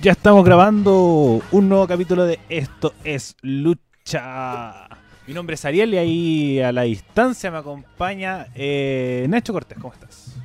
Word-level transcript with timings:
Ya 0.00 0.12
estamos 0.12 0.44
grabando 0.44 1.42
un 1.50 1.68
nuevo 1.68 1.88
capítulo 1.88 2.24
de 2.24 2.38
Esto 2.48 2.94
es 3.02 3.34
Lucha. 3.42 4.88
Mi 5.26 5.34
nombre 5.34 5.54
es 5.54 5.64
Ariel 5.64 5.92
y 5.92 5.98
ahí 5.98 6.60
a 6.60 6.70
la 6.70 6.82
distancia 6.82 7.50
me 7.50 7.58
acompaña 7.58 8.46
eh, 8.54 9.26
Nacho 9.28 9.52
Cortés. 9.52 9.76
¿Cómo 9.80 9.92
estás? 9.92 10.36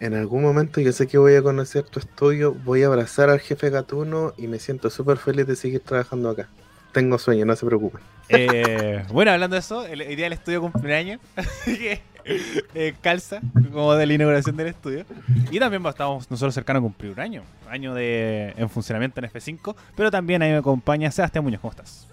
En 0.00 0.14
algún 0.14 0.40
momento 0.42 0.80
yo 0.80 0.92
sé 0.92 1.06
que 1.06 1.18
voy 1.18 1.34
a 1.34 1.42
conocer 1.42 1.82
tu 1.82 2.00
estudio, 2.00 2.54
voy 2.54 2.84
a 2.84 2.86
abrazar 2.86 3.28
al 3.28 3.40
jefe 3.40 3.68
gatuno 3.68 4.32
y 4.38 4.46
me 4.46 4.58
siento 4.58 4.88
súper 4.88 5.18
feliz 5.18 5.46
de 5.46 5.56
seguir 5.56 5.80
trabajando 5.80 6.30
acá. 6.30 6.48
Tengo 6.92 7.18
sueño, 7.18 7.44
no 7.44 7.54
se 7.54 7.66
preocupen. 7.66 8.00
Eh, 8.30 9.04
bueno, 9.12 9.30
hablando 9.30 9.56
de 9.56 9.60
eso, 9.60 9.84
el, 9.84 10.00
el 10.00 10.16
día 10.16 10.24
del 10.24 10.32
estudio 10.32 10.62
cumpleaños, 10.62 11.20
así 11.36 11.78
que 11.78 12.00
eh, 12.74 12.94
calza 13.00 13.40
como 13.72 13.94
de 13.94 14.06
la 14.06 14.12
inauguración 14.14 14.56
del 14.56 14.68
estudio. 14.68 15.04
Y 15.50 15.58
también 15.58 15.84
estamos 15.86 16.30
nosotros 16.30 16.54
cercanos 16.54 16.80
a 16.80 16.82
cumplir 16.82 17.12
un 17.12 17.20
año, 17.20 17.42
año 17.68 17.94
de 17.94 18.52
en 18.56 18.68
funcionamiento 18.68 19.20
en 19.20 19.30
F5, 19.30 19.74
pero 19.96 20.10
también 20.10 20.42
ahí 20.42 20.50
me 20.50 20.58
acompaña 20.58 21.10
Sebastián 21.10 21.44
Muñoz, 21.44 21.60
¿cómo 21.60 21.70
estás? 21.72 22.08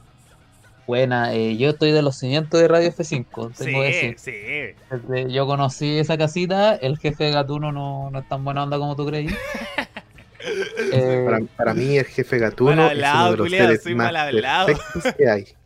Buena, 0.85 1.33
eh, 1.33 1.55
yo 1.55 1.69
estoy 1.69 1.91
de 1.91 2.01
los 2.01 2.17
cimientos 2.17 2.59
de 2.59 2.67
Radio 2.67 2.89
F5, 2.91 3.25
tengo 3.31 3.53
Sí, 3.57 3.65
que 3.65 3.81
decir. 3.81 4.15
sí. 4.17 4.31
Desde- 4.91 5.31
yo 5.31 5.47
conocí 5.47 5.97
esa 5.97 6.17
casita, 6.17 6.75
el 6.75 6.97
jefe 6.97 7.23
de 7.23 7.31
Gatuno 7.31 7.71
no, 7.71 8.09
no 8.11 8.19
es 8.19 8.27
tan 8.27 8.43
buena 8.43 8.63
onda 8.63 8.77
como 8.77 8.95
tú 8.95 9.05
creí. 9.07 9.27
Eh, 10.91 11.23
Para, 11.25 11.39
para 11.55 11.73
mí 11.73 11.97
el 11.97 12.05
jefe 12.05 12.37
gatuno 12.37 12.71
es 12.91 12.97
uno 13.01 13.31
de 13.31 13.37
los 13.37 13.49
seres 13.49 13.81
soy 13.83 13.95
más 13.95 14.11
perfectos 14.11 15.13
que 15.17 15.29
hay. 15.29 15.45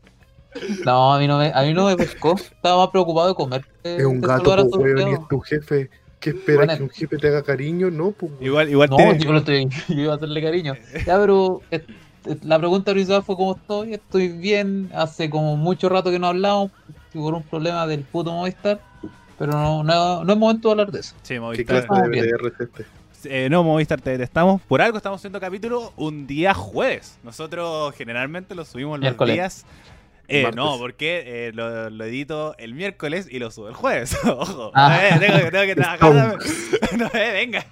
no, 0.85 1.13
a 1.13 1.19
mí 1.19 1.27
no 1.27 1.37
me, 1.37 1.51
a 1.53 1.61
mí 1.63 1.73
no 1.73 1.85
me 1.85 1.95
pescó, 1.95 2.35
estaba 2.35 2.83
más 2.83 2.89
preocupado 2.91 3.27
de 3.29 3.35
comer. 3.35 3.65
Es 3.83 4.05
un 4.05 4.21
gato, 4.21 4.55
po, 4.55 4.69
su 4.75 4.79
weón, 4.81 5.09
y 5.09 5.13
es 5.13 5.27
tu 5.27 5.39
jefe. 5.39 5.89
¿Qué 6.19 6.31
esperas? 6.31 6.65
Bueno. 6.65 6.77
¿Que 6.77 6.83
un 6.83 6.89
jefe 6.89 7.17
te 7.17 7.27
haga 7.27 7.43
cariño? 7.43 7.91
No, 7.91 8.11
pues. 8.11 8.31
Igual, 8.41 8.69
igual 8.69 8.89
No, 8.89 8.95
tiene- 8.97 9.19
yo, 9.19 9.31
lo 9.31 9.37
estoy, 9.39 9.67
yo 9.89 9.95
iba 10.01 10.13
a 10.13 10.15
hacerle 10.15 10.41
cariño. 10.41 10.73
Ya, 11.05 11.19
pero 11.19 11.61
eh, 11.69 11.85
eh, 12.25 12.37
la 12.43 12.57
pregunta 12.57 12.91
principal 12.91 13.23
fue 13.23 13.35
cómo 13.35 13.55
estoy. 13.55 13.93
Estoy 13.93 14.29
bien, 14.29 14.89
hace 14.95 15.29
como 15.29 15.55
mucho 15.57 15.89
rato 15.89 16.09
que 16.09 16.17
no 16.19 16.27
hablamos 16.27 16.71
por 17.13 17.33
un 17.35 17.43
problema 17.43 17.85
del 17.85 18.01
puto 18.01 18.31
Movistar. 18.31 18.81
Pero 19.37 19.51
no, 19.51 19.83
no, 19.83 20.23
no 20.23 20.33
es 20.33 20.39
momento 20.39 20.69
de 20.69 20.71
hablar 20.71 20.91
de 20.91 21.01
eso. 21.01 21.13
Sí, 21.21 21.35
¿Qué 21.35 21.39
Movistar. 21.39 21.85
clase 21.85 22.09
de. 22.09 22.21
BDR 22.21 22.47
es 22.47 22.59
este? 22.61 22.85
Eh, 23.25 23.49
no, 23.49 23.63
Movistar, 23.63 24.01
te 24.01 24.09
detestamos. 24.11 24.59
Por 24.63 24.81
algo 24.81 24.97
estamos 24.97 25.19
haciendo 25.19 25.39
capítulo 25.39 25.93
un 25.97 26.25
día 26.25 26.55
jueves. 26.55 27.19
Nosotros 27.23 27.93
generalmente 27.95 28.55
lo 28.55 28.65
subimos 28.65 28.93
los 28.97 29.01
Miércoles. 29.01 29.35
días. 29.35 29.65
Eh, 30.29 30.51
no, 30.55 30.77
porque 30.77 31.23
eh, 31.47 31.51
lo, 31.53 31.89
lo 31.89 32.03
edito 32.03 32.55
el 32.57 32.73
miércoles 32.73 33.27
y 33.31 33.39
lo 33.39 33.49
subo 33.49 33.69
el 33.69 33.73
jueves. 33.75 34.17
Ojo. 34.25 34.71
Ah. 34.73 34.99
Eh, 35.01 35.19
tengo, 35.19 35.37
que- 35.39 35.51
tengo 35.51 35.65
que 35.65 35.75
trabajar. 35.75 36.37
no, 36.97 37.05
eh, 37.13 37.31
venga. 37.33 37.65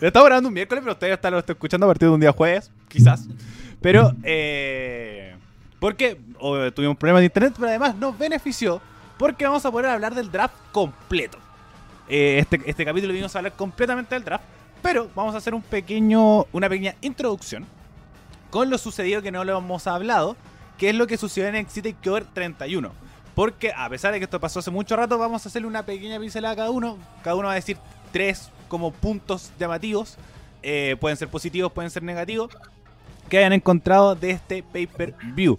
Lo 0.00 0.06
estamos 0.08 0.26
grabando 0.26 0.48
un 0.48 0.54
miércoles, 0.54 0.82
pero 0.82 0.92
ustedes 0.94 1.10
lo 1.30 1.38
están 1.38 1.54
escuchando 1.54 1.86
a 1.86 1.90
partir 1.90 2.08
de 2.08 2.14
un 2.14 2.20
día 2.20 2.32
jueves, 2.32 2.70
quizás. 2.88 3.26
Pero, 3.80 4.14
eh, 4.24 5.36
porque 5.78 6.18
o, 6.38 6.70
tuvimos 6.72 6.96
problemas 6.96 7.20
de 7.20 7.26
internet, 7.26 7.54
pero 7.56 7.68
además 7.68 7.94
nos 7.96 8.16
benefició 8.18 8.80
porque 9.18 9.44
vamos 9.44 9.64
a 9.66 9.70
poder 9.70 9.86
hablar 9.90 10.14
del 10.14 10.30
draft 10.30 10.54
completo. 10.72 11.38
Este, 12.08 12.60
este 12.66 12.84
capítulo 12.84 13.12
vimos 13.12 13.34
a 13.34 13.38
hablar 13.38 13.52
completamente 13.52 14.14
del 14.14 14.24
draft, 14.24 14.44
pero 14.82 15.08
vamos 15.14 15.34
a 15.34 15.38
hacer 15.38 15.54
un 15.54 15.62
pequeño, 15.62 16.46
una 16.52 16.68
pequeña 16.68 16.94
introducción 17.02 17.66
con 18.50 18.68
lo 18.70 18.78
sucedido 18.78 19.22
que 19.22 19.30
no 19.30 19.44
lo 19.44 19.58
hemos 19.58 19.86
hablado, 19.86 20.36
que 20.80 20.88
es 20.88 20.94
lo 20.94 21.06
que 21.06 21.18
sucedió 21.18 21.46
en 21.46 21.62
NXT 21.62 21.82
TakeOver 21.82 22.24
31. 22.32 22.90
Porque 23.34 23.70
a 23.76 23.86
pesar 23.90 24.12
de 24.12 24.18
que 24.18 24.24
esto 24.24 24.40
pasó 24.40 24.60
hace 24.60 24.70
mucho 24.70 24.96
rato, 24.96 25.18
vamos 25.18 25.44
a 25.44 25.50
hacerle 25.50 25.68
una 25.68 25.84
pequeña 25.84 26.18
pincelada 26.18 26.54
a 26.54 26.56
cada 26.56 26.70
uno. 26.70 26.96
Cada 27.22 27.36
uno 27.36 27.48
va 27.48 27.52
a 27.52 27.56
decir 27.56 27.76
tres 28.12 28.48
como 28.66 28.90
puntos 28.90 29.52
llamativos. 29.60 30.16
Eh, 30.62 30.96
pueden 30.98 31.18
ser 31.18 31.28
positivos, 31.28 31.70
pueden 31.70 31.90
ser 31.90 32.02
negativos. 32.02 32.48
Que 33.28 33.36
hayan 33.36 33.52
encontrado 33.52 34.14
de 34.14 34.30
este 34.30 34.62
pay-per-view. 34.62 35.58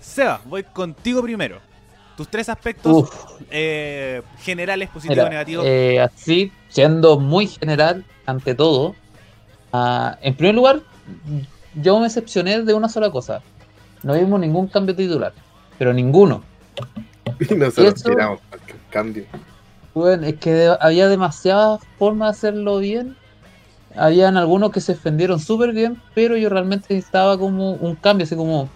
Seba, 0.00 0.40
voy 0.46 0.62
contigo 0.62 1.22
primero. 1.22 1.58
Tus 2.16 2.28
tres 2.28 2.48
aspectos 2.48 3.10
eh, 3.50 4.22
generales, 4.40 4.88
positivos, 4.88 5.18
mira, 5.18 5.28
negativos. 5.28 5.66
eh, 5.66 6.00
así, 6.00 6.50
siendo 6.68 7.18
muy 7.18 7.46
general 7.46 8.06
ante 8.24 8.54
todo, 8.54 8.96
ah, 9.70 10.16
en 10.22 10.34
primer 10.34 10.54
lugar, 10.54 10.80
yo 11.74 11.98
me 11.98 12.04
decepcioné 12.04 12.62
de 12.62 12.72
una 12.72 12.88
sola 12.88 13.10
cosa. 13.10 13.42
No 14.02 14.14
vimos 14.14 14.40
ningún 14.40 14.66
cambio 14.68 14.94
titular, 14.96 15.32
pero 15.78 15.92
ninguno. 15.92 16.42
Y 17.50 17.54
nosotros 17.54 17.94
Eso- 17.94 18.10
tiramos 18.10 18.40
cambio. 18.90 19.24
Bueno, 19.94 20.26
es 20.26 20.36
que 20.36 20.70
había 20.80 21.08
demasiadas 21.08 21.80
formas 21.98 22.28
de 22.40 22.48
hacerlo 22.48 22.78
bien. 22.78 23.16
Habían 23.96 24.36
algunos 24.36 24.70
que 24.70 24.80
se 24.80 24.94
defendieron 24.94 25.38
súper 25.40 25.72
bien, 25.72 26.00
pero 26.14 26.36
yo 26.36 26.48
realmente 26.48 26.86
necesitaba 26.94 27.36
como 27.38 27.72
un 27.72 27.96
cambio, 27.96 28.24
así 28.24 28.36
como 28.36 28.68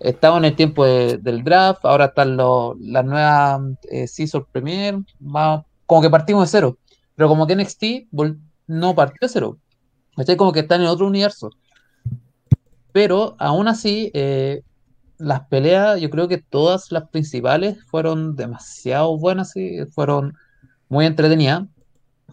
estaba 0.00 0.38
en 0.38 0.44
el 0.46 0.56
tiempo 0.56 0.84
de- 0.84 1.18
del 1.18 1.42
draft, 1.44 1.84
ahora 1.84 2.06
están 2.06 2.36
los- 2.36 2.78
las 2.80 3.04
nuevas 3.04 3.60
eh, 3.90 4.06
Season 4.06 4.46
Premier, 4.50 4.96
más- 5.20 5.62
como 5.86 6.00
que 6.02 6.10
partimos 6.10 6.44
de 6.44 6.50
cero, 6.58 6.78
pero 7.16 7.28
como 7.28 7.46
que 7.46 7.54
NXT 7.54 8.08
no 8.66 8.94
partió 8.94 9.18
de 9.20 9.28
cero, 9.28 9.58
¿cachai? 10.16 10.36
Como 10.36 10.52
que 10.52 10.60
están 10.60 10.80
en 10.80 10.86
otro 10.86 11.06
universo. 11.06 11.50
Pero 12.92 13.36
aún 13.38 13.68
así, 13.68 14.10
eh, 14.14 14.62
las 15.22 15.42
peleas, 15.48 16.00
yo 16.00 16.10
creo 16.10 16.28
que 16.28 16.38
todas 16.38 16.90
las 16.92 17.08
principales 17.10 17.78
fueron 17.86 18.36
demasiado 18.36 19.16
buenas, 19.18 19.50
sí, 19.52 19.78
fueron 19.94 20.34
muy 20.88 21.06
entretenidas. 21.06 21.64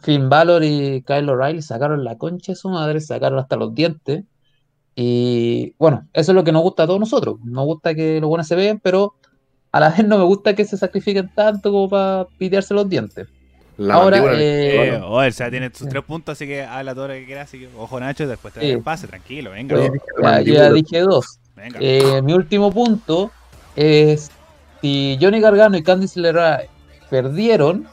Finn 0.02 0.30
Balor 0.30 0.64
y 0.64 1.04
Kyle 1.04 1.30
O'Reilly 1.30 1.62
sacaron 1.62 2.04
la 2.04 2.18
concha 2.18 2.54
de 2.54 2.56
su 2.56 2.70
madre, 2.70 3.00
sacaron 3.02 3.40
hasta 3.40 3.56
los 3.58 3.74
dientes. 3.76 4.24
Y 4.96 5.74
bueno, 5.78 6.08
eso 6.14 6.32
es 6.32 6.36
lo 6.36 6.44
que 6.44 6.52
nos 6.52 6.62
gusta 6.64 6.84
a 6.84 6.88
todos 6.88 7.00
nosotros. 7.00 7.38
Nos 7.44 7.66
gusta 7.66 7.96
que 7.96 8.20
los 8.20 8.30
buenos 8.30 8.48
se 8.48 8.56
vean, 8.56 8.80
pero 8.80 9.16
a 9.72 9.80
la 9.80 9.90
vez 9.96 10.06
no 10.06 10.18
me 10.18 10.24
gusta 10.26 10.56
que 10.56 10.66
se 10.66 10.78
sacrifiquen 10.78 11.30
tanto 11.34 11.72
como 11.72 11.90
para 11.90 12.28
pitearse 12.38 12.74
los 12.74 12.90
dientes. 12.90 13.28
La 13.78 13.96
Ahora, 13.96 14.18
eh, 14.36 14.90
Eh, 14.96 15.02
oh, 15.04 15.26
o 15.26 15.32
sea, 15.32 15.50
tiene 15.50 15.70
sus 15.74 15.88
sí. 15.88 15.88
tres 15.88 16.04
puntos, 16.04 16.34
así 16.34 16.46
que 16.48 16.64
habla 16.64 16.94
todo 16.94 17.08
lo 17.10 17.14
que 17.14 17.26
quieras. 17.26 17.46
Así 17.48 17.60
que, 17.60 17.70
ojo, 17.78 18.00
Nacho, 18.00 18.28
después 18.28 18.54
te 18.54 18.60
Sí. 18.60 18.72
el 18.72 18.82
pase, 18.82 19.08
tranquilo, 19.08 19.52
venga. 19.52 19.78
La 19.78 19.84
ya, 19.86 19.92
mandíbula. 20.22 20.64
ya 20.66 20.72
dije 20.74 21.00
dos. 21.02 21.40
Venga. 21.60 21.80
Eh, 21.82 22.22
mi 22.22 22.34
último 22.34 22.72
punto 22.72 23.32
es 23.76 24.32
si 24.82 25.18
Johnny 25.22 25.40
Gargano 25.40 25.78
y 25.78 25.84
Candice 25.84 26.20
LeRae 26.20 26.70
perdieron, 27.10 27.88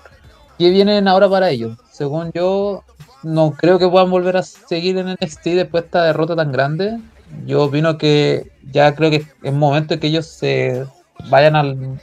¿qué 0.58 0.70
vienen 0.70 1.08
ahora 1.08 1.28
para 1.28 1.50
ellos? 1.50 1.76
Según 1.90 2.30
yo, 2.32 2.84
no 3.22 3.52
creo 3.52 3.78
que 3.78 3.88
puedan 3.88 4.10
volver 4.10 4.36
a 4.36 4.42
seguir 4.42 4.98
en 4.98 5.08
NXT 5.12 5.44
después 5.44 5.82
de 5.82 5.86
esta 5.86 6.04
derrota 6.04 6.36
tan 6.36 6.52
grande. 6.52 6.98
Yo 7.44 7.64
opino 7.64 7.98
que 7.98 8.52
ya 8.70 8.94
creo 8.94 9.10
que 9.10 9.26
es 9.42 9.52
momento 9.52 9.94
de 9.94 10.00
que 10.00 10.06
ellos 10.08 10.26
se 10.26 10.86
vayan 11.28 11.56
al 11.56 11.98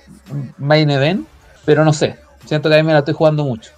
main 0.57 0.90
event, 0.90 1.25
pero 1.66 1.85
no 1.85 1.94
sé. 1.94 2.18
Siento 2.45 2.68
que 2.69 2.75
a 2.75 2.78
mí 2.80 2.84
me 2.84 2.94
la 2.94 3.00
estoy 3.00 3.13
jugando 3.13 3.45
mucho. 3.45 3.72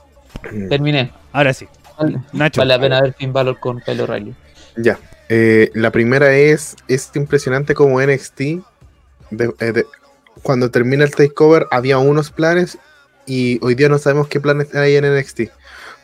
Terminé. 0.70 1.12
Ahora 1.32 1.54
sí, 1.54 1.68
Vale, 1.98 2.20
Nacho. 2.34 2.62
vale 2.62 2.74
la 2.74 2.80
pena 2.80 3.02
ver 3.02 3.14
Finn 3.14 3.32
Balor 3.32 3.60
con 3.60 3.80
Kyle 3.80 4.02
O'Reilly. 4.02 4.34
Ya. 4.78 4.98
Eh, 5.30 5.72
la 5.74 5.92
primera 5.92 6.36
es, 6.36 6.76
es 6.88 7.10
impresionante 7.16 7.74
como 7.74 8.02
NXT, 8.02 8.42
eh, 8.42 9.84
cuando 10.44 10.70
termina 10.70 11.04
el 11.04 11.16
takeover, 11.16 11.66
había 11.72 11.98
unos 11.98 12.30
planes 12.32 12.78
y 13.26 13.58
hoy 13.64 13.74
día 13.76 13.90
no 13.90 13.98
sabemos 13.98 14.28
qué 14.28 14.40
planes 14.40 14.74
hay 14.76 14.96
en 14.96 15.06
NXT. 15.06 15.42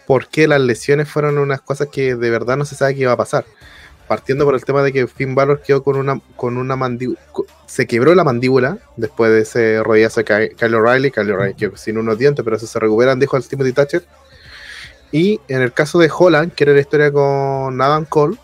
Porque 0.08 0.48
las 0.48 0.60
lesiones 0.60 1.08
fueron 1.10 1.38
unas 1.38 1.62
cosas 1.62 1.88
que 1.92 2.16
de 2.16 2.30
verdad 2.30 2.58
no 2.58 2.66
se 2.66 2.76
sabe 2.76 2.96
qué 2.96 3.02
iba 3.02 3.12
a 3.12 3.18
pasar. 3.18 3.46
Partiendo 4.08 4.44
por 4.44 4.56
el 4.56 4.66
tema 4.66 4.84
de 4.84 4.92
que 4.92 5.08
Finn 5.08 5.36
Balor 5.36 5.62
quedó 5.62 5.84
con 5.84 5.96
una, 5.96 6.20
con 6.36 6.58
una 6.58 6.76
mandíbula, 6.76 7.20
se 7.66 7.88
quebró 7.88 8.14
la 8.14 8.26
mandíbula 8.26 8.80
después 8.98 9.32
de 9.32 9.42
ese 9.42 9.84
rodillazo 9.84 10.22
de 10.22 10.26
Ky- 10.50 10.56
Kyle 10.56 10.76
O'Reilly. 10.76 11.12
Kyle 11.12 11.32
O'Reilly 11.32 11.54
quedó 11.54 11.78
sin 11.78 11.98
unos 11.98 12.18
dientes, 12.18 12.44
pero 12.44 12.58
eso 12.58 12.68
se 12.68 12.80
recuperan, 12.80 13.20
dijo 13.20 13.38
el 13.38 13.48
Timothy 13.48 13.72
Thatcher. 13.72 14.04
Y 15.14 15.40
en 15.48 15.62
el 15.62 15.72
caso 15.72 16.00
de 16.00 16.12
Holland, 16.14 16.52
que 16.54 16.64
era 16.66 16.74
la 16.74 16.82
historia 16.82 17.12
con 17.12 17.80
Adam 17.82 18.04
Cole, 18.06 18.38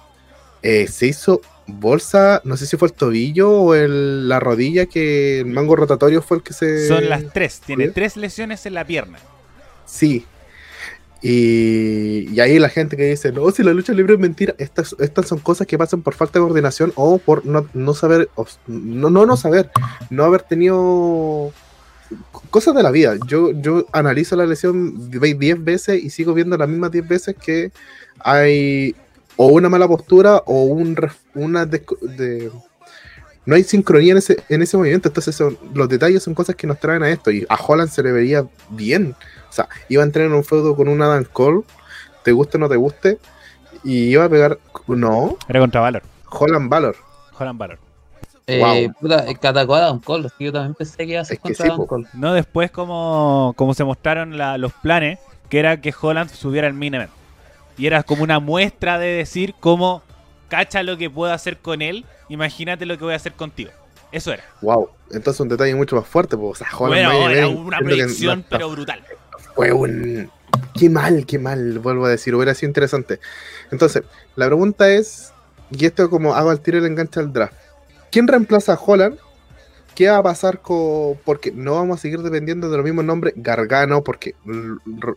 eh, 0.64 0.88
se 0.88 1.08
hizo 1.08 1.42
bolsa, 1.68 2.42
no 2.46 2.56
sé 2.58 2.66
si 2.66 2.78
fue 2.78 2.88
el 2.88 2.94
tobillo 2.94 3.52
o 3.52 3.76
el- 3.76 4.30
la 4.30 4.40
rodilla, 4.40 4.86
que 4.86 5.40
el 5.42 5.48
mango 5.48 5.76
rotatorio 5.76 6.22
fue 6.22 6.38
el 6.38 6.44
que 6.44 6.54
se... 6.54 6.88
Son 6.88 7.10
las 7.10 7.24
tres, 7.34 7.62
tiene 7.66 7.90
tres 7.90 8.16
lesiones 8.18 8.66
en 8.66 8.74
la 8.74 8.86
pierna. 8.86 9.18
Sí. 9.86 10.26
Y, 11.22 12.30
y 12.32 12.40
ahí 12.42 12.60
la 12.60 12.70
gente 12.70 12.96
que 12.96 13.06
dice, 13.10 13.32
no, 13.32 13.50
si 13.52 13.64
la 13.64 13.74
lucha 13.74 13.92
libre 13.92 14.14
es 14.14 14.20
mentira, 14.20 14.54
estas, 14.60 14.96
estas 15.00 15.28
son 15.28 15.40
cosas 15.40 15.66
que 15.66 15.78
pasan 15.78 16.02
por 16.04 16.14
falta 16.14 16.38
de 16.40 16.46
coordinación 16.46 16.94
o 16.96 17.18
por 17.18 17.46
no, 17.46 17.68
no 17.74 17.94
saber, 17.96 18.30
no, 18.68 19.10
no, 19.10 19.26
no 19.26 19.36
saber, 19.36 19.70
no 20.12 20.24
haber 20.24 20.44
tenido 20.44 21.52
cosas 22.52 22.76
de 22.76 22.84
la 22.84 22.92
vida. 22.92 23.16
Yo, 23.28 23.52
yo 23.52 23.88
analizo 23.94 24.36
la 24.36 24.46
lesión 24.46 25.10
10 25.10 25.64
veces 25.64 26.04
y 26.04 26.12
sigo 26.12 26.34
viendo 26.34 26.56
las 26.56 26.70
mismas 26.70 26.92
10 26.92 27.08
veces 27.08 27.36
que 27.36 27.72
hay 28.20 28.96
o 29.38 29.48
una 29.48 29.70
mala 29.70 29.88
postura 29.88 30.38
o 30.46 30.64
un, 30.64 30.98
una 31.36 31.66
de, 31.66 32.52
no 33.46 33.56
hay 33.56 33.64
sincronía 33.64 34.12
en 34.12 34.18
ese, 34.18 34.44
en 34.50 34.62
ese 34.62 34.76
movimiento. 34.78 35.08
Entonces, 35.08 35.36
son, 35.36 35.58
los 35.74 35.88
detalles 35.88 36.22
son 36.24 36.34
cosas 36.34 36.56
que 36.56 36.68
nos 36.68 36.80
traen 36.80 37.04
a 37.04 37.10
esto. 37.10 37.32
Y 37.32 37.46
a 37.48 37.56
Holland 37.56 37.90
se 37.90 38.04
le 38.04 38.12
vería 38.12 38.46
bien. 38.70 39.16
O 39.50 39.54
sea, 39.54 39.70
iba 39.90 40.04
a 40.04 40.06
entrar 40.06 40.26
en 40.26 40.34
un 40.34 40.44
feudo 40.44 40.76
con 40.76 40.88
un 40.90 41.02
Adam 41.02 41.24
Cole, 41.32 41.62
te 42.24 42.32
guste 42.34 42.58
o 42.58 42.60
no 42.60 42.68
te 42.68 42.76
guste, 42.76 43.20
y 43.84 44.10
iba 44.10 44.26
a 44.26 44.30
pegar. 44.30 44.60
No, 44.88 45.38
Era 45.48 45.60
contra 45.60 45.82
Valor. 45.82 46.04
Holland 46.30 46.70
Valor. 46.70 46.96
Holland 47.38 47.60
Valor. 47.60 47.80
Eh, 48.48 48.60
Wow. 48.88 48.94
puta, 49.02 49.30
eh, 49.30 49.36
Catacó 49.36 49.76
Adam 49.76 50.00
Cole, 50.00 50.30
yo 50.40 50.52
también 50.54 50.74
pensé 50.74 50.98
que 50.98 51.12
iba 51.12 51.22
a 51.22 51.26
ser 51.26 51.40
contra 51.40 51.66
sí, 51.66 51.72
Adam. 51.72 51.86
Cole. 51.86 52.08
No 52.14 52.34
después 52.34 52.72
como, 52.72 53.54
como 53.58 53.74
se 53.74 53.84
mostraron 53.84 54.38
la- 54.38 54.58
los 54.58 54.72
planes, 54.74 55.20
que 55.50 55.60
era 55.60 55.80
que 55.82 55.94
Holland 56.00 56.30
subiera 56.32 56.68
al 56.68 56.74
main 56.74 56.94
event. 56.96 57.12
Y 57.78 57.86
era 57.88 58.04
como 58.04 58.24
una 58.24 58.40
muestra 58.40 58.98
de 59.00 59.08
decir 59.08 59.54
cómo 59.60 60.02
cacha 60.50 60.82
lo 60.84 60.98
que 60.98 61.10
puedo 61.10 61.32
hacer 61.34 61.58
con 61.58 61.82
él, 61.82 62.06
imagínate 62.30 62.86
lo 62.86 62.98
que 62.98 63.04
voy 63.04 63.14
a 63.14 63.18
hacer 63.18 63.34
contigo. 63.34 63.72
Eso 64.12 64.32
era. 64.34 64.44
Wow. 64.62 64.90
Entonces 65.12 65.40
un 65.42 65.50
detalle 65.50 65.76
mucho 65.76 65.96
más 65.96 66.08
fuerte, 66.08 66.38
pues. 66.38 66.62
O 66.62 66.66
sea, 66.66 66.68
Bueno, 66.78 67.30
era 67.30 67.48
una 67.48 67.78
que 67.80 67.86
proyección, 67.86 68.40
no- 68.40 68.46
pero 68.50 68.70
brutal. 68.70 69.04
fue 69.56 69.72
un. 69.72 70.32
Qué 70.80 70.90
mal, 70.90 71.26
qué 71.26 71.40
mal, 71.40 71.80
vuelvo 71.80 72.06
a 72.06 72.10
decir, 72.10 72.34
hubiera 72.36 72.54
sido 72.54 72.70
interesante. 72.70 73.20
Entonces, 73.72 74.04
la 74.36 74.46
pregunta 74.46 74.90
es, 74.90 75.34
y 75.72 75.86
esto 75.86 76.10
como 76.10 76.36
hago 76.36 76.50
al 76.52 76.62
tiro 76.62 76.78
y 76.78 76.82
le 76.82 76.88
engancha 76.88 77.20
al 77.20 77.34
draft. 77.34 77.54
¿Quién 78.12 78.28
reemplaza 78.28 78.74
a 78.74 78.80
Holland? 78.84 79.18
¿Qué 79.96 80.08
va 80.10 80.18
a 80.18 80.24
pasar 80.24 80.62
con.? 80.62 81.18
Porque 81.26 81.52
no 81.52 81.74
vamos 81.76 81.98
a 81.98 82.02
seguir 82.02 82.20
dependiendo 82.22 82.70
de 82.70 82.78
los 82.78 82.86
mismos 82.86 83.04
nombres. 83.06 83.34
Gargano, 83.36 84.04
porque, 84.04 84.36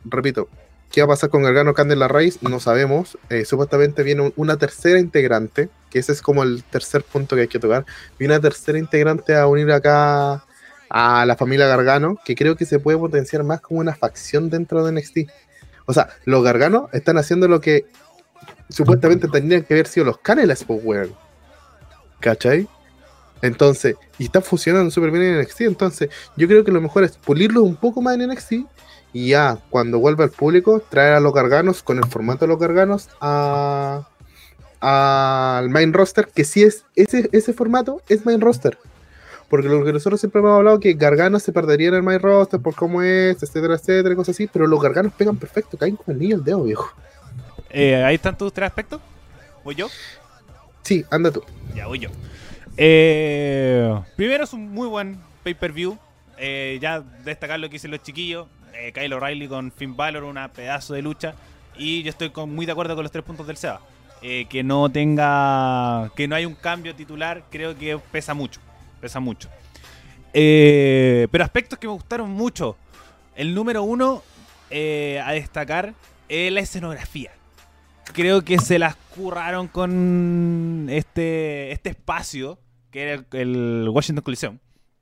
repito, 0.04 0.48
¿qué 0.90 1.00
va 1.00 1.06
a 1.06 1.08
pasar 1.08 1.30
con 1.30 1.42
Gargano 1.42 1.74
Candela 1.74 2.08
Raíz? 2.08 2.42
No 2.42 2.60
sabemos. 2.60 3.18
Eh, 3.28 3.44
supuestamente 3.44 4.02
viene 4.02 4.22
un- 4.22 4.32
una 4.36 4.56
tercera 4.56 4.98
integrante, 4.98 5.68
que 5.90 5.98
ese 5.98 6.12
es 6.12 6.22
como 6.22 6.42
el 6.42 6.62
tercer 6.64 7.02
punto 7.04 7.36
que 7.36 7.42
hay 7.42 7.48
que 7.48 7.58
tocar. 7.58 7.84
Viene 8.18 8.34
una 8.34 8.42
tercera 8.42 8.78
integrante 8.78 9.34
a 9.36 9.46
unir 9.46 9.70
acá 9.72 10.44
a 10.88 11.24
la 11.24 11.36
familia 11.36 11.66
Gargano, 11.68 12.18
que 12.24 12.34
creo 12.34 12.56
que 12.56 12.66
se 12.66 12.78
puede 12.80 12.98
potenciar 12.98 13.44
más 13.44 13.60
como 13.60 13.80
una 13.80 13.94
facción 13.94 14.50
dentro 14.50 14.84
de 14.84 14.92
NXT. 14.92 15.28
O 15.86 15.92
sea, 15.92 16.08
los 16.24 16.42
Garganos 16.42 16.92
están 16.92 17.16
haciendo 17.18 17.46
lo 17.48 17.60
que 17.60 17.86
supuestamente 18.68 19.28
tendrían 19.28 19.62
que 19.62 19.74
haber 19.74 19.86
sido 19.86 20.06
los 20.06 20.18
Canelas, 20.18 20.64
pues, 20.64 20.80
weón. 20.82 21.14
¿Cachai? 22.20 22.68
Entonces, 23.42 23.96
y 24.18 24.24
están 24.24 24.42
funcionando 24.42 24.90
súper 24.90 25.10
bien 25.10 25.24
en 25.24 25.34
NXT. 25.40 25.62
Entonces, 25.62 26.10
yo 26.36 26.46
creo 26.46 26.62
que 26.64 26.70
lo 26.72 26.80
mejor 26.80 27.04
es 27.04 27.16
pulirlo 27.16 27.62
un 27.62 27.76
poco 27.76 28.02
más 28.02 28.14
en 28.16 28.22
NXT. 28.30 28.66
Y 29.12 29.28
ya, 29.28 29.58
cuando 29.70 29.98
vuelva 29.98 30.24
al 30.24 30.30
público, 30.30 30.80
traer 30.88 31.14
a 31.14 31.20
los 31.20 31.32
Garganos 31.32 31.82
con 31.82 31.98
el 31.98 32.06
formato 32.06 32.44
de 32.44 32.48
los 32.48 32.58
Garganos 32.58 33.08
a 33.20 34.06
al 34.80 35.68
main 35.68 35.92
roster, 35.92 36.28
que 36.34 36.44
sí 36.44 36.62
es 36.62 36.84
ese, 36.96 37.28
ese 37.32 37.52
formato 37.52 38.00
es 38.08 38.24
main 38.24 38.40
roster. 38.40 38.78
Porque 39.48 39.68
lo 39.68 39.84
que 39.84 39.92
nosotros 39.92 40.20
siempre 40.20 40.40
hemos 40.40 40.56
hablado 40.56 40.80
que 40.80 40.94
Gargano 40.94 41.38
se 41.38 41.52
perdería 41.52 41.88
en 41.88 41.94
el 41.94 42.02
main 42.02 42.20
roster 42.20 42.60
por 42.60 42.74
cómo 42.74 43.02
es, 43.02 43.42
etcétera, 43.42 43.74
etcétera, 43.74 44.14
cosas 44.14 44.36
así, 44.36 44.46
pero 44.46 44.66
los 44.66 44.80
Garganos 44.80 45.12
pegan 45.12 45.36
perfecto, 45.36 45.76
caen 45.76 45.96
como 45.96 46.12
el 46.12 46.20
niño 46.20 46.36
al 46.36 46.44
dedo, 46.44 46.62
viejo. 46.62 46.90
Eh, 47.68 48.02
ahí 48.02 48.14
están 48.14 48.38
tus 48.38 48.52
tres 48.52 48.68
aspectos. 48.68 49.00
¿Voy 49.64 49.74
yo? 49.74 49.88
Sí, 50.82 51.04
anda 51.10 51.30
tú. 51.30 51.42
Ya 51.74 51.86
voy 51.86 51.98
yo. 51.98 52.08
Eh, 52.76 54.00
primero 54.16 54.44
es 54.44 54.52
un 54.52 54.70
muy 54.70 54.88
buen 54.88 55.20
pay-per-view. 55.42 55.98
Eh, 56.38 56.78
ya 56.80 57.00
destacar 57.00 57.60
lo 57.60 57.68
que 57.68 57.76
hicieron 57.76 57.98
los 57.98 58.02
chiquillos. 58.02 58.46
Eh, 58.74 58.92
Kyle 58.92 59.12
O'Reilly 59.12 59.48
con 59.48 59.72
Finn 59.72 59.96
Balor, 59.96 60.24
una 60.24 60.52
pedazo 60.52 60.94
de 60.94 61.02
lucha. 61.02 61.34
Y 61.76 62.02
yo 62.02 62.10
estoy 62.10 62.30
muy 62.46 62.66
de 62.66 62.72
acuerdo 62.72 62.94
con 62.94 63.02
los 63.02 63.12
tres 63.12 63.24
puntos 63.24 63.46
del 63.46 63.56
Seba. 63.56 63.80
Eh, 64.22 64.46
que 64.48 64.62
no 64.62 64.90
tenga. 64.90 66.10
Que 66.14 66.28
no 66.28 66.36
hay 66.36 66.44
un 66.44 66.54
cambio 66.54 66.94
titular, 66.94 67.44
creo 67.50 67.76
que 67.76 67.98
pesa 68.12 68.34
mucho. 68.34 68.60
Pesa 69.00 69.20
mucho. 69.20 69.48
Eh, 70.32 71.26
pero 71.30 71.44
aspectos 71.44 71.78
que 71.78 71.86
me 71.86 71.92
gustaron 71.92 72.30
mucho. 72.30 72.76
El 73.34 73.54
número 73.54 73.82
uno 73.82 74.22
eh, 74.70 75.22
a 75.24 75.32
destacar 75.32 75.94
es 76.28 76.52
la 76.52 76.60
escenografía 76.60 77.32
creo 78.12 78.42
que 78.42 78.58
se 78.58 78.78
las 78.78 78.96
curraron 79.14 79.68
con 79.68 80.86
este, 80.90 81.72
este 81.72 81.90
espacio, 81.90 82.58
que 82.90 83.02
era 83.02 83.12
el, 83.14 83.26
el 83.32 83.88
Washington 83.88 84.22
Coliseum. 84.22 84.58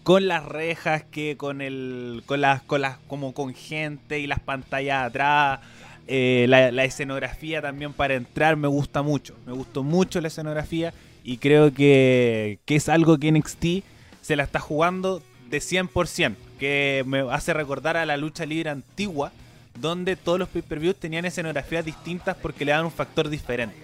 Con 0.09 0.27
las 0.27 0.43
rejas, 0.43 1.03
que 1.03 1.37
con 1.37 1.61
el. 1.61 2.23
con 2.25 2.41
las. 2.41 2.63
con 2.63 2.81
las. 2.81 2.97
como 3.09 3.35
con 3.35 3.53
gente 3.55 4.19
y 4.19 4.27
las 4.27 4.41
pantallas 4.41 5.05
atrás. 5.05 5.61
eh, 6.07 6.47
la, 6.49 6.73
la 6.73 6.85
escenografía 6.85 7.61
también 7.61 7.93
para 7.93 8.15
entrar 8.15 8.57
me 8.57 8.69
gusta 8.69 9.03
mucho. 9.03 9.37
Me 9.45 9.53
gustó 9.53 9.83
mucho 9.83 10.23
la 10.23 10.29
escenografía. 10.29 10.95
Y 11.25 11.37
creo 11.37 11.75
que, 11.75 12.59
que 12.65 12.77
es 12.77 12.89
algo 12.89 13.19
que 13.19 13.31
NXT 13.31 13.85
se 14.23 14.35
la 14.35 14.45
está 14.45 14.61
jugando 14.61 15.23
de 15.51 15.59
100%. 15.59 16.37
Que 16.59 17.05
me 17.07 17.21
hace 17.31 17.53
recordar 17.53 17.99
a 17.99 18.07
la 18.07 18.17
lucha 18.17 18.47
libre 18.47 18.71
antigua 18.71 19.31
donde 19.79 20.17
todos 20.17 20.39
los 20.39 20.49
pay-per-views 20.49 20.97
tenían 20.97 21.27
escenografías 21.27 21.85
distintas 21.85 22.35
porque 22.35 22.65
le 22.65 22.71
daban 22.71 22.87
un 22.87 22.93
factor 22.93 23.29
diferente. 23.29 23.77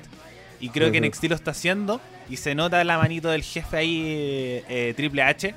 Y 0.59 0.71
creo 0.71 0.91
que. 0.91 1.03
NXT 1.03 1.25
lo 1.25 1.35
está 1.35 1.51
haciendo 1.51 2.01
y 2.31 2.39
se 2.39 2.55
nota 2.55 2.83
la 2.83 2.97
manito 2.97 3.29
del 3.29 3.43
jefe 3.43 3.77
ahí, 3.77 4.03
eh, 4.07 4.65
eh, 4.71 4.95
Triple 4.97 5.21
H, 5.21 5.55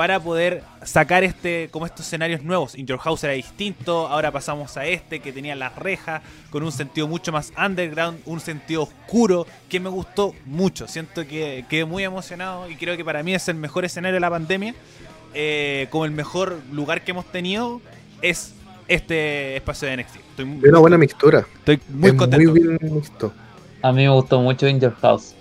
para 0.00 0.18
poder 0.18 0.62
sacar 0.82 1.24
este 1.24 1.68
como 1.70 1.84
estos 1.84 2.06
escenarios 2.06 2.42
nuevos. 2.42 2.74
In 2.74 2.86
Your 2.86 2.98
House 3.00 3.22
era 3.22 3.34
distinto, 3.34 4.08
ahora 4.08 4.32
pasamos 4.32 4.78
a 4.78 4.86
este 4.86 5.20
que 5.20 5.30
tenía 5.30 5.54
las 5.54 5.76
rejas, 5.76 6.22
con 6.48 6.62
un 6.62 6.72
sentido 6.72 7.06
mucho 7.06 7.32
más 7.32 7.52
underground, 7.62 8.18
un 8.24 8.40
sentido 8.40 8.84
oscuro, 8.84 9.46
que 9.68 9.78
me 9.78 9.90
gustó 9.90 10.34
mucho. 10.46 10.88
Siento 10.88 11.26
que 11.26 11.66
quedé 11.68 11.84
muy 11.84 12.02
emocionado 12.02 12.70
y 12.70 12.76
creo 12.76 12.96
que 12.96 13.04
para 13.04 13.22
mí 13.22 13.34
es 13.34 13.46
el 13.48 13.56
mejor 13.56 13.84
escenario 13.84 14.14
de 14.14 14.20
la 14.20 14.30
pandemia. 14.30 14.74
Eh, 15.34 15.86
como 15.90 16.06
el 16.06 16.12
mejor 16.12 16.58
lugar 16.72 17.04
que 17.04 17.10
hemos 17.10 17.26
tenido 17.26 17.82
es 18.22 18.54
este 18.88 19.54
espacio 19.58 19.86
de 19.86 19.98
NXT. 19.98 20.16
Estoy 20.16 20.44
muy, 20.46 20.64
Es 20.64 20.70
una 20.70 20.78
buena 20.78 20.96
mixtura. 20.96 21.46
estoy 21.58 21.78
muy 21.90 22.08
es 22.08 22.16
contento. 22.16 22.52
muy 22.52 22.58
bien 22.62 22.78
mixto. 22.94 23.34
A 23.82 23.92
mí 23.92 24.04
me 24.04 24.08
gustó 24.08 24.40
mucho 24.40 24.66
In 24.66 24.80
Your 24.80 24.94
House. 25.02 25.34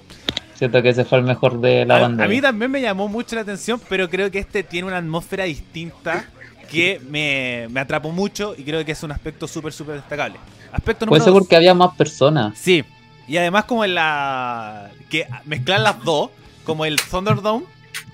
Siento 0.60 0.82
que 0.84 0.90
ese 0.90 1.06
fue 1.06 1.20
el 1.20 1.24
mejor 1.24 1.62
de 1.62 1.86
la 1.86 1.96
a, 1.96 2.00
banda. 2.02 2.26
a 2.26 2.28
mí 2.28 2.42
también 2.42 2.70
me 2.70 2.82
llamó 2.82 3.08
mucho 3.08 3.34
la 3.36 3.42
atención, 3.44 3.80
pero 3.88 4.10
creo 4.10 4.30
que 4.30 4.40
este 4.40 4.62
tiene 4.62 4.88
una 4.90 4.98
atmósfera 4.98 5.46
distinta 5.46 6.26
que 6.70 7.00
me, 7.10 7.68
me 7.70 7.80
atrapó 7.80 8.12
mucho 8.12 8.54
y 8.58 8.64
creo 8.64 8.84
que 8.84 8.92
es 8.92 9.02
un 9.02 9.12
aspecto 9.12 9.48
súper, 9.48 9.72
súper 9.72 9.96
destacable. 9.96 10.38
Aspecto 10.74 11.06
Puede 11.06 11.20
número 11.20 11.24
ser 11.24 11.32
dos. 11.34 11.40
porque 11.40 11.56
había 11.56 11.74
más 11.74 11.96
personas. 11.96 12.58
Sí, 12.58 12.84
y 13.26 13.38
además 13.38 13.64
como 13.66 13.86
en 13.86 13.96
la... 13.96 14.90
que 15.10 15.26
mezclan 15.46 15.82
las 15.84 16.04
dos, 16.04 16.30
como 16.66 16.84
el 16.86 16.98
Thunderdome 17.10 17.64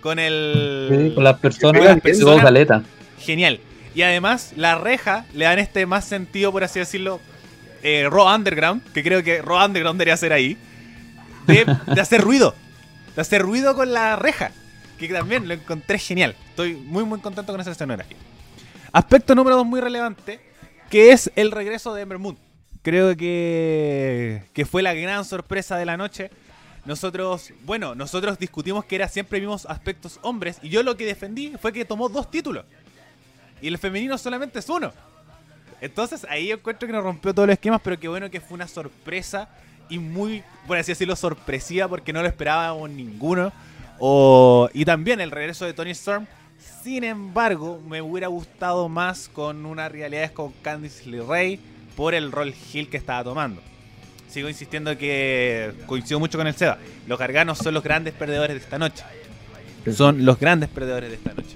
con 0.01 0.19
el... 0.19 0.87
Sí, 1.09 1.15
con 1.15 1.23
las 1.23 1.39
personas 1.39 1.79
Con 1.81 1.87
las 1.89 1.99
personas. 1.99 2.43
caleta. 2.43 2.83
Genial. 3.19 3.59
Y 3.95 4.03
además, 4.03 4.53
la 4.55 4.75
reja 4.75 5.25
le 5.33 5.45
dan 5.45 5.57
este 5.57 5.85
más 5.87 6.05
sentido, 6.05 6.51
por 6.51 6.63
así 6.63 6.77
decirlo, 6.79 7.19
eh, 7.81 8.07
Raw 8.09 8.33
Underground, 8.35 8.83
que 8.93 9.03
creo 9.03 9.23
que 9.23 9.41
Raw 9.41 9.65
Underground 9.65 9.97
debería 9.97 10.15
ser 10.17 10.31
ahí, 10.31 10.57
de, 11.47 11.65
de 11.93 12.01
hacer 12.01 12.21
ruido. 12.21 12.55
De 13.15 13.21
hacer 13.21 13.41
ruido 13.41 13.75
con 13.75 13.93
la 13.93 14.15
reja. 14.15 14.51
Que 14.97 15.07
también 15.09 15.47
lo 15.47 15.53
encontré 15.53 15.99
genial. 15.99 16.35
Estoy 16.49 16.75
muy, 16.75 17.03
muy 17.03 17.19
contento 17.19 17.51
con 17.51 17.61
esa 17.61 17.71
escenografía. 17.71 18.17
Aspecto 18.91 19.35
número 19.35 19.57
dos 19.57 19.65
muy 19.65 19.81
relevante, 19.81 20.39
que 20.89 21.11
es 21.11 21.29
el 21.35 21.51
regreso 21.51 21.93
de 21.93 22.03
Ember 22.03 22.17
Moon. 22.17 22.37
Creo 22.81 23.17
que, 23.17 24.43
que 24.53 24.65
fue 24.65 24.81
la 24.81 24.93
gran 24.93 25.25
sorpresa 25.25 25.75
de 25.75 25.85
la 25.85 25.97
noche. 25.97 26.29
Nosotros, 26.85 27.51
bueno, 27.63 27.95
nosotros 27.95 28.37
discutimos 28.37 28.85
que 28.85 28.95
era 28.95 29.07
siempre 29.07 29.39
vimos 29.39 29.65
aspectos 29.65 30.19
hombres 30.21 30.59
y 30.61 30.69
yo 30.69 30.83
lo 30.83 30.95
que 30.95 31.05
defendí 31.05 31.53
fue 31.59 31.73
que 31.73 31.83
tomó 31.83 32.09
dos 32.09 32.29
títulos. 32.29 32.63
Y 33.59 33.67
el 33.67 33.77
femenino 33.79 34.17
solamente 34.17 34.59
es 34.59 34.69
uno. 34.69 34.93
Entonces 35.81 36.25
ahí 36.29 36.51
encuentro 36.51 36.87
que 36.87 36.93
nos 36.93 37.03
rompió 37.03 37.33
todos 37.33 37.47
los 37.47 37.53
esquemas, 37.55 37.81
pero 37.83 37.99
qué 37.99 38.07
bueno 38.07 38.29
que 38.29 38.39
fue 38.39 38.55
una 38.55 38.67
sorpresa 38.67 39.49
y 39.89 39.99
muy, 39.99 40.43
por 40.67 40.77
así 40.77 40.91
decirlo, 40.91 41.15
sorpresiva 41.15 41.87
porque 41.87 42.13
no 42.13 42.21
lo 42.21 42.27
esperábamos 42.27 42.89
ninguno. 42.89 43.51
O, 43.99 44.69
y 44.73 44.85
también 44.85 45.21
el 45.21 45.31
regreso 45.31 45.65
de 45.65 45.73
Tony 45.73 45.91
Storm. 45.91 46.27
Sin 46.83 47.03
embargo, 47.03 47.81
me 47.87 48.01
hubiera 48.01 48.27
gustado 48.27 48.89
más 48.89 49.29
con 49.29 49.65
una 49.65 49.89
realidad 49.89 50.31
con 50.33 50.51
Candice 50.61 51.09
LeRae 51.09 51.59
por 51.95 52.13
el 52.13 52.31
rol 52.31 52.53
heel 52.73 52.89
que 52.89 52.97
estaba 52.97 53.23
tomando. 53.23 53.61
Sigo 54.27 54.49
insistiendo 54.49 54.97
que 54.97 55.73
coincido 55.85 56.19
mucho 56.19 56.37
con 56.37 56.47
el 56.47 56.55
Seba. 56.55 56.77
Los 57.07 57.17
garganos 57.17 57.57
son 57.57 57.73
los 57.73 57.83
grandes 57.83 58.13
perdedores 58.13 58.55
de 58.55 58.63
esta 58.63 58.77
noche. 58.77 59.03
Son 59.93 60.25
los 60.25 60.39
grandes 60.39 60.69
perdedores 60.69 61.09
de 61.09 61.15
esta 61.15 61.33
noche. 61.33 61.55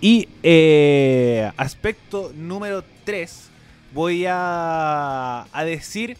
Y 0.00 0.28
eh, 0.42 1.50
aspecto 1.56 2.30
número 2.34 2.84
3, 3.04 3.48
voy 3.92 4.26
a, 4.28 5.46
a 5.50 5.64
decir 5.64 6.16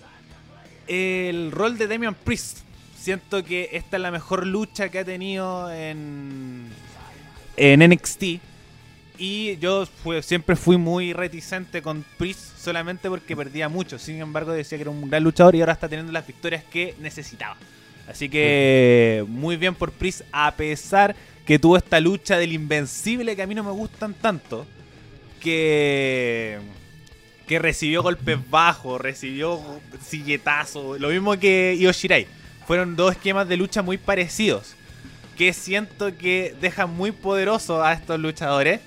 el 0.88 1.50
rol 1.52 1.78
de 1.78 1.86
Damian 1.86 2.14
Priest. 2.14 2.58
Siento 2.98 3.44
que 3.44 3.70
esta 3.72 3.96
es 3.96 4.02
la 4.02 4.10
mejor 4.10 4.46
lucha 4.46 4.88
que 4.88 4.98
ha 4.98 5.04
tenido 5.04 5.72
en, 5.72 6.68
en 7.56 7.90
NXT. 7.90 8.22
Y 9.18 9.56
yo 9.58 9.86
siempre 10.22 10.56
fui 10.56 10.76
muy 10.76 11.12
reticente 11.12 11.80
con 11.80 12.04
Priest 12.18 12.58
solamente 12.58 13.08
porque 13.08 13.36
perdía 13.36 13.68
mucho. 13.68 13.98
Sin 13.98 14.20
embargo, 14.20 14.52
decía 14.52 14.76
que 14.76 14.82
era 14.82 14.90
un 14.90 15.08
gran 15.08 15.22
luchador 15.24 15.54
y 15.54 15.60
ahora 15.60 15.72
está 15.72 15.88
teniendo 15.88 16.12
las 16.12 16.26
victorias 16.26 16.64
que 16.64 16.94
necesitaba. 17.00 17.56
Así 18.08 18.28
que 18.28 19.24
muy 19.28 19.56
bien 19.56 19.74
por 19.74 19.90
Priest, 19.92 20.22
a 20.32 20.54
pesar 20.54 21.16
que 21.46 21.58
tuvo 21.58 21.76
esta 21.76 22.00
lucha 22.00 22.36
del 22.36 22.52
invencible 22.52 23.34
que 23.36 23.42
a 23.42 23.46
mí 23.46 23.54
no 23.54 23.64
me 23.64 23.70
gustan 23.70 24.14
tanto. 24.14 24.66
Que, 25.40 26.58
que 27.46 27.58
recibió 27.58 28.02
golpes 28.02 28.38
bajos, 28.50 29.00
recibió 29.00 29.60
silletazos, 30.04 31.00
lo 31.00 31.08
mismo 31.08 31.38
que 31.38 31.76
Io 31.78 31.92
Shirai. 31.92 32.26
fueron 32.66 32.96
dos 32.96 33.12
esquemas 33.12 33.48
de 33.48 33.56
lucha 33.56 33.82
muy 33.82 33.98
parecidos. 33.98 34.74
Que 35.36 35.52
siento 35.52 36.16
que 36.16 36.54
dejan 36.60 36.90
muy 36.94 37.12
poderoso 37.12 37.84
a 37.84 37.92
estos 37.92 38.18
luchadores 38.18 38.80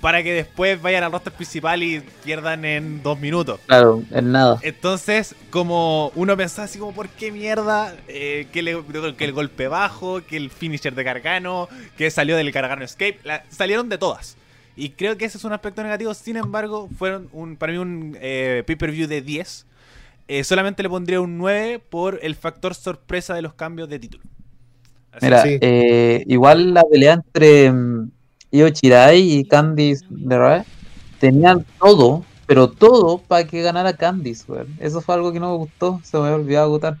para 0.00 0.22
que 0.22 0.32
después 0.32 0.80
vayan 0.80 1.04
al 1.04 1.12
roster 1.12 1.32
principal 1.32 1.82
y 1.82 2.00
pierdan 2.24 2.64
en 2.64 3.02
dos 3.02 3.18
minutos. 3.20 3.60
Claro, 3.66 4.02
en 4.10 4.32
nada. 4.32 4.58
Entonces, 4.62 5.34
como 5.50 6.10
uno 6.14 6.36
pensaba 6.36 6.64
así 6.64 6.78
como, 6.78 6.92
¿por 6.92 7.08
qué 7.08 7.30
mierda? 7.30 7.94
Eh, 8.08 8.46
que, 8.52 8.62
le- 8.62 8.82
que 9.16 9.24
el 9.24 9.32
golpe 9.32 9.68
bajo, 9.68 10.24
que 10.24 10.36
el 10.36 10.50
finisher 10.50 10.94
de 10.94 11.02
Gargano, 11.04 11.68
que 11.98 12.10
salió 12.10 12.36
del 12.36 12.50
Gargano 12.52 12.84
Escape, 12.84 13.20
la- 13.24 13.44
salieron 13.48 13.88
de 13.88 13.98
todas. 13.98 14.36
Y 14.76 14.90
creo 14.90 15.16
que 15.16 15.24
ese 15.26 15.38
es 15.38 15.44
un 15.44 15.52
aspecto 15.52 15.82
negativo. 15.82 16.14
Sin 16.14 16.36
embargo, 16.36 16.88
fueron 16.96 17.28
un, 17.32 17.56
para 17.56 17.72
mí 17.72 17.78
un 17.78 18.16
eh, 18.20 18.62
pay-per-view 18.66 19.06
de 19.06 19.20
10. 19.20 19.66
Eh, 20.28 20.44
solamente 20.44 20.82
le 20.82 20.88
pondría 20.88 21.20
un 21.20 21.36
9 21.36 21.78
por 21.78 22.18
el 22.22 22.34
factor 22.34 22.74
sorpresa 22.74 23.34
de 23.34 23.42
los 23.42 23.54
cambios 23.54 23.88
de 23.88 23.98
título. 23.98 24.22
Así 25.12 25.26
Mira, 25.26 25.42
Sí. 25.42 25.58
eh, 25.60 26.24
igual 26.26 26.72
la 26.72 26.82
pelea 26.84 27.14
entre 27.14 27.70
mm, 27.70 28.10
Io 28.52 28.68
Shirai 28.68 29.20
y 29.20 29.44
Candice 29.44 30.04
LeRae 30.10 30.64
tenían 31.20 31.66
todo, 31.78 32.24
pero 32.46 32.68
todo 32.70 33.18
para 33.18 33.46
que 33.46 33.60
ganara 33.62 33.92
Candice, 33.92 34.44
weón. 34.50 34.68
Eso 34.80 35.00
fue 35.02 35.14
algo 35.14 35.32
que 35.32 35.40
no 35.40 35.50
me 35.50 35.56
gustó, 35.58 36.00
se 36.02 36.16
me 36.16 36.24
había 36.24 36.36
olvidado 36.36 36.70
gustar. 36.70 36.96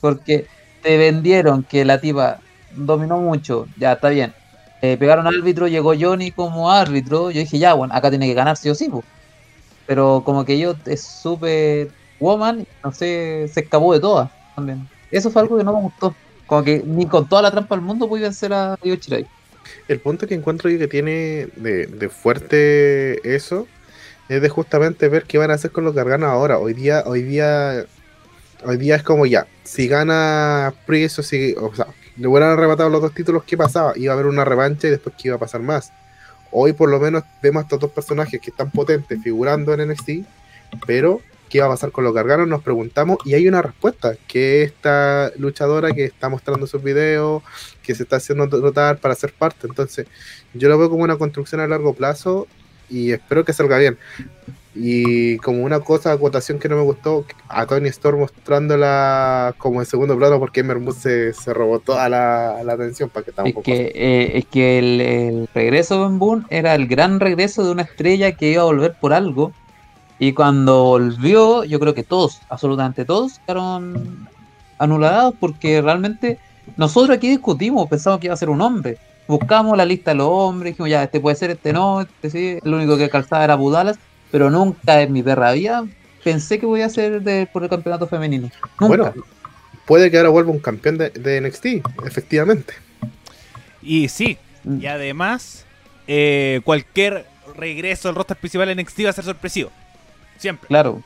Porque 0.00 0.46
te 0.82 0.96
vendieron 0.96 1.64
que 1.64 1.84
la 1.84 2.00
tipa 2.00 2.38
dominó 2.76 3.18
mucho, 3.18 3.66
ya 3.76 3.92
está 3.94 4.10
bien. 4.10 4.32
Eh, 4.80 4.96
pegaron 4.96 5.26
árbitro, 5.26 5.66
llegó 5.66 5.94
Johnny 5.98 6.30
como 6.30 6.70
árbitro. 6.70 7.30
Yo 7.30 7.40
dije, 7.40 7.58
ya, 7.58 7.74
bueno, 7.74 7.94
acá 7.94 8.10
tiene 8.10 8.26
que 8.26 8.34
ganar 8.34 8.56
sí 8.56 8.68
o 8.70 8.74
sí. 8.74 8.90
Pero 9.86 10.22
como 10.24 10.44
que 10.44 10.58
yo 10.58 10.74
es 10.86 11.02
súper 11.02 11.90
woman, 12.20 12.66
no 12.84 12.92
sé, 12.92 13.48
se 13.52 13.60
escapó 13.60 13.92
de 13.92 14.00
todas 14.00 14.30
también. 14.54 14.88
Eso 15.10 15.30
fue 15.30 15.42
algo 15.42 15.56
que 15.56 15.64
no 15.64 15.72
me 15.72 15.82
gustó. 15.82 16.14
Como 16.46 16.62
que 16.62 16.82
ni 16.84 17.06
con 17.06 17.28
toda 17.28 17.42
la 17.42 17.50
trampa 17.50 17.74
del 17.74 17.84
mundo 17.84 18.08
pude 18.08 18.22
vencer 18.22 18.52
a 18.52 18.78
Io. 18.82 18.96
El 19.86 20.00
punto 20.00 20.26
que 20.26 20.34
encuentro 20.34 20.70
yo 20.70 20.78
que 20.78 20.88
tiene 20.88 21.48
de, 21.56 21.86
de 21.86 22.08
fuerte 22.08 23.34
eso 23.34 23.66
es 24.28 24.42
de 24.42 24.48
justamente 24.48 25.08
ver 25.08 25.24
qué 25.24 25.38
van 25.38 25.50
a 25.50 25.54
hacer 25.54 25.70
con 25.70 25.84
los 25.84 25.94
garganos 25.94 26.28
ahora. 26.30 26.58
Hoy 26.58 26.74
día, 26.74 27.02
hoy 27.06 27.22
día, 27.22 27.86
hoy 28.64 28.76
día 28.76 28.96
es 28.96 29.02
como 29.02 29.26
ya, 29.26 29.46
si 29.64 29.88
gana 29.88 30.74
Priest 30.86 31.18
o 31.18 31.22
si, 31.22 31.54
o 31.54 31.74
sea, 31.74 31.86
le 32.18 32.26
hubieran 32.26 32.50
arrebatado 32.50 32.90
los 32.90 33.00
dos 33.00 33.14
títulos, 33.14 33.44
¿qué 33.44 33.56
pasaba? 33.56 33.92
Iba 33.96 34.12
a 34.12 34.14
haber 34.14 34.26
una 34.26 34.44
revancha 34.44 34.88
y 34.88 34.90
después 34.90 35.14
qué 35.16 35.28
iba 35.28 35.36
a 35.36 35.40
pasar 35.40 35.60
más. 35.62 35.92
Hoy 36.50 36.72
por 36.72 36.90
lo 36.90 36.98
menos 36.98 37.24
vemos 37.42 37.60
a 37.60 37.64
estos 37.64 37.80
dos 37.80 37.90
personajes 37.90 38.40
que 38.40 38.50
están 38.50 38.70
potentes 38.70 39.22
figurando 39.22 39.72
en 39.74 39.88
NXT, 39.88 40.10
pero 40.86 41.20
¿qué 41.48 41.60
va 41.60 41.66
a 41.66 41.70
pasar 41.70 41.92
con 41.92 42.04
los 42.04 42.14
garganos? 42.14 42.48
Nos 42.48 42.62
preguntamos 42.62 43.18
y 43.24 43.34
hay 43.34 43.46
una 43.46 43.62
respuesta, 43.62 44.14
que 44.26 44.62
esta 44.62 45.30
luchadora 45.36 45.92
que 45.92 46.04
está 46.04 46.28
mostrando 46.28 46.66
sus 46.66 46.82
videos, 46.82 47.42
que 47.82 47.94
se 47.94 48.02
está 48.02 48.16
haciendo 48.16 48.46
notar 48.46 48.98
para 48.98 49.14
ser 49.14 49.32
parte. 49.32 49.66
Entonces, 49.66 50.06
yo 50.54 50.68
lo 50.68 50.78
veo 50.78 50.90
como 50.90 51.04
una 51.04 51.16
construcción 51.16 51.60
a 51.60 51.68
largo 51.68 51.94
plazo 51.94 52.46
y 52.88 53.12
espero 53.12 53.44
que 53.44 53.52
salga 53.52 53.78
bien. 53.78 53.98
Y 54.80 55.38
como 55.38 55.64
una 55.64 55.80
cosa, 55.80 56.12
acotación 56.12 56.60
que 56.60 56.68
no 56.68 56.76
me 56.76 56.82
gustó, 56.82 57.24
a 57.48 57.66
Tony 57.66 57.88
Storm 57.88 58.20
mostrándola 58.20 59.54
como 59.58 59.80
en 59.80 59.86
segundo 59.86 60.16
plano 60.16 60.38
porque 60.38 60.62
Mermut 60.62 60.94
se, 60.96 61.32
se 61.34 61.52
robó 61.52 61.80
toda 61.80 62.08
la, 62.08 62.62
la 62.62 62.74
atención 62.74 63.10
para 63.10 63.24
que 63.24 63.32
Es 63.32 63.36
tampoco. 63.36 63.62
que, 63.62 63.92
eh, 63.94 64.38
es 64.38 64.46
que 64.46 64.78
el, 64.78 65.00
el 65.00 65.48
regreso 65.52 65.96
de 65.96 66.08
Ben 66.08 66.18
Boone 66.20 66.44
era 66.50 66.76
el 66.76 66.86
gran 66.86 67.18
regreso 67.18 67.64
de 67.64 67.72
una 67.72 67.82
estrella 67.82 68.32
que 68.32 68.52
iba 68.52 68.62
a 68.62 68.66
volver 68.66 68.94
por 69.00 69.12
algo. 69.12 69.52
Y 70.20 70.32
cuando 70.32 70.84
volvió, 70.84 71.64
yo 71.64 71.80
creo 71.80 71.94
que 71.94 72.04
todos, 72.04 72.40
absolutamente 72.48 73.04
todos, 73.04 73.40
quedaron 73.40 74.28
anulados 74.78 75.34
porque 75.40 75.80
realmente 75.82 76.38
nosotros 76.76 77.16
aquí 77.16 77.28
discutimos, 77.28 77.88
pensamos 77.88 78.20
que 78.20 78.26
iba 78.26 78.34
a 78.34 78.36
ser 78.38 78.50
un 78.50 78.60
hombre. 78.60 78.98
Buscamos 79.26 79.76
la 79.76 79.84
lista 79.84 80.12
de 80.12 80.16
los 80.18 80.28
hombres, 80.28 80.72
dijimos 80.72 80.90
ya, 80.90 81.02
este 81.02 81.20
puede 81.20 81.36
ser, 81.36 81.50
este 81.50 81.72
no, 81.72 82.00
este 82.02 82.30
sí. 82.30 82.58
El 82.64 82.74
único 82.74 82.96
que 82.96 83.10
calzaba 83.10 83.44
era 83.44 83.56
Budalas, 83.56 83.98
pero 84.30 84.50
nunca 84.50 85.02
en 85.02 85.12
mi 85.12 85.22
perra 85.22 85.52
vida 85.52 85.86
pensé 86.24 86.58
que 86.58 86.66
voy 86.66 86.82
a 86.82 86.88
ser 86.88 87.22
de, 87.22 87.48
por 87.52 87.62
el 87.62 87.68
campeonato 87.68 88.06
femenino. 88.06 88.50
Nunca. 88.80 89.10
Bueno, 89.10 89.14
puede 89.86 90.10
que 90.10 90.18
ahora 90.18 90.28
vuelva 90.30 90.50
un 90.50 90.58
campeón 90.58 90.98
de, 90.98 91.10
de 91.10 91.40
NXT, 91.40 91.66
efectivamente. 92.06 92.74
Y 93.82 94.08
sí, 94.08 94.38
Mm. 94.64 94.82
y 94.82 94.86
además, 94.86 95.64
eh, 96.06 96.60
cualquier 96.64 97.26
regreso 97.56 98.08
al 98.08 98.14
roster 98.14 98.36
principal 98.36 98.68
en 98.68 98.78
NXT 98.78 99.06
va 99.06 99.10
a 99.10 99.14
ser 99.14 99.24
sorpresivo. 99.24 99.70
Siempre. 100.36 100.68
Claro. 100.68 101.02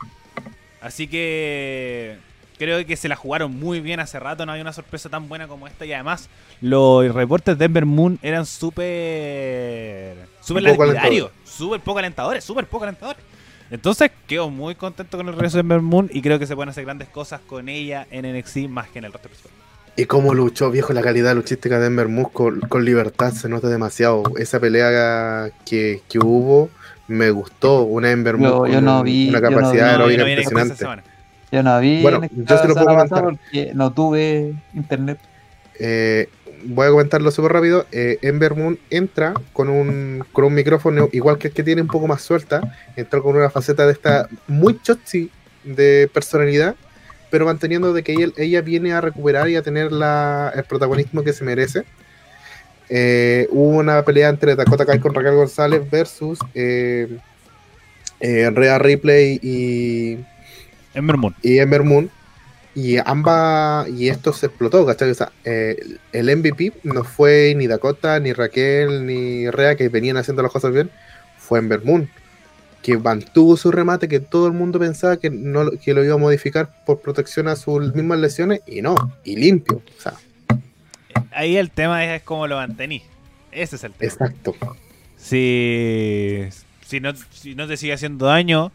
Así 0.81 1.07
que 1.07 2.17
creo 2.59 2.85
que 2.85 2.97
se 2.97 3.09
la 3.09 3.17
jugaron 3.17 3.55
muy 3.59 3.81
bien 3.81 4.01
hace 4.01 4.19
rato, 4.19 4.45
no 4.45 4.53
había 4.53 4.63
una 4.63 4.73
sorpresa 4.73 5.09
tan 5.09 5.29
buena 5.29 5.47
como 5.47 5.67
esta 5.67 5.87
y 5.87 5.93
además 5.93 6.29
los 6.61 7.13
reportes 7.15 7.57
de 7.57 7.65
Denver 7.65 7.87
Moon 7.87 8.19
eran 8.23 8.47
súper 8.47 10.17
súper 10.41 10.63
lapidarios, 10.65 11.31
súper 11.53 11.81
poco 11.81 11.99
alentadores, 11.99 12.43
súper 12.45 12.67
poco 12.67 12.85
alentadores. 12.85 13.23
Entonces 13.71 14.11
quedo 14.27 14.51
muy 14.51 14.75
contento 14.75 15.17
con 15.17 15.27
el 15.29 15.35
regreso 15.35 15.57
de 15.57 15.63
Denver 15.63 15.81
Moon 15.81 16.11
y 16.13 16.21
creo 16.21 16.39
que 16.39 16.47
se 16.47 16.55
pueden 16.55 16.69
hacer 16.69 16.85
grandes 16.85 17.09
cosas 17.09 17.41
con 17.47 17.69
ella 17.69 18.07
en 18.11 18.27
NXT 18.37 18.69
más 18.69 18.89
que 18.89 18.99
en 18.99 19.07
el 19.07 19.13
roster 19.13 19.31
principal. 19.31 19.53
Y 19.97 20.05
cómo 20.07 20.35
luchó, 20.35 20.71
viejo, 20.71 20.93
la 20.93 21.03
calidad 21.03 21.35
luchística 21.35 21.77
de 21.77 21.85
Denver 21.85 22.09
Moose 22.09 22.31
con, 22.33 22.61
con 22.61 22.85
libertad 22.85 23.33
se 23.33 23.49
nota 23.49 23.69
demasiado. 23.69 24.23
Esa 24.39 24.59
pelea 24.61 25.51
que, 25.67 26.01
que 26.09 26.19
hubo 26.19 26.71
me 27.09 27.31
gustó. 27.31 27.83
Una 27.83 28.09
Denver 28.09 28.37
Moose 28.37 28.51
Yo- 28.53 28.67
yo 28.69 28.75
con 28.77 28.85
no 28.85 29.03
vi- 29.03 29.29
una 29.31 29.41
capacidad 29.41 29.99
No, 29.99 30.05
heroica 30.09 30.19
no 30.19 30.23
con 30.25 30.31
impresionante. 30.31 30.77
semana. 30.77 31.05
Yo 31.51 31.63
no 31.63 31.81
vi 31.81 32.01
Bueno, 32.03 32.23
en 32.25 32.47
yo 32.47 32.59
se 32.59 32.69
lo 32.69 32.75
puedo 32.75 32.87
comentar. 32.87 33.23
porque 33.25 33.73
no 33.75 33.93
tuve 33.93 34.55
internet. 34.75 35.19
Eh, 35.79 36.29
voy 36.65 36.87
a 36.87 36.91
comentarlo 36.91 37.31
súper 37.31 37.53
rápido. 37.53 37.87
Eh, 37.93 38.19
Ember 38.23 38.55
Moon 38.55 38.79
entra 38.91 39.35
con 39.53 39.69
un, 39.69 40.25
con 40.33 40.45
un 40.45 40.55
micrófono 40.55 41.09
igual 41.13 41.39
que 41.39 41.49
el 41.49 41.55
que 41.55 41.63
tiene 41.63 41.83
un 41.83 41.89
poco 41.89 42.07
más 42.07 42.23
suelta. 42.23 42.77
Entró 42.97 43.23
con 43.23 43.37
una 43.37 43.51
faceta 43.51 43.87
de 43.87 43.93
esta 43.93 44.29
muy 44.47 44.81
chotzi 44.83 45.31
de 45.65 46.11
personalidad, 46.13 46.75
pero 47.31 47.47
manteniendo 47.47 47.93
de 47.93 48.03
que 48.03 48.13
ella, 48.13 48.29
ella 48.37 48.61
viene 48.61 48.93
a 48.93 49.01
recuperar 49.01 49.49
y 49.49 49.57
a 49.57 49.63
tener 49.63 49.93
la, 49.93 50.53
el 50.55 50.65
protagonismo 50.65 51.23
que 51.23 51.33
se 51.33 51.45
merece. 51.45 51.85
Eh, 52.95 53.49
hubo 53.51 53.79
una 53.79 54.05
pelea 54.05 54.29
entre 54.29 54.55
Dakota 54.55 54.85
Kai 54.85 55.01
con 55.01 55.15
Raquel 55.15 55.35
González 55.35 55.89
versus 55.91 56.39
eh, 56.55 57.09
eh, 58.21 58.51
Rhea 58.51 58.79
Ripley 58.79 59.41
y, 59.43 60.19
Ember 60.93 61.17
Moon. 61.17 61.35
y 61.43 61.59
Ember 61.59 61.83
Moon. 61.83 62.11
Y 62.75 62.97
ambas, 63.05 63.89
y 63.91 64.09
esto 64.09 64.33
se 64.33 64.47
explotó, 64.47 64.87
¿cachai? 64.87 65.11
O 65.11 65.15
sea, 65.15 65.31
eh, 65.45 65.77
el 66.13 66.35
MVP 66.37 66.73
no 66.85 67.05
fue 67.05 67.55
ni 67.57 67.67
Dakota, 67.67 68.19
ni 68.19 68.33
Raquel, 68.33 69.07
ni 69.07 69.51
Rea, 69.51 69.77
que 69.77 69.89
venían 69.89 70.17
haciendo 70.17 70.43
las 70.43 70.53
cosas 70.53 70.73
bien, 70.73 70.91
fue 71.37 71.59
Ember 71.59 71.85
Moon, 71.85 72.09
que 72.81 72.97
mantuvo 72.97 73.57
su 73.57 73.71
remate, 73.71 74.09
que 74.09 74.21
todo 74.21 74.47
el 74.47 74.55
mundo 74.55 74.79
pensaba 74.79 75.19
que, 75.19 75.29
no, 75.29 75.71
que 75.73 75.93
lo 75.93 76.03
iba 76.03 76.15
a 76.15 76.19
modificar 76.19 76.85
por 76.87 77.01
protección 77.01 77.47
a 77.49 77.57
sus 77.57 77.95
mismas 77.95 78.19
lesiones, 78.21 78.61
y 78.67 78.81
no, 78.81 78.95
y 79.23 79.37
limpio. 79.37 79.83
O 79.99 80.01
sea, 80.01 80.15
Ahí 81.35 81.57
el 81.57 81.71
tema 81.71 82.05
es 82.15 82.23
cómo 82.23 82.47
lo 82.47 82.57
mantení. 82.57 83.03
Ese 83.51 83.77
es 83.77 83.85
el 83.85 83.93
tema. 83.93 84.13
exacto. 84.13 84.55
Si, 85.17 86.49
si, 86.85 87.01
no, 87.01 87.13
si 87.31 87.55
no 87.55 87.67
te 87.67 87.77
sigue 87.77 87.93
haciendo 87.93 88.27
daño, 88.27 88.73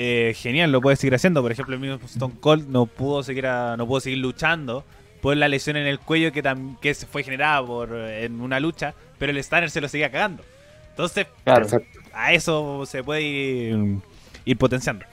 eh, 0.00 0.32
genial, 0.36 0.70
lo 0.70 0.80
puedes 0.80 1.00
seguir 1.00 1.14
haciendo. 1.16 1.42
Por 1.42 1.50
ejemplo, 1.50 1.74
el 1.74 1.80
mismo 1.80 1.98
Stone 2.04 2.34
Cold 2.40 2.68
no 2.68 2.86
pudo 2.86 3.22
seguir, 3.24 3.46
a- 3.46 3.76
no 3.76 3.86
pudo 3.86 3.98
seguir 4.00 4.18
luchando 4.20 4.84
por 5.20 5.36
la 5.36 5.48
lesión 5.48 5.76
en 5.76 5.86
el 5.88 5.98
cuello 5.98 6.30
que, 6.30 6.42
tam- 6.44 6.78
que 6.78 6.94
se 6.94 7.06
fue 7.06 7.24
generada 7.24 7.66
por, 7.66 7.92
en 7.92 8.40
una 8.40 8.60
lucha, 8.60 8.94
pero 9.18 9.30
el 9.32 9.38
Stanner 9.38 9.70
se 9.70 9.80
lo 9.80 9.88
seguía 9.88 10.10
cagando. 10.10 10.44
Entonces, 10.90 11.26
Claro. 11.44 11.66
a 12.12 12.32
eso 12.32 12.84
se 12.86 13.02
puede 13.02 13.22
ir, 13.22 13.96
ir 14.44 14.56
potenciando. 14.56 15.04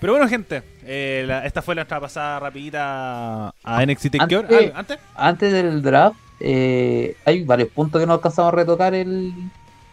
Pero 0.00 0.12
bueno, 0.12 0.28
gente, 0.28 0.62
eh, 0.84 1.24
la- 1.26 1.46
esta 1.46 1.62
fue 1.62 1.74
nuestra 1.74 1.98
pasada 1.98 2.38
rapidita 2.40 3.48
a 3.64 3.82
NXT 3.82 4.10
Takeover. 4.18 4.44
Antes- 4.52 4.72
Ah, 4.74 4.78
¿Antes? 4.78 4.98
Antes 5.16 5.52
del 5.54 5.80
draft, 5.82 6.16
eh, 6.40 7.16
hay 7.24 7.42
varios 7.44 7.70
puntos 7.70 7.98
que 8.00 8.06
no 8.06 8.12
alcanzamos 8.12 8.52
a 8.52 8.56
retocar 8.56 8.92
el, 8.94 9.32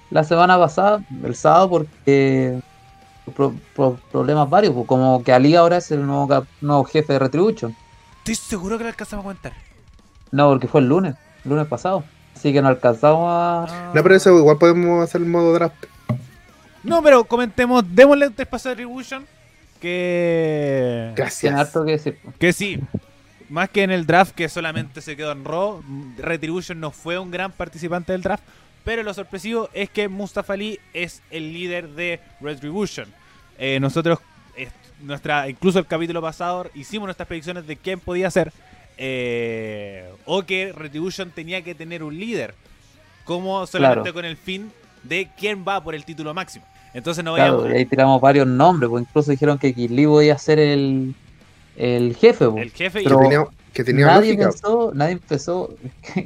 la 0.09 0.25
semana 0.25 0.57
pasada, 0.57 1.01
el 1.23 1.35
sábado, 1.35 1.69
porque 1.69 2.59
pro- 3.35 3.53
pro- 3.75 3.99
problemas 4.11 4.49
varios, 4.49 4.73
pues, 4.73 4.87
como 4.87 5.23
que 5.23 5.31
Ali 5.33 5.55
ahora 5.55 5.77
es 5.77 5.91
el 5.91 6.05
nuevo, 6.05 6.27
cap- 6.27 6.45
nuevo 6.61 6.83
jefe 6.85 7.13
de 7.13 7.19
Retribution. 7.19 7.75
Estoy 8.19 8.35
seguro 8.35 8.77
que 8.77 8.83
lo 8.83 8.89
alcanzamos 8.89 9.23
a 9.23 9.25
comentar. 9.25 9.53
No, 10.31 10.49
porque 10.49 10.67
fue 10.67 10.81
el 10.81 10.87
lunes, 10.87 11.15
el 11.43 11.51
lunes 11.51 11.67
pasado. 11.67 12.03
Así 12.35 12.53
que 12.53 12.61
no 12.61 12.69
alcanzamos 12.69 13.27
a... 13.29 13.91
No, 13.93 14.01
pero 14.03 14.15
eso 14.15 14.35
igual 14.37 14.57
podemos 14.57 15.03
hacer 15.03 15.21
el 15.21 15.27
modo 15.27 15.53
draft. 15.53 15.75
No, 16.83 17.03
pero 17.03 17.23
comentemos, 17.25 17.83
démosle 17.87 18.27
un 18.27 18.33
espacio 18.37 18.71
a 18.71 18.73
Retribution. 18.73 19.25
Que. 19.79 21.11
Gracias. 21.15 21.53
harto 21.55 21.83
que 21.85 21.91
decir. 21.91 22.17
Que 22.39 22.53
sí. 22.53 22.79
Más 23.49 23.69
que 23.69 23.83
en 23.83 23.91
el 23.91 24.05
draft 24.05 24.33
que 24.33 24.47
solamente 24.47 25.01
se 25.01 25.17
quedó 25.17 25.31
en 25.33 25.43
Raw, 25.43 25.81
Retribution 26.17 26.79
no 26.79 26.91
fue 26.91 27.19
un 27.19 27.31
gran 27.31 27.51
participante 27.51 28.13
del 28.13 28.21
draft. 28.21 28.43
Pero 28.83 29.03
lo 29.03 29.13
sorpresivo 29.13 29.69
es 29.73 29.89
que 29.89 30.07
Mustafa 30.07 30.53
Ali 30.53 30.79
es 30.93 31.21
el 31.29 31.53
líder 31.53 31.89
de 31.89 32.19
Retribution. 32.39 33.07
Eh, 33.59 33.79
nosotros, 33.79 34.19
eh, 34.57 34.69
nuestra, 35.03 35.47
incluso 35.49 35.77
el 35.79 35.85
capítulo 35.85 36.21
pasado, 36.21 36.67
hicimos 36.73 37.05
nuestras 37.07 37.27
predicciones 37.27 37.67
de 37.67 37.75
quién 37.77 37.99
podía 37.99 38.29
ser. 38.31 38.51
eh, 39.03 40.07
o 40.25 40.43
que 40.43 40.73
Retribution 40.73 41.31
tenía 41.31 41.63
que 41.63 41.73
tener 41.73 42.03
un 42.03 42.15
líder, 42.19 42.53
como 43.25 43.65
solamente 43.65 44.01
Claro. 44.01 44.13
con 44.13 44.25
el 44.25 44.37
fin 44.37 44.71
de 45.01 45.27
quién 45.39 45.65
va 45.67 45.83
por 45.83 45.95
el 45.95 46.05
título 46.05 46.33
máximo. 46.35 46.65
Entonces 46.93 47.23
no 47.23 47.33
Claro, 47.33 47.67
y 47.67 47.77
ahí 47.77 47.85
tiramos 47.85 48.21
varios 48.21 48.45
nombres, 48.45 48.89
pues 48.91 49.01
incluso 49.07 49.31
dijeron 49.31 49.57
que 49.57 49.73
Kili 49.73 50.05
podía 50.05 50.37
ser 50.37 50.59
el, 50.59 51.15
el 51.77 52.15
jefe. 52.15 52.47
pues. 52.49 52.61
el 52.63 52.71
jefe 52.71 53.01
y 53.01 53.03
Pero- 53.05 53.17
que 53.19 53.23
tenía, 53.23 53.45
que 53.73 53.83
tenía 53.83 54.05
nadie 54.07 54.33
lógica. 54.33 54.49
pensó, 54.49 54.91
nadie 54.93 55.13
empezó. 55.13 55.73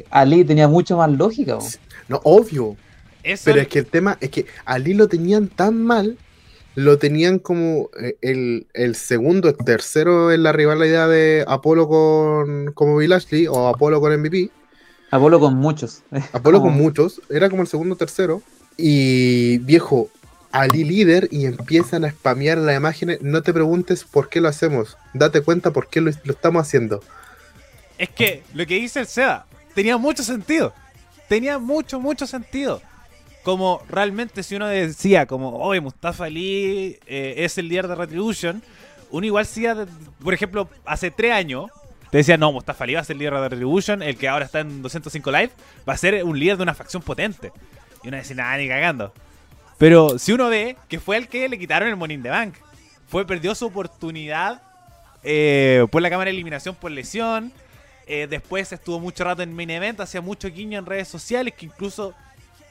Ali 0.09 0.43
tenía 0.43 0.67
mucho 0.67 0.97
más 0.97 1.09
lógica. 1.11 1.57
pues. 1.59 1.79
No, 2.07 2.21
obvio. 2.23 2.75
eso 3.23 3.43
Pero 3.45 3.61
es 3.61 3.67
que 3.67 3.79
el 3.79 3.85
tema 3.85 4.17
es 4.21 4.29
que 4.29 4.45
Ali 4.65 4.93
lo 4.93 5.07
tenían 5.07 5.47
tan 5.47 5.81
mal, 5.83 6.17
lo 6.75 6.97
tenían 6.97 7.39
como 7.39 7.89
eh, 7.99 8.17
el, 8.21 8.67
el 8.73 8.95
segundo, 8.95 9.49
el 9.49 9.57
tercero 9.57 10.31
en 10.31 10.43
la 10.43 10.51
rivalidad 10.51 11.09
de 11.09 11.45
Apolo 11.47 11.87
con 11.87 12.73
como 12.73 12.93
Bobby 12.93 13.07
Lashley 13.07 13.47
o 13.47 13.67
Apolo 13.67 13.99
con 14.01 14.17
MVP. 14.19 14.49
Apolo 15.11 15.39
con 15.39 15.55
muchos. 15.55 16.03
Apolo 16.33 16.61
con 16.61 16.73
muchos, 16.73 17.21
era 17.29 17.49
como 17.49 17.61
el 17.61 17.67
segundo 17.67 17.95
tercero. 17.95 18.41
Y 18.77 19.59
viejo, 19.59 20.09
Ali 20.51 20.83
líder 20.83 21.29
y 21.31 21.45
empiezan 21.45 22.05
a 22.05 22.11
spamear 22.11 22.57
las 22.57 22.75
imágenes. 22.77 23.21
No 23.21 23.41
te 23.41 23.53
preguntes 23.53 24.03
por 24.03 24.29
qué 24.29 24.41
lo 24.41 24.49
hacemos, 24.49 24.97
date 25.13 25.41
cuenta 25.41 25.71
por 25.71 25.87
qué 25.87 26.01
lo, 26.01 26.11
lo 26.23 26.33
estamos 26.33 26.61
haciendo. 26.61 27.01
Es 27.97 28.09
que 28.09 28.43
lo 28.53 28.65
que 28.65 28.75
dice 28.75 28.99
el 28.99 29.07
Seba 29.07 29.45
tenía 29.73 29.97
mucho 29.97 30.23
sentido. 30.23 30.73
Tenía 31.27 31.57
mucho, 31.59 31.99
mucho 31.99 32.27
sentido. 32.27 32.81
Como 33.43 33.81
realmente 33.89 34.41
si 34.43 34.55
uno 34.55 34.67
decía, 34.67 35.25
como, 35.27 35.57
oye, 35.57 35.79
Mustafa 35.79 36.25
Ali 36.25 36.97
eh, 37.05 37.35
es 37.37 37.57
el 37.57 37.67
líder 37.67 37.87
de 37.87 37.95
Retribution, 37.95 38.63
uno 39.11 39.25
igual 39.25 39.45
decía, 39.45 39.75
de- 39.75 39.87
por 40.23 40.33
ejemplo, 40.33 40.67
hace 40.85 41.11
tres 41.11 41.31
años, 41.31 41.69
te 42.09 42.17
decía, 42.17 42.37
no, 42.37 42.51
Mustafa 42.51 42.83
Ali 42.85 42.95
va 42.95 43.01
a 43.01 43.03
ser 43.03 43.17
líder 43.17 43.33
de 43.33 43.49
Retribution, 43.49 44.01
el 44.01 44.17
que 44.17 44.27
ahora 44.27 44.45
está 44.45 44.61
en 44.61 44.81
205 44.81 45.31
Live, 45.31 45.51
va 45.87 45.93
a 45.93 45.97
ser 45.97 46.23
un 46.23 46.39
líder 46.39 46.57
de 46.57 46.63
una 46.63 46.73
facción 46.73 47.03
potente. 47.03 47.51
Y 48.03 48.07
uno 48.07 48.17
decía, 48.17 48.35
nada, 48.35 48.57
ni 48.57 48.67
cagando. 48.67 49.13
Pero 49.77 50.17
si 50.17 50.31
uno 50.31 50.47
ve 50.49 50.77
que 50.87 50.99
fue 50.99 51.17
el 51.17 51.27
que 51.27 51.47
le 51.47 51.59
quitaron 51.59 51.89
el 51.89 51.95
Money 51.97 52.17
the 52.17 52.29
Bank, 52.29 52.55
fue, 53.07 53.25
perdió 53.27 53.53
su 53.53 53.65
oportunidad 53.67 54.61
eh, 55.23 55.85
por 55.91 56.01
la 56.01 56.09
cámara 56.09 56.29
de 56.29 56.35
eliminación 56.35 56.73
por 56.75 56.89
lesión. 56.91 57.51
Eh, 58.07 58.27
después 58.29 58.71
estuvo 58.71 58.99
mucho 58.99 59.23
rato 59.23 59.41
en 59.41 59.53
main 59.55 59.69
event, 59.71 59.99
hacía 59.99 60.21
mucho 60.21 60.47
guiño 60.49 60.77
en 60.79 60.85
redes 60.85 61.07
sociales 61.07 61.53
que 61.57 61.65
incluso 61.65 62.13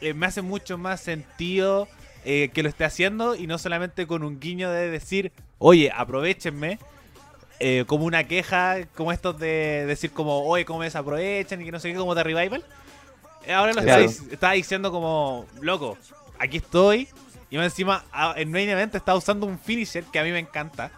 eh, 0.00 0.14
me 0.14 0.26
hace 0.26 0.42
mucho 0.42 0.78
más 0.78 1.00
sentido 1.00 1.88
eh, 2.24 2.50
que 2.54 2.62
lo 2.62 2.68
esté 2.68 2.84
haciendo 2.84 3.34
y 3.34 3.46
no 3.46 3.58
solamente 3.58 4.06
con 4.06 4.22
un 4.22 4.38
guiño 4.38 4.70
de 4.70 4.90
decir, 4.90 5.32
oye, 5.58 5.90
aprovechenme, 5.94 6.78
como 7.86 8.04
una 8.04 8.24
queja, 8.24 8.86
como 8.94 9.10
estos 9.10 9.38
de 9.38 9.86
decir 9.86 10.10
como, 10.12 10.44
oye, 10.44 10.64
cómo 10.66 10.80
me 10.80 10.84
desaprovechan 10.84 11.62
y 11.62 11.64
que 11.64 11.72
no 11.72 11.80
sé 11.80 11.90
qué, 11.92 11.98
como 11.98 12.14
de 12.14 12.22
Revival. 12.22 12.62
Ahora 13.48 13.72
lo 13.72 13.82
Claro. 13.82 14.04
está 14.04 14.52
diciendo 14.52 14.90
como, 14.92 15.46
loco, 15.62 15.96
aquí 16.38 16.58
estoy. 16.58 17.08
Y 17.50 17.56
más 17.56 17.66
encima, 17.66 18.04
a- 18.12 18.34
en 18.36 18.50
main 18.50 18.68
event 18.68 18.94
está 18.94 19.14
usando 19.14 19.46
un 19.46 19.58
finisher 19.58 20.04
que 20.04 20.18
a 20.18 20.24
mí 20.24 20.30
me 20.30 20.40
encanta. 20.40 20.90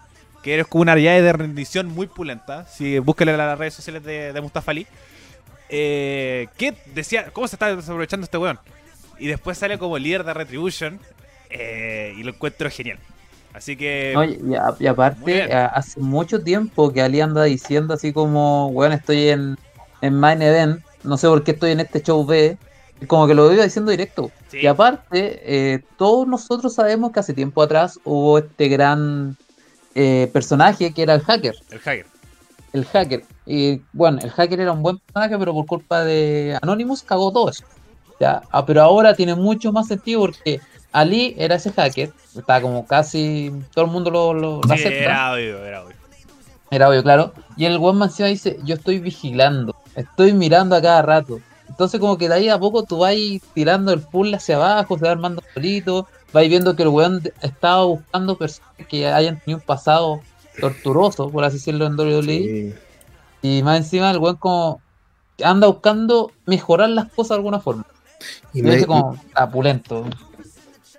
Que 0.46 0.60
es 0.60 0.66
como 0.68 0.82
una 0.82 0.94
llave 0.96 1.22
de 1.22 1.32
rendición 1.32 1.88
muy 1.88 2.06
pulenta. 2.06 2.66
Si 2.68 3.00
búsquenle 3.00 3.32
en 3.32 3.38
las 3.38 3.58
redes 3.58 3.74
sociales 3.74 4.04
de, 4.04 4.32
de 4.32 4.40
Mustafa 4.40 4.70
Ali. 4.70 4.86
Eh, 5.68 6.46
que 6.56 6.74
decía, 6.94 7.30
¿cómo 7.32 7.48
se 7.48 7.56
está 7.56 7.74
desaprovechando 7.74 8.24
este 8.24 8.38
weón? 8.38 8.58
Y 9.18 9.26
después 9.26 9.58
sale 9.58 9.76
como 9.76 9.98
líder 9.98 10.22
de 10.22 10.34
Retribution. 10.34 11.00
eh, 11.50 12.14
y 12.16 12.22
lo 12.22 12.30
encuentro 12.30 12.70
genial. 12.70 12.98
Así 13.54 13.76
que. 13.76 14.12
No, 14.14 14.24
y, 14.24 14.54
a- 14.54 14.90
aparte, 14.90 15.52
a- 15.52 15.66
hace 15.66 15.98
mucho 16.00 16.42
tiempo 16.42 16.92
que 16.92 17.02
Ali 17.02 17.20
anda 17.20 17.42
diciendo 17.44 17.94
así 17.94 18.12
como, 18.12 18.70
bueno, 18.72 18.94
estoy 18.94 19.28
en, 19.30 19.56
en 20.00 20.14
Main 20.14 20.42
Event, 20.42 20.80
no 21.04 21.16
sé 21.16 21.26
por 21.28 21.42
qué 21.42 21.52
estoy 21.52 21.72
en 21.72 21.80
este 21.80 22.02
show 22.02 22.24
B, 22.24 22.56
como 23.08 23.26
que 23.26 23.34
lo 23.34 23.52
iba 23.52 23.64
diciendo 23.64 23.90
directo. 23.90 24.30
Sí. 24.48 24.58
Y 24.62 24.66
aparte, 24.66 25.40
eh, 25.44 25.80
todos 25.96 26.28
nosotros 26.28 26.74
sabemos 26.74 27.10
que 27.12 27.20
hace 27.20 27.32
tiempo 27.34 27.62
atrás 27.62 27.98
hubo 28.04 28.38
este 28.38 28.68
gran 28.68 29.36
eh, 29.96 30.30
personaje 30.32 30.92
que 30.92 31.02
era 31.02 31.14
el 31.14 31.22
hacker. 31.22 31.56
el 31.70 31.78
hacker. 31.80 32.06
El 32.72 32.84
hacker. 32.84 33.24
Y 33.46 33.80
bueno, 33.94 34.18
el 34.22 34.30
hacker 34.30 34.60
era 34.60 34.72
un 34.72 34.82
buen 34.82 34.98
personaje, 34.98 35.38
pero 35.38 35.54
por 35.54 35.66
culpa 35.66 36.04
de 36.04 36.58
Anonymous 36.60 37.02
cagó 37.02 37.32
todo 37.32 37.48
eso. 37.48 37.64
Ya, 38.20 38.42
ah, 38.50 38.64
pero 38.64 38.82
ahora 38.82 39.14
tiene 39.14 39.34
mucho 39.34 39.72
más 39.72 39.88
sentido 39.88 40.20
porque 40.20 40.60
Ali 40.92 41.34
era 41.38 41.54
ese 41.56 41.72
hacker, 41.72 42.10
estaba 42.36 42.60
como 42.60 42.86
casi 42.86 43.50
todo 43.74 43.86
el 43.86 43.90
mundo 43.90 44.10
lo, 44.10 44.32
lo, 44.34 44.60
lo 44.62 44.68
Sí, 44.68 44.72
acepta. 44.74 45.04
era 45.04 45.32
obvio, 45.32 45.64
era 45.64 45.82
obvio. 45.82 45.96
Era 46.70 46.88
obvio, 46.88 47.02
claro. 47.02 47.32
Y 47.56 47.64
el 47.64 47.76
one 47.76 47.98
man 47.98 48.10
dice, 48.16 48.58
yo 48.64 48.74
estoy 48.74 48.98
vigilando, 48.98 49.74
estoy 49.94 50.32
mirando 50.32 50.76
a 50.76 50.82
cada 50.82 51.02
rato. 51.02 51.40
Entonces 51.68 52.00
como 52.00 52.16
que 52.16 52.28
de 52.28 52.34
ahí 52.34 52.48
a 52.48 52.58
poco 52.58 52.82
tú 52.84 52.98
vas 52.98 53.14
tirando 53.54 53.92
el 53.92 54.00
puzzle 54.00 54.36
hacia 54.36 54.56
abajo, 54.56 54.98
se 54.98 55.04
va 55.04 55.12
armando 55.12 55.42
solito, 55.52 56.06
vas 56.40 56.48
viendo 56.48 56.76
que 56.76 56.82
el 56.82 56.88
weón 56.88 57.22
estaba 57.42 57.84
buscando 57.84 58.36
personas 58.36 58.70
que 58.88 59.06
hayan 59.06 59.40
tenido 59.40 59.58
un 59.58 59.64
pasado 59.64 60.20
torturoso, 60.60 61.30
por 61.30 61.44
así 61.44 61.56
decirlo, 61.56 61.86
en 61.86 61.94
WWE. 61.98 62.22
Sí. 62.22 62.74
Y 63.42 63.62
más 63.62 63.78
encima 63.78 64.10
el 64.10 64.18
weón 64.18 64.36
como 64.36 64.80
anda 65.42 65.66
buscando 65.66 66.32
mejorar 66.46 66.88
las 66.90 67.10
cosas 67.12 67.30
de 67.30 67.34
alguna 67.36 67.60
forma. 67.60 67.86
Y, 68.52 68.62
me- 68.62 68.74
dice 68.74 68.86
como 68.86 69.20
apulento. 69.34 70.06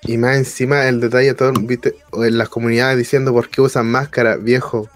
y 0.04 0.18
más 0.18 0.38
encima 0.38 0.88
el 0.88 1.00
detalle 1.00 1.34
todo, 1.34 1.52
viste, 1.54 1.96
en 2.14 2.38
las 2.38 2.50
comunidades 2.50 2.98
diciendo 2.98 3.34
por 3.34 3.50
qué 3.50 3.62
usan 3.62 3.88
máscara, 3.88 4.36
viejo. 4.38 4.88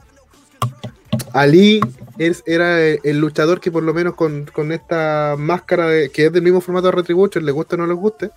Ali 1.34 1.82
es, 2.18 2.44
era 2.46 2.80
el, 2.82 3.00
el 3.04 3.20
luchador 3.20 3.60
que 3.60 3.72
por 3.72 3.84
lo 3.84 3.94
menos 3.94 4.16
con, 4.16 4.46
con 4.54 4.72
esta 4.72 5.36
máscara 5.38 5.88
de- 5.88 6.10
que 6.10 6.28
es 6.28 6.32
del 6.34 6.44
mismo 6.44 6.62
formato 6.62 6.88
de 6.88 6.92
Retribution, 6.94 7.46
le 7.46 7.52
guste 7.52 7.76
o 7.76 7.78
no 7.80 7.88
le 7.88 7.94
guste, 7.94 8.32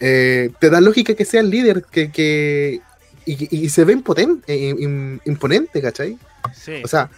eh, 0.00 0.50
te 0.60 0.70
da 0.70 0.80
lógica 0.80 1.14
que 1.14 1.24
sea 1.24 1.40
el 1.40 1.50
líder, 1.50 1.84
que, 1.90 2.10
que 2.10 2.80
y, 3.26 3.64
y 3.64 3.68
se 3.68 3.84
ve 3.84 3.92
impotente, 3.92 4.56
im- 4.56 5.20
imponente, 5.24 5.80
¿cachai? 5.82 6.16
Sí. 6.54 6.80
O 6.84 6.88
sea, 6.88 7.10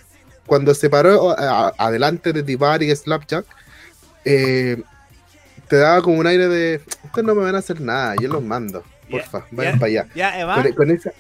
cuando 0.47 0.75
se 0.75 0.91
paró 0.91 1.31
a- 1.31 1.73
adelante 1.79 2.33
de 2.33 2.43
Divar 2.43 2.83
y 2.83 2.95
Slapjack, 2.95 3.45
eh, 4.25 4.83
te 5.69 5.77
daba 5.77 6.03
como 6.03 6.19
un 6.19 6.27
aire 6.27 6.49
de, 6.49 6.81
ustedes 7.05 7.27
no 7.27 7.35
me 7.35 7.43
van 7.43 7.55
a 7.55 7.59
hacer 7.59 7.81
nada, 7.81 8.17
yo 8.21 8.29
los 8.29 8.43
mando, 8.43 8.83
porfa, 9.11 9.41
Ya, 9.41 9.47
vayan 9.53 9.75
ya. 9.75 9.79
para 9.79 9.87
allá. 10.27 10.41
Eva. 10.41 10.55
Con, 10.63 10.73
con 10.73 10.91
esa, 10.91 11.13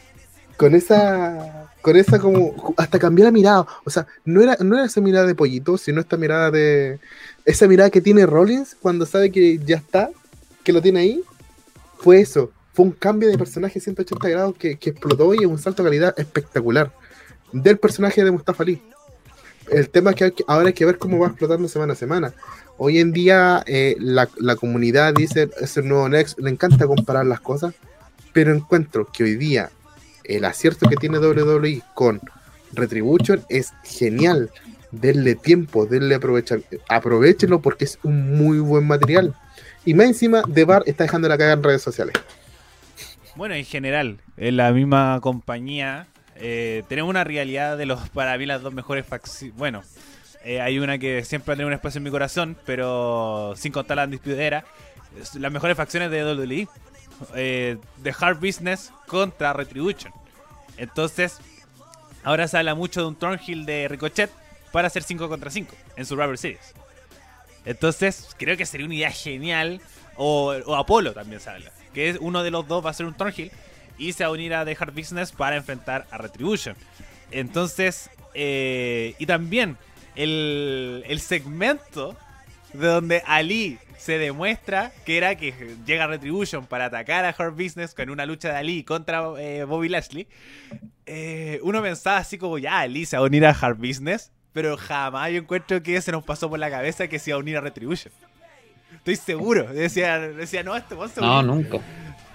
con 0.56 0.74
esa, 0.74 1.70
con 1.82 1.96
esa 1.96 2.18
como, 2.18 2.74
hasta 2.76 2.98
cambió 2.98 3.24
la 3.24 3.30
mirada, 3.30 3.66
o 3.84 3.90
sea, 3.90 4.06
no 4.24 4.42
era, 4.42 4.56
no 4.60 4.76
era 4.76 4.86
esa 4.86 5.00
mirada 5.00 5.26
de 5.26 5.34
pollito, 5.36 5.78
sino 5.78 6.00
esta 6.00 6.16
mirada 6.16 6.50
de, 6.50 6.98
esa 7.44 7.68
mirada 7.68 7.90
que 7.90 8.00
tiene 8.00 8.26
Rollins 8.26 8.76
cuando 8.80 9.06
sabe 9.06 9.30
que 9.30 9.58
ya 9.64 9.76
está, 9.76 10.10
que 10.64 10.72
lo 10.72 10.82
tiene 10.82 11.00
ahí, 11.00 11.22
fue 12.02 12.20
eso, 12.20 12.50
fue 12.72 12.86
un 12.86 12.92
cambio 12.92 13.28
de 13.28 13.38
personaje 13.38 13.80
180 13.80 14.28
grados 14.28 14.54
que, 14.56 14.76
que 14.76 14.90
explotó 14.90 15.34
y 15.34 15.38
es 15.38 15.46
un 15.46 15.58
salto 15.58 15.82
de 15.82 15.90
calidad 15.90 16.14
espectacular 16.18 16.92
del 17.52 17.78
personaje 17.78 18.24
de 18.24 18.30
Mustafa 18.30 18.62
Ali. 18.62 18.82
El 19.68 19.88
tema 19.88 20.10
es 20.10 20.16
que- 20.16 20.44
ahora 20.46 20.68
hay 20.68 20.72
que 20.72 20.84
ver 20.86 20.98
cómo 20.98 21.18
va 21.18 21.28
explotando 21.28 21.68
semana 21.68 21.92
a 21.92 21.96
semana. 21.96 22.32
Hoy 22.78 22.98
en 22.98 23.12
día 23.12 23.62
eh, 23.66 23.96
la, 23.98 24.28
la 24.38 24.56
comunidad 24.56 25.14
dice, 25.14 25.50
es 25.60 25.76
el 25.76 25.86
nuevo 25.88 26.08
Next, 26.08 26.38
le 26.38 26.50
encanta 26.50 26.86
comparar 26.86 27.26
las 27.26 27.40
cosas, 27.40 27.74
pero 28.32 28.54
encuentro 28.54 29.06
que 29.12 29.24
hoy 29.24 29.36
día 29.36 29.70
el 30.24 30.44
acierto 30.44 30.88
que 30.88 30.96
tiene 30.96 31.18
WWE 31.18 31.82
con 31.94 32.20
Retribution 32.72 33.44
es 33.48 33.72
genial. 33.84 34.50
Denle 34.92 35.34
tiempo, 35.36 35.86
denle 35.86 36.14
aprovechar, 36.16 36.62
aprovechenlo 36.88 37.60
porque 37.60 37.84
es 37.84 37.98
un 38.02 38.36
muy 38.36 38.58
buen 38.58 38.86
material. 38.86 39.36
Y 39.84 39.94
más 39.94 40.06
encima, 40.06 40.42
The 40.52 40.64
Bar 40.64 40.82
está 40.86 41.04
dejando 41.04 41.28
la 41.28 41.38
caga 41.38 41.52
en 41.52 41.62
redes 41.62 41.82
sociales. 41.82 42.14
Bueno, 43.36 43.54
en 43.54 43.64
general, 43.64 44.18
en 44.36 44.56
la 44.56 44.72
misma 44.72 45.18
compañía, 45.22 46.06
eh, 46.36 46.82
tenemos 46.88 47.08
una 47.08 47.24
realidad 47.24 47.78
de 47.78 47.86
los, 47.86 48.08
para 48.10 48.36
mí, 48.36 48.46
las 48.46 48.62
dos 48.62 48.74
mejores 48.74 49.06
facciones. 49.06 49.56
Bueno, 49.56 49.82
eh, 50.44 50.60
hay 50.60 50.78
una 50.78 50.98
que 50.98 51.24
siempre 51.24 51.52
ha 51.52 51.56
tenido 51.56 51.68
un 51.68 51.74
espacio 51.74 51.98
en 51.98 52.04
mi 52.04 52.10
corazón, 52.10 52.56
pero 52.66 53.54
sin 53.56 53.72
contar 53.72 53.96
la 53.96 54.04
Undisputed 54.04 54.62
es 55.18 55.34
las 55.34 55.52
mejores 55.52 55.76
facciones 55.76 56.10
de 56.10 56.24
WWE. 56.24 56.68
Eh, 57.34 57.76
The 58.02 58.14
Hard 58.18 58.40
Business 58.40 58.92
contra 59.06 59.52
Retribution. 59.52 60.12
Entonces, 60.78 61.38
ahora 62.24 62.48
se 62.48 62.56
habla 62.56 62.74
mucho 62.74 63.02
de 63.02 63.08
un 63.08 63.16
Thornhill 63.16 63.66
de 63.66 63.88
Ricochet 63.88 64.30
para 64.72 64.86
hacer 64.86 65.02
5 65.02 65.28
contra 65.28 65.50
5 65.50 65.74
en 65.96 66.06
Survivor 66.06 66.38
Series. 66.38 66.74
Entonces, 67.70 68.28
creo 68.36 68.56
que 68.56 68.66
sería 68.66 68.86
una 68.86 68.96
idea 68.96 69.12
genial. 69.12 69.80
O, 70.16 70.52
o 70.66 70.74
Apolo 70.74 71.12
también 71.14 71.40
se. 71.40 71.50
Que 71.94 72.10
es 72.10 72.18
uno 72.20 72.42
de 72.42 72.50
los 72.50 72.66
dos 72.66 72.84
va 72.84 72.90
a 72.90 72.94
ser 72.94 73.06
un 73.06 73.14
Thornhill. 73.14 73.52
Y 73.96 74.12
se 74.12 74.24
va 74.24 74.28
a 74.28 74.32
unir 74.32 74.54
a 74.54 74.64
The 74.64 74.76
Hard 74.78 74.92
Business 74.92 75.30
para 75.30 75.56
enfrentar 75.56 76.06
a 76.10 76.18
Retribution. 76.18 76.74
Entonces, 77.30 78.10
eh, 78.34 79.14
y 79.18 79.26
también 79.26 79.76
el, 80.16 81.04
el 81.06 81.20
segmento 81.20 82.16
de 82.72 82.86
donde 82.86 83.22
Ali 83.24 83.78
se 83.98 84.18
demuestra 84.18 84.92
que 85.04 85.16
era 85.18 85.36
que 85.36 85.76
llega 85.86 86.06
Retribution 86.06 86.66
para 86.66 86.86
atacar 86.86 87.24
a 87.24 87.28
Hard 87.28 87.52
Business 87.52 87.94
con 87.94 88.10
una 88.10 88.26
lucha 88.26 88.48
de 88.48 88.56
Ali 88.56 88.82
contra 88.82 89.22
eh, 89.38 89.64
Bobby 89.64 89.88
Lashley. 89.88 90.26
eh, 91.06 91.60
uno 91.62 91.82
pensaba 91.82 92.16
así 92.16 92.36
como, 92.36 92.58
ya, 92.58 92.80
Ali 92.80 93.06
se 93.06 93.16
va 93.16 93.22
a 93.22 93.26
unir 93.26 93.46
a 93.46 93.50
Hard 93.50 93.76
Business. 93.76 94.32
Pero 94.52 94.76
jamás 94.76 95.30
yo 95.30 95.38
encuentro 95.38 95.82
que 95.82 96.00
se 96.00 96.12
nos 96.12 96.24
pasó 96.24 96.48
por 96.48 96.58
la 96.58 96.70
cabeza 96.70 97.08
que 97.08 97.18
se 97.18 97.30
iba 97.30 97.36
a 97.36 97.40
unir 97.40 97.56
a 97.56 97.60
Retribution. 97.60 98.12
Estoy 98.94 99.16
seguro. 99.16 99.72
Decía, 99.72 100.18
decía 100.18 100.62
no, 100.62 100.76
este 100.76 100.94
se 101.14 101.20
No, 101.20 101.38
unió". 101.40 101.42
nunca. 101.54 101.78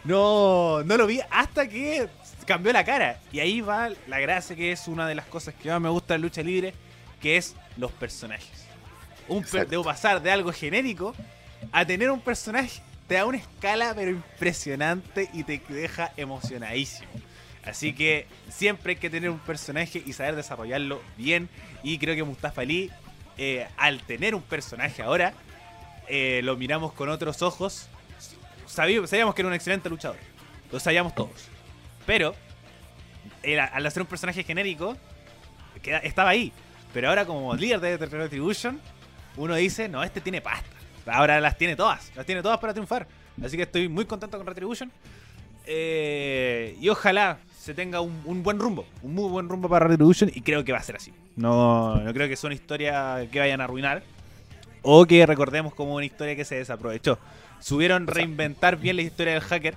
No, 0.04 0.84
no 0.84 0.98
lo 0.98 1.08
vi 1.08 1.20
hasta 1.30 1.68
que 1.68 2.08
cambió 2.46 2.72
la 2.74 2.84
cara. 2.86 3.20
Y 3.32 3.40
ahí 3.40 3.62
va 3.62 3.90
la 4.08 4.20
gracia 4.20 4.56
que 4.56 4.72
es 4.72 4.88
una 4.88 5.08
de 5.08 5.16
las 5.16 5.26
cosas 5.26 5.54
que 5.56 5.70
más 5.70 5.82
me 5.82 5.90
gusta 5.90 6.14
de 6.14 6.20
lucha 6.20 6.42
libre, 6.42 6.74
que 7.22 7.38
es 7.38 7.56
los 7.78 7.92
personajes. 7.92 8.66
Un 9.28 9.40
per- 9.44 9.64
Exacto. 9.64 9.78
de 9.80 9.84
pasar 9.84 10.22
de 10.22 10.32
algo 10.32 10.52
genérico 10.54 11.16
a 11.72 11.86
tener 11.86 12.12
un 12.12 12.20
personaje 12.22 12.82
te 13.08 13.16
da 13.16 13.26
una 13.26 13.38
escala 13.38 13.94
pero 13.96 14.10
impresionante 14.12 15.30
y 15.34 15.44
te 15.44 15.62
deja 15.70 16.12
emocionadísimo. 16.18 17.10
Así 17.66 17.94
que 17.94 18.28
siempre 18.50 18.92
hay 18.94 18.96
que 18.98 19.10
tener 19.10 19.30
un 19.30 19.40
personaje 19.40 20.02
y 20.06 20.14
saber 20.14 20.36
desarrollarlo 20.36 21.02
bien. 21.18 21.50
Y 21.84 21.98
creo 21.98 22.16
que 22.16 22.24
Mustafa 22.24 22.62
Ali, 22.62 22.92
eh, 23.38 23.68
al 23.78 24.02
tener 24.04 24.36
un 24.36 24.42
personaje 24.44 25.02
ahora, 25.02 25.34
eh, 26.08 26.42
lo 26.44 26.56
miramos 26.58 26.94
con 26.94 27.10
otros 27.10 27.42
ojos. 27.42 27.88
Sabíamos, 28.68 29.10
sabíamos 29.10 29.34
que 29.36 29.42
era 29.42 29.48
un 29.50 29.56
excelente 29.56 29.90
luchador. 29.90 30.18
Lo 30.72 30.80
sabíamos 30.80 31.16
todos. 31.16 31.48
Pero, 32.06 32.36
era- 33.42 33.66
al 33.66 33.86
hacer 33.86 34.02
un 34.04 34.08
personaje 34.08 34.44
genérico, 34.44 34.96
queda- 35.82 36.00
estaba 36.00 36.30
ahí. 36.30 36.52
Pero 36.94 37.10
ahora 37.10 37.26
como 37.26 37.56
líder 37.56 37.80
de 37.80 37.98
The 37.98 38.06
Retribution, 38.06 38.80
uno 39.38 39.56
dice, 39.56 39.90
no, 39.90 40.04
este 40.04 40.22
tiene 40.22 40.40
pasta. 40.42 40.70
Ahora 41.08 41.40
las 41.42 41.58
tiene 41.58 41.76
todas. 41.76 42.12
Las 42.16 42.26
tiene 42.26 42.42
todas 42.42 42.60
para 42.60 42.74
triunfar. 42.74 43.08
Así 43.44 43.58
que 43.58 43.64
estoy 43.64 43.90
muy 43.90 44.06
contento 44.06 44.38
con 44.38 44.46
Retribution. 44.48 44.92
Eh, 45.66 46.78
y 46.80 46.90
ojalá 46.90 47.38
se 47.66 47.74
tenga 47.74 48.00
un, 48.00 48.22
un 48.26 48.44
buen 48.44 48.60
rumbo. 48.60 48.86
Un 49.02 49.16
muy 49.16 49.28
buen 49.28 49.50
rumbo 49.50 49.68
para 49.68 49.88
Retribution. 49.88 50.30
Y 50.32 50.42
creo 50.42 50.64
que 50.64 50.72
va 50.72 50.78
a 50.78 50.84
ser 50.84 50.98
así. 50.98 51.12
No, 51.36 51.96
no 51.96 52.14
creo 52.14 52.30
que 52.30 52.36
sea 52.36 52.50
una 52.50 52.54
historia 52.54 53.28
que 53.32 53.40
vayan 53.40 53.60
a 53.60 53.64
arruinar. 53.64 54.04
O 54.84 55.08
que 55.08 55.26
recordemos 55.26 55.74
como 55.74 55.96
una 55.96 56.06
historia 56.06 56.36
que 56.36 56.46
se 56.46 56.58
desaprovechó. 56.58 57.18
Subieron 57.60 58.06
reinventar 58.06 58.78
bien 58.78 58.98
la 58.98 59.02
historia 59.02 59.34
del 59.34 59.42
hacker. 59.42 59.74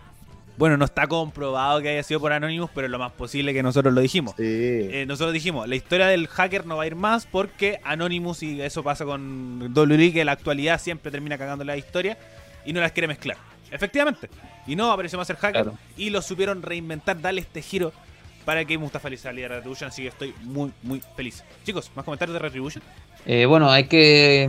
Bueno, 0.59 0.77
no 0.77 0.85
está 0.85 1.07
comprobado 1.07 1.81
que 1.81 1.88
haya 1.88 2.03
sido 2.03 2.20
por 2.20 2.31
Anonymous, 2.31 2.70
pero 2.74 2.88
lo 2.88 2.98
más 2.98 3.12
posible 3.12 3.55
que 3.55 3.62
nosotros 3.62 3.94
lo 3.94 4.03
dijimos. 4.03 4.35
Sí. 4.37 4.42
Eh, 4.44 5.07
nosotros 5.09 5.33
dijimos, 5.33 5.66
la 5.66 5.77
historia 5.77 6.09
del 6.09 6.27
hacker 6.27 6.66
no 6.66 6.77
va 6.77 6.83
a 6.83 6.87
ir 6.87 6.94
más 6.94 7.24
porque 7.24 7.81
Anonymous, 7.85 8.42
y 8.42 8.61
eso 8.61 8.83
pasa 8.83 9.07
con 9.07 9.72
WWE, 9.74 10.12
que 10.12 10.20
en 10.20 10.27
la 10.27 10.33
actualidad 10.33 10.79
siempre 10.79 11.11
termina 11.11 11.38
cagando 11.38 11.64
la 11.64 11.79
historia 11.79 12.18
y 12.66 12.74
no 12.74 12.83
las 12.83 12.92
quiere 12.92 13.09
mezclar. 13.09 13.38
Efectivamente. 13.70 14.29
Y 14.68 14.76
no 14.76 14.92
apareció 14.92 15.18
más 15.18 15.28
el 15.31 15.37
hacker 15.37 15.62
Claro. 15.64 15.78
y 15.96 16.11
lo 16.11 16.22
supieron 16.22 16.62
reinventar, 16.62 17.20
darle 17.20 17.40
este 17.40 17.62
giro 17.62 17.92
para 18.44 18.64
que 18.64 18.78
Mustafa 18.78 19.09
Ali 19.09 19.16
saliera 19.16 19.54
de 19.54 19.61
Retribution, 19.61 19.88
así 19.88 20.02
que 20.02 20.09
estoy 20.09 20.35
muy, 20.44 20.70
muy 20.83 21.02
feliz. 21.16 21.42
Chicos, 21.64 21.90
¿más 21.96 22.04
comentarios 22.04 22.35
de 22.35 22.38
Retribution? 22.38 22.83
Eh, 23.26 23.46
bueno, 23.46 23.70
hay 23.70 23.85
que 23.88 24.48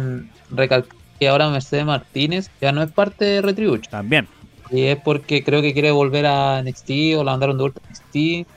recalcar 0.52 0.96
que 1.20 1.28
ahora 1.28 1.50
Mercedes 1.50 1.86
Martínez 1.86 2.50
ya 2.62 2.72
no 2.72 2.82
es 2.84 2.92
parte 2.92 3.26
de 3.26 3.42
Retribution. 3.42 3.90
También. 3.92 4.28
Y 4.72 4.84
es 4.84 4.98
porque 5.04 5.44
creo 5.44 5.62
que 5.62 5.74
quiere 5.74 5.92
volver 5.92 6.26
a 6.28 6.62
NXT 6.62 6.92
o 7.18 7.24
la 7.24 7.32
mandaron 7.32 7.58
de 7.58 7.64
vuelta 7.64 7.82
a 7.84 7.90
NXT. 7.90 8.48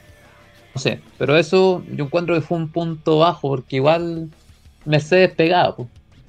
No 0.74 0.80
sé, 0.80 1.00
pero 1.18 1.36
eso 1.36 1.82
yo 1.90 2.04
encuentro 2.04 2.34
que 2.34 2.40
fue 2.40 2.58
un 2.58 2.68
punto 2.68 3.18
bajo 3.18 3.48
porque 3.48 3.76
igual 3.76 4.30
Mercedes 4.84 5.32
pegaba. 5.32 5.74
pues. 5.76 5.88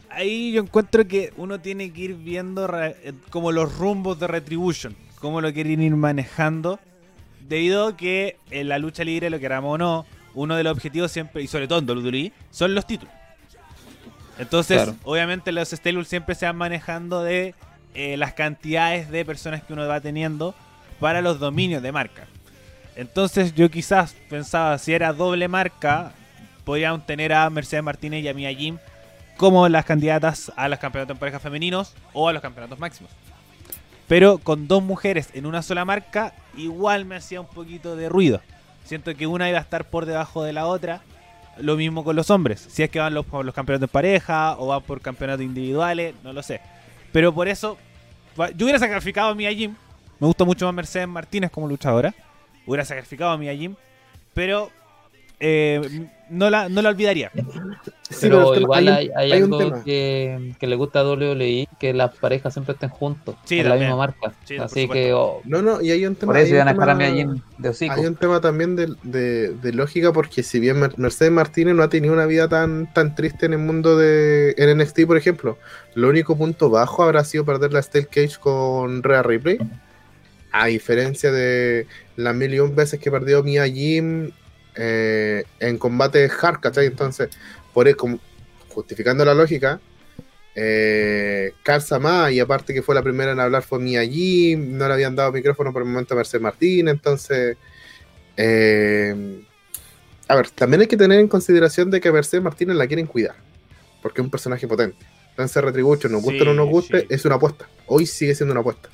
Ahí 0.09 0.51
yo 0.53 0.61
encuentro 0.61 1.07
que 1.07 1.33
uno 1.37 1.59
tiene 1.59 1.91
que 1.91 2.01
ir 2.01 2.15
viendo 2.15 2.67
eh, 2.83 3.13
como 3.29 3.51
los 3.51 3.77
rumbos 3.77 4.19
de 4.19 4.27
Retribution, 4.27 4.95
cómo 5.23 5.39
lo 5.39 5.53
quieren 5.53 5.81
ir 5.81 5.95
manejando, 5.95 6.81
debido 7.47 7.88
a 7.88 7.95
que 7.95 8.36
en 8.51 8.67
la 8.67 8.77
lucha 8.77 9.05
libre, 9.05 9.29
lo 9.29 9.39
queramos 9.39 9.75
o 9.75 9.77
no, 9.77 10.05
uno 10.33 10.57
de 10.57 10.63
los 10.65 10.73
objetivos 10.73 11.13
siempre, 11.13 11.41
y 11.41 11.47
sobre 11.47 11.65
todo 11.65 11.79
en 11.79 11.89
WWE, 11.89 12.33
son 12.51 12.75
los 12.75 12.86
títulos. 12.86 13.13
Entonces, 14.38 14.83
Claro. 14.83 14.97
obviamente 15.05 15.53
los 15.53 15.69
stables 15.69 16.09
siempre 16.09 16.36
se 16.36 16.45
van 16.45 16.57
manejando 16.57 17.23
de 17.23 17.55
eh, 17.95 18.17
las 18.17 18.33
cantidades 18.33 19.09
de 19.12 19.23
personas 19.23 19.63
que 19.63 19.71
uno 19.71 19.88
va 19.88 20.01
teniendo 20.01 20.53
para 20.99 21.21
los 21.21 21.39
dominios 21.39 21.81
de 21.81 21.93
marca. 21.93 22.25
Entonces 22.97 23.55
yo 23.55 23.71
quizás 23.71 24.17
pensaba, 24.29 24.77
si 24.77 24.91
era 24.91 25.13
doble 25.13 25.47
marca, 25.47 26.12
podrían 26.65 27.05
tener 27.05 27.31
a 27.31 27.49
Mercedes 27.49 27.81
Martínez 27.83 28.25
y 28.25 28.27
a 28.27 28.33
Mia 28.33 28.53
Jim 28.53 28.77
como 29.38 29.69
las 29.69 29.86
candidatas 29.86 30.51
a 30.57 30.67
los 30.67 30.79
campeonatos 30.79 31.15
en 31.15 31.19
pareja 31.19 31.39
femeninos 31.39 31.93
o 32.12 32.27
a 32.27 32.33
los 32.33 32.41
campeonatos 32.41 32.77
máximos. 32.77 33.09
Pero 34.13 34.38
con 34.38 34.67
dos 34.67 34.84
mujeres 34.84 35.30
en 35.34 35.47
una 35.47 35.63
sola 35.63 35.86
marca, 35.86 36.36
igual 36.56 37.04
me 37.04 37.15
hacía 37.15 37.41
un 37.41 37.47
poquito 37.47 37.95
de 37.95 38.10
ruido. 38.10 38.41
Siento 38.84 39.15
que 39.15 39.26
una 39.26 39.49
iba 39.49 39.58
a 39.58 39.62
estar 39.62 39.89
por 39.89 40.06
debajo 40.06 40.43
de 40.43 40.54
la 40.54 40.67
otra. 40.67 41.02
Lo 41.58 41.78
mismo 41.78 42.04
con 42.04 42.15
los 42.15 42.30
hombres. 42.30 42.63
Si 42.69 42.84
es 42.84 42.91
que 42.91 42.99
van 42.99 43.15
los, 43.15 43.26
por 43.26 43.43
los 43.43 43.56
campeonatos 43.56 43.89
en 43.89 43.91
pareja 43.91 44.56
o 44.60 44.67
van 44.67 44.84
por 44.84 45.02
campeonatos 45.02 45.43
individuales, 45.43 46.13
no 46.23 46.32
lo 46.32 46.43
sé. 46.43 46.62
Pero 47.12 47.34
por 47.34 47.47
eso, 47.47 47.76
yo 48.56 48.65
hubiera 48.65 48.78
sacrificado 48.78 49.30
a 49.30 49.34
Mia 49.34 49.52
Jim. 49.52 49.73
Me 50.19 50.28
gusta 50.28 50.45
mucho 50.45 50.67
más 50.67 50.76
Mercedes 50.76 51.08
Martínez 51.08 51.49
como 51.49 51.67
luchadora. 51.67 52.13
Hubiera 52.67 52.86
sacrificado 52.86 53.32
a 53.32 53.38
Mia 53.39 53.56
Jim. 53.56 53.73
Pero 54.36 54.69
eh, 55.39 56.08
no, 56.33 56.49
la, 56.49 56.67
no 56.69 56.81
la 56.81 56.89
olvidaría. 56.89 57.31
Sí, 58.09 58.17
pero 58.29 58.53
igual 58.59 58.87
hay, 58.89 59.09
hay 59.15 59.31
algo 59.31 59.83
que, 59.83 60.53
que 60.59 60.67
le 60.67 60.75
gusta 60.75 60.99
a 60.99 61.03
WWE, 61.03 61.67
que 61.79 61.93
las 61.93 62.13
parejas 62.15 62.53
siempre 62.53 62.73
estén 62.73 62.89
juntos 62.89 63.35
Sí, 63.45 63.59
en 63.59 63.69
la 63.69 63.75
misma 63.75 63.95
marca. 63.95 64.33
Sí, 64.45 64.57
Así 64.57 64.87
que 64.87 65.13
oh, 65.13 65.41
No, 65.45 65.61
no, 65.63 65.81
y 65.81 65.89
hay 65.91 66.05
un 66.05 66.15
tema. 66.15 66.33
por 66.33 66.37
eso 66.41 66.45
hay 66.47 66.51
un 66.51 66.55
iban 66.57 66.67
a 66.67 66.73
dejar 66.73 66.89
a 67.01 67.11
Jim 67.15 67.41
de 67.57 67.69
hocico. 67.69 67.93
Hay 67.93 68.05
un 68.05 68.15
tema 68.15 68.39
también 68.39 68.75
de, 68.75 68.93
de- 69.03 69.49
de 69.53 69.73
lógica 69.73 70.13
porque 70.13 70.43
si 70.43 70.59
bien 70.59 70.79
Mer- 70.79 70.97
Mercedes 70.97 71.31
Martínez 71.31 71.73
no 71.75 71.81
ha 71.81 71.89
tenido 71.89 72.13
una 72.13 72.25
vida 72.27 72.47
tan, 72.47 72.91
tan 72.93 73.15
triste 73.15 73.47
en 73.47 73.53
el 73.53 73.59
mundo 73.59 73.97
de 73.97 74.53
en 74.57 74.77
NXT, 74.77 75.05
por 75.07 75.17
ejemplo, 75.17 75.57
lo 75.95 76.09
único 76.09 76.37
punto 76.37 76.69
bajo 76.69 77.01
habrá 77.03 77.23
sido 77.23 77.45
perder 77.45 77.73
la 77.73 77.81
Steel 77.81 78.07
Cage 78.07 78.37
con 78.39 79.01
Rhea 79.01 79.23
Ripley. 79.23 79.57
A 80.51 80.67
diferencia 80.67 81.31
de 81.31 81.87
las 82.15 82.35
mil 82.35 82.53
y 82.53 82.59
un 82.59 82.75
veces 82.75 82.99
que 82.99 83.09
perdió 83.09 83.41
Mia 83.41 83.65
Jim 83.67 84.29
eh, 84.75 85.43
en 85.59 85.77
combate 85.77 86.29
hard, 86.41 86.59
¿cachai? 86.59 86.88
Entonces, 86.88 87.29
por 87.73 87.88
eso, 87.88 87.97
como- 87.97 88.19
justificando 88.69 89.23
la 89.23 89.33
lógica, 89.33 89.79
eh, 90.55 91.53
calza 91.63 91.99
más 91.99 92.31
y 92.31 92.39
aparte 92.39 92.73
que 92.73 92.81
fue 92.81 92.93
la 92.93 93.01
primera 93.01 93.31
en 93.31 93.39
hablar 93.39 93.63
fue 93.63 93.79
Mia 93.79 94.03
Jim, 94.05 94.77
no 94.77 94.88
le 94.88 94.93
habían 94.93 95.15
dado 95.15 95.31
micrófono 95.31 95.73
por 95.73 95.81
el 95.81 95.88
momento 95.88 96.13
a 96.13 96.17
Mercedes 96.17 96.43
Martínez, 96.43 96.93
entonces 96.93 97.57
eh, 98.38 99.41
a 100.27 100.36
ver, 100.36 100.49
también 100.51 100.81
hay 100.81 100.88
que 100.88 100.97
tener 100.97 101.19
en 101.19 101.27
consideración 101.27 101.91
de 101.91 101.99
que 101.99 102.09
a 102.09 102.12
Mercedes 102.12 102.43
Martínez 102.43 102.75
la 102.75 102.88
quieren 102.88 103.07
cuidar, 103.07 103.36
porque 104.01 104.21
es 104.21 104.25
un 104.25 104.31
personaje 104.31 104.67
potente. 104.67 105.05
Entonces 105.29 105.63
Retribution, 105.63 106.12
nos 106.12 106.21
guste 106.21 106.41
o 106.43 106.45
no 106.45 106.53
nos 106.53 106.69
guste, 106.69 107.01
sí. 107.01 107.07
es 107.09 107.25
una 107.25 107.36
apuesta. 107.36 107.67
Hoy 107.88 108.05
sigue 108.05 108.36
siendo 108.36 108.51
una 108.53 108.62
apuesta. 108.62 108.89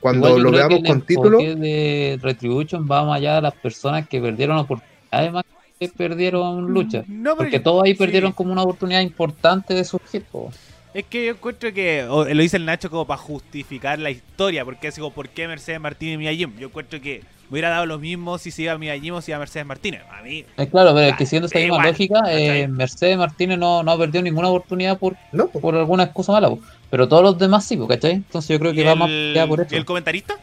Cuando 0.00 0.38
lo 0.38 0.50
veamos 0.50 0.80
el 0.80 0.86
con 0.86 1.02
título, 1.02 1.38
de 1.38 2.18
Retribution 2.20 2.86
va 2.90 3.04
más 3.04 3.18
allá 3.18 3.36
de 3.36 3.42
las 3.42 3.54
personas 3.54 4.06
que 4.08 4.20
perdieron 4.20 4.58
oportunidades 4.58 4.93
más 5.32 5.44
que 5.78 5.88
perdieron 5.88 6.66
lucha. 6.72 7.02
No, 7.08 7.32
pero 7.32 7.36
Porque 7.36 7.56
yo- 7.58 7.62
todos 7.62 7.84
ahí 7.84 7.92
sí. 7.92 7.98
perdieron 7.98 8.32
como 8.32 8.52
una 8.52 8.62
oportunidad 8.62 9.00
importante 9.00 9.74
de 9.74 9.84
surgir. 9.84 10.22
po. 10.30 10.50
Es 10.94 11.04
que 11.06 11.26
yo 11.26 11.32
encuentro 11.32 11.72
que 11.72 12.04
o, 12.08 12.24
lo 12.24 12.40
dice 12.42 12.56
el 12.56 12.64
Nacho 12.64 12.88
como 12.88 13.04
para 13.04 13.18
justificar 13.18 13.98
la 13.98 14.10
historia, 14.10 14.64
porque 14.64 14.86
es 14.88 14.94
como, 14.96 15.10
¿por 15.10 15.28
qué 15.28 15.48
Mercedes 15.48 15.80
Martínez 15.80 16.14
y 16.14 16.18
Mia 16.18 16.32
Jim? 16.32 16.52
Yo 16.56 16.68
encuentro 16.68 17.00
que 17.00 17.18
me 17.50 17.54
hubiera 17.54 17.68
dado 17.70 17.84
lo 17.86 17.98
mismo 17.98 18.38
si 18.38 18.52
se 18.52 18.62
iba 18.62 18.72
a 18.72 18.78
Mia 18.78 18.96
Jim 18.98 19.12
o 19.14 19.20
si 19.20 19.32
iba 19.32 19.36
a 19.36 19.40
Mercedes 19.40 19.66
Martínez. 19.66 20.02
A 20.16 20.22
mí, 20.22 20.44
Eh, 20.56 20.68
claro, 20.68 20.94
pero 20.94 21.08
es 21.08 21.16
que 21.16 21.26
siendo 21.26 21.46
esa 21.46 21.58
misma 21.58 21.74
igual, 21.78 21.88
lógica, 21.88 22.22
eh. 22.28 22.68
Mercedes 22.68 23.18
Martínez 23.18 23.58
no, 23.58 23.82
no 23.82 23.90
ha 23.90 23.98
perdido 23.98 24.22
ninguna 24.22 24.48
oportunidad 24.48 24.96
por, 24.96 25.16
no, 25.32 25.48
por 25.48 25.74
alguna 25.74 26.04
excusa 26.04 26.30
mala, 26.30 26.48
po. 26.50 26.60
pero 26.90 27.08
todos 27.08 27.24
los 27.24 27.38
demás 27.38 27.64
sí, 27.66 27.76
po, 27.76 27.88
¿cachai? 27.88 28.12
Entonces 28.12 28.48
yo 28.50 28.60
creo 28.60 28.72
¿y 28.72 28.76
que 28.76 28.84
va 28.84 28.94
más 28.94 29.10
allá 29.10 29.48
por 29.48 29.60
eso. 29.62 29.74
¿y 29.74 29.78
el 29.78 29.84
comentarista? 29.84 30.36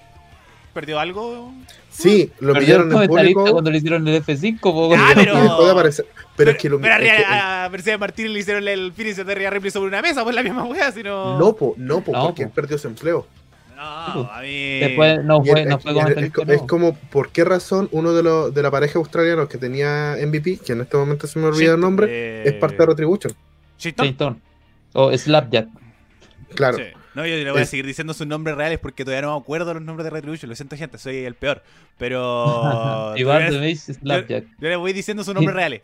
¿Perdió 0.74 1.00
algo? 1.00 1.54
sí, 1.90 2.32
lo 2.40 2.54
pillaron 2.54 2.92
en 2.94 3.08
público 3.08 3.46
cuando 3.52 3.70
le 3.70 3.78
hicieron 3.78 4.08
el 4.08 4.24
F5, 4.24 4.60
po, 4.62 4.94
Ah, 4.98 5.12
pero- 5.14 5.36
dejó 5.42 5.66
de 5.66 5.72
aparecer. 5.72 6.06
Pero, 6.38 6.52
es 6.52 6.58
que 6.58 6.70
lo 6.70 6.80
pero 6.80 6.94
a, 6.94 6.98
es 6.98 7.04
que- 7.14 7.26
a 7.26 7.70
Mercedes 7.72 8.00
Martínez 8.00 8.32
le 8.32 8.40
hicieron 8.40 8.68
el 8.68 8.94
finisher 8.94 9.26
de 9.26 9.36
Rhea 9.36 9.50
Ripley 9.50 9.70
sobre 9.72 9.90
una 9.90 10.02
mesa, 10.02 10.24
pues 10.24 10.34
la 10.36 10.42
misma 10.44 10.64
wea, 10.64 10.92
sino... 10.92 11.38
no, 11.38 11.54
po, 11.56 11.74
no, 11.78 12.02
po, 12.02 12.12
No, 12.14 12.24
porque 12.28 12.44
po. 12.44 12.48
él 12.48 12.54
perdió 12.56 12.78
su 12.78 12.88
empleo. 12.88 13.28
No, 13.76 13.84
a 14.32 14.42
mí... 14.42 14.80
Después 14.80 15.24
no 15.26 15.44
fue, 15.44 15.62
es- 15.62 15.68
no 15.68 15.80
fue 15.80 15.92
es- 15.92 15.98
comentarista. 15.98 16.54
es, 16.54 16.62
como, 16.64 16.94
¿por 16.96 17.30
qué 17.32 17.44
razón 17.44 17.90
uno 17.92 18.14
de 18.14 18.24
los 18.24 18.54
de 18.54 18.62
la 18.64 18.72
pareja 18.72 18.98
australianos 19.00 19.50
que 19.50 19.58
tenía 19.58 20.16
MVP, 20.26 20.60
que 20.66 20.74
en 20.74 20.82
este 20.82 20.96
momento 20.98 21.28
se 21.28 21.38
me 21.40 21.48
olvida 21.48 21.74
el 21.74 21.80
nombre, 21.80 22.08
Eh, 22.10 22.44
es 22.46 22.54
parte 22.54 22.78
de 22.78 22.86
Retribution? 22.86 23.34
Shayton. 23.78 24.06
Shayton. 24.06 24.42
O 24.94 25.18
Slapjack. 25.18 25.68
Claro. 26.56 26.78
Sí. 26.78 26.84
No, 27.14 27.26
yo 27.26 27.36
le 27.36 27.52
voy 27.52 27.62
a 27.62 27.66
seguir 27.66 27.86
diciendo 27.86 28.14
sus 28.14 28.26
nombres 28.26 28.56
reales 28.56 28.80
porque 28.80 29.04
todavía 29.04 29.24
no 29.28 29.36
me 29.36 29.42
acuerdo 29.42 29.74
los 29.74 29.84
nombres 29.84 30.06
de 30.06 30.10
Retribution. 30.12 30.50
Lo 30.50 30.56
siento, 30.56 30.78
gente, 30.78 30.98
soy 30.98 31.18
el 31.26 31.36
peor. 31.36 31.62
Pero. 31.98 33.14
Iván 33.18 33.40
todavía- 33.40 33.60
de 33.60 33.70
Mace 33.70 33.94
Slapjack. 33.96 34.46
yo 34.60 34.70
le 34.70 34.76
voy 34.78 34.94
diciendo 34.94 35.24
sus 35.24 35.34
nombres 35.36 35.56
reales. 35.56 35.82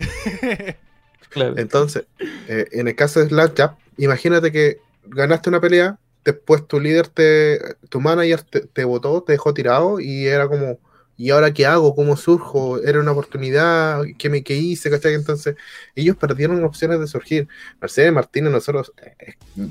Claro. 1.29 1.57
Entonces, 1.57 2.05
eh, 2.47 2.67
en 2.71 2.87
el 2.87 2.95
caso 2.95 3.19
de 3.19 3.27
Slapjack, 3.27 3.75
imagínate 3.97 4.51
que 4.51 4.77
ganaste 5.05 5.49
una 5.49 5.59
pelea, 5.59 5.97
después 6.23 6.65
tu 6.67 6.79
líder, 6.79 7.07
te, 7.09 7.59
tu 7.89 7.99
manager 7.99 8.41
te, 8.43 8.61
te 8.61 8.83
votó, 8.85 9.21
te 9.21 9.33
dejó 9.33 9.53
tirado 9.53 9.99
y 9.99 10.25
era 10.27 10.47
como, 10.47 10.79
¿y 11.17 11.29
ahora 11.31 11.53
qué 11.53 11.65
hago? 11.65 11.93
¿Cómo 11.95 12.15
surjo? 12.15 12.81
¿Era 12.81 12.99
una 13.01 13.11
oportunidad? 13.11 14.03
¿Qué, 14.17 14.29
me, 14.29 14.41
qué 14.43 14.55
hice? 14.55 14.89
¿cachai? 14.89 15.13
Entonces, 15.15 15.55
ellos 15.95 16.15
perdieron 16.15 16.63
opciones 16.63 16.99
de 17.01 17.07
surgir. 17.07 17.47
Mercedes 17.81 18.13
Martínez, 18.13 18.51
nosotros, 18.51 18.93
eh, 19.01 19.33
ah, 19.59 19.63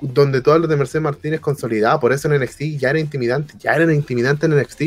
donde 0.00 0.40
tú 0.42 0.50
hablas 0.50 0.68
de 0.68 0.76
Mercedes 0.76 1.02
Martínez 1.02 1.40
consolidada, 1.40 1.98
por 1.98 2.12
eso 2.12 2.32
en 2.32 2.40
NXT 2.40 2.62
ya 2.78 2.90
era 2.90 3.00
intimidante, 3.00 3.54
ya 3.58 3.72
era 3.72 3.92
intimidante 3.92 4.46
en 4.46 4.56
NXT. 4.56 4.82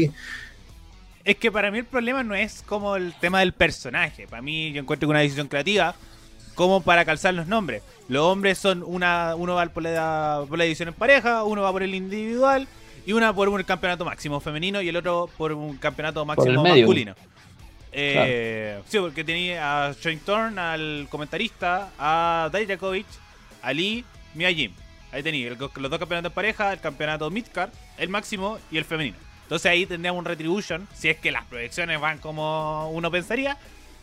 Es 1.23 1.36
que 1.36 1.51
para 1.51 1.71
mí 1.71 1.79
el 1.79 1.86
problema 1.86 2.23
no 2.23 2.36
es 2.36 2.63
como 2.65 2.95
el 2.95 3.13
tema 3.19 3.39
del 3.39 3.53
personaje. 3.53 4.27
Para 4.27 4.41
mí 4.41 4.71
yo 4.71 4.82
encuentro 4.82 5.08
que 5.08 5.12
una 5.12 5.19
decisión 5.19 5.47
creativa 5.47 5.95
como 6.55 6.82
para 6.82 7.05
calzar 7.05 7.34
los 7.34 7.47
nombres. 7.47 7.84
Los 8.08 8.23
hombres 8.23 8.58
son 8.58 8.84
una, 8.84 9.36
uno 9.36 9.55
va 9.55 9.65
por 9.67 9.84
la, 9.84 10.43
por 10.47 10.58
la 10.58 10.65
edición 10.65 10.89
en 10.89 10.93
pareja, 10.93 11.43
uno 11.43 11.62
va 11.62 11.71
por 11.71 11.84
el 11.84 11.95
individual 11.95 12.67
y 13.05 13.13
una 13.13 13.34
por 13.34 13.47
un 13.49 13.63
campeonato 13.63 14.05
máximo 14.05 14.39
femenino 14.39 14.82
y 14.82 14.89
el 14.89 14.95
otro 14.97 15.29
por 15.38 15.51
un 15.51 15.77
campeonato 15.77 16.25
máximo 16.25 16.63
masculino. 16.63 17.15
Eh, 17.91 18.82
Sí, 18.88 18.99
porque 18.99 19.23
tenía 19.23 19.88
a 19.88 19.93
Shane 19.93 20.19
Thorne, 20.25 20.60
al 20.60 21.08
comentarista, 21.10 21.91
a 21.97 22.49
Dijakovic, 22.53 23.08
a 23.62 23.73
Lee, 23.73 24.03
Mia 24.34 24.52
Jim. 24.54 24.72
Ahí 25.12 25.24
tenía 25.24 25.50
los 25.50 25.60
dos 25.60 25.72
campeonatos 25.72 26.30
en 26.30 26.36
pareja, 26.36 26.72
el 26.72 26.80
campeonato 26.80 27.30
midcard, 27.32 27.72
el 27.98 28.10
máximo 28.10 28.60
y 28.72 28.78
el 28.78 28.86
femenino. 28.86 29.18
Entonces 29.44 29.72
ahí 29.72 29.86
tendríamos 29.86 30.20
un 30.20 30.26
Retribution, 30.26 30.88
si 30.94 31.10
es 31.10 31.18
que 31.18 31.32
las 31.32 31.46
proyecciones 31.46 32.00
van 32.00 32.20
como 32.20 32.92
uno 32.92 33.10
pensaría, 33.10 33.58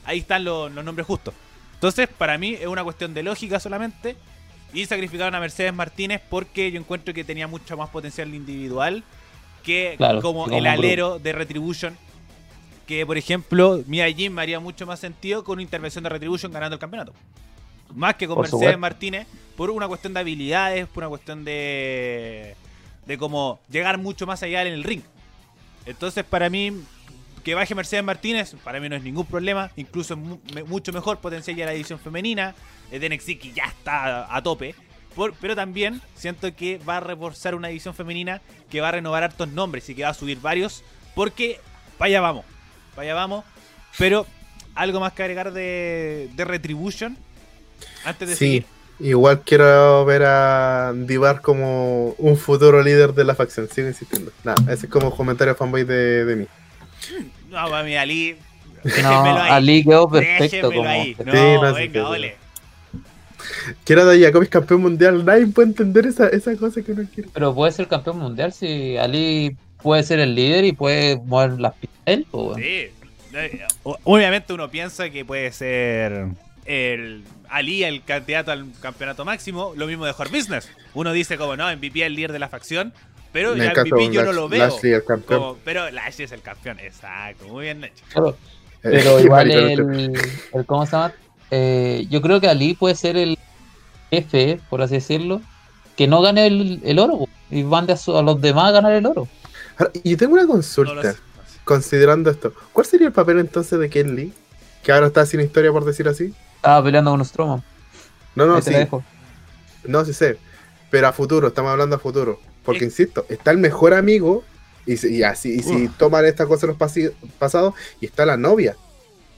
ahí 0.05 0.19
están 0.19 0.45
los 0.45 0.73
nombres 0.73 1.07
justos. 1.07 1.35
Entonces, 1.77 2.09
para 2.09 2.39
mí 2.39 2.55
es 2.55 2.67
una 2.67 2.83
cuestión 2.83 3.13
de 3.13 3.23
lógica 3.23 3.61
solamente. 3.61 4.17
Y 4.73 4.85
sacrificaron 4.87 5.35
a 5.35 5.41
Mercedes 5.41 5.73
Martínez 5.73 6.21
porque 6.29 6.71
yo 6.73 6.81
encuentro 6.81 7.15
que 7.15 7.23
tenía 7.23 7.47
mucho 7.47 7.77
más 7.77 7.89
potencial 7.91 8.35
individual 8.35 9.05
que 9.63 9.97
como, 10.21 10.49
el 10.49 10.67
alero 10.67 11.19
de 11.19 11.33
Retribution. 11.33 11.97
Que, 12.87 13.05
por 13.05 13.19
ejemplo, 13.19 13.83
Mia 13.87 14.11
Jim 14.13 14.33
me 14.33 14.43
haría 14.43 14.61
mucho 14.61 14.87
más 14.87 15.01
sentido 15.01 15.45
con 15.45 15.55
una 15.55 15.63
intervención 15.63 16.05
de 16.05 16.11
Retribution 16.11 16.53
ganando 16.53 16.75
el 16.75 16.81
campeonato. 16.81 17.13
Más 17.95 18.17
que 18.17 18.27
con 18.27 18.41
Mercedes 18.41 18.79
Martínez, 18.79 19.27
por 19.57 19.71
una 19.71 19.89
cuestión 19.89 20.15
de 20.15 20.21
habilidades, 20.21 20.87
por 20.87 21.05
una 21.05 21.09
cuestión 21.09 21.45
de. 21.45 22.55
de 23.07 23.19
cómo 23.19 23.61
llegar 23.71 23.99
mucho 23.99 24.27
más 24.27 24.43
allá 24.43 24.63
en 24.63 24.73
el 24.73 24.85
ring. 24.85 25.03
Entonces, 25.87 26.25
para 26.25 26.51
mí, 26.51 26.73
que 27.45 27.55
baje 27.55 27.75
Mercedes 27.75 28.05
Martínez, 28.05 28.57
para 28.65 28.81
mí 28.81 28.89
no 28.89 28.97
es 28.97 29.03
ningún 29.03 29.25
problema. 29.25 29.71
Incluso 29.77 30.17
mucho 30.17 30.93
mejor 30.93 31.19
potencial 31.19 31.57
ya 31.57 31.67
la 31.67 31.73
edición 31.73 31.99
femenina. 31.99 32.55
de 32.91 33.09
NXT 33.09 33.27
que 33.41 33.53
ya 33.53 33.67
está 33.67 34.35
a, 34.35 34.43
tope. 34.43 34.75
pero 35.41 35.55
también 35.55 36.03
siento 36.15 36.55
que 36.55 36.79
va 36.79 36.99
a 36.99 37.01
reforzar 37.01 37.55
una 37.55 37.71
edición 37.71 37.95
femenina 37.95 38.41
que 38.71 38.81
va 38.81 38.89
a 38.89 38.93
renovar 38.93 39.23
hartos 39.23 39.49
nombres 39.49 39.89
y 39.89 39.95
que 39.95 40.03
va 40.03 40.11
a 40.11 40.15
subir 40.15 40.41
varios. 40.41 40.83
Porque 41.15 41.61
allá 41.99 42.21
vamos. 42.21 42.45
Allá 42.97 43.15
vamos. 43.15 43.45
Pero 43.97 44.27
algo 44.75 45.01
más 45.01 45.13
que 45.13 45.23
agregar 45.23 45.53
de, 45.53 46.31
Retribution. 46.37 47.17
Antes 48.07 48.29
de 48.31 48.37
sí. 48.37 48.65
Igual 48.99 49.43
quiero 49.45 50.07
ver 50.07 50.23
a 50.25 50.95
Divar 50.95 51.43
como 51.43 52.15
un 52.17 52.39
futuro 52.39 52.83
líder 52.83 53.13
de 53.13 53.25
la 53.25 53.35
facción, 53.35 53.69
sigo 53.69 53.89
insistiendo. 53.89 54.33
Nada, 54.43 54.57
ese 54.73 54.87
es 54.87 54.93
como 54.93 55.15
comentario 55.15 55.55
fanboy 55.55 55.85
de, 55.85 56.25
de 56.25 56.37
mí. 56.37 56.47
No, 57.51 57.69
para 57.69 57.83
mí, 57.83 57.95
Ali. 57.95 58.37
No, 59.03 59.23
Ali 59.37 59.85
quedó 59.85 60.09
perfecto. 60.09 60.73
Como... 60.73 60.89
Ahí. 60.89 61.15
No, 61.25 61.75
venga, 61.75 62.09
ole. 62.09 62.37
Quiero 63.85 64.07
de 64.07 64.21
Jacob 64.21 64.49
campeón 64.49 64.81
mundial. 64.83 65.25
Nadie 65.25 65.47
puede 65.49 65.69
entender 65.69 66.07
esa, 66.07 66.29
esa 66.29 66.57
cosa 66.57 66.81
que 66.83 66.93
uno 66.93 67.05
quiere. 67.13 67.29
Pero 67.35 67.55
puede 67.55 67.73
ser 67.73 67.89
campeón 67.89 68.19
mundial 68.19 68.53
si 68.53 68.97
Ali 68.97 69.57
puede 69.83 70.05
ser 70.05 70.21
el 70.21 70.35
líder 70.35 70.65
y 70.65 70.73
puede 70.73 71.17
mover 71.17 71.61
las 71.61 71.75
pistas 71.75 72.01
él. 72.07 72.27
Sí. 72.57 72.91
Obviamente 73.83 74.53
uno 74.55 74.71
piensa 74.71 75.11
que 75.11 75.25
puede 75.25 75.53
ser 75.53 76.29
el 76.67 77.25
Ali 77.49 77.85
el 77.85 78.03
candidato 78.05 78.53
al 78.53 78.67
campeonato 78.81 79.25
máximo. 79.25 79.73
Lo 79.77 79.87
mismo 79.87 80.05
de 80.05 80.15
Hard 80.17 80.31
Business. 80.31 80.69
Uno 80.95 81.13
dice 81.13 81.37
como 81.37 81.57
no, 81.57 81.75
MVP 81.75 82.05
el 82.05 82.15
líder 82.15 82.33
de 82.33 82.39
la 82.39 82.49
facción. 82.49 82.93
Pero 83.33 83.53
el 83.53 83.71
MVP 83.71 84.13
yo 84.13 84.25
no 84.25 84.33
lo 84.33 84.49
veo. 84.49 85.59
pero 85.65 85.91
Lashley 85.91 86.25
es 86.25 86.33
el 86.33 86.41
campeón, 86.41 86.79
exacto, 86.81 87.47
muy 87.49 87.65
bien 87.65 87.85
hecho. 87.85 88.35
pero 88.81 89.21
igual 89.21 89.51
el, 89.51 90.17
¿cómo 90.65 90.87
se 90.87 90.93
llama? 90.93 91.13
Eh, 91.51 92.07
yo 92.09 92.23
creo 92.23 92.41
que 92.41 92.49
Ali 92.49 92.73
puede 92.75 92.95
ser 92.95 93.17
el 93.19 93.39
jefe, 94.11 94.59
por 94.71 94.81
así 94.81 94.95
decirlo, 94.95 95.43
que 95.97 96.07
no 96.07 96.23
gane 96.23 96.47
el, 96.47 96.99
oro 96.99 97.29
y 97.51 97.63
van 97.63 97.87
a, 97.91 98.23
los 98.23 98.41
demás 98.41 98.71
a 98.71 98.73
ganar 98.73 98.93
el 98.93 99.05
oro. 99.05 99.29
y 100.03 100.17
tengo 100.17 100.33
una 100.33 100.47
consulta, 100.47 101.15
considerando 101.65 102.31
esto. 102.31 102.55
¿Cuál 102.73 102.87
sería 102.87 103.09
el 103.09 103.13
papel 103.13 103.39
entonces 103.39 103.79
de 103.79 103.91
Ken 103.91 104.17
Lee? 104.17 104.33
Que 104.83 104.93
ahora 104.93 105.09
está 105.09 105.27
sin 105.27 105.41
historia, 105.41 105.71
por 105.73 105.85
decir 105.85 106.09
así. 106.09 106.33
Estaba 106.67 106.83
peleando 106.83 107.13
con 107.13 107.25
Strowman. 107.25 107.63
No, 108.35 108.47
no, 108.47 108.61
sí. 108.61 108.75
No, 109.85 110.05
sí 110.05 110.13
sé. 110.13 110.37
Pero 110.91 111.07
a 111.07 111.13
futuro, 111.13 111.47
estamos 111.47 111.71
hablando 111.71 111.95
a 111.95 111.99
futuro. 112.01 112.41
Porque, 112.65 112.85
insisto, 112.85 113.25
está 113.29 113.53
el 113.53 113.59
mejor 113.59 113.95
amigo, 113.95 114.43
y, 114.85 115.23
así, 115.23 115.55
y 115.55 115.63
si 115.63 115.89
toman 115.89 116.25
esta 116.25 116.47
cosa 116.47 116.67
en 116.67 116.77
los 116.77 117.17
pasados, 117.39 117.75
y 118.01 118.07
está 118.07 118.27
la 118.27 118.37
novia. 118.37 118.77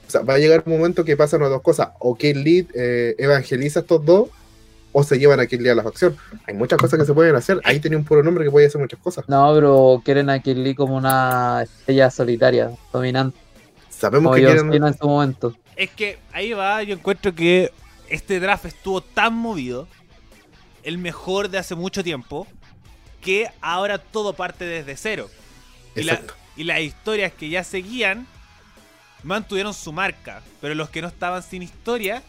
O 0.07 0.09
sea, 0.09 0.21
va 0.21 0.33
a 0.33 0.37
llegar 0.39 0.63
un 0.65 0.73
momento 0.73 1.05
que 1.05 1.15
pasan 1.15 1.41
las 1.41 1.51
dos 1.51 1.61
cosas. 1.61 1.89
O 1.99 2.17
que 2.17 2.33
Lead 2.33 2.65
eh, 2.73 3.15
evangeliza 3.19 3.81
a 3.81 3.83
estos 3.83 4.03
dos, 4.03 4.29
o 4.91 5.03
se 5.03 5.19
llevan 5.19 5.39
a 5.39 5.45
Kill 5.45 5.61
Lee 5.61 5.69
a 5.69 5.75
la 5.75 5.83
facción. 5.83 6.17
Hay 6.47 6.55
muchas 6.55 6.79
cosas 6.79 6.99
que 6.99 7.05
se 7.05 7.13
pueden 7.13 7.35
hacer. 7.35 7.61
Ahí 7.63 7.79
tenía 7.79 7.99
un 7.99 8.05
puro 8.05 8.23
nombre 8.23 8.43
que 8.43 8.49
puede 8.49 8.65
hacer 8.65 8.81
muchas 8.81 8.99
cosas. 8.99 9.29
No, 9.29 9.53
pero 9.53 10.01
quieren 10.03 10.31
a 10.31 10.39
Kill 10.39 10.63
Lee 10.63 10.73
como 10.73 10.97
una 10.97 11.61
estrella 11.61 12.09
solitaria, 12.09 12.71
dominante. 12.91 13.37
Sabemos 13.89 14.35
que 14.35 14.41
quieren... 14.41 14.73
en 14.73 14.97
su 14.97 15.07
momento. 15.07 15.53
Es 15.79 15.89
que 15.91 16.19
ahí 16.33 16.51
va, 16.51 16.83
yo 16.83 16.93
encuentro 16.93 17.33
que 17.33 17.71
este 18.09 18.41
draft 18.41 18.65
estuvo 18.65 18.99
tan 18.99 19.33
movido, 19.33 19.87
el 20.83 20.97
mejor 20.97 21.49
de 21.49 21.57
hace 21.57 21.73
mucho 21.73 22.03
tiempo, 22.03 22.45
que 23.21 23.47
ahora 23.61 23.97
todo 23.97 24.33
parte 24.33 24.65
desde 24.65 24.97
cero. 24.97 25.29
Y, 25.95 26.01
y, 26.57 26.63
las 26.65 26.81
historias 26.81 27.31
que 27.31 27.47
ya 27.47 27.63
seguían 27.63 28.27
mantuvieron 29.23 29.73
su 29.73 29.93
marca, 29.93 30.41
pero 30.59 30.75
los 30.75 30.89
que 30.89 31.01
no 31.01 31.07
estaban 31.07 31.41
sin 31.41 31.63
historia, 31.63 32.23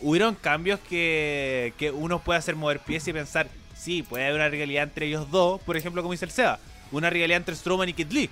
hubieron 0.00 0.36
cambios 0.36 0.78
que, 0.88 1.74
que 1.76 1.90
uno 1.90 2.22
puede 2.22 2.38
hacer 2.38 2.54
mover 2.54 2.78
pies 2.78 3.08
y 3.08 3.12
pensar, 3.12 3.48
sí, 3.76 4.04
puede 4.04 4.26
haber 4.26 4.36
una 4.36 4.48
realidad 4.48 4.84
entre 4.84 5.06
ellos 5.06 5.28
dos, 5.28 5.60
por 5.62 5.76
ejemplo, 5.76 6.02
como 6.02 6.12
dice 6.12 6.24
el 6.24 6.30
Seba, 6.30 6.60
una 6.92 7.10
realidad 7.10 7.38
entre 7.38 7.56
Strowman 7.56 7.88
y 7.88 7.94
Kid 7.94 8.12
Lee. 8.12 8.30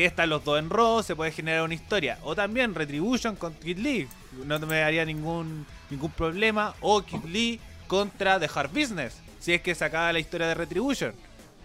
Que 0.00 0.06
están 0.06 0.30
los 0.30 0.42
dos 0.42 0.58
en 0.58 0.70
Raw, 0.70 1.02
se 1.02 1.14
puede 1.14 1.30
generar 1.30 1.62
una 1.62 1.74
historia. 1.74 2.16
O 2.22 2.34
también 2.34 2.74
Retribution 2.74 3.36
con 3.36 3.52
Kid 3.52 3.76
Lee. 3.76 4.08
No 4.46 4.58
me 4.60 4.78
daría 4.78 5.04
ningún, 5.04 5.66
ningún 5.90 6.10
problema. 6.12 6.74
O 6.80 7.02
Kid 7.02 7.22
Lee 7.26 7.60
contra 7.86 8.40
The 8.40 8.48
Hard 8.54 8.70
Business 8.70 9.20
si 9.40 9.52
es 9.52 9.60
que 9.60 9.74
se 9.74 9.84
acaba 9.84 10.10
la 10.14 10.18
historia 10.18 10.46
de 10.46 10.54
Retribution 10.54 11.12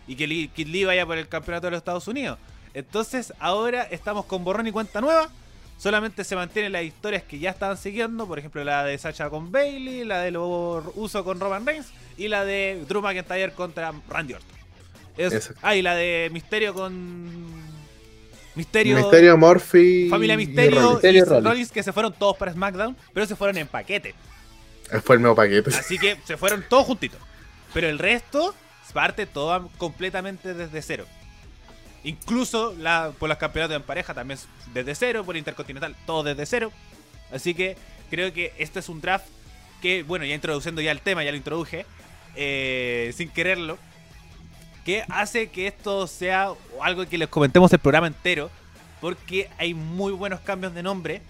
y 0.05 0.17
que 0.17 0.49
Kid 0.53 0.67
Lee 0.67 0.83
vaya 0.83 1.05
por 1.05 1.17
el 1.17 1.29
campeonato 1.29 1.67
de 1.67 1.71
los 1.71 1.77
Estados 1.77 2.09
Unidos. 2.09 2.37
Entonces 2.73 3.31
ahora 3.39 3.83
estamos 3.83 4.25
con 4.25 4.43
borrón 4.43 4.67
y 4.67 4.73
cuenta 4.73 4.99
nueva. 4.99 5.29
Solamente 5.77 6.25
se 6.25 6.35
mantienen 6.35 6.73
las 6.73 6.83
historias 6.83 7.23
que 7.23 7.39
ya 7.39 7.51
estaban 7.51 7.77
siguiendo, 7.77 8.27
por 8.27 8.37
ejemplo 8.37 8.65
la 8.65 8.83
de 8.83 8.97
Sacha 8.97 9.29
con 9.29 9.49
Bailey, 9.49 10.03
la 10.03 10.19
de 10.19 10.31
Lobo 10.31 10.91
Uso 10.95 11.23
con 11.23 11.39
Roman 11.39 11.65
Reigns 11.65 11.87
y 12.17 12.27
la 12.27 12.43
de 12.43 12.83
Drew 12.85 13.01
McIntyre 13.01 13.53
contra 13.53 13.93
Randy 14.09 14.33
Orton. 14.33 14.57
ah, 15.61 15.73
y 15.73 15.81
la 15.81 15.95
de 15.95 16.29
Misterio 16.33 16.73
con 16.73 17.64
Misterio, 18.55 18.95
Misterio 18.97 19.37
Murphy, 19.37 20.07
Familia 20.09 20.37
Misterio 20.37 20.99
y, 21.03 21.21
Rollins 21.21 21.71
que 21.71 21.83
se 21.83 21.91
fueron 21.91 22.13
todos 22.13 22.37
para 22.37 22.53
SmackDown, 22.53 22.95
pero 23.13 23.25
se 23.25 23.35
fueron 23.35 23.57
en 23.57 23.67
paquete. 23.67 24.15
Fue 25.03 25.17
el 25.17 25.21
nuevo 25.21 25.35
paquete. 25.35 25.71
Así 25.75 25.97
que 25.97 26.17
se 26.25 26.37
fueron 26.37 26.63
todos 26.69 26.85
juntitos. 26.85 27.19
Pero 27.73 27.89
el 27.89 27.99
resto 27.99 28.55
parte 28.95 29.25
todo 29.25 29.69
completamente 29.77 30.53
desde 30.53 30.81
cero. 30.81 31.05
Incluso 32.05 32.73
la, 32.79 33.11
por 33.19 33.27
los 33.27 33.37
campeonatos 33.37 33.75
en 33.75 33.83
pareja 33.83 34.13
también 34.13 34.39
desde 34.73 34.95
cero, 34.95 35.25
por 35.25 35.35
Intercontinental 35.35 35.97
todo 36.05 36.23
desde 36.23 36.45
cero. 36.45 36.71
Así 37.29 37.53
que 37.53 37.75
creo 38.09 38.31
que 38.31 38.53
este 38.57 38.79
es 38.79 38.87
un 38.87 39.01
draft 39.01 39.25
que, 39.81 40.03
bueno, 40.03 40.23
ya 40.23 40.33
introduciendo 40.33 40.81
ya 40.81 40.91
el 40.91 41.01
tema, 41.01 41.25
ya 41.25 41.31
lo 41.31 41.37
introduje, 41.37 41.85
eh, 42.37 43.13
sin 43.17 43.29
quererlo, 43.29 43.77
que 44.85 45.03
hace 45.09 45.47
que 45.47 45.67
esto 45.67 46.05
sea 46.07 46.51
algo 46.81 47.05
que 47.07 47.17
les 47.17 47.27
comentemos 47.27 47.73
el 47.73 47.79
programa 47.79 48.07
entero, 48.07 48.51
porque 49.01 49.49
hay 49.57 49.73
muy 49.73 50.13
buenos 50.13 50.39
cambios 50.41 50.73
de 50.75 50.83
nombre 50.83 51.21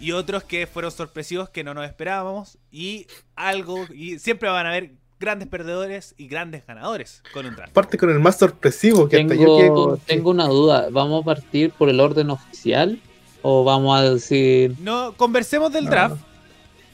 y 0.00 0.12
otros 0.12 0.42
que 0.42 0.66
fueron 0.66 0.90
sorpresivos 0.90 1.48
que 1.48 1.62
no 1.62 1.72
nos 1.72 1.86
esperábamos 1.86 2.58
y 2.72 3.06
algo, 3.36 3.86
y 3.94 4.18
siempre 4.18 4.48
van 4.50 4.66
a 4.66 4.70
haber 4.70 4.90
grandes 5.20 5.46
perdedores 5.48 6.14
y 6.18 6.26
grandes 6.26 6.66
ganadores 6.66 7.22
con 7.32 7.46
un 7.46 7.54
draft. 7.54 7.72
Parte 7.72 7.96
con 7.96 8.10
el 8.10 8.18
más 8.18 8.38
sorpresivo 8.38 9.08
que 9.08 9.18
tengo, 9.18 9.32
hasta 9.32 9.66
yo 9.66 9.98
Tengo 10.06 10.30
una 10.30 10.48
duda, 10.48 10.88
¿vamos 10.90 11.22
a 11.22 11.24
partir 11.24 11.70
por 11.70 11.88
el 11.90 12.00
orden 12.00 12.30
oficial 12.30 13.00
o 13.42 13.62
vamos 13.62 14.00
a 14.00 14.10
decir... 14.10 14.74
No, 14.80 15.12
conversemos 15.16 15.72
del 15.72 15.86
draft 15.86 16.16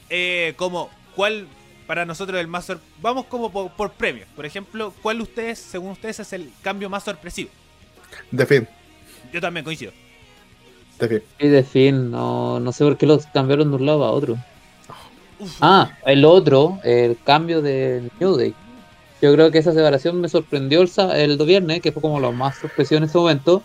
eh, 0.09 0.53
como 0.57 0.89
cuál 1.15 1.47
para 1.87 2.05
nosotros 2.05 2.39
el 2.39 2.47
más 2.47 2.65
sorpresivo. 2.65 2.97
Vamos 3.01 3.25
como 3.25 3.51
por, 3.51 3.71
por 3.71 3.91
premios. 3.93 4.27
Por 4.35 4.45
ejemplo, 4.45 4.93
¿cuál 5.01 5.21
ustedes, 5.21 5.57
según 5.57 5.91
ustedes, 5.91 6.19
es 6.19 6.33
el 6.33 6.51
cambio 6.61 6.89
más 6.89 7.03
sorpresivo? 7.03 7.49
De 8.31 8.45
fin. 8.45 8.67
Yo 9.33 9.41
también 9.41 9.63
coincido. 9.63 9.91
De 10.99 11.07
fin. 11.07 11.21
Y 11.39 11.47
de 11.47 11.63
fin, 11.63 12.11
no, 12.11 12.59
no 12.59 12.71
sé 12.71 12.83
por 12.83 12.97
qué 12.97 13.05
los 13.05 13.25
cambiaron 13.27 13.69
de 13.71 13.75
un 13.77 13.85
lado 13.85 14.03
a 14.03 14.11
otro. 14.11 14.37
Uf. 15.39 15.57
Ah, 15.61 15.91
el 16.05 16.25
otro, 16.25 16.79
el 16.83 17.17
cambio 17.23 17.61
del 17.61 18.11
New 18.19 18.35
Day. 18.35 18.53
Yo 19.21 19.33
creo 19.33 19.49
que 19.51 19.59
esa 19.59 19.73
separación 19.73 20.19
me 20.21 20.29
sorprendió 20.29 20.81
el, 20.81 20.89
sa- 20.89 21.17
el 21.17 21.37
viernes, 21.37 21.81
que 21.81 21.91
fue 21.91 22.01
como 22.01 22.19
lo 22.19 22.31
más 22.31 22.57
sorpresivo 22.57 22.97
en 22.97 23.03
ese 23.05 23.17
momento. 23.17 23.63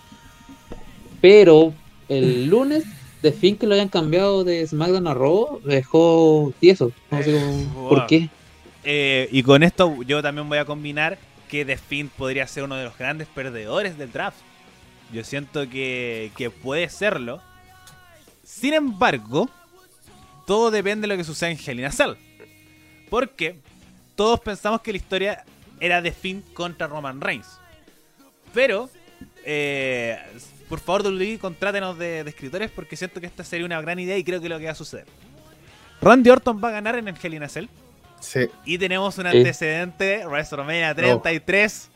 Pero 1.20 1.72
el 2.08 2.46
lunes, 2.46 2.84
de 3.22 3.32
fin 3.32 3.56
que 3.56 3.66
lo 3.66 3.74
hayan 3.74 3.88
cambiado 3.88 4.44
de 4.44 4.66
SmackDown 4.66 5.06
a 5.06 5.14
Raw, 5.14 5.60
dejó 5.64 6.52
tieso. 6.60 6.92
No 7.10 7.22
sé 7.22 7.32
cómo- 7.32 7.60
Eh, 7.60 7.88
por 7.88 8.06
qué. 8.06 8.28
Eh, 8.84 9.28
y 9.30 9.42
con 9.44 9.62
esto 9.62 10.02
yo 10.02 10.22
también 10.22 10.48
voy 10.48 10.58
a 10.58 10.64
combinar 10.64 11.18
que 11.48 11.64
The 11.64 11.76
Fiend 11.76 12.10
podría 12.10 12.46
ser 12.46 12.64
uno 12.64 12.74
de 12.76 12.84
los 12.84 12.98
grandes 12.98 13.28
perdedores 13.28 13.96
del 13.96 14.10
draft. 14.10 14.38
Yo 15.12 15.22
siento 15.24 15.68
que, 15.68 16.32
que 16.36 16.50
puede 16.50 16.88
serlo. 16.88 17.40
Sin 18.42 18.74
embargo, 18.74 19.48
todo 20.46 20.70
depende 20.70 21.06
de 21.06 21.14
lo 21.14 21.16
que 21.18 21.24
suceda 21.24 21.50
en 21.50 21.58
Hell 21.64 21.78
in 21.78 21.84
a 21.84 21.92
Cell. 21.92 22.14
Porque 23.10 23.56
todos 24.16 24.40
pensamos 24.40 24.80
que 24.80 24.90
la 24.92 24.96
historia 24.98 25.44
era 25.80 26.02
The 26.02 26.12
Fiend 26.12 26.52
contra 26.54 26.86
Roman 26.86 27.20
Reigns. 27.20 27.46
Pero, 28.54 28.88
eh, 29.44 30.18
por 30.72 30.80
favor, 30.80 31.02
WWE, 31.02 31.38
contrátenos 31.38 31.98
de, 31.98 32.24
de 32.24 32.30
escritores 32.30 32.70
porque 32.70 32.96
siento 32.96 33.20
que 33.20 33.26
esta 33.26 33.44
sería 33.44 33.66
una 33.66 33.78
gran 33.82 33.98
idea 33.98 34.16
y 34.16 34.24
creo 34.24 34.40
que 34.40 34.46
es 34.46 34.50
lo 34.50 34.58
que 34.58 34.64
va 34.64 34.70
a 34.70 34.74
suceder. 34.74 35.04
Randy 36.00 36.30
Orton 36.30 36.64
va 36.64 36.68
a 36.68 36.70
ganar 36.70 36.96
en 36.96 37.08
el 37.08 37.14
Hell 37.22 37.34
in 37.34 37.42
a 37.42 37.48
Cell. 37.50 37.66
Sí. 38.20 38.46
Y 38.64 38.78
tenemos 38.78 39.18
un 39.18 39.30
Sí. 39.30 39.36
antecedente, 39.36 40.26
WrestleMania 40.26 40.94
33, 40.94 41.90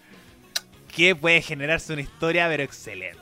que 0.94 1.16
puede 1.16 1.40
generarse 1.40 1.90
una 1.94 2.02
historia, 2.02 2.48
pero 2.50 2.64
excelente. 2.64 3.18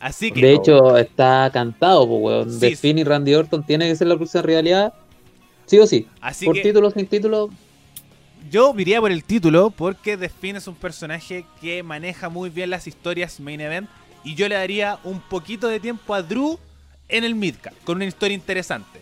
Así 0.00 0.32
que, 0.32 0.40
De 0.40 0.54
hecho, 0.54 0.98
está 0.98 1.48
cantado, 1.52 2.08
pues, 2.08 2.20
weón. 2.20 2.50
Sí, 2.50 2.70
sí. 2.70 2.74
Finn 2.74 2.98
y 2.98 3.04
Randy 3.04 3.32
Orton 3.32 3.64
tiene 3.64 3.88
que 3.88 3.94
ser 3.94 4.08
la 4.08 4.16
próxima 4.16 4.42
rivalidad. 4.42 4.92
Sí 5.66 5.78
o 5.78 5.86
sí. 5.86 6.08
así 6.20 6.46
por 6.46 6.56
que 6.56 6.62
título, 6.62 6.90
sin 6.90 7.06
título, 7.06 7.48
yo 8.50 8.74
iría 8.76 9.00
por 9.00 9.12
el 9.12 9.22
título 9.22 9.70
porque 9.70 10.16
The 10.16 10.28
Finn 10.28 10.56
es 10.56 10.66
un 10.66 10.74
personaje 10.74 11.46
que 11.60 11.84
maneja 11.84 12.28
muy 12.28 12.50
bien 12.50 12.70
las 12.70 12.88
historias 12.88 13.38
main 13.38 13.60
event. 13.60 13.88
Y 14.24 14.34
yo 14.34 14.48
le 14.48 14.54
daría 14.56 14.98
un 15.04 15.20
poquito 15.20 15.68
de 15.68 15.80
tiempo 15.80 16.14
a 16.14 16.22
Drew 16.22 16.58
en 17.08 17.24
el 17.24 17.34
midcard, 17.34 17.74
con 17.84 17.96
una 17.96 18.06
historia 18.06 18.34
interesante. 18.34 19.00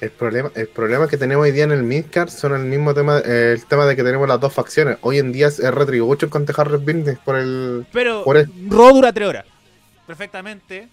El 0.00 0.10
problema, 0.10 0.50
el 0.54 0.68
problema 0.68 1.06
que 1.08 1.16
tenemos 1.16 1.44
hoy 1.44 1.52
día 1.52 1.64
en 1.64 1.70
el 1.72 1.82
Midcard 1.82 2.28
son 2.30 2.54
el 2.54 2.64
mismo 2.64 2.92
tema, 2.92 3.18
eh, 3.24 3.52
el 3.54 3.64
tema 3.66 3.86
de 3.86 3.94
que 3.94 4.02
tenemos 4.02 4.26
las 4.26 4.40
dos 4.40 4.52
facciones. 4.52 4.96
Hoy 5.02 5.18
en 5.18 5.30
día 5.32 5.46
es 5.46 5.58
Retribution 5.62 6.28
contra 6.30 6.54
Harry 6.60 6.78
Business 6.78 7.18
por 7.24 7.36
el. 7.36 7.86
Pero 7.92 8.24
Por 8.24 8.36
el- 8.38 8.50
Raw 8.68 8.94
dura 8.94 9.12
3 9.12 9.28
horas. 9.28 9.44
Perfectamente. 10.06 10.88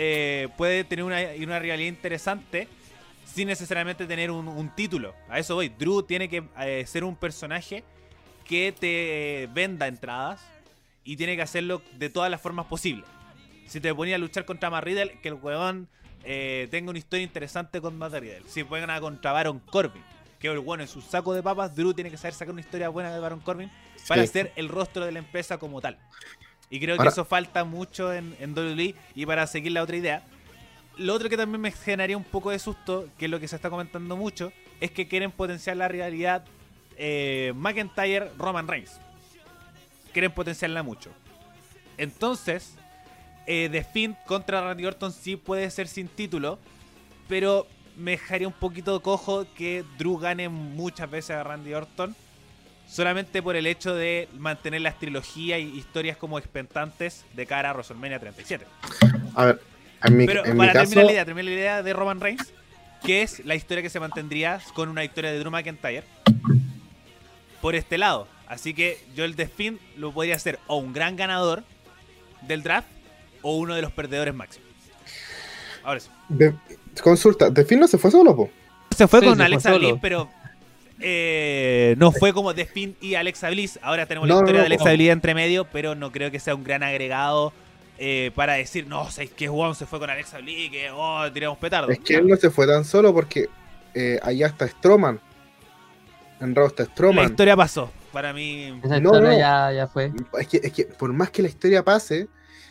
eh, 0.00 0.48
puede 0.56 0.84
tener 0.84 1.04
una, 1.04 1.18
una 1.42 1.58
rivalidad 1.58 1.88
interesante 1.88 2.68
sin 3.24 3.48
necesariamente 3.48 4.06
tener 4.06 4.30
un, 4.30 4.46
un 4.46 4.68
título. 4.74 5.12
A 5.28 5.38
eso 5.40 5.54
voy. 5.56 5.70
Drew 5.70 6.02
tiene 6.02 6.28
que 6.28 6.44
eh, 6.60 6.84
ser 6.86 7.02
un 7.04 7.16
personaje 7.16 7.82
que 8.44 8.72
te 8.78 9.48
venda 9.52 9.86
entradas 9.88 10.40
y 11.08 11.16
tiene 11.16 11.36
que 11.36 11.42
hacerlo 11.42 11.80
de 11.94 12.10
todas 12.10 12.30
las 12.30 12.38
formas 12.38 12.66
posibles. 12.66 13.06
Si 13.66 13.80
te 13.80 13.94
ponía 13.94 14.16
a 14.16 14.18
luchar 14.18 14.44
contra 14.44 14.68
Matt 14.68 14.84
Riddle, 14.84 15.18
que 15.22 15.28
el 15.28 15.34
huevón 15.34 15.88
eh, 16.22 16.68
tenga 16.70 16.90
una 16.90 16.98
historia 16.98 17.24
interesante 17.24 17.80
con 17.80 17.96
Matt 17.96 18.12
Riddle. 18.12 18.42
Si 18.46 18.62
pueden 18.62 18.90
a 18.90 19.00
contra 19.00 19.32
Baron 19.32 19.58
Corbin, 19.58 20.02
que 20.38 20.48
el 20.48 20.58
bueno 20.58 20.82
en 20.82 20.88
su 20.88 21.00
saco 21.00 21.32
de 21.32 21.42
papas, 21.42 21.74
Drew 21.74 21.94
tiene 21.94 22.10
que 22.10 22.18
saber 22.18 22.34
sacar 22.34 22.52
una 22.52 22.60
historia 22.60 22.90
buena 22.90 23.10
de 23.12 23.20
Baron 23.20 23.40
Corbin 23.40 23.70
para 24.06 24.20
Sí. 24.26 24.28
ser 24.34 24.52
el 24.56 24.68
rostro 24.68 25.06
de 25.06 25.12
la 25.12 25.20
empresa 25.20 25.56
como 25.56 25.80
tal. 25.80 25.96
Y 26.68 26.78
creo 26.78 26.98
que 26.98 27.08
eso 27.08 27.24
falta 27.24 27.64
mucho 27.64 28.12
en, 28.12 28.36
en 28.38 28.52
WWE. 28.52 28.94
Y 29.14 29.24
para 29.24 29.46
seguir 29.46 29.72
la 29.72 29.82
otra 29.82 29.96
idea, 29.96 30.22
lo 30.98 31.14
otro 31.14 31.30
que 31.30 31.38
también 31.38 31.62
me 31.62 31.72
generaría 31.72 32.18
un 32.18 32.24
poco 32.24 32.50
de 32.50 32.58
susto, 32.58 33.08
que 33.16 33.24
es 33.24 33.30
lo 33.30 33.40
que 33.40 33.48
se 33.48 33.56
está 33.56 33.70
comentando 33.70 34.14
mucho, 34.14 34.52
es 34.78 34.90
que 34.90 35.08
quieren 35.08 35.30
potenciar 35.30 35.78
la 35.78 35.88
rivalidad 35.88 36.44
eh, 36.98 37.54
McIntyre-Roman 37.56 38.68
Reigns. 38.68 39.00
Quieren 40.12 40.32
potenciarla 40.32 40.82
mucho. 40.82 41.10
Entonces, 41.96 42.74
eh, 43.46 43.68
The 43.70 43.82
Fiend 43.84 44.16
contra 44.26 44.60
Randy 44.60 44.86
Orton 44.86 45.12
sí 45.12 45.36
puede 45.36 45.70
ser 45.70 45.88
sin 45.88 46.08
título, 46.08 46.58
pero 47.28 47.66
me 47.96 48.12
dejaría 48.12 48.46
un 48.46 48.54
poquito 48.54 49.00
cojo 49.02 49.46
que 49.54 49.84
Drew 49.98 50.18
gane 50.18 50.48
muchas 50.48 51.10
veces 51.10 51.30
a 51.30 51.42
Randy 51.42 51.74
Orton 51.74 52.14
solamente 52.88 53.42
por 53.42 53.54
el 53.56 53.66
hecho 53.66 53.94
de 53.94 54.28
mantener 54.38 54.80
las 54.80 54.98
trilogías 54.98 55.60
y 55.60 55.64
historias 55.76 56.16
como 56.16 56.38
expectantes 56.38 57.24
de 57.34 57.46
cara 57.46 57.70
a 57.70 57.72
WrestleMania 57.74 58.18
37. 58.18 58.64
A 59.34 59.44
ver, 59.44 59.60
en 60.04 60.16
mi, 60.16 60.26
Pero 60.26 60.44
en 60.44 60.52
mi 60.52 60.58
para 60.58 60.72
caso. 60.72 60.84
terminar 60.86 61.04
la 61.06 61.12
idea, 61.12 61.24
terminar 61.24 61.44
la 61.44 61.58
idea 61.58 61.82
de 61.82 61.92
Roman 61.92 62.20
Reigns, 62.20 62.52
que 63.04 63.22
es 63.22 63.44
la 63.44 63.54
historia 63.54 63.82
que 63.82 63.90
se 63.90 64.00
mantendría 64.00 64.60
con 64.74 64.88
una 64.88 65.02
victoria 65.02 65.30
de 65.30 65.38
Drew 65.38 65.50
McIntyre 65.50 66.04
por 67.60 67.74
este 67.74 67.98
lado. 67.98 68.26
Así 68.48 68.72
que 68.74 68.98
yo 69.14 69.24
el 69.24 69.34
Fiend 69.34 69.78
lo 69.96 70.10
podría 70.12 70.36
hacer 70.36 70.58
o 70.66 70.76
un 70.76 70.92
gran 70.92 71.16
ganador 71.16 71.62
del 72.42 72.62
draft 72.62 72.88
o 73.42 73.56
uno 73.56 73.74
de 73.74 73.82
los 73.82 73.92
perdedores 73.92 74.34
máximos. 74.34 74.68
Ahora 75.84 76.00
sí. 76.00 76.08
de- 76.28 76.54
consulta, 77.02 77.50
¿De 77.50 77.64
Finn 77.64 77.78
no 77.80 77.86
se 77.88 77.98
fue 77.98 78.10
solo, 78.10 78.34
po? 78.34 78.50
Se 78.96 79.06
fue 79.06 79.20
Sí, 79.20 79.26
con 79.26 79.36
se 79.36 79.44
Alexa. 79.44 79.74
Bliss, 79.74 79.94
pero 80.00 80.28
eh, 81.00 81.94
no 81.98 82.10
fue 82.10 82.32
como 82.32 82.54
The 82.54 82.64
Fiend 82.66 82.96
y 83.00 83.14
Alexa 83.14 83.50
Bliss. 83.50 83.78
Ahora 83.82 84.06
tenemos 84.06 84.28
No, 84.28 84.34
la 84.36 84.40
historia 84.40 84.58
no, 84.60 84.62
de 84.62 84.66
Alexa. 84.66 84.92
Bliss 84.92 85.10
entre 85.10 85.34
medio, 85.34 85.64
pero 85.66 85.94
no 85.94 86.10
creo 86.10 86.30
que 86.30 86.40
sea 86.40 86.54
un 86.54 86.64
gran 86.64 86.82
agregado 86.82 87.52
eh, 87.98 88.30
para 88.34 88.54
decir, 88.54 88.86
no, 88.86 89.10
sé 89.10 89.28
que 89.28 89.48
Juan 89.48 89.74
se 89.74 89.86
fue 89.86 89.98
con 89.98 90.10
Alexa 90.10 90.38
Bliss, 90.38 90.70
que 90.70 90.90
oh, 90.90 91.30
tiramos 91.32 91.58
petardo. 91.58 91.90
Es 91.90 92.00
que 92.00 92.14
él 92.16 92.26
no 92.26 92.36
se 92.36 92.50
fue 92.50 92.66
tan 92.66 92.84
solo 92.84 93.12
porque 93.14 93.48
eh, 93.94 94.18
allá 94.22 94.46
está 94.48 94.66
Stroman. 94.66 95.20
En 96.40 96.54
Raw 96.54 96.66
está 96.68 96.84
la 96.84 96.90
Stroman. 96.90 97.24
historia 97.30 97.56
pasó. 97.56 97.90
Para 98.12 98.32
mí, 98.32 98.78
esa 98.82 99.00
No, 99.00 99.10
historia 99.10 99.30
no. 99.30 99.38
Ya, 99.38 99.72
ya 99.72 99.86
fue. 99.86 100.12
Es 100.40 100.48
que, 100.48 100.60
es 100.62 100.72
que 100.72 100.84
por 100.84 101.12
más 101.12 101.30
que 101.30 101.42
la 101.42 101.48
historia 101.48 101.82
pase, 101.84 102.28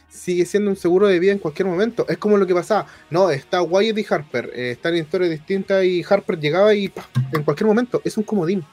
sigue 0.10 0.46
siendo 0.46 0.70
un 0.70 0.76
seguro 0.76 1.08
de 1.08 1.20
vida 1.20 1.32
en 1.32 1.38
cualquier 1.40 1.68
momento. 1.68 2.06
Es 2.10 2.18
como 2.18 2.38
lo 2.38 2.48
que 2.48 2.54
pasaba. 2.54 2.88
No, 3.10 3.30
está 3.30 3.62
Wyatt 3.62 3.98
y 3.98 4.06
Harper. 4.10 4.52
eh, 4.56 4.72
están 4.72 4.96
en 4.96 5.04
historias 5.04 5.30
distintas 5.32 5.84
y 5.84 6.04
Harper 6.10 6.40
llegaba 6.40 6.74
y 6.74 6.88
¡pah! 6.90 7.06
en 7.34 7.44
cualquier 7.44 7.68
momento. 7.68 8.02
Es 8.04 8.18
un 8.18 8.24
comodín. 8.24 8.64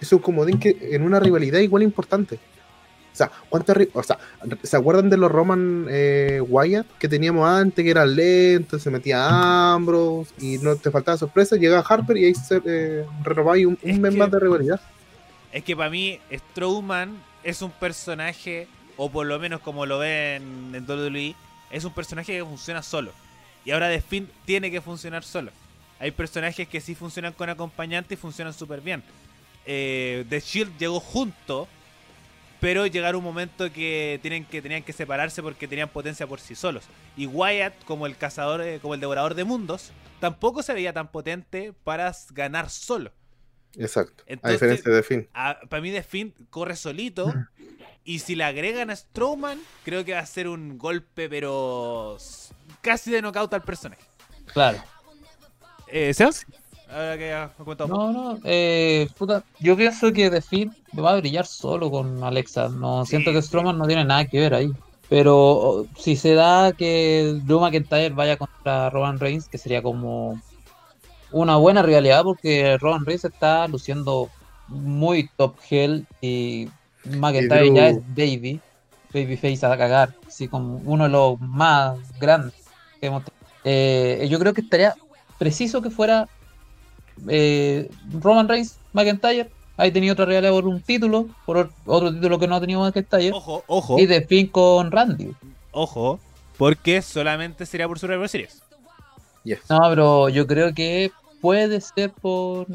Es 0.00 0.12
un 0.12 0.18
comodín 0.18 0.58
que 0.58 0.76
en 0.92 1.02
una 1.02 1.18
rivalidad 1.20 1.60
igual 1.60 1.82
importante. 1.82 2.34
O 2.36 3.16
sea, 3.16 3.30
¿cuántas 3.48 3.74
ri- 3.78 3.88
o 3.94 4.02
sea, 4.02 4.18
¿se 4.62 4.76
acuerdan 4.76 5.08
de 5.08 5.16
los 5.16 5.32
Roman 5.32 5.86
eh, 5.88 6.42
Wyatt 6.46 6.86
que 6.98 7.08
teníamos 7.08 7.48
antes, 7.48 7.82
que 7.82 7.90
eran 7.90 8.14
lentos, 8.14 8.82
se 8.82 8.90
metía 8.90 9.24
a 9.24 9.72
Ambrose 9.72 10.34
y 10.38 10.58
no 10.58 10.76
te 10.76 10.90
faltaba 10.90 11.16
sorpresa? 11.16 11.56
Llegaba 11.56 11.82
Harper 11.88 12.18
y 12.18 12.26
ahí 12.26 12.34
se 12.34 12.60
eh, 12.66 13.06
renovaba 13.24 13.56
y 13.56 13.64
un, 13.64 13.78
un 13.82 13.90
Es 13.90 13.98
mes 13.98 14.12
que- 14.12 14.18
más 14.18 14.30
de 14.30 14.38
rivalidad. 14.38 14.80
Es 15.56 15.64
que 15.64 15.74
para 15.74 15.88
mí 15.88 16.20
Strowman 16.30 17.18
es 17.42 17.62
un 17.62 17.70
personaje, 17.70 18.68
o 18.98 19.10
por 19.10 19.26
lo 19.26 19.38
menos 19.38 19.62
como 19.62 19.86
lo 19.86 19.98
ven 19.98 20.74
en 20.74 20.84
WWE, 20.86 21.34
es 21.70 21.82
un 21.82 21.94
personaje 21.94 22.34
que 22.34 22.44
funciona 22.44 22.82
solo. 22.82 23.10
Y 23.64 23.70
ahora 23.70 23.88
The 23.88 24.02
Fiend 24.02 24.28
tiene 24.44 24.70
que 24.70 24.82
funcionar 24.82 25.24
solo. 25.24 25.50
Hay 25.98 26.10
personajes 26.10 26.68
que 26.68 26.82
sí 26.82 26.94
funcionan 26.94 27.32
con 27.32 27.48
acompañante 27.48 28.12
y 28.12 28.16
funcionan 28.18 28.52
súper 28.52 28.82
bien. 28.82 29.02
Eh, 29.64 30.26
The 30.28 30.40
Shield 30.40 30.76
llegó 30.76 31.00
junto, 31.00 31.68
pero 32.60 32.86
llegaron 32.86 33.20
un 33.20 33.24
momento 33.24 33.72
que 33.72 34.18
tienen 34.20 34.44
que 34.44 34.60
tenían 34.60 34.82
que 34.82 34.92
separarse 34.92 35.42
porque 35.42 35.66
tenían 35.66 35.88
potencia 35.88 36.26
por 36.26 36.38
sí 36.38 36.54
solos. 36.54 36.84
Y 37.16 37.24
Wyatt, 37.24 37.82
como 37.86 38.06
el 38.06 38.18
cazador, 38.18 38.60
eh, 38.60 38.78
como 38.82 38.92
el 38.92 39.00
devorador 39.00 39.34
de 39.34 39.44
mundos, 39.44 39.90
tampoco 40.20 40.62
se 40.62 40.74
veía 40.74 40.92
tan 40.92 41.08
potente 41.08 41.72
para 41.82 42.14
ganar 42.34 42.68
solo. 42.68 43.10
Exacto. 43.78 44.24
a 44.26 44.32
Entonces- 44.32 44.60
diferencia 44.60 44.92
de 44.92 45.02
Finn. 45.02 45.28
para 45.68 45.82
mí 45.82 45.90
The 45.92 46.02
Fiend 46.02 46.32
corre 46.50 46.76
solito. 46.76 47.32
Y 48.04 48.20
si 48.20 48.36
le 48.36 48.44
agregan 48.44 48.90
a 48.90 48.96
Strowman, 48.96 49.58
creo 49.84 50.04
que 50.04 50.12
va 50.14 50.20
a 50.20 50.26
ser 50.26 50.46
un 50.48 50.78
golpe, 50.78 51.28
pero 51.28 52.16
casi 52.80 53.10
de 53.10 53.20
knockout 53.20 53.52
al 53.54 53.62
personaje. 53.62 54.02
Claro. 54.52 54.78
Eh, 55.88 56.14
¿Sebas? 56.14 56.46
Ahora 56.88 57.18
que 57.18 57.48
poco. 57.64 57.86
No, 57.88 58.12
no, 58.12 58.38
eh, 58.44 59.08
puta, 59.18 59.42
yo 59.58 59.76
pienso 59.76 60.12
que 60.12 60.30
The 60.30 60.40
Fiend 60.40 60.72
va 60.96 61.12
a 61.14 61.16
brillar 61.16 61.46
solo 61.46 61.90
con 61.90 62.22
Alexa. 62.22 62.68
No 62.68 63.04
Sí, 63.04 63.10
siento 63.10 63.32
que 63.32 63.42
sí. 63.42 63.48
Strowman 63.48 63.76
no 63.76 63.86
tiene 63.88 64.04
nada 64.04 64.24
que 64.26 64.38
ver 64.38 64.54
ahí. 64.54 64.70
Pero 65.08 65.36
oh, 65.36 65.86
si 65.98 66.14
se 66.16 66.34
da 66.34 66.72
que 66.72 67.40
Drew 67.44 67.60
McIntyre 67.60 68.10
vaya 68.10 68.36
contra 68.36 68.90
Roman 68.90 69.18
Reigns, 69.18 69.48
que 69.48 69.58
sería 69.58 69.82
como 69.82 70.40
una 71.32 71.56
buena 71.56 71.82
rivalidad, 71.82 72.22
porque 72.22 72.76
Roman 72.78 73.04
Reigns 73.04 73.24
está 73.24 73.66
luciendo 73.68 74.28
muy 74.68 75.28
top 75.36 75.56
hell 75.70 76.06
y 76.20 76.68
McIntyre 77.04 77.70
Drew- 77.70 77.76
ya 77.76 77.88
es 77.88 77.98
baby, 78.08 78.60
babyface 79.12 79.64
a 79.66 79.76
cagar, 79.76 80.14
así 80.26 80.48
como 80.48 80.76
uno 80.84 81.04
de 81.04 81.10
los 81.10 81.40
más 81.40 81.98
grandes 82.18 82.54
que 83.00 83.06
hemos 83.06 83.24
tenido. 83.24 83.46
Eh, 83.64 84.26
yo 84.30 84.38
creo 84.38 84.52
que 84.54 84.60
estaría 84.60 84.94
preciso 85.38 85.82
que 85.82 85.90
fuera 85.90 86.28
eh, 87.28 87.88
Roman 88.20 88.48
Reigns, 88.48 88.76
McIntyre. 88.92 89.50
Ahí 89.78 89.90
tenía 89.92 90.12
otra 90.12 90.24
rivalidad 90.24 90.52
por 90.52 90.66
un 90.66 90.80
título, 90.80 91.28
por 91.44 91.56
or- 91.58 91.70
otro 91.84 92.12
título 92.12 92.38
que 92.38 92.46
no 92.46 92.56
ha 92.56 92.60
tenido 92.60 92.80
McIntyre. 92.80 93.32
Ojo, 93.32 93.62
ojo, 93.66 93.98
Y 93.98 94.06
The 94.06 94.22
Finn 94.22 94.46
con 94.48 94.90
Randy. 94.90 95.32
Ojo, 95.72 96.18
porque 96.56 97.02
solamente 97.02 97.66
sería 97.66 97.86
por 97.86 97.98
Survivor 97.98 98.28
Series. 98.28 98.62
Yes. 99.46 99.60
No, 99.70 99.80
pero 99.88 100.28
yo 100.28 100.46
creo 100.46 100.74
que 100.74 101.10
puede 101.40 101.80
ser 101.80 102.10
por, 102.10 102.66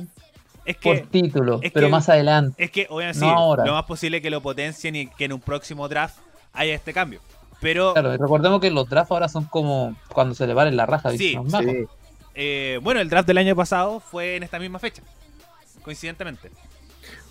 Es 0.65 0.77
por 0.77 0.95
que, 1.01 1.07
título, 1.07 1.59
es 1.61 1.71
pero 1.71 1.87
que- 1.87 1.91
más 1.91 2.07
adelante. 2.09 2.63
es 2.63 2.71
que 2.71 2.87
obviamente 2.89 3.19
No 3.19 3.25
sí, 3.27 3.31
ahora. 3.35 3.65
lo 3.65 3.73
más 3.73 3.83
posible 3.85 4.21
que 4.21 4.29
lo 4.29 4.41
potencien 4.41 4.95
y 4.95 5.07
que 5.07 5.25
en 5.25 5.33
un 5.33 5.41
próximo 5.41 5.87
draft 5.89 6.17
haya 6.53 6.73
este 6.73 6.93
cambio. 6.93 7.19
Pero 7.59 7.93
Claro, 7.93 8.15
recordemos 8.17 8.59
que 8.61 8.71
los 8.71 8.89
drafts 8.89 9.11
ahora 9.11 9.27
son 9.29 9.43
como 9.45 9.95
cuando 10.13 10.33
se 10.33 10.47
le 10.47 10.53
vale 10.53 10.71
la 10.71 10.85
raja. 10.87 11.11
Sí. 11.11 11.37
Sí. 11.37 11.85
eh, 12.33 12.79
bueno, 12.81 13.01
el 13.01 13.09
draft 13.09 13.27
del 13.27 13.37
año 13.37 13.55
pasado 13.55 13.99
fue 13.99 14.37
en 14.37 14.43
esta 14.43 14.57
misma 14.57 14.79
fecha, 14.79 15.03
coincidentemente. 15.83 16.49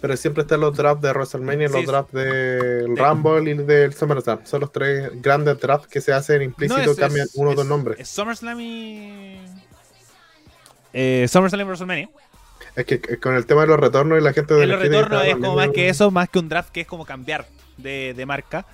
Pero 0.01 0.17
siempre 0.17 0.43
están 0.43 0.61
los 0.61 0.75
drafts 0.77 1.03
de 1.03 1.11
WrestleMania, 1.13 1.69
Sí, 1.69 1.75
los 1.75 1.87
drafts 1.87 2.13
del 2.13 2.95
De- 2.95 3.03
Rumble 3.05 3.51
y 3.51 3.55
del 3.55 3.93
SummerSlam. 3.93 4.41
Son 4.47 4.61
los 4.63 4.73
tres 4.73 5.11
grandes 5.21 5.61
drafts 5.61 5.87
que 5.89 6.01
se 6.01 6.13
hacen 6.13 6.41
implícito, 6.43 6.83
No, 6.83 6.91
es- 6.93 6.99
cambian 6.99 7.27
es- 7.27 7.35
uno 7.35 7.51
o 7.51 7.55
dos 7.55 7.67
nombres. 7.67 7.99
Es 8.01 8.09
SummerSlam 8.09 8.61
y. 8.61 9.39
Eh, 10.93 11.27
SummerSlam 11.29 11.61
y 11.61 11.65
WrestleMania. 11.65 12.09
Es 12.77 12.85
que 12.87 13.01
con 13.19 13.35
el 13.35 13.47
tema 13.47 13.63
de 13.63 13.67
los 13.69 13.81
retornos 13.81 14.19
y 14.19 14.23
la 14.23 14.33
gente 14.33 14.55
de 14.55 14.63
En 14.63 14.69
los 14.71 14.81
retornos 14.81 15.21
está 15.23 15.27
es 15.29 15.35
como 15.37 15.57
más 15.57 15.69
que 15.71 15.89
eso, 15.89 16.11
más 16.11 16.29
que 16.29 16.39
un 16.39 16.49
draft 16.49 16.71
que 16.71 16.81
es 16.83 16.87
como 16.87 17.05
cambiar 17.05 17.47
de, 17.77 18.15
de 18.17 18.27
marca. 18.27 18.65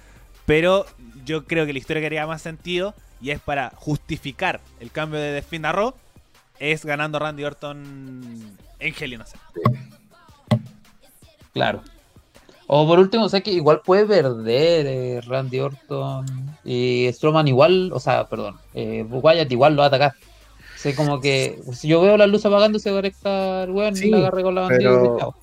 Pero 0.44 0.86
yo 1.24 1.44
creo 1.44 1.66
que 1.66 1.72
la 1.72 1.78
historia 1.78 2.00
que 2.00 2.06
haría 2.06 2.26
más 2.26 2.42
sentido 2.42 2.94
y 3.20 3.30
es 3.30 3.40
para 3.40 3.70
justificar 3.74 4.60
el 4.80 4.90
cambio 4.92 5.18
de 5.18 5.42
Finn 5.42 5.64
a 5.64 5.72
Raw 5.72 5.94
es 6.60 6.84
ganando 6.84 7.18
Randy 7.18 7.44
Orton 7.44 8.56
en 8.78 8.94
Hell 8.98 9.12
in 9.14 9.20
a 9.22 9.26
Cell. 9.26 9.40
Claro. 11.56 11.80
O 12.66 12.86
por 12.86 12.98
último, 12.98 13.30
sé 13.30 13.42
que 13.42 13.50
igual 13.50 13.80
puede 13.82 14.04
perder 14.04 14.86
eh, 14.86 15.20
Randy 15.26 15.60
Orton 15.60 16.26
y 16.64 17.08
Strowman 17.10 17.48
igual, 17.48 17.90
o 17.94 17.98
sea, 18.00 18.28
perdón, 18.28 18.56
eh, 18.74 19.06
Wyatt 19.08 19.50
igual 19.50 19.74
lo 19.74 19.78
va 19.78 19.84
a 19.84 19.88
atacar. 19.88 20.12
Sé 20.76 20.94
como 20.94 21.18
que 21.18 21.58
si 21.72 21.88
yo 21.88 22.02
veo 22.02 22.18
la 22.18 22.26
luz 22.26 22.44
apagando 22.44 22.78
se 22.78 22.90
conecta 22.90 23.62
el 23.62 23.70
weón 23.70 23.96
Sí, 23.96 24.08
y 24.08 24.10
la 24.10 24.18
agarre 24.18 24.42
con 24.42 24.54
la 24.54 24.60
bandera 24.62 24.90
pero- 24.90 25.16
y 25.16 25.18
chao. 25.20 25.34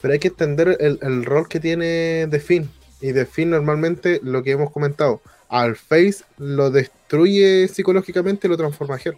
Pero 0.00 0.12
hay 0.12 0.20
que 0.20 0.28
entender 0.28 0.76
el, 0.78 0.98
el 1.02 1.24
rol 1.24 1.48
que 1.48 1.58
tiene 1.58 2.28
The 2.30 2.38
Finn. 2.38 2.70
Y 3.00 3.12
The 3.12 3.26
Finn 3.26 3.50
normalmente, 3.50 4.20
lo 4.22 4.44
que 4.44 4.52
hemos 4.52 4.70
comentado, 4.70 5.20
al 5.48 5.74
Face 5.74 6.22
lo 6.38 6.70
destruye 6.70 7.66
psicológicamente 7.66 8.46
y 8.46 8.50
lo 8.50 8.56
transforma 8.56 8.94
a 8.94 8.98
Heel. 8.98 9.16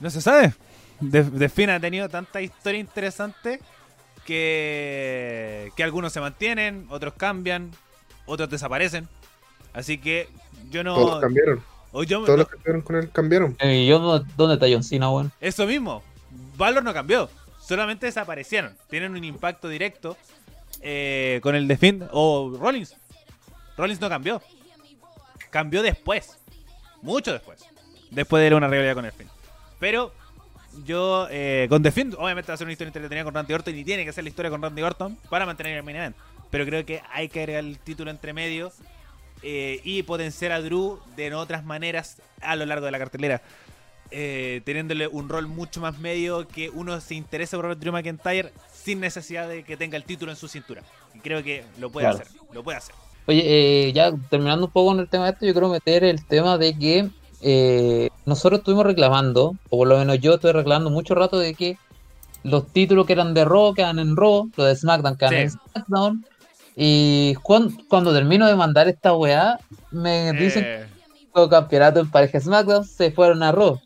No 0.00 0.08
se 0.08 0.22
sabe. 0.22 0.54
The, 1.10 1.24
The 1.24 1.48
Finn 1.50 1.68
ha 1.70 1.80
tenido 1.80 2.08
tanta 2.08 2.40
historia 2.40 2.80
interesante 2.80 3.60
que, 4.24 5.72
que 5.76 5.82
algunos 5.84 6.12
se 6.12 6.20
mantienen, 6.20 6.86
otros 6.90 7.14
cambian, 7.14 7.70
otros 8.26 8.48
desaparecen. 8.50 9.08
Así 9.72 9.98
que 9.98 10.28
yo 10.70 10.84
no. 10.84 10.94
Todos 10.94 11.20
cambiaron. 11.20 11.62
o 11.92 12.02
yo- 12.04 12.18
Todos 12.24 12.28
no- 12.30 12.36
los 12.38 12.48
que 12.48 12.56
estuvieron 12.56 12.82
con 12.82 12.96
él 12.96 13.10
cambiaron. 13.10 13.56
Eh, 13.60 13.86
yo 13.86 13.98
no- 13.98 14.18
¿Dónde 14.36 14.54
está 14.54 14.66
John 14.70 14.82
Cena, 14.84 15.10
weón? 15.10 15.32
Eso 15.40 15.66
mismo. 15.66 16.02
Valor 16.56 16.82
no 16.84 16.92
cambió. 16.94 17.28
Solamente 17.60 18.06
desaparecieron. 18.06 18.76
Tienen 18.90 19.12
un 19.12 19.24
impacto 19.24 19.68
directo 19.68 20.16
eh, 20.82 21.40
con 21.42 21.54
el 21.54 21.66
de 21.66 21.76
Finn 21.76 22.06
o 22.12 22.56
Rollins. 22.60 22.94
Rollins 23.76 24.00
no 24.00 24.08
cambió. 24.08 24.42
Cambió 25.50 25.82
después. 25.82 26.36
Mucho 27.02 27.32
después. 27.32 27.64
Después 28.10 28.48
de 28.48 28.54
una 28.54 28.68
rivalidad 28.68 28.94
con 28.94 29.04
el 29.04 29.12
Finn. 29.12 29.28
Pero 29.80 30.12
yo, 30.84 31.26
eh, 31.30 31.66
con 31.68 31.82
The 31.82 31.90
obviamente 32.18 32.48
va 32.50 32.54
a 32.54 32.56
ser 32.56 32.66
una 32.66 32.72
historia 32.72 32.88
entretenida 32.88 33.24
con 33.24 33.34
Randy 33.34 33.52
Orton 33.52 33.76
y 33.76 33.84
tiene 33.84 34.04
que 34.04 34.12
ser 34.12 34.24
la 34.24 34.30
historia 34.30 34.50
con 34.50 34.62
Randy 34.62 34.82
Orton 34.82 35.16
para 35.30 35.46
mantener 35.46 35.76
el 35.76 35.82
main 35.82 35.96
event. 35.96 36.16
Pero 36.50 36.64
creo 36.66 36.84
que 36.84 37.02
hay 37.12 37.28
que 37.28 37.40
agregar 37.40 37.64
el 37.64 37.78
título 37.78 38.10
entre 38.10 38.32
medio 38.32 38.72
eh, 39.42 39.80
y 39.84 40.02
potenciar 40.04 40.52
a 40.52 40.60
Drew 40.60 40.98
de 41.16 41.34
otras 41.34 41.64
maneras 41.64 42.20
a 42.40 42.56
lo 42.56 42.64
largo 42.66 42.86
de 42.86 42.92
la 42.92 42.98
cartelera. 42.98 43.42
Eh, 44.10 44.60
teniéndole 44.64 45.08
un 45.08 45.28
rol 45.28 45.48
mucho 45.48 45.80
más 45.80 45.98
medio 45.98 46.46
que 46.46 46.70
uno 46.70 47.00
se 47.00 47.14
interese 47.14 47.56
por 47.56 47.76
Drew 47.76 47.92
McIntyre 47.92 48.52
sin 48.72 49.00
necesidad 49.00 49.48
de 49.48 49.64
que 49.64 49.76
tenga 49.76 49.96
el 49.96 50.04
título 50.04 50.30
en 50.30 50.36
su 50.36 50.46
cintura. 50.46 50.82
Y 51.14 51.18
creo 51.20 51.42
que 51.42 51.64
lo 51.78 51.90
puede 51.90 52.06
Claro. 52.06 52.22
hacer. 52.22 52.36
Lo 52.52 52.62
puede 52.62 52.78
hacer. 52.78 52.94
Oye, 53.26 53.42
eh, 53.88 53.92
ya 53.92 54.12
terminando 54.30 54.66
un 54.66 54.70
poco 54.72 54.90
con 54.90 55.00
el 55.00 55.08
tema 55.08 55.24
de 55.24 55.30
esto, 55.32 55.46
yo 55.46 55.52
quiero 55.52 55.68
meter 55.70 56.04
el 56.04 56.24
tema 56.26 56.58
de 56.58 56.78
que 56.78 57.08
eh, 57.44 58.08
nosotros 58.26 58.60
estuvimos 58.60 58.86
reclamando, 58.86 59.54
o 59.70 59.76
por 59.78 59.86
lo 59.86 59.98
menos 59.98 60.18
yo 60.20 60.34
estoy 60.34 60.52
reclamando 60.52 60.90
mucho 60.90 61.14
rato 61.14 61.38
de 61.38 61.54
que 61.54 61.76
los 62.42 62.66
títulos 62.72 63.06
que 63.06 63.12
eran 63.12 63.34
de 63.34 63.44
Raw 63.44 63.74
quedan 63.74 63.98
en 63.98 64.16
Raw, 64.16 64.50
los 64.56 64.66
de 64.66 64.74
SmackDown 64.76 65.16
quedan 65.16 65.32
Sí. 65.32 65.38
en 65.40 65.50
SmackDown. 65.50 66.24
Y 66.76 67.34
cuan- 67.42 67.76
cuando, 67.88 68.12
termino 68.12 68.46
de 68.46 68.56
mandar 68.56 68.88
esta 68.88 69.14
weá, 69.14 69.58
me 69.90 70.32
dicen 70.32 70.64
Eh, 70.66 70.86
que 71.32 71.40
los 71.40 71.48
campeonatos 71.48 72.02
en 72.04 72.10
pareja 72.10 72.40
SmackDown 72.40 72.84
se 72.84 73.10
fueron 73.12 73.42
a 73.42 73.52
Raw. 73.52 73.78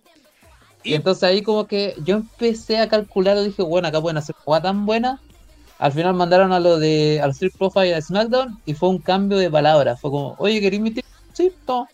Y 0.85 0.93
y 0.93 0.95
entonces 0.95 1.25
ahí 1.25 1.43
como 1.43 1.67
que 1.67 1.95
yo 2.05 2.17
empecé 2.17 2.79
a 2.79 2.89
calcular 2.89 3.39
dije, 3.43 3.63
bueno, 3.63 3.89
acá 3.89 4.01
pueden 4.01 4.17
hacer 4.19 4.35
jugadas 4.45 4.63
tan 4.63 4.87
buena. 4.87 5.21
Al 5.79 5.93
final 5.93 6.15
mandaron 6.15 6.53
a 6.53 6.61
lo 6.61 6.79
de 6.79 7.21
al 7.23 7.31
Street 7.31 7.53
Profile 7.59 7.95
a 7.95 8.01
SmackDown 8.01 8.59
y 8.65 8.75
fue 8.75 8.89
un 8.89 8.99
cambio 8.99 9.39
de 9.39 9.51
palabras. 9.51 10.01
Fue 10.01 10.11
como, 10.11 10.35
oye, 10.39 10.61
¿queréis 10.61 10.81
mi 10.83 10.91
título? 10.91 11.15
Sí, 11.35 11.53
no. 11.69 11.87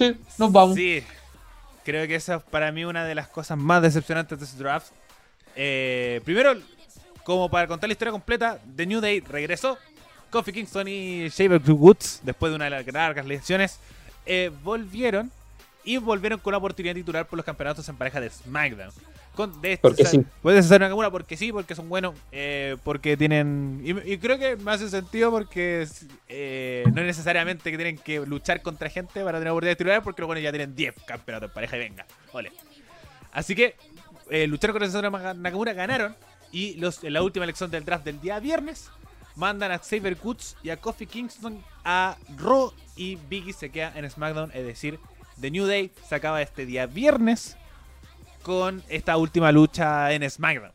Sí, 0.00 0.16
nos 0.38 0.50
vamos. 0.50 0.76
Sí, 0.76 1.04
creo 1.84 2.08
que 2.08 2.14
esa 2.14 2.36
es 2.36 2.42
para 2.44 2.72
mí 2.72 2.86
una 2.86 3.04
de 3.04 3.14
las 3.14 3.28
cosas 3.28 3.58
más 3.58 3.82
decepcionantes 3.82 4.38
de 4.38 4.46
ese 4.46 4.56
draft. 4.56 4.92
Eh, 5.54 6.22
primero, 6.24 6.54
como 7.22 7.50
para 7.50 7.66
contar 7.66 7.86
la 7.86 7.92
historia 7.92 8.10
completa, 8.10 8.58
The 8.76 8.86
New 8.86 9.02
Day 9.02 9.20
regresó. 9.20 9.76
Kofi 10.30 10.52
Kingston 10.52 10.88
y 10.88 11.28
Xavier 11.28 11.60
Woods, 11.66 12.20
después 12.22 12.50
de 12.50 12.56
una 12.56 12.64
de 12.64 12.70
las 12.70 12.86
largas 12.86 13.26
lesiones, 13.26 13.78
eh, 14.24 14.50
volvieron 14.62 15.30
y 15.84 15.98
volvieron 15.98 16.38
con 16.38 16.52
la 16.52 16.58
oportunidad 16.58 16.94
titular 16.94 17.26
por 17.26 17.36
los 17.36 17.44
campeonatos 17.44 17.86
en 17.90 17.96
pareja 17.96 18.20
de 18.20 18.30
SmackDown. 18.30 18.92
Con, 19.34 19.60
de 19.62 19.78
Porque 19.78 20.02
Cesaro- 20.04 20.22
sí. 20.24 20.26
Puede 20.42 20.62
ser 20.62 20.80
Nakamura 20.80 21.10
porque 21.10 21.36
sí, 21.36 21.52
porque 21.52 21.74
son 21.74 21.88
buenos, 21.88 22.14
eh, 22.32 22.76
porque 22.84 23.16
tienen... 23.16 23.80
Y, 23.84 24.12
y 24.12 24.18
creo 24.18 24.38
que 24.38 24.56
me 24.56 24.70
hace 24.72 24.90
sentido 24.90 25.30
porque 25.30 25.86
eh, 26.28 26.84
no 26.92 27.02
necesariamente 27.02 27.70
que 27.70 27.76
tienen 27.76 27.96
que 27.96 28.20
luchar 28.26 28.60
contra 28.62 28.90
gente 28.90 29.22
para 29.24 29.38
tener 29.38 29.52
oportunidad 29.52 29.72
de 29.72 29.76
titular, 29.76 30.02
porque 30.02 30.20
los 30.22 30.26
buenos 30.26 30.42
ya 30.42 30.50
tienen 30.50 30.74
10 30.74 30.94
campeonatos 31.06 31.48
en 31.50 31.54
pareja 31.54 31.76
y 31.76 31.80
venga, 31.80 32.06
ole. 32.32 32.52
Así 33.32 33.54
que 33.54 33.76
eh, 34.30 34.46
lucharon 34.46 34.74
contra 34.74 34.88
Cesaro 34.88 35.10
Nakamura, 35.34 35.72
ganaron 35.72 36.16
y 36.52 36.74
los, 36.74 37.04
en 37.04 37.12
la 37.12 37.22
última 37.22 37.44
elección 37.44 37.70
del 37.70 37.84
draft 37.84 38.04
del 38.04 38.20
día 38.20 38.40
viernes 38.40 38.90
mandan 39.36 39.70
a 39.70 39.78
Xavier 39.78 40.16
Woods 40.22 40.56
y 40.64 40.70
a 40.70 40.76
Kofi 40.76 41.06
Kingston 41.06 41.62
a 41.84 42.16
Raw 42.36 42.72
y 42.96 43.16
Biggie 43.28 43.52
se 43.52 43.70
queda 43.70 43.92
en 43.94 44.10
SmackDown, 44.10 44.50
es 44.52 44.66
decir, 44.66 44.98
The 45.40 45.50
New 45.52 45.66
Day 45.66 45.92
se 46.08 46.16
acaba 46.16 46.42
este 46.42 46.66
día 46.66 46.86
viernes 46.86 47.56
con 48.42 48.82
esta 48.88 49.16
última 49.16 49.52
lucha 49.52 50.12
en 50.12 50.28
SmackDown. 50.28 50.72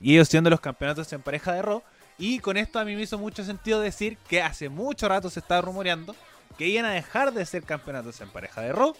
Y 0.00 0.14
ellos 0.14 0.28
siendo 0.28 0.50
los 0.50 0.60
campeonatos 0.60 1.12
en 1.12 1.22
pareja 1.22 1.52
de 1.52 1.62
Raw. 1.62 1.82
Y 2.18 2.38
con 2.38 2.56
esto 2.56 2.78
a 2.78 2.84
mí 2.84 2.94
me 2.96 3.02
hizo 3.02 3.18
mucho 3.18 3.44
sentido 3.44 3.80
decir 3.80 4.16
que 4.28 4.42
hace 4.42 4.68
mucho 4.68 5.08
rato 5.08 5.28
se 5.28 5.40
estaba 5.40 5.60
rumoreando 5.60 6.14
que 6.56 6.66
iban 6.66 6.86
a 6.86 6.90
dejar 6.90 7.32
de 7.32 7.44
ser 7.44 7.62
campeonatos 7.62 8.20
en 8.20 8.30
pareja 8.30 8.62
de 8.62 8.72
Raw 8.72 8.94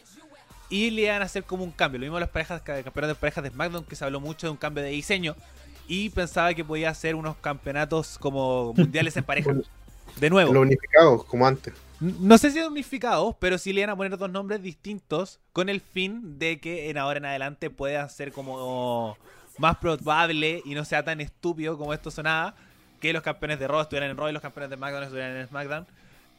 y 0.69 0.91
le 0.91 1.03
iban 1.03 1.23
a 1.23 1.25
hacer 1.25 1.45
como 1.45 1.65
un 1.65 1.71
cambio. 1.71 1.99
Lo 1.99 2.05
mismo 2.07 2.21
las 2.21 2.29
parejas, 2.29 2.61
campeonatos 2.63 3.09
de 3.09 3.15
parejas 3.15 3.45
de 3.45 3.51
SmackDown 3.51 3.85
que 3.85 3.97
se 3.97 4.05
habló 4.05 4.21
mucho 4.21 4.47
de 4.47 4.51
un 4.51 4.57
cambio 4.57 4.83
de 4.83 4.91
diseño 4.91 5.37
y 5.89 6.11
pensaba 6.11 6.53
que 6.55 6.65
podía 6.65 6.93
ser 6.95 7.15
unos 7.15 7.37
campeonatos 7.37 8.19
como 8.19 8.75
mundiales 8.75 9.17
en 9.17 9.25
pareja. 9.25 9.53
De 10.21 10.31
nuevo. 10.31 10.53
Los 10.53 10.63
unificados, 10.63 11.25
como 11.25 11.47
antes. 11.47 11.75
No 12.01 12.37
sé 12.39 12.51
si 12.51 12.61
unificados, 12.61 13.35
pero 13.39 13.57
sí 13.59 13.73
le 13.73 13.81
iban 13.81 13.91
a 13.91 13.97
poner 13.97 14.17
dos 14.19 14.31
nombres 14.31 14.63
distintos 14.63 15.41
con 15.53 15.69
el 15.69 15.81
fin 15.81 16.39
de 16.39 16.61
que 16.61 16.91
en 16.91 16.99
ahora 16.99 17.19
en 17.19 17.25
adelante 17.25 17.71
pueda 17.71 18.09
ser 18.09 18.33
como 18.33 19.17
más 19.59 19.77
probable 19.79 20.63
y 20.65 20.75
no 20.75 20.85
sea 20.85 21.03
tan 21.03 21.21
estúpido 21.21 21.79
como 21.79 21.95
esto 21.95 22.11
sonaba 22.11 22.55
que 23.01 23.13
los 23.13 23.23
campeones 23.23 23.59
de 23.59 23.67
Raw 23.69 23.81
estuvieran 23.81 24.11
en 24.11 24.17
Raw 24.17 24.29
y 24.29 24.33
los 24.33 24.43
campeones 24.43 24.69
de 24.71 24.77
SmackDown 24.77 25.03
estuvieran 25.05 25.37
en 25.37 25.49
SmackDown. 25.49 25.87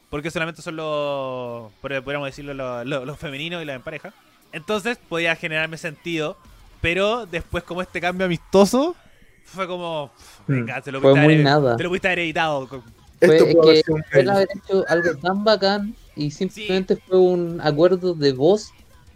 Porque 0.09 0.31
solamente 0.31 0.61
son 0.61 0.75
los, 0.77 1.71
podríamos 1.81 2.27
decirlo, 2.27 2.53
los, 2.53 2.85
los- 2.85 3.05
los 3.05 3.17
femeninos 3.19 3.61
y 3.61 3.65
los 3.65 3.75
en 3.75 3.81
pareja. 3.81 4.13
Entonces 4.53 4.97
podía 5.09 5.35
generarme 5.35 5.77
sentido, 5.77 6.37
pero 6.81 7.25
después 7.25 7.63
como 7.63 7.81
este 7.81 7.99
cambio 7.99 8.25
amistoso 8.25 8.95
fue 9.43 9.67
como... 9.67 10.11
Venga, 10.47 10.79
te 10.81 10.91
lo 10.91 11.01
pudiste 11.01 11.19
haber- 11.25 11.43
nada. 11.43 11.75
Te 11.77 11.83
lo 11.83 11.89
pudiste 11.89 12.07
haber 12.07 12.19
editado. 12.19 12.69
Fue 13.19 13.37
Esto 13.37 13.61
puede 13.61 13.83
que 13.83 14.29
haber 14.29 14.47
hecho 14.55 14.85
algo 14.87 15.15
tan 15.21 15.43
bacán 15.43 15.95
y 16.15 16.31
simplemente 16.31 16.95
fue 16.95 17.17
un 17.19 17.59
acuerdo 17.61 18.13
de 18.13 18.33
voz. 18.33 18.71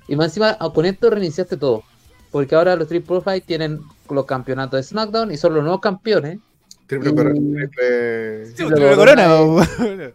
Y 0.08 0.16
más 0.16 0.28
encima, 0.28 0.58
ah, 0.60 0.72
con 0.74 0.86
esto 0.86 1.10
reiniciaste 1.10 1.58
todo. 1.58 1.84
Porque 2.32 2.56
ahora 2.56 2.76
los 2.76 2.84
Street 2.86 3.04
Profile 3.04 3.42
tienen 3.42 3.82
los 4.10 4.26
campeonatos 4.26 4.78
de 4.80 4.84
SmackDown 4.84 5.32
y 5.32 5.38
son 5.38 5.54
los 5.54 5.64
nuevos 5.64 5.82
campeones. 5.82 6.40
Triple, 6.88 7.12
triple- 7.14 8.46
Sí, 8.48 8.66
triple 8.66 8.96
corona 8.96 9.28
corona. 9.28 10.12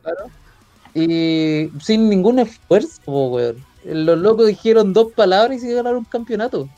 Y 0.95 1.71
sin 1.81 2.09
ningún 2.09 2.39
esfuerzo, 2.39 3.01
weón. 3.07 3.57
Los 3.85 4.19
locos 4.19 4.47
dijeron 4.49 4.93
dos 4.93 5.13
palabras 5.13 5.59
y 5.59 5.61
se 5.61 5.73
ganaron 5.75 5.99
un 6.01 6.05
campeonato. 6.05 6.69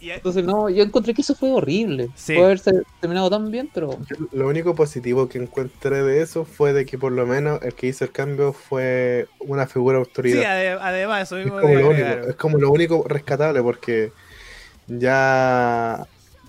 Y- 0.00 0.10
Entonces, 0.10 0.44
no, 0.44 0.70
yo 0.70 0.82
encontré 0.82 1.12
que 1.12 1.20
eso 1.22 1.34
fue 1.34 1.50
horrible. 1.52 2.08
Sí. 2.14 2.32
Puede 2.34 2.46
haberse 2.46 2.72
terminado 3.00 3.28
tan 3.28 3.50
bien, 3.50 3.70
pero 3.72 3.98
Lo 4.32 4.48
único 4.48 4.74
positivo 4.74 5.28
que 5.28 5.38
encontré 5.38 6.02
de 6.02 6.22
eso 6.22 6.44
fue 6.46 6.72
de 6.72 6.86
que 6.86 6.96
por 6.98 7.12
lo 7.12 7.26
menos 7.26 7.60
el 7.62 7.74
que 7.74 7.88
hizo 7.88 8.04
el 8.04 8.12
cambio 8.12 8.52
fue 8.54 9.28
una 9.40 9.66
figura 9.66 9.98
de 9.98 10.04
Sí, 10.04 10.08
autoridad. 10.10 10.42
ade- 10.42 10.78
además, 10.80 11.22
eso 11.24 11.36
es, 11.36 11.44
mismo 11.44 11.60
como 11.60 11.68
quería 11.74 11.84
lo 11.84 11.90
agregar. 11.90 12.16
único, 12.18 12.30
es 12.30 12.36
como 12.36 12.58
lo 12.58 12.70
único 12.70 13.04
rescatable 13.06 13.62
porque 13.62 14.12
ya 14.88 16.06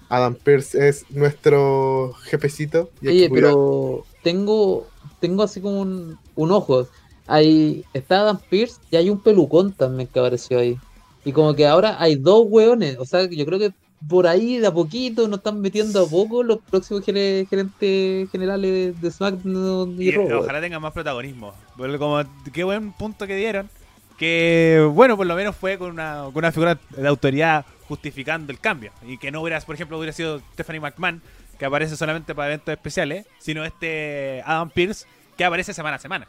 Adam 0.10 0.36
Pierce 0.36 0.88
es 0.88 1.06
nuestro 1.10 2.14
jefecito. 2.24 2.90
y 3.02 3.08
Oye, 3.10 3.30
pero 3.34 4.06
tengo, 4.24 4.88
tengo 5.20 5.44
así 5.44 5.62
como 5.62 5.82
un, 5.82 6.18
un 6.36 6.52
ojo. 6.52 6.88
Ahí 7.28 7.86
está 7.94 8.22
Adam 8.22 8.40
Pierce 8.50 8.78
y 8.90 8.96
hay 8.98 9.10
un 9.10 9.22
pelucón 9.22 9.74
también 9.74 10.08
que 10.08 10.20
apareció 10.20 10.60
ahí. 10.60 10.78
Y 11.24 11.32
como 11.32 11.54
que 11.54 11.68
ahora 11.68 11.98
hay 12.00 12.16
dos 12.16 12.46
hueones. 12.48 12.98
O 12.98 13.06
sea, 13.06 13.30
yo 13.30 13.46
creo 13.46 13.60
que 13.60 13.72
por 14.08 14.26
ahí 14.26 14.58
de 14.58 14.68
a 14.68 14.72
poquito 14.74 15.28
nos 15.28 15.38
están 15.40 15.62
metiendo 15.62 16.04
a 16.04 16.10
poco 16.10 16.42
los 16.42 16.58
próximos 16.70 17.06
gere- 17.06 17.48
gerentes 17.48 18.30
generales 18.32 19.00
de, 19.00 19.12
SmackDown 19.12 20.02
y, 20.02 20.10
Y, 20.10 20.18
ojalá 20.18 20.60
tengan 20.60 20.82
más 20.82 20.94
protagonismo. 20.94 21.54
Porque 21.78 21.98
como 22.00 22.22
qué 22.52 22.64
buen 22.64 22.92
punto 22.94 23.28
que 23.28 23.36
dieron. 23.36 23.70
Que 24.18 24.88
bueno, 24.94 25.18
por 25.18 25.26
lo 25.26 25.36
menos 25.36 25.56
fue 25.56 25.78
con 25.78 25.92
una, 25.92 26.24
con 26.26 26.38
una 26.38 26.52
figura 26.52 26.80
de 26.96 27.08
autoridad 27.08 27.66
justificando 27.88 28.52
el 28.52 28.60
cambio. 28.60 28.92
Y 29.08 29.18
que 29.18 29.32
no 29.32 29.42
hubiera, 29.42 29.60
por 29.62 29.76
ejemplo, 29.76 29.98
hubiera 29.98 30.14
sido 30.14 30.42
Stephanie 30.54 30.80
McMahon, 30.80 31.22
que 31.58 31.66
aparece 31.66 31.96
solamente 31.96 32.34
para 32.36 32.50
eventos 32.50 32.72
especiales, 32.72 33.26
sino 33.40 33.64
este 33.66 34.42
Adam 34.46 34.70
Pierce, 34.70 35.06
que 35.38 35.44
aparece 35.46 35.74
semana 35.74 35.96
a 35.98 36.00
semana. 36.00 36.28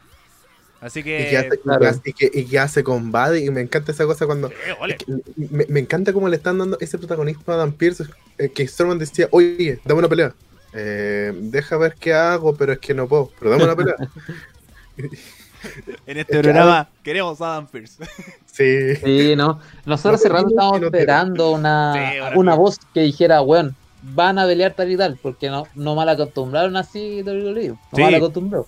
Así 0.83 0.99
y, 0.99 1.03
que. 1.03 1.37
hace, 1.37 1.47
y 1.55 1.57
claro. 1.59 1.79
que 1.81 1.87
hace- 1.87 2.01
y 2.05 2.13
que- 2.13 2.31
y 2.33 2.45
que 2.45 2.59
hace 2.59 2.83
combate 2.83 3.39
y 3.39 3.49
me 3.49 3.61
encanta 3.61 3.91
esa 3.91 4.05
cosa 4.05 4.25
cuando 4.25 4.49
Eh, 4.49 4.53
ole. 4.79 4.97
me, 5.49 5.65
me 5.69 5.79
encanta 5.79 6.11
cómo 6.13 6.27
le 6.27 6.35
están 6.35 6.57
dando 6.57 6.77
ese 6.81 6.97
protagonismo 6.97 7.43
a 7.47 7.53
Adam 7.53 7.71
Pierce 7.71 8.03
eh, 8.37 8.49
que 8.49 8.67
Strowman 8.67 8.99
decía 8.99 9.27
oye 9.31 9.79
dame 9.85 9.99
una 9.99 10.09
pelea 10.09 10.33
Eh, 10.73 11.31
deja 11.35 11.77
ver 11.77 11.95
qué 11.99 12.13
hago 12.13 12.55
pero 12.55 12.73
es 12.73 12.79
que 12.79 12.93
no 12.93 13.07
puedo 13.07 13.31
pero 13.39 13.51
dame 13.51 13.63
una 13.63 13.75
pelea 13.75 13.95
En 16.05 16.17
este 16.17 16.39
programa 16.41 16.89
queremos 17.03 17.39
a 17.41 17.53
Adam 17.53 17.67
Pierce. 17.67 18.03
sí 18.45 18.95
Sí, 18.97 19.35
no. 19.37 19.59
Nosotros 19.85 20.19
No, 20.19 20.25
hace 20.25 20.29
rato 20.29 20.43
no, 20.43 20.49
estábamos 20.49 20.81
no 20.81 20.87
esperando 20.87 21.51
una, 21.51 21.93
Sí, 21.93 22.19
una 22.37 22.55
voz 22.55 22.79
que 22.93 23.01
dijera, 23.01 23.41
weón, 23.41 23.73
van 24.01 24.37
a 24.37 24.45
pelear 24.45 24.73
tal 24.73 24.91
y 24.91 24.97
tal, 24.97 25.17
porque 25.21 25.49
no, 25.49 25.65
no 25.75 25.95
mal 25.95 26.09
acostumbraron 26.09 26.75
así 26.75 27.21
WWE, 27.23 27.69
no 27.69 27.79
Sí. 27.95 28.01
mal 28.01 28.15
acostumbrado. 28.15 28.67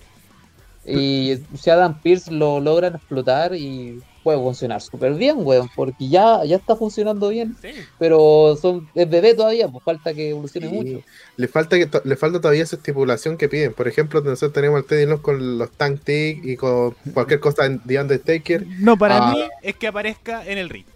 Y 0.86 1.38
si 1.56 1.70
Adam 1.70 2.00
Pierce 2.00 2.30
lo 2.30 2.60
logran 2.60 2.94
explotar 2.94 3.54
y 3.54 4.00
puede 4.22 4.38
funcionar 4.38 4.80
súper 4.80 5.14
bien, 5.14 5.36
weón, 5.38 5.68
porque 5.76 6.08
ya, 6.08 6.44
ya 6.44 6.56
está 6.56 6.74
funcionando 6.74 7.28
bien, 7.28 7.56
Sí. 7.62 7.70
pero 7.98 8.56
son, 8.60 8.88
es 8.94 9.08
bebé 9.08 9.34
todavía, 9.34 9.68
pues 9.68 9.84
falta 9.84 10.12
que 10.14 10.30
evolucione 10.30 10.68
Sí. 10.68 10.74
mucho. 10.74 11.00
le 11.36 11.48
falta 11.48 11.76
que 11.78 11.88
le 12.04 12.16
falta 12.16 12.40
todavía 12.40 12.62
esa 12.64 12.74
estipulación 12.76 13.36
que 13.36 13.48
piden 13.48 13.72
por 13.74 13.86
ejemplo 13.86 14.20
nosotros 14.22 14.52
tenemos 14.52 14.78
al 14.78 14.84
Teddy 14.84 15.06
Long 15.06 15.20
con 15.20 15.58
los 15.58 15.70
Tank 15.72 16.00
Tick 16.02 16.44
y 16.44 16.56
con 16.56 16.96
cualquier 17.14 17.38
cosa 17.40 17.68
de 17.68 18.00
Undertaker 18.00 18.66
No, 18.80 18.96
para 18.96 19.18
Ah. 19.28 19.30
mí 19.32 19.38
es 19.62 19.76
que 19.76 19.86
aparezca 19.86 20.44
en 20.46 20.58
el 20.58 20.70
ring. 20.70 20.86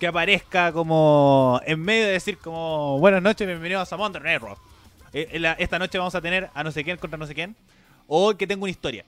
Que 0.00 0.06
aparezca 0.08 0.72
como 0.72 1.60
en 1.66 1.80
medio 1.80 2.06
de 2.06 2.12
decir 2.12 2.38
como 2.38 2.98
buenas 2.98 3.22
noches, 3.22 3.46
bienvenidos 3.46 3.92
a 3.92 3.96
Monday 3.96 4.22
Night 4.22 4.40
Raw. 4.42 4.56
En 5.12 5.44
Esta 5.58 5.78
noche 5.78 5.98
vamos 5.98 6.14
a 6.14 6.20
tener 6.20 6.48
a 6.54 6.64
no 6.64 6.72
sé 6.72 6.82
quién 6.82 6.96
contra 6.96 7.18
no 7.18 7.26
sé 7.26 7.34
quién. 7.34 7.54
O 8.08 8.34
que 8.36 8.46
tenga 8.46 8.62
una 8.62 8.70
historia. 8.70 9.04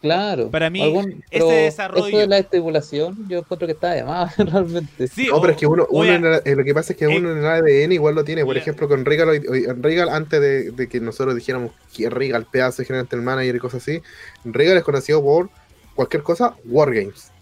Claro. 0.00 0.50
Para 0.50 0.68
mí, 0.70 0.82
algún- 0.82 1.10
ese 1.10 1.22
pero 1.30 1.48
desarrollo- 1.48 2.06
Eso 2.08 2.18
de 2.18 2.26
la 2.26 2.38
estipulación, 2.38 3.26
yo 3.28 3.38
encuentro 3.38 3.66
que 3.66 3.72
está 3.72 3.92
de 3.92 4.04
más, 4.04 4.36
realmente. 4.38 5.08
Sí, 5.08 5.26
no, 5.28 5.36
o- 5.36 5.40
pero 5.40 5.52
es 5.52 5.58
que 5.58 5.66
uno, 5.66 5.86
uno 5.90 6.04
en 6.12 6.24
el- 6.24 6.40
eh, 6.44 6.54
lo 6.54 6.64
que 6.64 6.74
pasa 6.74 6.92
es 6.92 6.98
que 6.98 7.06
Eh, 7.06 7.18
uno 7.18 7.32
en 7.32 7.38
el 7.38 7.46
ADN 7.46 7.92
igual 7.94 8.14
lo 8.14 8.22
tiene. 8.24 8.44
Por 8.44 8.56
ejemplo, 8.56 8.88
con 8.88 9.04
Regal, 9.04 9.42
Regal 9.80 10.08
antes 10.10 10.40
de, 10.40 10.70
de 10.70 10.88
que 10.88 11.00
nosotros 11.00 11.34
dijéramos 11.34 11.72
que 11.94 12.10
Regal, 12.10 12.46
pedazo 12.50 12.82
de 12.82 13.02
del 13.04 13.22
manager 13.22 13.56
y 13.56 13.58
cosas 13.58 13.82
así, 13.82 14.02
Regal 14.44 14.76
es 14.76 14.84
conocido 14.84 15.22
por 15.22 15.48
cualquier 15.94 16.22
cosa, 16.22 16.54
Wargames. 16.66 17.32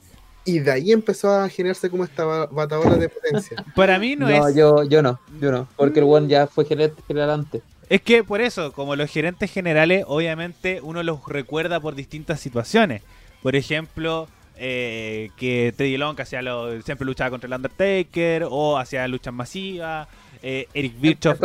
Y 0.46 0.58
de 0.60 0.70
ahí 0.70 0.92
empezó 0.92 1.30
a 1.32 1.48
generarse 1.48 1.88
como 1.88 2.04
esta 2.04 2.24
ba- 2.24 2.46
batabola 2.46 2.96
de 2.96 3.08
potencia. 3.08 3.64
para 3.74 3.98
mí 3.98 4.14
no, 4.14 4.28
No, 4.28 4.48
es. 4.48 4.54
yo, 4.54 4.84
yo 4.84 5.02
no, 5.02 5.18
yo 5.40 5.50
no, 5.50 5.66
porque 5.76 6.00
el 6.00 6.06
one 6.06 6.28
ya 6.28 6.46
fue 6.46 6.64
general 6.66 7.30
antes. 7.30 7.62
Es 7.88 8.00
que 8.02 8.24
por 8.24 8.40
eso, 8.40 8.72
como 8.72 8.96
los 8.96 9.10
gerentes 9.10 9.52
generales, 9.52 10.04
obviamente 10.06 10.80
uno 10.82 11.02
los 11.02 11.26
recuerda 11.26 11.80
por 11.80 11.94
distintas 11.94 12.40
situaciones. 12.40 13.02
Por 13.42 13.56
ejemplo, 13.56 14.28
eh, 14.56 15.30
que 15.36 15.74
Teddy 15.76 15.96
Long 15.96 16.18
hacía 16.20 16.42
lo, 16.42 16.80
siempre 16.82 17.04
luchaba 17.04 17.30
contra 17.30 17.46
el 17.46 17.54
Undertaker 17.54 18.46
o 18.48 18.78
hacía 18.78 19.06
luchas 19.08 19.34
masivas. 19.34 20.08
Eh, 20.42 20.68
Eric 20.74 21.00
Bischoff 21.00 21.40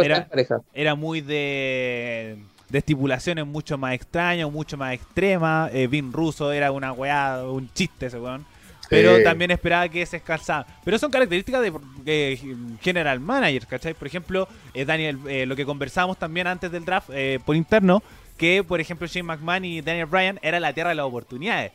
era 0.74 0.96
muy 0.96 1.22
de, 1.22 2.38
de 2.70 2.78
estipulaciones 2.78 3.46
mucho 3.46 3.78
más 3.78 3.94
extrañas, 3.94 4.50
mucho 4.52 4.78
más 4.78 4.94
extremas. 4.94 5.72
Eh, 5.74 5.88
Vin 5.88 6.14
Russo 6.14 6.52
era 6.52 6.72
una 6.72 6.94
weá, 6.94 7.44
un 7.44 7.72
chiste 7.74 8.06
ese 8.08 8.20
weón. 8.20 8.46
Pero 8.90 9.18
Sí. 9.18 9.24
también 9.24 9.52
esperaba 9.52 9.88
que 9.88 10.06
se 10.06 10.18
escalzaba. 10.18 10.66
Pero 10.84 10.98
son 10.98 11.12
características 11.12 11.62
de, 11.62 11.72
de 12.04 12.40
general 12.82 13.20
manager, 13.20 13.68
¿cachai? 13.68 13.94
Por 13.94 14.08
ejemplo, 14.08 14.48
eh, 14.74 14.84
Daniel, 14.86 15.20
eh, 15.28 15.46
lo 15.46 15.56
que 15.56 15.66
conversábamos 15.66 16.18
también 16.18 16.48
antes 16.48 16.72
del 16.72 16.84
draft 16.86 17.10
eh, 17.14 17.40
por 17.46 17.56
interno, 17.56 18.02
que 18.38 18.64
por 18.64 18.80
ejemplo 18.82 19.06
Shane 19.06 19.24
McMahon 19.24 19.66
y 19.66 19.82
Daniel 19.82 20.06
Bryan 20.08 20.40
era 20.42 20.60
la 20.60 20.74
tierra 20.74 20.90
de 20.90 20.96
las 20.96 21.06
oportunidades. 21.06 21.72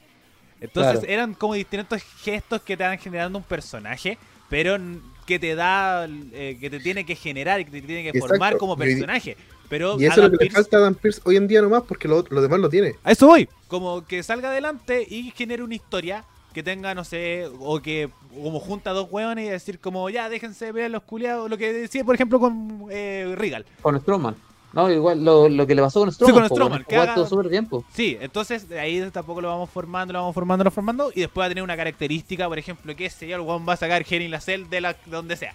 Entonces 0.60 1.00
Claro. 1.00 1.12
eran 1.12 1.34
como 1.34 1.54
distintos 1.54 2.02
gestos 2.22 2.62
que 2.62 2.76
te 2.76 2.82
van 2.84 2.98
generando 2.98 3.38
un 3.38 3.44
personaje, 3.44 4.18
pero 4.48 4.76
que 5.26 5.38
te 5.38 5.54
da, 5.54 6.06
eh, 6.32 6.56
que 6.60 6.68
te 6.70 6.80
tiene 6.80 7.04
que 7.06 7.14
generar 7.16 7.60
y 7.60 7.64
que 7.66 7.70
te 7.70 7.82
tiene 7.82 8.02
que 8.02 8.08
Exacto. 8.08 8.28
formar 8.28 8.56
como 8.56 8.76
personaje. 8.76 9.36
Pero 9.68 9.98
Y 10.00 10.04
eso 10.06 10.22
es 10.24 10.30
lo 10.30 10.38
que 10.38 10.44
le 10.44 10.50
Pearce- 10.50 10.54
falta 10.54 10.76
a 10.76 10.80
Dan 10.80 10.94
Pierce 10.94 11.20
hoy 11.24 11.36
en 11.36 11.48
día 11.48 11.62
nomás, 11.62 11.82
porque 11.88 12.06
lo, 12.08 12.24
lo 12.28 12.42
demás 12.42 12.60
lo 12.60 12.68
tiene. 12.68 12.94
a 13.02 13.12
eso 13.12 13.26
voy. 13.26 13.48
Como 13.68 14.04
que 14.06 14.22
salga 14.22 14.50
adelante 14.50 15.06
y 15.08 15.30
genere 15.34 15.62
una 15.62 15.74
historia 15.74 16.24
que 16.54 16.62
tenga, 16.62 16.94
no 16.94 17.04
sé, 17.04 17.46
o 17.60 17.80
que 17.82 18.08
como 18.42 18.60
junta 18.60 18.92
dos 18.92 19.08
hueones 19.10 19.46
y 19.46 19.50
decir 19.50 19.78
como, 19.80 20.08
ya, 20.08 20.30
déjense 20.30 20.72
ver 20.72 20.90
los 20.90 21.02
culiados. 21.02 21.50
Lo 21.50 21.58
que 21.58 21.72
decía, 21.72 22.02
por 22.04 22.14
ejemplo, 22.14 22.40
con 22.40 22.86
eh, 22.90 23.34
Regal. 23.36 23.66
Con 23.82 24.00
Strowman. 24.00 24.36
No, 24.72 24.90
igual 24.90 25.24
lo, 25.24 25.48
lo 25.48 25.66
que 25.66 25.74
le 25.74 25.82
pasó 25.82 26.00
con 26.00 26.06
con 26.08 26.14
Strowman. 26.14 26.48
po, 26.48 26.54
Strowman, 26.54 26.72
weón, 26.78 26.84
que 26.88 26.94
igual 26.94 27.08
haga- 27.08 27.14
todo 27.14 27.26
súper 27.28 27.48
bien, 27.48 27.66
po. 27.66 27.84
Sí, 27.92 28.16
entonces 28.20 28.68
de 28.68 28.80
ahí 28.80 29.08
tampoco 29.12 29.40
lo 29.40 29.48
vamos 29.48 29.70
formando, 29.70 30.12
lo 30.12 30.20
vamos 30.20 30.34
formando, 30.34 30.64
lo 30.64 30.68
vamos 30.68 30.74
formando. 30.74 31.12
Y 31.14 31.20
después 31.20 31.42
va 31.42 31.46
a 31.46 31.48
tener 31.48 31.62
una 31.62 31.76
característica, 31.76 32.48
por 32.48 32.58
ejemplo, 32.58 32.96
que 32.96 33.06
ese 33.06 33.30
el 33.32 33.40
hueón 33.40 33.64
va 33.68 33.74
a 33.74 33.76
sacar 33.76 34.04
Henry 34.08 34.28
la 34.28 34.40
cel 34.40 34.68
de, 34.70 34.80
la, 34.80 34.92
de 34.94 34.98
donde 35.10 35.36
sea. 35.36 35.54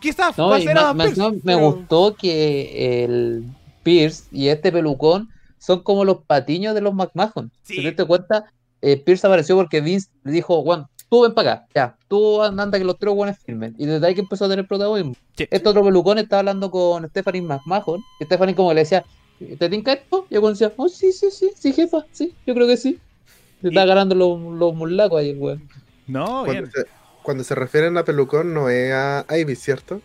Quizás 0.00 0.36
No, 0.38 0.48
va 0.50 0.56
a 0.56 0.60
ser 0.60 0.76
me 0.94 1.10
pero- 1.44 1.58
gustó 1.72 2.14
que 2.14 3.04
el 3.04 3.44
Pierce 3.82 4.24
y 4.30 4.48
este 4.48 4.70
pelucón 4.70 5.28
son 5.58 5.82
como 5.82 6.04
los 6.04 6.18
patiños 6.24 6.74
de 6.74 6.80
los 6.82 6.94
McMahon. 6.94 7.50
Sí. 7.62 7.76
Si 7.76 7.82
te 7.82 7.92
das 7.94 8.06
cuenta, 8.06 8.44
eh, 8.84 8.96
Pierce 8.96 9.26
apareció 9.26 9.56
porque 9.56 9.80
Vince 9.80 10.08
le 10.24 10.32
dijo, 10.32 10.62
Juan, 10.62 10.86
tú 11.08 11.22
ven 11.22 11.34
para 11.34 11.52
acá, 11.52 11.66
ya, 11.74 11.96
tú 12.08 12.42
anda 12.42 12.78
que 12.78 12.84
los 12.84 12.98
tres 12.98 13.14
buenos 13.14 13.38
firmen. 13.38 13.74
Y 13.78 13.86
desde 13.86 14.06
ahí 14.06 14.14
que 14.14 14.20
empezó 14.20 14.44
a 14.44 14.48
tener 14.48 14.66
protagonismo. 14.66 15.14
Sí. 15.36 15.46
Este 15.50 15.68
otro 15.68 15.82
pelucón 15.82 16.18
estaba 16.18 16.40
hablando 16.40 16.70
con 16.70 17.08
Stephanie 17.08 17.42
McMahon. 17.42 18.00
Y 18.20 18.24
Stephanie 18.24 18.54
como 18.54 18.72
le 18.72 18.80
decía, 18.80 19.04
¿te 19.58 19.68
tinca 19.68 19.92
esto? 19.92 20.26
Y 20.30 20.34
el 20.34 20.40
weón 20.40 20.54
decía, 20.54 20.72
oh, 20.76 20.88
sí, 20.88 21.12
sí, 21.12 21.30
sí, 21.30 21.50
sí, 21.56 21.72
jefa, 21.72 22.04
sí, 22.12 22.34
yo 22.46 22.54
creo 22.54 22.66
que 22.66 22.76
sí. 22.76 22.98
Se 23.62 23.68
está 23.68 23.84
Y- 23.84 23.88
ganando 23.88 24.14
los, 24.14 24.40
los 24.58 24.74
mulacos 24.74 25.20
ahí 25.20 25.30
el 25.30 25.38
weón. 25.38 25.68
No, 26.06 26.44
bien. 26.44 26.56
Cuando 26.56 26.70
se, 26.72 26.86
cuando 27.22 27.44
se 27.44 27.54
refieren 27.54 27.96
a 27.96 28.04
pelucón, 28.04 28.52
no 28.52 28.68
es 28.68 28.92
a 28.92 29.24
Ivy, 29.30 29.56
¿cierto? 29.56 30.00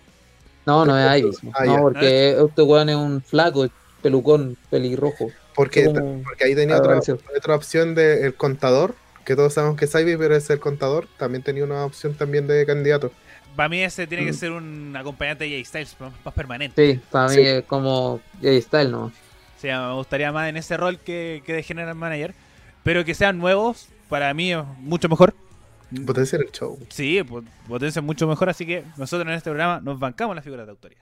No, 0.66 0.86
no 0.86 0.98
es 0.98 1.20
Ibis. 1.22 1.40
Ah, 1.54 1.66
no, 1.66 1.74
ya. 1.76 1.82
porque 1.82 2.30
este 2.40 2.62
weón 2.62 2.90
es 2.90 2.96
un 2.96 3.22
flaco, 3.22 3.68
pelucón, 4.02 4.56
pelirrojo. 4.70 5.30
Porque, 5.60 5.84
Como- 5.86 6.24
porque 6.24 6.46
ahí 6.46 6.56
tenía 6.56 6.76
Ah, 6.76 6.80
otra, 6.80 7.00
otra 7.38 7.56
opción 7.56 7.94
de 7.96 8.26
el 8.26 8.34
contador, 8.34 8.96
que 9.26 9.36
todos 9.36 9.54
sabemos 9.54 9.78
que 9.78 9.84
es 9.86 9.94
Ivy, 9.94 10.16
pero 10.16 10.34
es 10.36 10.50
el 10.50 10.60
contador. 10.62 11.08
También 11.18 11.44
tenía 11.44 11.66
una 11.66 11.84
opción 11.84 12.14
también 12.14 12.48
de 12.48 12.66
candidato. 12.66 13.12
Para 13.58 13.68
mí 13.68 13.82
ese 13.84 14.08
tiene 14.08 14.24
que 14.24 14.32
Mm. 14.32 14.36
ser 14.36 14.52
un 14.52 14.96
acompañante 14.96 15.44
de 15.44 15.50
Jay 15.50 15.66
Styles, 15.66 15.98
más 16.00 16.34
permanente. 16.34 16.94
Sí, 16.94 17.00
para 17.12 17.28
mí 17.28 17.36
Sí. 17.36 17.42
es 17.42 17.66
como 17.66 18.22
Jay 18.42 18.62
Style, 18.62 18.90
¿no? 18.90 19.04
O 19.08 19.12
sea, 19.60 19.88
me 19.90 19.94
gustaría 19.96 20.32
más 20.32 20.48
en 20.48 20.56
ese 20.56 20.78
rol 20.78 20.98
que, 20.98 21.44
que 21.46 21.52
de 21.54 21.64
General 21.64 21.94
Manager. 21.96 22.34
Pero 22.84 23.04
que 23.04 23.14
sean 23.14 23.38
nuevos, 23.38 23.90
para 24.08 24.34
mí 24.34 24.54
es 24.54 24.60
mucho 24.78 25.10
mejor. 25.10 25.34
Potenciar 26.06 26.42
el 26.42 26.52
show. 26.52 26.80
Sí, 26.88 27.22
po- 27.24 27.44
potencia 27.68 28.02
mucho 28.02 28.26
mejor. 28.28 28.48
Así 28.50 28.66
que 28.66 28.86
nosotros 28.96 29.28
en 29.28 29.34
este 29.34 29.50
programa 29.50 29.82
nos 29.84 30.00
bancamos 30.00 30.34
las 30.38 30.46
figuras 30.46 30.66
de 30.66 30.72
autoría. 30.72 30.98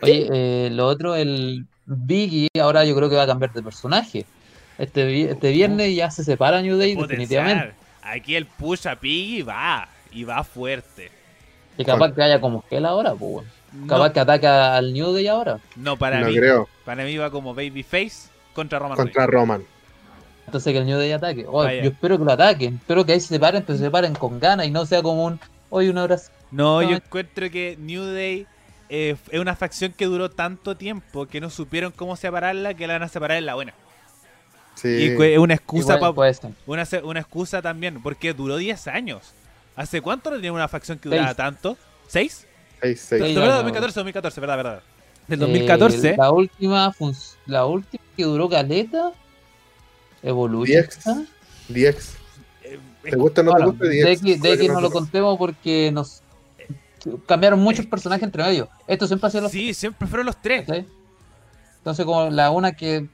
Oye, 0.00 0.28
eh, 0.32 0.70
lo 0.70 0.86
otro, 0.86 1.14
el 1.14 1.66
Biggie, 1.86 2.48
ahora 2.60 2.84
yo 2.84 2.94
creo 2.94 3.08
que 3.10 3.16
va 3.16 3.22
a 3.24 3.26
cambiar 3.26 3.52
de 3.52 3.62
personaje. 3.62 4.24
Este, 4.78 5.30
este 5.30 5.50
viernes 5.50 5.94
ya 5.94 6.10
se 6.10 6.24
separa 6.24 6.62
New 6.62 6.76
Day, 6.78 6.94
Potenciar. 6.94 7.18
definitivamente. 7.44 7.74
Aquí 8.02 8.34
el 8.34 8.46
push 8.46 8.86
a 8.88 8.96
Piggy 8.96 9.42
va. 9.42 9.88
Y 10.10 10.24
va 10.24 10.42
fuerte. 10.44 11.10
Y 11.78 11.84
capaz 11.84 12.12
que 12.12 12.22
haya 12.22 12.40
como 12.40 12.64
Hell 12.70 12.84
ahora, 12.84 13.14
pues. 13.14 13.46
No, 13.72 13.86
Capaz 13.86 14.12
que 14.12 14.20
ataca 14.20 14.76
al 14.76 14.92
New 14.92 15.12
Day 15.12 15.26
ahora. 15.28 15.58
no, 15.76 15.96
para 15.96 16.20
no 16.20 16.26
mí. 16.28 16.36
creo. 16.36 16.68
Para 16.84 17.04
mí 17.04 17.16
va 17.16 17.30
como 17.30 17.54
Babyface 17.54 18.28
contra 18.52 18.78
Roman 18.78 18.96
Contra 18.96 19.24
Reigns. 19.26 19.32
Roman. 19.40 19.62
Entonces 20.44 20.72
que 20.72 20.78
el 20.78 20.84
New 20.86 20.98
Day 20.98 21.12
ataque. 21.12 21.46
Oh, 21.48 21.64
yo 21.64 21.70
espero 21.88 22.18
que 22.18 22.24
lo 22.24 22.32
ataquen. 22.32 22.74
Espero 22.74 23.06
que 23.06 23.12
ahí 23.12 23.20
se 23.20 23.28
separen, 23.28 23.62
pero 23.66 23.78
se 23.78 23.84
separen 23.84 24.14
con 24.14 24.38
ganas 24.38 24.66
y 24.66 24.70
no 24.70 24.84
sea 24.84 25.02
como 25.02 25.24
un. 25.24 25.40
Hoy 25.70 25.88
un 25.88 25.96
abrazo. 25.96 26.30
No, 26.50 26.82
No, 26.82 26.90
yo 26.90 26.96
encuentro 26.96 27.48
que 27.50 27.78
New 27.80 28.04
Day 28.04 28.46
eh, 28.94 29.16
es 29.30 29.40
una 29.40 29.56
facción 29.56 29.92
que 29.96 30.04
duró 30.04 30.30
tanto 30.30 30.76
tiempo 30.76 31.24
que 31.26 31.40
no 31.40 31.48
supieron 31.48 31.92
cómo 31.92 32.14
separarla 32.14 32.74
que 32.74 32.86
la 32.86 32.92
van 32.94 33.04
a 33.04 33.08
separar 33.08 33.38
en 33.38 33.46
la 33.46 33.54
buena. 33.54 33.72
Sí. 34.74 34.88
Y 34.88 35.22
es 35.22 35.38
una 35.38 35.54
excusa 35.54 35.96
Igual 35.96 36.14
pa- 36.14 36.30
una, 36.66 36.84
una 37.04 37.20
excusa 37.20 37.62
también, 37.62 38.02
porque 38.02 38.32
duró 38.34 38.56
10 38.56 38.86
años. 38.88 39.32
¿Hace 39.76 40.00
cuánto 40.02 40.30
no 40.30 40.36
tenía 40.36 40.52
una 40.52 40.68
facción 40.68 40.98
que 40.98 41.08
duraba 41.08 41.28
Seis. 41.28 41.36
tanto? 41.36 41.76
¿Seis? 42.06 42.46
Seis, 42.80 43.00
seis. 43.00 43.22
Sí, 43.22 43.28
¿De 43.28 43.34
ya 43.34 43.40
verdad? 43.40 43.54
no. 43.54 43.62
2014, 43.62 44.00
2014, 44.00 44.40
verdad, 44.40 44.56
verdad. 44.56 44.82
Del 45.28 45.38
Eh, 45.38 45.40
2014. 45.42 46.16
la 46.16 46.30
última 46.30 46.94
la 47.46 47.64
última 47.66 48.04
que 48.16 48.24
duró 48.24 48.48
caleta. 48.48 49.12
Evolution. 50.22 50.84
DX. 50.84 50.98
DX. 51.68 52.14
eh, 52.64 52.78
¿Te 53.02 53.16
gusta 53.16 53.40
o 53.40 53.44
no 53.44 53.50
Bueno, 53.52 53.66
te 53.66 53.70
gusta? 53.72 53.86
de 53.86 54.02
DX? 54.02 54.22
X, 54.22 54.42
de 54.42 54.52
X 54.54 54.68
no 54.68 54.80
lo 54.80 54.90
contemos 54.90 55.38
porque 55.38 55.90
nos 55.92 56.21
cambiaron 57.26 57.60
muchos 57.60 57.86
personajes 57.86 58.24
entre 58.24 58.42
medio. 58.42 58.68
Esto 58.86 59.06
siempre 59.06 59.26
ha 59.26 59.30
sido 59.30 59.42
los 59.44 59.52
sí, 59.52 59.74
siempre 59.74 60.06
fueron 60.06 60.26
los 60.26 60.36
tres. 60.40 60.66
Entonces 61.78 62.04
como 62.06 62.30
la 62.30 62.50
una 62.50 62.72
que 62.72 63.08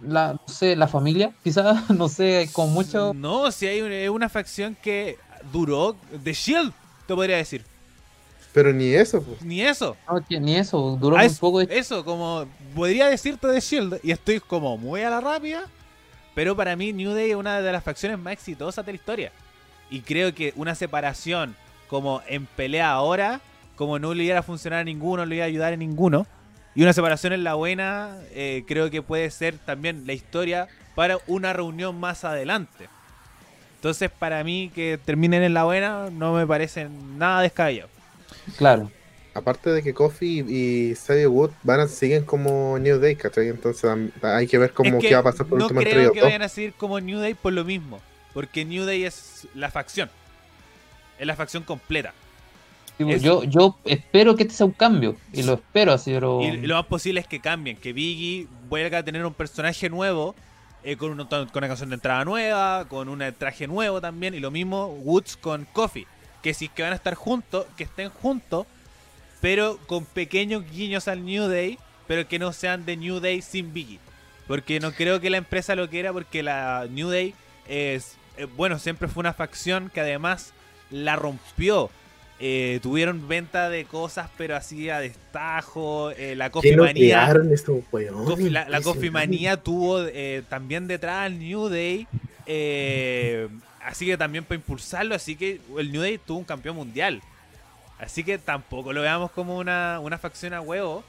la 0.00 0.34
no 0.34 0.40
sé, 0.52 0.76
la 0.76 0.88
familia, 0.88 1.32
quizás, 1.44 1.90
no 1.90 2.08
sé, 2.08 2.48
con 2.52 2.72
mucho 2.72 3.12
No, 3.14 3.50
si 3.50 3.66
hay 3.66 4.08
una, 4.08 4.28
facción 4.28 4.76
que 4.80 5.18
duró. 5.52 5.96
The 6.22 6.32
Shield, 6.32 6.72
te 7.06 7.14
podría 7.14 7.36
decir. 7.36 7.64
Pero 8.52 8.72
ni 8.72 8.86
eso, 8.86 9.22
pues. 9.22 9.42
Ni 9.42 9.60
eso. 9.60 9.96
no, 10.10 10.24
que 10.24 10.40
ni 10.40 10.56
eso, 10.56 10.96
duró 11.00 11.16
Ah, 11.16 11.20
muy 11.20 11.26
es- 11.26 11.38
poco. 11.38 11.58
de- 11.60 11.78
Eso, 11.78 12.04
como 12.04 12.46
podría 12.74 13.06
decirte 13.08 13.46
de 13.48 13.60
Shield, 13.60 14.00
y 14.02 14.10
estoy 14.12 14.40
como 14.40 14.78
muy 14.78 15.02
a 15.02 15.10
la 15.10 15.20
rápida, 15.20 15.64
pero 16.34 16.56
para 16.56 16.74
mí 16.74 16.92
New 16.94 17.12
Day 17.12 17.30
es 17.30 17.36
una 17.36 17.60
de 17.60 17.70
las 17.72 17.84
facciones 17.84 18.18
más 18.18 18.32
exitosas 18.32 18.84
de 18.86 18.92
la 18.92 18.96
historia. 18.96 19.32
Y 19.90 20.00
creo 20.00 20.34
que 20.34 20.52
una 20.56 20.74
separación 20.74 21.54
como 21.88 22.22
en 22.28 22.46
pelea 22.46 22.90
ahora, 22.90 23.40
como 23.76 23.98
no 23.98 24.14
le 24.14 24.24
iba 24.24 24.38
a 24.38 24.42
funcionar 24.42 24.80
a 24.80 24.84
ninguno, 24.84 25.24
no 25.24 25.26
le 25.26 25.36
iba 25.36 25.44
a 25.44 25.48
ayudar 25.48 25.72
a 25.72 25.76
ninguno, 25.76 26.26
y 26.74 26.82
una 26.82 26.92
separación 26.92 27.32
en 27.32 27.42
la 27.42 27.54
buena, 27.54 28.18
eh, 28.32 28.64
creo 28.66 28.90
que 28.90 29.00
puede 29.02 29.30
ser 29.30 29.56
también 29.58 30.06
la 30.06 30.12
historia 30.12 30.68
para 30.94 31.18
una 31.26 31.52
reunión 31.52 31.98
más 31.98 32.24
adelante. 32.24 32.88
Entonces, 33.76 34.10
para 34.10 34.42
mí, 34.44 34.70
que 34.74 34.98
terminen 35.02 35.42
en 35.42 35.54
la 35.54 35.64
buena 35.64 36.10
no 36.10 36.34
me 36.34 36.46
parece 36.46 36.88
nada 37.16 37.42
descabellado. 37.42 37.88
Claro. 38.56 38.90
Aparte 39.32 39.70
de 39.70 39.82
que 39.82 39.92
Kofi 39.92 40.44
y 40.48 40.94
Xavier 40.94 41.28
Wood 41.28 41.50
van 41.62 41.80
a 41.80 41.88
siguen 41.88 42.24
como 42.24 42.78
New 42.78 42.98
Day, 42.98 43.16
¿cachai? 43.16 43.48
Entonces 43.48 43.90
hay 44.22 44.46
que 44.46 44.56
ver 44.56 44.72
cómo 44.72 44.96
Es 44.96 45.02
que 45.02 45.08
qué 45.08 45.14
va 45.14 45.20
a 45.20 45.24
pasar 45.24 45.46
por 45.46 45.58
no 45.58 45.66
último 45.66 45.82
entre 45.82 45.94
creo 45.94 46.12
que 46.12 46.22
vayan 46.22 46.40
a 46.40 46.48
seguir 46.48 46.72
como 46.72 46.98
New 47.00 47.20
Day 47.20 47.34
por 47.34 47.52
lo 47.52 47.62
mismo. 47.62 48.00
Porque 48.32 48.64
New 48.64 48.84
Day 48.84 49.04
es 49.04 49.46
la 49.54 49.70
facción. 49.70 50.10
Es 51.18 51.26
la 51.26 51.36
facción 51.36 51.62
completa. 51.62 52.12
Tipo, 52.98 53.10
Es- 53.10 53.22
Yo, 53.22 53.44
yo 53.44 53.76
espero 53.84 54.36
que 54.36 54.44
este 54.44 54.54
sea 54.54 54.66
un 54.66 54.72
cambio. 54.72 55.16
Y 55.32 55.42
lo 55.42 55.54
espero 55.54 55.92
así, 55.92 56.12
pero. 56.12 56.40
Y 56.42 56.56
lo 56.66 56.76
más 56.76 56.86
posible 56.86 57.20
es 57.20 57.26
que 57.26 57.40
cambien. 57.40 57.76
Que 57.76 57.92
Biggie 57.92 58.46
vuelva 58.68 58.98
a 58.98 59.02
tener 59.02 59.24
un 59.24 59.34
personaje 59.34 59.88
nuevo. 59.90 60.34
eh, 60.88 60.96
con, 60.96 61.10
un- 61.18 61.26
con 61.26 61.48
una 61.54 61.66
canción 61.68 61.88
de 61.90 61.96
entrada 61.96 62.24
nueva. 62.24 62.86
Con 62.88 63.08
un 63.08 63.22
traje 63.36 63.66
nuevo 63.66 64.00
también. 64.00 64.34
Y 64.34 64.40
lo 64.40 64.50
mismo 64.52 64.86
Woods 64.86 65.36
con 65.36 65.66
Coffee. 65.72 66.06
Que 66.42 66.54
si 66.54 66.66
es 66.66 66.70
que 66.70 66.82
van 66.84 66.92
a 66.92 66.96
estar 66.96 67.14
juntos. 67.14 67.66
Que 67.76 67.84
estén 67.84 68.08
juntos. 68.08 68.66
Pero 69.40 69.78
con 69.86 70.04
pequeños 70.04 70.64
guiños 70.70 71.08
al 71.08 71.24
New 71.24 71.48
Day. 71.48 71.78
Pero 72.06 72.28
que 72.28 72.38
no 72.38 72.52
sean 72.52 72.86
de 72.86 72.96
New 72.96 73.18
Day 73.20 73.42
sin 73.42 73.72
Biggie. 73.74 73.98
Porque 74.46 74.78
no 74.78 74.92
creo 74.92 75.20
que 75.20 75.28
la 75.28 75.38
empresa 75.38 75.74
lo 75.74 75.90
quiera. 75.90 76.12
Porque 76.12 76.42
la 76.44 76.86
New 76.88 77.10
Day 77.10 77.34
es. 77.68 78.16
eh, 78.36 78.46
bueno, 78.56 78.78
siempre 78.78 79.08
fue 79.08 79.20
una 79.22 79.34
facción 79.34 79.90
que 79.92 80.00
además 80.00 80.52
la 80.90 81.16
rompió. 81.16 81.90
Eh, 82.38 82.80
tuvieron 82.82 83.26
venta 83.28 83.70
de 83.70 83.86
cosas, 83.86 84.28
pero 84.36 84.56
así 84.56 84.90
a 84.90 84.98
destajo. 85.00 86.10
eh, 86.10 86.36
la 86.36 86.46
¿Qué 86.46 86.52
Coffee 86.52 86.76
no 86.76 86.82
Manía. 86.84 87.26
Coffee- 88.26 88.50
la, 88.50 88.68
la 88.68 88.80
Coffee. 88.82 89.10
Manía 89.10 89.56
tuvo 89.56 90.02
eh, 90.06 90.42
también 90.48 90.86
detrás 90.86 91.24
al 91.26 91.38
New 91.38 91.68
Day. 91.70 92.06
así 93.82 94.06
que 94.06 94.16
también 94.16 94.44
para 94.44 94.56
impulsarlo. 94.56 95.14
Así 95.14 95.36
que 95.36 95.60
el 95.78 95.92
New 95.92 96.02
Day 96.02 96.18
tuvo 96.18 96.38
un 96.38 96.44
campeón 96.44 96.76
mundial. 96.76 97.22
Así 97.98 98.22
que 98.24 98.36
tampoco 98.36 98.92
lo 98.92 99.00
veamos 99.00 99.30
como 99.30 99.56
una, 99.56 99.98
una 100.00 100.18
facción 100.18 100.52
a 100.52 100.60
huevo. 100.60 101.02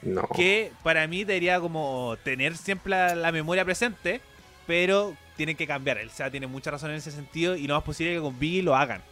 No. 0.00 0.26
Que 0.34 0.72
para 0.82 1.06
mí 1.06 1.24
debería 1.24 1.60
como 1.60 2.16
tener 2.24 2.56
siempre 2.56 2.90
la, 2.90 3.14
la 3.14 3.30
memoria 3.30 3.64
presente. 3.64 4.20
Pero 4.66 5.14
tienen 5.36 5.56
que 5.56 5.66
cambiar. 5.66 5.98
O 5.98 6.08
sea, 6.10 6.30
tiene 6.30 6.46
mucha 6.46 6.70
razón 6.70 6.90
en 6.92 6.96
ese 6.96 7.10
sentido. 7.10 7.56
Y 7.56 7.66
lo 7.66 7.74
más 7.74 7.82
posible 7.84 8.14
que 8.14 8.20
con 8.20 8.38
Biggie 8.38 8.62
lo 8.62 8.74
hagan. 8.74 9.02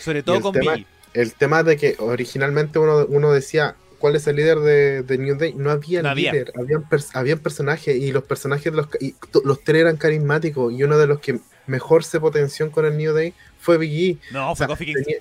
Sobre 0.00 0.22
todo 0.22 0.36
el 0.36 0.42
con 0.42 0.52
tema- 0.52 0.72
Biggie. 0.72 0.86
El 1.14 1.32
tema 1.34 1.62
de 1.62 1.76
que 1.76 1.94
originalmente 2.00 2.78
uno, 2.80 3.06
uno 3.08 3.30
decía, 3.30 3.76
¿cuál 4.00 4.16
es 4.16 4.26
el 4.26 4.34
líder 4.36 4.58
de, 4.58 5.02
de 5.04 5.18
New 5.18 5.36
Day? 5.38 5.54
No 5.54 5.70
había 5.70 6.02
No 6.02 6.08
había. 6.10 6.32
líder, 6.32 6.52
habían, 6.58 6.82
pers- 6.88 7.10
habían 7.14 7.38
personajes 7.38 7.94
y 7.96 8.10
los 8.10 8.24
personajes, 8.24 8.64
de 8.64 8.76
los, 8.76 8.88
y 9.00 9.14
los 9.44 9.62
tres 9.62 9.82
eran 9.82 9.96
carismáticos 9.96 10.72
y 10.72 10.82
uno 10.82 10.98
de 10.98 11.06
los 11.06 11.20
que 11.20 11.38
mejor 11.68 12.02
se 12.04 12.18
potenció 12.18 12.68
con 12.72 12.84
el 12.84 12.96
New 12.96 13.14
Day 13.14 13.32
fue 13.60 13.78
Big 13.78 14.18
E. 14.22 14.32
No, 14.32 14.50
O 14.50 14.56
fue 14.56 14.66
sea, 14.66 14.66
Kofi 14.66 14.86
Kingston. 14.86 15.04
tenía- 15.04 15.20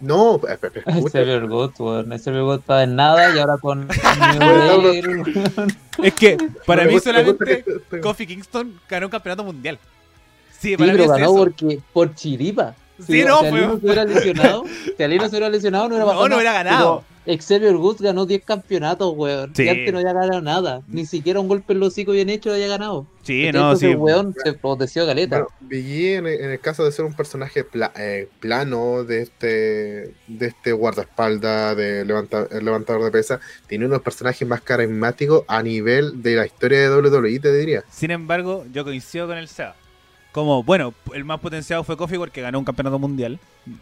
No, 0.00 0.40
Xavier 1.12 1.46
Good, 1.46 1.72
weón. 1.78 2.18
Xavier 2.18 2.42
Good 2.42 2.58
estaba 2.60 2.82
en 2.82 2.96
nada 2.96 3.36
y 3.36 3.38
ahora 3.38 3.58
con 3.58 3.86
New 4.38 4.82
Day, 4.82 5.00
weón. 5.02 5.76
Es 6.02 6.14
que 6.14 6.38
para 6.66 6.84
mí 6.86 6.98
solamente 7.00 7.64
Kofi 8.00 8.26
Kingston 8.26 8.80
ganó 8.88 9.06
un 9.08 9.10
campeonato 9.10 9.44
mundial. 9.44 9.78
Sí, 10.58 10.70
Sí, 10.70 10.76
para 10.78 10.92
mí 10.92 10.98
pero 10.98 11.04
es 11.04 11.10
ganó 11.10 11.24
eso. 11.32 11.36
porque 11.36 11.80
por 11.92 12.14
chiripa. 12.14 12.74
Sí, 13.06 13.24
no, 13.24 13.40
si 13.40 13.46
Alino 13.46 13.78
se 13.80 13.86
hubiera 13.86 14.04
lesionado, 14.04 14.64
si 14.96 15.02
Alino 15.02 15.24
se 15.24 15.30
hubiera 15.30 15.48
lesionado, 15.50 15.84
no 15.88 15.94
hubiera 15.94 16.04
No, 16.04 16.10
pasado 16.10 16.28
no 16.28 16.34
hubiera 16.36 16.52
nada. 16.52 16.64
ganado. 16.64 17.04
Pero 17.24 17.40
Xavier 17.40 17.76
Woods 17.76 18.00
ganó 18.02 18.26
10 18.26 18.44
campeonatos, 18.44 19.12
weón. 19.16 19.54
Sí. 19.54 19.62
Y 19.62 19.68
antes 19.68 19.92
no 19.92 20.00
había 20.00 20.12
ganado 20.12 20.40
nada. 20.40 20.82
Ni 20.88 21.06
siquiera 21.06 21.38
un 21.38 21.46
golpe 21.46 21.72
en 21.72 21.78
los 21.78 21.90
hocico 21.92 22.10
bien 22.10 22.28
hecho 22.28 22.52
había 22.52 22.66
ganado. 22.66 23.06
Sí, 23.22 23.48
no, 23.52 23.76
sí. 23.76 23.86
el 23.86 23.96
weón 23.96 24.34
se 24.44 24.54
protegió 24.54 25.06
caleta. 25.06 25.36
Bueno, 25.38 25.48
Big 25.60 25.86
E 25.86 26.14
en, 26.16 26.26
el- 26.26 26.40
en 26.40 26.50
el 26.50 26.58
caso 26.60 26.84
de 26.84 26.90
ser 26.90 27.04
un 27.04 27.14
personaje 27.14 27.62
pla- 27.62 27.92
eh, 27.96 28.28
plano 28.40 29.04
de 29.04 29.22
este 29.22 30.14
de 30.26 30.46
este 30.46 30.72
guardaespaldas, 30.72 31.76
de 31.76 32.04
levanta- 32.04 32.48
el 32.50 32.64
levantador 32.64 33.04
de 33.04 33.12
pesa, 33.12 33.38
tiene 33.68 33.86
unos 33.86 34.02
personajes 34.02 34.46
más 34.46 34.60
carismáticos 34.60 35.44
a 35.46 35.62
nivel 35.62 36.22
de 36.22 36.34
la 36.34 36.44
historia 36.46 36.80
de 36.80 36.96
WWE, 36.96 37.38
te 37.38 37.56
diría. 37.56 37.84
Sin 37.88 38.10
embargo, 38.10 38.64
yo 38.72 38.82
coincido 38.82 39.28
con 39.28 39.38
el 39.38 39.46
SEA. 39.46 39.76
Como, 40.32 40.62
bueno, 40.62 40.94
el 41.14 41.24
más 41.24 41.40
potenciado 41.40 41.84
fue 41.84 41.96
Kofi 41.96 42.16
porque 42.16 42.40
ganó 42.40 42.58
un 42.58 42.64
campeonato 42.64 42.98
mundial. 42.98 43.38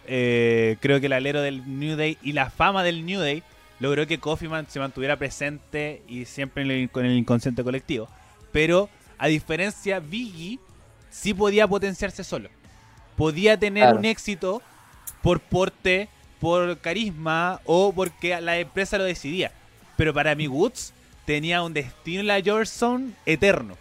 Eh, 0.06 0.76
creo 0.80 0.98
que 1.00 1.06
el 1.06 1.12
alero 1.12 1.40
del 1.42 1.78
New 1.78 1.96
Day 1.96 2.18
y 2.22 2.32
la 2.32 2.50
fama 2.50 2.82
del 2.82 3.06
New 3.06 3.20
Day 3.20 3.42
logró 3.78 4.06
que 4.06 4.18
man- 4.48 4.66
se 4.68 4.80
mantuviera 4.80 5.16
presente 5.16 6.02
y 6.08 6.24
siempre 6.24 6.64
en 6.64 6.70
el- 6.72 6.90
con 6.90 7.06
el 7.06 7.16
inconsciente 7.16 7.62
colectivo. 7.62 8.08
Pero, 8.52 8.88
a 9.16 9.28
diferencia, 9.28 10.00
Biggie 10.00 10.58
sí 11.08 11.32
podía 11.34 11.68
potenciarse 11.68 12.24
solo. 12.24 12.48
Podía 13.16 13.56
tener 13.58 13.84
Claro. 13.84 13.98
un 13.98 14.04
éxito 14.04 14.60
por 15.22 15.38
porte, 15.40 16.08
por 16.40 16.78
carisma 16.78 17.60
o 17.64 17.92
porque 17.92 18.40
la 18.40 18.58
empresa 18.58 18.98
lo 18.98 19.04
decidía. 19.04 19.52
Pero 19.96 20.12
para 20.12 20.34
mí, 20.34 20.48
Woods 20.48 20.92
tenía 21.26 21.62
un 21.62 21.74
destino 21.74 22.20
en 22.22 22.26
la 22.26 22.40
George 22.40 22.66
Zone 22.66 23.12
eterno. 23.24 23.76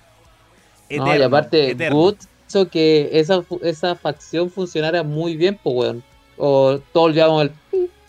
no, 0.90 1.16
y 1.16 1.22
aparte, 1.22 1.72
eterno. 1.72 1.98
Woods 1.98 2.28
hizo 2.50 2.68
que 2.70 3.10
esa, 3.14 3.44
esa 3.62 3.96
facción 3.96 4.50
funcionara 4.50 5.04
muy 5.04 5.38
bien, 5.38 5.58
pues, 5.62 5.76
weón. 5.76 6.04
O 6.38 6.80
todos 6.94 7.14
llevamos 7.14 7.44
el. 7.44 7.52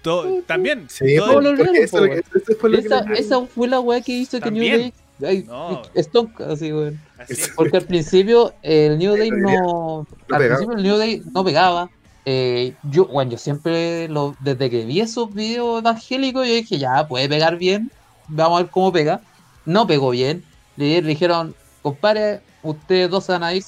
To- 0.02 0.42
también. 0.46 0.86
Sí, 0.88 1.16
todo- 1.18 1.40
lo 1.40 1.50
olvidamos, 1.50 1.76
eso, 1.78 2.04
eso- 2.04 2.22
fue 2.58 2.70
lo 2.70 2.78
que 2.78 2.86
Esa, 2.86 3.02
le- 3.02 3.18
esa 3.18 3.40
fue 3.46 3.68
la 3.68 3.80
weá 3.80 4.00
que 4.00 4.12
hizo 4.12 4.40
que 4.40 4.50
New 4.50 4.62
También. 4.64 4.92
Day. 5.18 5.28
Ay, 5.28 5.44
No. 5.46 5.82
Stonk, 5.94 6.40
así, 6.40 6.72
weón. 6.72 6.98
así. 7.18 7.34
Porque 7.54 7.76
al 7.76 7.84
principio 7.84 8.54
el 8.62 8.98
New 8.98 9.14
Day 9.16 9.30
no. 9.30 9.46
no 9.48 10.06
al 10.34 10.38
pegaba. 10.38 10.56
principio 10.56 10.76
el 10.78 10.82
New 10.82 10.96
Day 10.96 11.22
no 11.34 11.44
pegaba. 11.44 11.90
Eh, 12.24 12.74
yo, 12.84 13.06
bueno, 13.06 13.32
yo 13.32 13.38
siempre, 13.38 14.08
lo, 14.08 14.34
desde 14.40 14.70
que 14.70 14.84
vi 14.86 15.00
esos 15.00 15.34
videos 15.34 15.80
evangélicos, 15.80 16.46
yo 16.46 16.54
dije, 16.54 16.78
ya, 16.78 17.06
puede 17.06 17.28
pegar 17.28 17.56
bien. 17.58 17.90
Vamos 18.28 18.58
a 18.60 18.62
ver 18.62 18.70
cómo 18.70 18.92
pega. 18.92 19.20
No 19.66 19.86
pegó 19.86 20.10
bien. 20.10 20.42
Le 20.76 21.02
dijeron, 21.02 21.54
compadre, 21.82 22.40
ustedes 22.62 23.10
dos 23.10 23.26
van 23.26 23.42
a 23.42 23.52
ir 23.54 23.64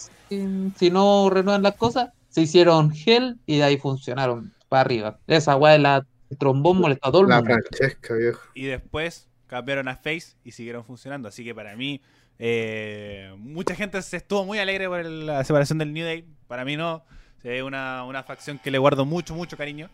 si 0.76 0.90
no 0.90 1.28
renuevan 1.30 1.62
las 1.62 1.74
cosas. 1.76 2.10
Se 2.28 2.40
hicieron 2.42 2.90
gel 2.92 3.36
y 3.46 3.58
de 3.58 3.64
ahí 3.64 3.76
funcionaron 3.76 4.52
para 4.68 4.80
arriba. 4.82 5.18
Esa 5.26 5.56
weá 5.56 5.72
de 5.74 5.78
la 5.80 6.06
trombón 6.38 6.78
molestó 6.80 7.08
a 7.08 7.12
todo 7.12 7.22
el 7.22 7.28
La 7.28 7.36
mundo. 7.42 7.54
Francesca, 7.54 8.14
viejo. 8.14 8.40
Y 8.54 8.64
después 8.64 9.28
cambiaron 9.46 9.86
a 9.88 9.96
Face 9.96 10.34
y 10.44 10.52
siguieron 10.52 10.84
funcionando. 10.84 11.28
Así 11.28 11.44
que 11.44 11.54
para 11.54 11.76
mí, 11.76 12.00
eh, 12.38 13.32
mucha 13.38 13.74
gente 13.74 14.00
se 14.02 14.16
estuvo 14.16 14.44
muy 14.44 14.58
alegre 14.58 14.88
por 14.88 15.00
el- 15.00 15.26
la 15.26 15.44
separación 15.44 15.78
del 15.78 15.92
New 15.92 16.04
Day. 16.04 16.24
Para 16.48 16.64
mí 16.64 16.76
no. 16.76 17.04
Es 17.44 17.62
una, 17.62 18.04
una 18.04 18.22
facción 18.22 18.58
que 18.58 18.70
le 18.70 18.78
guardo 18.78 19.04
mucho, 19.04 19.34
mucho 19.34 19.56
cariño. 19.56 19.90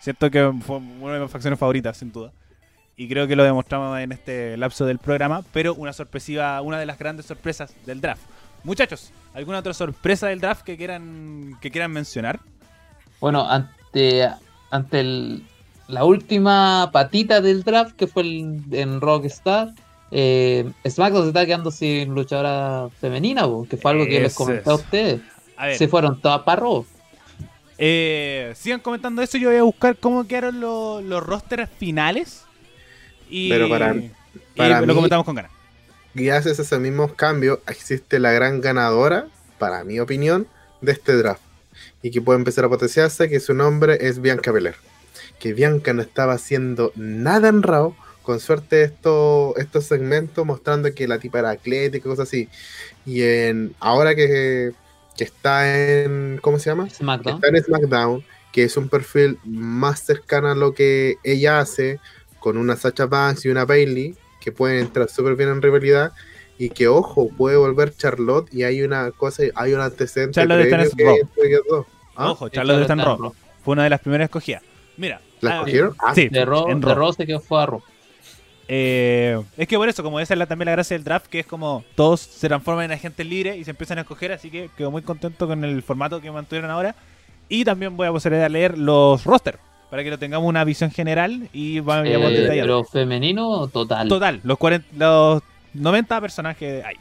Siento 0.00 0.30
que 0.30 0.52
fue 0.64 0.76
una 0.76 1.14
de 1.14 1.20
mis 1.20 1.30
facciones 1.30 1.58
favoritas, 1.58 1.96
sin 1.96 2.12
duda. 2.12 2.32
Y 2.96 3.08
creo 3.08 3.26
que 3.26 3.34
lo 3.36 3.42
demostramos 3.42 3.98
en 3.98 4.12
este 4.12 4.56
lapso 4.58 4.84
del 4.86 4.98
programa. 4.98 5.42
Pero 5.52 5.74
una 5.74 5.92
sorpresiva, 5.92 6.60
una 6.60 6.78
de 6.78 6.86
las 6.86 6.98
grandes 6.98 7.26
sorpresas 7.26 7.74
del 7.86 8.00
draft. 8.00 8.22
Muchachos, 8.64 9.10
¿alguna 9.34 9.58
otra 9.60 9.72
sorpresa 9.74 10.28
del 10.28 10.40
draft 10.40 10.62
que 10.64 10.76
quieran, 10.76 11.56
que 11.60 11.70
quieran 11.70 11.92
mencionar? 11.92 12.40
Bueno, 13.20 13.48
ante 13.48 14.28
ante 14.70 15.00
el, 15.00 15.44
la 15.88 16.04
última 16.04 16.90
patita 16.92 17.40
del 17.40 17.62
draft 17.64 17.96
que 17.96 18.06
fue 18.06 18.22
el, 18.22 18.60
en 18.72 19.00
Rockstar, 19.00 19.70
eh, 20.12 20.70
SmackDown 20.88 21.22
se 21.24 21.28
está 21.28 21.46
quedando 21.46 21.70
sin 21.70 22.14
luchadora 22.14 22.88
femenina, 23.00 23.44
po, 23.44 23.66
que 23.68 23.76
fue 23.76 23.90
algo 23.92 24.04
que 24.04 24.20
les 24.20 24.32
Eso 24.32 24.44
comenté 24.44 24.70
a 24.70 24.74
es. 24.74 24.80
ustedes. 24.80 25.20
A 25.56 25.66
ver, 25.66 25.76
Se 25.76 25.88
fueron 25.88 26.20
todas 26.20 26.42
para 26.42 26.60
Raw. 26.62 26.86
eh, 27.78 28.52
sigan 28.56 28.80
comentando 28.80 29.22
eso. 29.22 29.38
Yo 29.38 29.48
voy 29.50 29.58
a 29.58 29.62
buscar 29.62 29.96
cómo 29.96 30.26
quedaron 30.26 30.60
los, 30.60 31.02
los 31.02 31.22
rosters 31.22 31.68
finales. 31.78 32.44
Y, 33.28 33.48
Pero 33.48 33.68
para- 33.68 33.94
y 33.94 34.10
para 34.56 34.80
lo 34.80 34.86
mí- 34.88 34.94
comentamos 34.94 35.24
con 35.24 35.34
ganas. 35.34 35.50
Gracias 36.14 36.58
a 36.58 36.62
esos 36.62 36.80
mismos 36.80 37.12
cambios, 37.14 37.60
existe 37.68 38.18
la 38.18 38.32
gran 38.32 38.60
ganadora, 38.60 39.28
para 39.58 39.84
mi 39.84 40.00
opinión, 40.00 40.48
de 40.80 40.92
este 40.92 41.14
draft. 41.14 41.42
Y 42.02 42.10
que 42.10 42.20
puede 42.20 42.38
empezar 42.38 42.64
a 42.64 42.68
potenciarse, 42.68 43.28
que 43.28 43.38
su 43.38 43.54
nombre 43.54 43.98
es 44.00 44.20
Bianca 44.20 44.50
Belair. 44.50 44.74
Que 45.38 45.52
Bianca 45.52 45.92
no 45.92 46.02
estaba 46.02 46.32
haciendo 46.32 46.92
nada 46.96 47.48
en 47.48 47.62
Raw. 47.62 47.94
Con 48.22 48.40
suerte 48.40 48.82
esto, 48.82 49.54
estos 49.56 49.86
segmentos 49.86 50.44
mostrando 50.44 50.92
que 50.94 51.08
la 51.08 51.18
tipa 51.18 51.38
era 51.38 51.50
atlética 51.50 51.98
y 51.98 52.10
cosas 52.10 52.28
así. 52.28 52.48
Y 53.06 53.22
en 53.22 53.74
ahora 53.80 54.14
que, 54.14 54.72
que 55.16 55.24
está 55.24 56.02
en... 56.02 56.38
¿Cómo 56.42 56.58
se 56.58 56.70
llama? 56.70 56.90
SmackDown. 56.90 57.36
Está 57.36 57.48
en 57.48 57.64
SmackDown, 57.64 58.24
que 58.52 58.64
es 58.64 58.76
un 58.76 58.88
perfil 58.88 59.38
más 59.44 60.00
cercano 60.00 60.48
a 60.48 60.54
lo 60.54 60.74
que 60.74 61.16
ella 61.22 61.60
hace, 61.60 62.00
con 62.40 62.56
una 62.56 62.76
Sacha 62.76 63.06
Banks 63.06 63.44
y 63.44 63.48
una 63.48 63.64
Bailey, 63.64 64.16
que 64.40 64.52
pueden 64.52 64.80
entrar 64.80 65.08
súper 65.08 65.36
bien 65.36 65.50
en 65.50 65.62
rivalidad, 65.62 66.12
y 66.58 66.70
que, 66.70 66.88
ojo, 66.88 67.28
puede 67.28 67.56
volver 67.56 67.94
Charlotte, 67.94 68.52
y 68.52 68.64
hay 68.64 68.82
una 68.82 69.10
cosa, 69.12 69.44
hay 69.54 69.72
un 69.72 69.80
antecedente 69.80 70.34
Charlotte 70.34 70.60
está 70.60 70.82
en 70.82 70.90
Raw. 71.70 71.86
¿Ah? 72.16 72.30
Ojo, 72.32 72.48
Charlotte 72.48 72.80
está 72.82 72.92
en 72.94 72.98
Raw. 73.00 73.34
Fue 73.64 73.72
una 73.72 73.84
de 73.84 73.90
las 73.90 74.00
primeras 74.00 74.26
escogidas. 74.26 74.62
Mira. 74.96 75.20
¿La 75.40 75.50
ah, 75.50 75.54
escogieron? 75.56 75.94
Ah, 75.98 76.14
sí, 76.14 76.28
De 76.28 76.44
Raw, 76.44 76.68
en 76.68 76.80
de 76.80 76.94
Raw. 76.94 77.12
Se 77.14 77.26
quedó 77.26 77.40
fue 77.40 77.62
a 77.62 77.66
Raw. 77.66 77.82
Eh, 78.68 79.42
es 79.56 79.66
que 79.66 79.76
por 79.76 79.88
eso, 79.88 80.02
como 80.02 80.20
esa 80.20 80.34
es 80.34 80.38
la, 80.38 80.46
también 80.46 80.66
la 80.66 80.72
gracia 80.72 80.94
del 80.96 81.02
draft, 81.02 81.26
que 81.26 81.40
es 81.40 81.46
como 81.46 81.82
todos 81.94 82.20
se 82.20 82.46
transforman 82.46 82.84
en 82.84 82.92
agentes 82.92 83.26
libres 83.26 83.56
y 83.56 83.64
se 83.64 83.70
empiezan 83.70 83.98
a 83.98 84.02
escoger, 84.02 84.30
así 84.30 84.48
que 84.50 84.70
quedo 84.76 84.90
muy 84.90 85.02
contento 85.02 85.48
con 85.48 85.64
el 85.64 85.82
formato 85.82 86.20
que 86.20 86.30
mantuvieron 86.30 86.70
ahora. 86.70 86.94
Y 87.48 87.64
también 87.64 87.96
voy 87.96 88.06
a 88.06 88.10
proceder 88.10 88.44
a 88.44 88.48
leer 88.48 88.78
los 88.78 89.24
roster 89.24 89.58
para 89.90 90.02
que 90.04 90.10
lo 90.10 90.18
tengamos 90.18 90.48
una 90.48 90.64
visión 90.64 90.90
general 90.90 91.48
y 91.52 91.80
vayamos 91.80 92.30
Eh, 92.30 92.40
detallando. 92.42 92.62
pero 92.62 92.84
femenino, 92.84 93.66
total. 93.68 94.08
Total, 94.08 94.40
los, 94.44 94.56
40, 94.58 94.86
los 94.96 95.42
90 95.74 96.20
personajes 96.20 96.84
hay. 96.84 96.94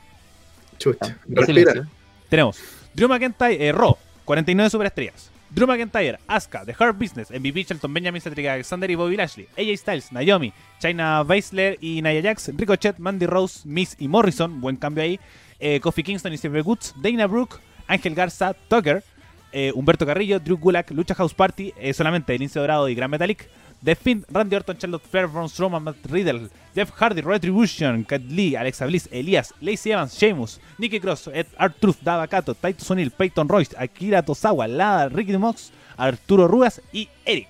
chucha. 0.77 1.17
Respira. 1.27 1.87
Tenemos 2.29 2.57
Drew 2.93 3.07
McIntyre, 3.07 3.67
eh, 3.67 3.71
Raw, 3.71 3.95
49 4.25 4.69
superestrellas. 4.69 5.29
Drew 5.51 5.65
McIntyre, 5.65 6.19
Asuka, 6.27 6.63
The 6.63 6.75
Hard 6.77 6.95
Business, 6.99 7.31
MVP 7.31 7.63
Shelton 7.63 7.91
Benjamin, 7.91 8.21
Cedric 8.21 8.45
Alexander 8.45 8.89
y 8.91 8.93
Bobby 8.95 9.17
Lashley, 9.17 9.47
AJ 9.57 9.77
Styles, 9.77 10.11
Naomi, 10.11 10.53
China 10.79 11.23
Baszler 11.23 11.77
y 11.81 12.01
Nia 12.03 12.21
Jax, 12.21 12.51
Ricochet, 12.55 12.99
Mandy 12.99 13.25
Rose, 13.25 13.61
Miss 13.67 13.95
y 13.97 14.07
Morrison, 14.07 14.61
buen 14.61 14.75
cambio 14.75 15.03
ahí, 15.03 15.19
eh, 15.59 15.79
Kofi 15.79 16.03
Kingston 16.03 16.33
y 16.33 16.37
Silver 16.37 16.61
Goods, 16.61 16.93
Dana 17.01 17.25
Brooke, 17.25 17.57
Ángel 17.87 18.13
Garza, 18.13 18.53
Tucker, 18.67 19.03
eh, 19.51 19.71
Humberto 19.73 20.05
Carrillo, 20.05 20.39
Drew 20.39 20.57
Gulak, 20.57 20.91
Lucha 20.91 21.15
House 21.15 21.33
Party, 21.33 21.73
eh, 21.77 21.93
solamente 21.93 22.37
Lince 22.37 22.59
Dorado 22.59 22.87
y 22.89 22.95
Gran 22.95 23.09
Metalik, 23.09 23.47
The 23.83 23.95
Fiend, 23.95 24.25
Randy 24.29 24.55
Orton, 24.55 24.77
Charlotte 24.77 25.05
Flair, 25.09 25.27
Braun 25.27 25.47
Strowman, 25.47 25.83
Matt 25.83 26.05
Riddle, 26.09 26.49
Jeff 26.75 26.91
Hardy, 26.91 27.21
Retribution, 27.21 28.03
Kat 28.03 28.21
Lee, 28.21 28.55
Alexa 28.55 28.85
Bliss, 28.85 29.07
Elias, 29.11 29.53
Lacey 29.61 29.91
Evans, 29.91 30.17
Sheamus, 30.17 30.59
Nikki 30.77 30.99
Cross, 30.99 31.29
Ed 31.33 31.47
Truth, 31.79 31.97
Dava 32.01 32.27
Kato, 32.27 32.53
Titus 32.53 32.89
O'Neil, 32.91 33.11
Peyton 33.11 33.47
Royce, 33.47 33.75
Akira 33.77 34.21
Tozawa, 34.21 34.67
Lada, 34.67 35.09
Ricky 35.09 35.37
Mox, 35.37 35.71
Arturo 35.97 36.47
Ruas 36.47 36.81
y 36.91 37.07
Eric. 37.25 37.47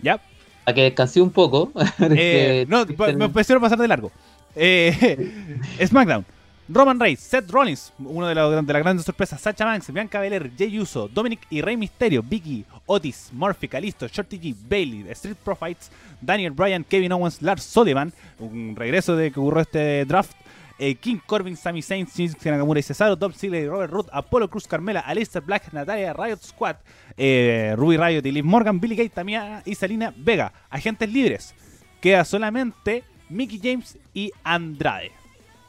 ¿Ya? 0.00 0.20
A 0.64 0.72
que 0.72 0.82
descansé 0.82 1.20
un 1.20 1.30
poco. 1.30 1.72
Eh, 2.10 2.66
no, 2.68 2.86
me 3.16 3.28
prefiero 3.28 3.60
pasar 3.60 3.78
de 3.78 3.88
largo. 3.88 4.12
SmackDown. 5.84 6.24
Roman 6.68 7.00
Reigns, 7.00 7.20
Seth 7.20 7.50
Rollins, 7.50 7.92
uno 7.98 8.26
de, 8.26 8.34
los- 8.34 8.66
de 8.66 8.72
las 8.72 8.82
grandes 8.82 9.06
sorpresas, 9.06 9.40
Sacha 9.40 9.64
Banks, 9.64 9.90
Bianca 9.92 10.20
Belair, 10.20 10.50
Jey 10.56 10.78
Uso, 10.78 11.08
Dominic 11.08 11.40
y 11.48 11.62
Rey 11.62 11.76
Mysterio, 11.78 12.22
Vicky, 12.22 12.64
Otis, 12.86 13.30
Murphy, 13.32 13.68
Calisto, 13.68 14.06
Shorty 14.06 14.38
G, 14.38 14.54
Bailey, 14.68 15.06
Street 15.10 15.36
Profits, 15.42 15.90
Daniel 16.20 16.52
Bryan, 16.52 16.84
Kevin 16.84 17.12
Owens, 17.12 17.40
Lars 17.40 17.62
Sullivan, 17.62 18.12
un 18.38 18.74
regreso 18.76 19.16
de 19.16 19.32
que 19.32 19.40
ocurrió 19.40 19.62
este 19.62 20.04
draft, 20.04 20.32
eh, 20.78 20.94
King 20.96 21.16
Corbin, 21.26 21.56
Sami 21.56 21.80
Zayn, 21.82 22.06
Shinsuke 22.06 22.50
Nakamura 22.50 22.78
y 22.80 22.82
Cesaro, 22.82 23.16
Dolph 23.16 23.36
Ziggler 23.36 23.66
Robert 23.68 23.90
Root, 23.92 24.08
Apollo 24.12 24.48
Cruz 24.50 24.68
Carmela, 24.68 25.00
Aleister 25.00 25.42
Black, 25.42 25.72
Natalia, 25.72 26.12
Riot 26.12 26.38
Squad, 26.42 26.76
eh, 27.16 27.74
Ruby 27.76 27.96
Riot 27.96 28.26
y 28.26 28.30
Liv 28.30 28.44
Morgan, 28.44 28.78
Billy 28.78 28.94
Gate, 28.94 29.10
Tamia 29.10 29.62
y 29.64 29.74
Salina 29.74 30.12
Vega, 30.16 30.52
agentes 30.68 31.10
libres. 31.10 31.54
Queda 32.00 32.24
solamente 32.24 33.02
Mickey 33.30 33.58
James 33.60 33.98
y 34.14 34.30
Andrade. 34.44 35.10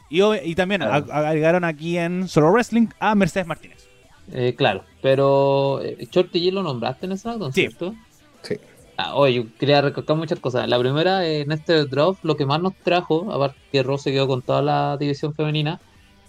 Y, 0.10 0.55
también 0.55 0.82
Claro. 0.82 1.05
ag- 1.05 1.12
agregaron 1.12 1.64
aquí 1.64 1.97
en 1.97 2.28
Solo 2.28 2.51
Wrestling 2.51 2.88
a 2.99 3.14
Mercedes 3.16 3.45
Martínez. 3.47 3.88
Eh, 4.32 4.55
claro, 4.57 4.84
pero 5.01 5.82
eh, 5.84 6.07
Shorty 6.12 6.39
G 6.39 6.51
lo 6.51 6.64
nombraste 6.64 7.05
en 7.05 7.18
SmackDown, 7.18 7.53
Sí. 7.53 7.62
¿cierto? 7.62 7.95
Sí. 8.43 8.55
Ah, 8.97 9.16
oye, 9.16 9.36
yo 9.36 9.43
quería 9.57 9.82
recalcar 9.82 10.16
muchas 10.18 10.39
cosas. 10.39 10.68
La 10.68 10.78
primera, 10.78 11.26
en 11.28 11.51
este 11.51 11.86
draft, 11.86 12.24
lo 12.24 12.36
que 12.36 12.45
más 12.45 12.62
nos 12.62 12.74
trajo, 12.84 13.32
aparte 13.32 13.57
que 13.72 13.82
Raw 13.82 13.97
se 13.97 14.12
quedó 14.12 14.28
con 14.28 14.41
toda 14.41 14.62
la 14.62 14.97
división 14.97 15.34
femenina, 15.34 15.80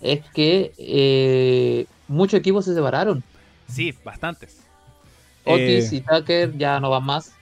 es 0.00 0.20
que 0.34 0.72
eh, 0.78 1.86
muchos 2.08 2.38
equipos 2.40 2.64
se 2.64 2.74
separaron. 2.74 3.22
Sí, 3.68 3.92
bastantes. 4.04 4.60
Otis 5.44 5.92
Eh, 5.92 5.96
y 5.96 6.00
Tucker 6.00 6.56
ya 6.56 6.80
no 6.80 6.90
van 6.90 7.04
más. 7.04 7.32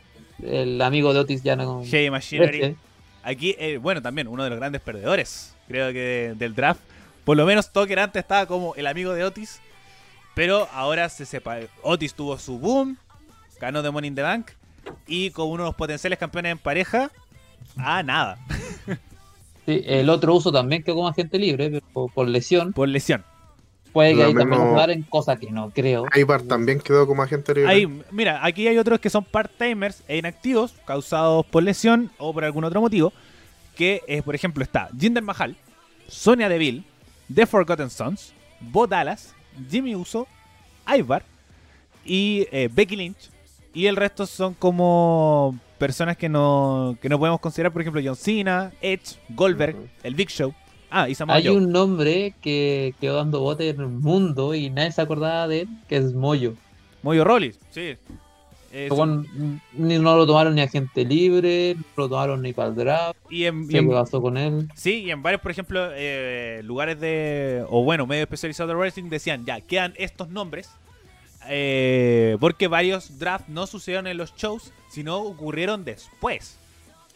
El 0.43 0.81
amigo 0.83 1.13
de 1.13 1.21
Otis 1.21 1.43
ya 1.43 1.57
no. 1.57 1.83
Hey 1.85 2.11
Machinery. 2.11 2.57
Este, 2.63 2.77
Aquí, 3.23 3.55
eh, 3.59 3.77
bueno, 3.79 4.01
también 4.01 4.29
uno 4.29 4.45
de 4.45 4.51
los 4.51 4.59
grandes 4.59 4.81
perdedores, 4.81 5.55
creo 5.69 5.93
que 5.93 5.99
de- 5.99 6.35
del 6.35 6.55
draft. 6.55 6.81
Por 7.25 7.37
lo 7.37 7.45
menos 7.47 7.73
Tucker 7.73 7.99
antes 7.99 8.21
estaba 8.23 8.47
como 8.47 8.75
el 8.75 8.87
amigo 8.87 9.13
de 9.13 9.23
Otis, 9.25 9.61
pero 10.35 10.67
ahora 10.73 11.09
se 11.09 11.27
sepa. 11.27 11.59
Otis 11.83 12.15
tuvo 12.15 12.39
su 12.39 12.59
boom, 12.59 12.97
ganó 13.61 13.83
de 13.83 13.91
Money 13.91 14.09
in 14.09 14.15
the 14.15 14.23
Bank 14.23 14.51
y 15.07 15.31
como 15.31 15.53
uno 15.53 15.65
de 15.65 15.69
los 15.69 15.75
potenciales 15.77 16.19
campeones 16.19 16.53
en 16.53 16.59
pareja, 16.59 17.11
ah, 17.77 18.03
nada, 18.03 18.39
sí, 19.67 19.83
el 19.85 20.09
otro 20.09 20.35
uso 20.35 20.51
también 20.53 20.83
quedó 20.83 20.97
como 20.97 21.09
agente 21.09 21.39
libre, 21.39 21.71
pero 21.71 21.87
por, 21.93 22.13
por 22.13 22.29
lesión. 22.29 22.73
por 22.73 22.89
lesión. 22.89 23.25
Puede 23.93 24.15
que 24.15 24.23
ahí 24.23 24.35
también 24.35 24.51
mismo- 24.61 24.75
nos 24.77 24.89
en 24.91 25.03
cosas 25.03 25.39
que 25.39 25.51
no 25.51 25.71
creo. 25.71 26.05
Ibar 26.15 26.43
también 26.43 26.79
quedó 26.79 27.07
como 27.07 27.23
agente 27.23 27.55
libre. 27.55 27.71
Ahí, 27.71 28.03
mira, 28.11 28.45
aquí 28.45 28.69
hay 28.69 28.77
otros 28.79 29.01
que 29.01 29.09
son 29.11 29.25
part-timers 29.25 30.03
e 30.07 30.19
inactivos, 30.19 30.75
causados 30.87 31.45
por 31.47 31.63
lesión 31.63 32.11
o 32.19 32.33
por 32.33 32.45
algún 32.45 32.65
otro 32.65 32.81
motivo. 32.81 33.13
Que, 33.79 34.23
por 34.25 34.35
ejemplo, 34.35 34.63
está 34.63 34.91
Jinder 34.99 35.23
Mahal, 35.23 35.57
Sonia 36.09 36.49
Deville, 36.49 36.83
The 37.33 37.47
Forgotten 37.47 37.89
Sons, 37.89 38.35
Bo 38.61 38.87
Dallas, 38.87 39.35
Jimmy 39.71 39.95
Uso, 39.95 40.27
Ivar 40.87 41.23
y 42.05 42.47
eh, 42.51 42.69
Becky 42.73 42.97
Lynch. 42.97 43.31
Y 43.73 43.87
el 43.87 43.97
resto 43.97 44.27
son 44.27 44.55
como 44.55 45.57
personas 45.79 46.17
que 46.17 46.29
no, 46.29 46.97
que 47.01 47.09
no 47.09 47.19
podemos 47.19 47.39
considerar, 47.41 47.73
por 47.73 47.83
ejemplo, 47.83 48.01
John 48.05 48.17
Cena, 48.17 48.73
Edge, 48.81 49.17
Goldberg, 49.29 49.77
el 50.03 50.15
Big 50.15 50.29
Show. 50.31 50.53
Ah, 50.91 51.09
y 51.09 51.15
Samoa 51.15 51.37
Hay 51.37 51.47
Joe. 51.47 51.57
un 51.57 51.71
nombre 51.71 52.35
que 52.41 52.95
quedó 53.01 53.17
dando 53.17 53.41
bote 53.41 53.69
en 53.69 53.81
el 53.81 53.89
mundo 53.89 54.55
y 54.55 54.71
nadie 54.71 54.91
se 54.91 55.03
acordaba 55.03 55.47
de 55.47 55.61
él, 55.61 55.69
que 55.89 55.99
es 55.99 56.15
Moyo. 56.15 56.55
Moyo 57.03 57.23
Rollins, 57.25 57.59
sí. 57.71 57.97
Eh, 58.71 58.87
Pero 58.91 58.97
bueno, 58.97 59.25
ni, 59.73 59.99
no 59.99 60.17
lo 60.17 60.27
tomaron 60.27 60.55
ni 60.55 60.61
agente 60.61 61.05
libre, 61.05 61.75
no 61.75 61.85
lo 62.05 62.09
tomaron 62.09 62.43
ni 62.43 62.53
para 62.53 62.69
el 62.69 62.75
draft. 62.75 63.19
y 63.31 63.45
en, 63.47 63.65
y 63.65 63.69
¿Qué 63.69 63.79
en- 63.79 63.91
pasó 63.91 64.21
con 64.21 64.37
él? 64.37 64.69
Sí, 64.75 65.05
y 65.05 65.11
en 65.11 65.23
varios, 65.23 65.41
por 65.41 65.51
ejemplo, 65.51 65.89
eh, 65.95 66.61
lugares 66.65 67.01
de. 67.01 67.65
O 67.71 67.83
bueno, 67.85 68.07
medios 68.07 68.25
especializados 68.25 68.69
de 68.71 68.75
wrestling 68.77 69.09
decían 69.09 69.45
ya, 69.47 69.61
quedan 69.63 69.95
estos 69.97 70.29
nombres. 70.29 70.69
eh, 71.51 72.37
porque 72.41 72.69
varios 72.69 73.19
drafts 73.19 73.49
no 73.49 73.67
sucedieron 73.67 74.07
en 74.07 74.17
los 74.19 74.35
shows, 74.37 74.73
sino 74.91 75.17
ocurrieron 75.19 75.85
después. 75.85 76.59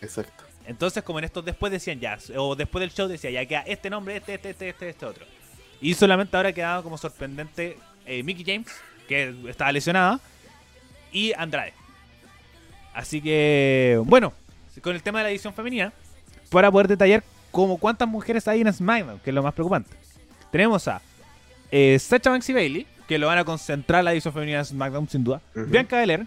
Exacto. 0.00 0.44
Entonces, 0.66 1.02
como 1.02 1.18
en 1.18 1.26
estos 1.26 1.44
después 1.44 1.70
decían 1.72 2.00
ya, 2.00 2.18
o 2.36 2.54
después 2.56 2.80
del 2.80 2.92
show 2.92 3.08
decía 3.08 3.30
ya 3.30 3.44
queda 3.44 3.60
este 3.62 3.90
nombre, 3.90 4.16
este, 4.16 4.34
este, 4.34 4.50
este, 4.50 4.68
este, 4.70 4.88
este 4.90 5.06
otro. 5.06 5.26
Y 5.82 5.92
solamente 5.94 6.36
ahora 6.36 6.52
quedaba 6.52 6.82
como 6.82 6.96
sorprendente 6.96 7.76
eh, 8.06 8.22
Mickey 8.22 8.44
James, 8.44 8.68
que 9.08 9.34
estaba 9.48 9.70
lesionada, 9.72 10.20
y 11.12 11.32
Andrade. 11.36 11.74
Así 12.94 13.20
que, 13.20 14.00
bueno, 14.04 14.32
con 14.82 14.94
el 14.94 15.02
tema 15.02 15.18
de 15.20 15.24
la 15.24 15.30
edición 15.30 15.54
femenina, 15.54 15.92
para 16.50 16.70
poder 16.70 16.88
detallar 16.88 17.22
como 17.50 17.78
cuántas 17.78 18.08
mujeres 18.08 18.46
hay 18.48 18.60
en 18.60 18.72
SmackDown, 18.72 19.20
que 19.20 19.30
es 19.30 19.34
lo 19.34 19.42
más 19.42 19.54
preocupante. 19.54 19.90
Tenemos 20.50 20.86
a 20.88 21.00
eh, 21.70 21.98
Sacha 21.98 22.30
Banks 22.30 22.48
y 22.50 22.52
Bailey, 22.52 22.86
que 23.06 23.18
lo 23.18 23.26
van 23.26 23.38
a 23.38 23.44
concentrar 23.44 24.04
la 24.04 24.12
edición 24.12 24.34
femenina 24.34 24.58
de 24.58 24.64
SmackDown 24.64 25.08
sin 25.08 25.24
duda. 25.24 25.40
Bianca 25.54 25.98
Belair, 25.98 26.26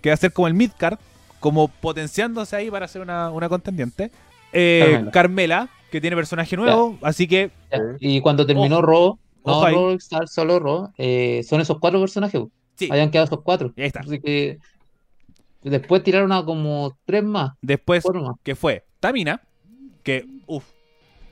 que 0.00 0.10
va 0.10 0.14
a 0.14 0.16
ser 0.16 0.32
como 0.32 0.48
el 0.48 0.54
midcard, 0.54 0.98
como 1.38 1.68
potenciándose 1.68 2.56
ahí 2.56 2.70
para 2.70 2.88
ser 2.88 3.02
una, 3.02 3.30
una 3.30 3.48
contendiente. 3.48 4.10
Eh, 4.52 4.80
Carmela. 4.80 5.10
Carmela. 5.10 5.68
que 5.90 6.00
tiene 6.00 6.16
personaje 6.16 6.56
nuevo, 6.56 6.98
así 7.02 7.26
que 7.26 7.50
Ya. 7.70 7.78
Y 8.00 8.20
cuando 8.20 8.46
terminó. 8.46 8.82
Raw, 8.82 9.18
no. 9.44 9.66
Raw 9.66 9.98
solo 10.26 10.58
Raw, 10.58 10.92
eh, 10.98 11.42
son 11.48 11.60
esos 11.60 11.78
cuatro 11.78 12.00
personajes. 12.00 12.40
Sí, 12.86 12.88
Habían 12.90 13.10
quedado 13.10 13.26
esos 13.26 13.42
cuatro. 13.42 13.72
y 13.76 13.80
ahí 13.82 13.86
está. 13.86 14.00
Así 14.00 14.20
que 14.20 14.58
Después 15.62 16.02
tiraron 16.02 16.32
a 16.32 16.44
como 16.44 16.96
tres 17.04 17.22
más. 17.22 17.52
Después, 17.60 18.02
más. 18.14 18.36
que 18.42 18.54
fue 18.54 18.84
Tamina, 18.98 19.42
que, 20.02 20.24
uff, 20.46 20.64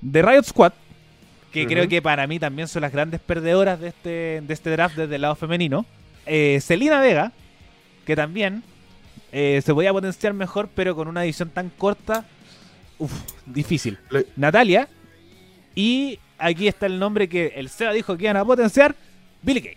de 0.03 0.20
Riot 0.22 0.42
Squad, 0.42 0.72
que 1.51 1.66
creo 1.66 1.88
que 1.88 2.03
para 2.03 2.26
mí 2.26 2.38
también 2.38 2.68
son 2.68 2.82
las 2.82 2.92
grandes 2.92 3.20
perdedoras 3.20 3.80
de 3.80 3.88
este, 3.88 4.42
de 4.46 4.53
este 4.55 4.68
draft 4.70 4.96
desde 4.96 5.14
el 5.14 5.22
lado 5.22 5.34
femenino. 5.34 5.86
Eh, 6.26 6.61
Celina 6.61 7.01
Vega, 7.01 7.32
que 8.05 8.14
también 8.14 8.62
eh, 9.32 9.62
se 9.64 9.72
podía 9.72 9.92
potenciar 9.94 10.34
mejor, 10.34 10.68
pero 10.74 10.94
con 10.94 11.09
una 11.09 11.24
edición 11.24 11.49
tan 11.49 11.70
corta, 11.70 12.26
uff, 12.99 13.12
difícil. 13.46 13.96
Le- 14.11 14.26
Natalia, 14.36 14.88
y 15.74 16.18
aquí 16.36 16.68
está 16.68 16.84
el 16.84 16.99
nombre 16.99 17.30
que 17.30 17.55
el 17.57 17.70
SEA 17.70 17.92
dijo 17.92 18.14
que 18.18 18.24
iban 18.24 18.36
a 18.36 18.44
potenciar, 18.44 18.94
Billy 19.40 19.62
Kay. 19.62 19.76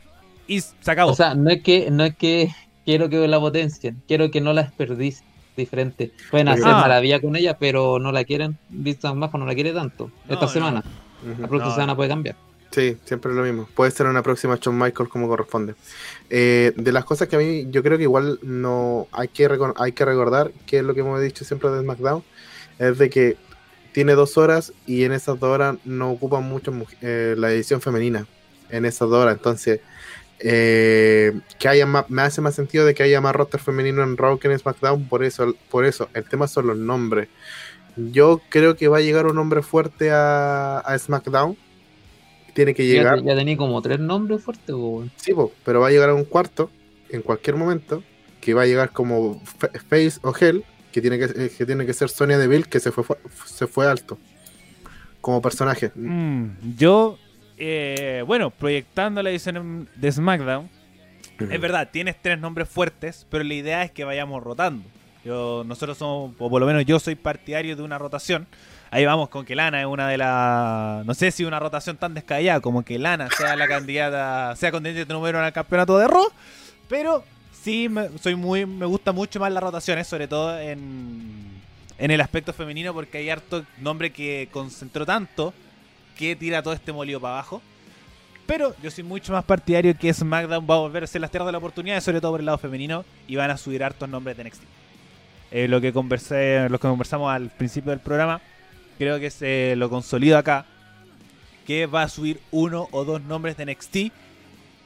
Y 0.52 0.60
se 0.60 0.92
acabó. 0.92 1.12
O 1.12 1.16
sea, 1.16 1.34
no 1.34 1.50
es 1.50 1.62
que, 1.64 1.90
no 1.92 2.04
es 2.04 2.16
que 2.16 2.50
quiero 2.84 3.08
que 3.10 3.26
la 3.28 3.40
potencien, 3.40 4.02
quiero 4.08 4.30
que 4.32 4.42
no 4.42 4.52
la 4.54 4.64
desperdicien. 4.64 5.30
Diferente. 5.56 6.12
Pueden 6.32 6.48
hacer 6.48 6.66
Ah. 6.68 6.80
maravilla 6.82 7.20
con 7.22 7.36
ella, 7.36 7.58
pero 7.58 8.00
no 8.00 8.12
la 8.12 8.24
quieren. 8.24 8.58
Vista 8.70 9.12
bajo 9.12 9.38
no 9.38 9.46
la 9.46 9.54
quiere 9.54 9.74
tanto. 9.74 10.12
No, 10.28 10.34
Esta 10.34 10.46
no. 10.46 10.52
semana. 10.52 10.84
La 11.40 11.48
próxima 11.48 11.66
No. 11.70 11.74
semana 11.76 11.96
puede 11.96 12.10
cambiar. 12.10 12.36
Sí, 12.72 12.98
siempre 13.04 13.32
es 13.32 13.38
lo 13.38 13.44
mismo. 13.44 13.68
Puede 13.76 13.92
ser 13.92 14.08
una 14.08 14.24
próxima 14.24 14.58
Shawn 14.60 14.78
Michaels 14.78 15.10
como 15.12 15.28
corresponde. 15.28 15.76
Eh, 16.30 16.72
de 16.78 16.92
las 16.94 17.04
cosas 17.04 17.28
que 17.28 17.36
a 17.36 17.40
mí 17.40 17.68
yo 17.70 17.84
creo 17.84 17.98
que 17.98 18.04
igual 18.04 18.40
no 18.44 19.08
hay 19.12 19.28
que, 19.28 19.48
hay 19.76 19.92
que 19.92 20.06
recordar, 20.06 20.52
que 20.66 20.78
es 20.80 20.84
lo 20.84 20.94
que 20.94 21.02
hemos 21.02 21.22
dicho 21.22 21.44
siempre 21.44 21.70
de 21.70 21.82
SmackDown, 21.82 22.24
es 22.80 22.98
de 22.98 23.10
que 23.10 23.36
tiene 23.92 24.14
dos 24.14 24.38
horas 24.38 24.72
y 24.88 25.04
en 25.04 25.12
esas 25.12 25.38
dos 25.38 25.50
horas 25.50 25.76
no 25.84 26.12
ocupan 26.12 26.44
mucho 26.48 26.74
eh, 27.02 27.36
la 27.38 27.52
edición 27.52 27.82
femenina. 27.82 28.26
En 28.70 28.86
esas 28.86 29.10
dos 29.10 29.22
horas. 29.22 29.36
Entonces, 29.36 29.82
eh, 30.44 31.40
que 31.60 31.68
haya 31.68 31.86
más, 31.86 32.10
me 32.10 32.22
hace 32.22 32.42
más 32.42 32.56
sentido 32.56 32.86
de 32.86 32.94
que 32.94 33.04
haya 33.04 33.22
más 33.22 33.36
roster 33.36 33.60
femenino 33.60 34.04
en 34.04 34.18
Raw 34.18 34.38
que 34.40 34.48
en 34.48 34.58
SmackDown. 34.58 35.08
Por 35.08 35.24
eso, 35.24 35.56
por 35.70 35.86
eso, 35.86 36.10
el 36.14 36.24
tema 36.26 36.48
son 36.48 36.68
los 36.68 36.78
nombres. 36.78 37.28
Yo 37.96 38.42
creo 38.50 38.76
que 38.76 38.88
va 38.88 38.98
a 38.98 39.02
llegar 39.02 39.26
un 39.26 39.36
nombre 39.36 39.62
fuerte 39.62 40.12
a, 40.12 40.80
a 40.80 40.98
SmackDown. 40.98 41.58
Tiene 42.54 42.74
que 42.74 42.86
llegar. 42.86 43.24
ya 43.24 43.36
tenía 43.36 43.56
como 43.56 43.82
tres 43.82 44.00
nombres 44.00 44.44
fuertes, 44.44 44.76
weón. 44.76 45.12
Sí, 45.16 45.34
pero 45.64 45.80
va 45.80 45.88
a 45.88 45.92
llegar 45.92 46.10
a 46.10 46.14
un 46.16 46.26
cuarto 46.26 46.70
en 47.10 47.22
cualquier 47.22 47.56
momento 47.56 48.04
que 48.42 48.54
va 48.54 48.64
a 48.64 48.66
llegar 48.66 48.92
como 48.92 49.40
Fa- 49.46 49.70
Face 49.88 50.20
o 50.24 50.34
Hell, 50.38 50.64
que 50.92 51.00
tiene 51.02 51.18
que, 51.20 51.26
eh, 51.26 51.52
que 51.58 51.66
tiene 51.66 51.86
que 51.86 51.94
ser 51.94 52.10
Sonia 52.10 52.38
Deville, 52.38 52.64
que 52.66 52.80
se 52.80 52.92
fue, 52.92 53.04
fu- 53.04 53.16
se 53.46 53.68
fue 53.68 53.88
alto 53.88 54.18
como 55.22 55.42
personaje. 55.42 55.92
Mm, 55.96 56.76
yo, 56.76 57.18
eh, 57.64 58.24
bueno, 58.26 58.50
proyectando 58.50 59.22
la 59.22 59.30
edición 59.30 59.88
de 59.96 60.12
SmackDown, 60.12 60.68
es 61.38 61.62
verdad, 61.62 61.90
tienes 61.92 62.16
tres 62.20 62.40
nombres 62.40 62.68
fuertes, 62.68 63.28
pero 63.30 63.44
la 63.44 63.54
idea 63.54 63.84
es 63.84 63.92
que 63.92 64.04
vayamos 64.04 64.42
rotando. 64.42 64.84
Yo, 65.24 65.64
nosotros 65.64 66.00
somos, 66.00 66.34
o 66.40 66.50
por 66.50 66.60
lo 66.60 66.66
menos 66.66 66.84
yo 66.86 67.00
soy 67.00 67.14
partidario 67.14 67.76
de 67.76 67.84
una 67.84 68.00
rotación. 68.00 68.48
Ahí 68.90 69.06
vamos 69.06 69.30
con 69.30 69.46
que 69.46 69.56
Lana 69.56 69.80
es 69.80 69.86
una 69.86 70.08
de 70.08 70.18
las. 70.18 71.06
No 71.06 71.14
sé 71.14 71.30
si 71.30 71.46
una 71.46 71.60
rotación 71.60 71.98
tan 71.98 72.16
descabellada 72.16 72.62
como 72.62 72.84
que 72.84 72.98
Lana 72.98 73.30
sea 73.38 73.56
la 73.56 73.68
candidata, 73.68 74.56
sea 74.56 74.72
contendiente 74.72 75.14
número 75.14 75.38
uno 75.38 75.46
al 75.46 75.54
campeonato 75.54 76.00
de 76.00 76.08
Raw, 76.08 76.30
pero 76.90 77.24
sí 77.52 77.90
me, 77.90 78.10
soy 78.18 78.34
muy, 78.34 78.66
me 78.66 78.88
gusta 78.88 79.12
mucho 79.12 79.40
más 79.40 79.52
las 79.52 79.62
rotaciones, 79.62 80.08
sobre 80.08 80.28
todo 80.28 80.60
en, 80.60 81.62
en 82.00 82.10
el 82.10 82.22
aspecto 82.22 82.54
femenino, 82.54 82.92
porque 82.92 83.20
hay 83.20 83.30
harto 83.30 83.64
nombre 83.78 84.12
que 84.12 84.50
concentró 84.52 85.06
tanto 85.06 85.54
que 86.22 86.36
tira 86.36 86.62
todo 86.62 86.76
este 86.76 86.92
molido 86.92 87.20
para 87.20 87.34
abajo. 87.34 87.64
Pero 88.46 88.76
yo 88.84 88.92
soy 88.92 89.04
mucho 89.04 89.34
más 89.34 89.44
partidario 89.44 89.98
que 89.98 90.14
SmackDown 90.14 90.68
va 90.70 90.76
a 90.76 90.80
volver 90.80 91.04
a 91.04 91.08
ser 91.08 91.20
las 91.20 91.32
tierras 91.32 91.48
de 91.48 91.52
la 91.52 91.58
oportunidad, 91.58 92.00
sobre 92.00 92.22
todo 92.22 92.32
por 92.32 92.40
el 92.40 92.46
lado 92.46 92.60
femenino, 92.60 93.04
y 93.28 93.38
van 93.38 93.50
a 93.50 93.58
subir 93.58 93.84
hartos 93.84 94.08
nombres 94.08 94.38
de 94.38 94.44
NXT. 94.44 94.62
Eh, 95.50 95.68
lo 95.68 95.82
que 95.82 95.92
conversé, 95.92 96.70
lo 96.70 96.78
que 96.78 96.88
conversamos 96.88 97.32
al 97.34 97.50
principio 97.50 97.90
del 97.90 98.02
programa, 98.02 98.40
creo 99.00 99.20
que 99.20 99.32
se 99.32 99.76
lo 99.78 99.90
consolido 99.90 100.38
acá, 100.38 100.66
que 101.66 101.88
va 101.88 102.04
a 102.04 102.10
subir 102.10 102.40
uno 102.52 102.88
o 102.92 103.04
dos 103.04 103.22
nombres 103.24 103.58
de 103.58 103.66
NXT, 103.66 103.98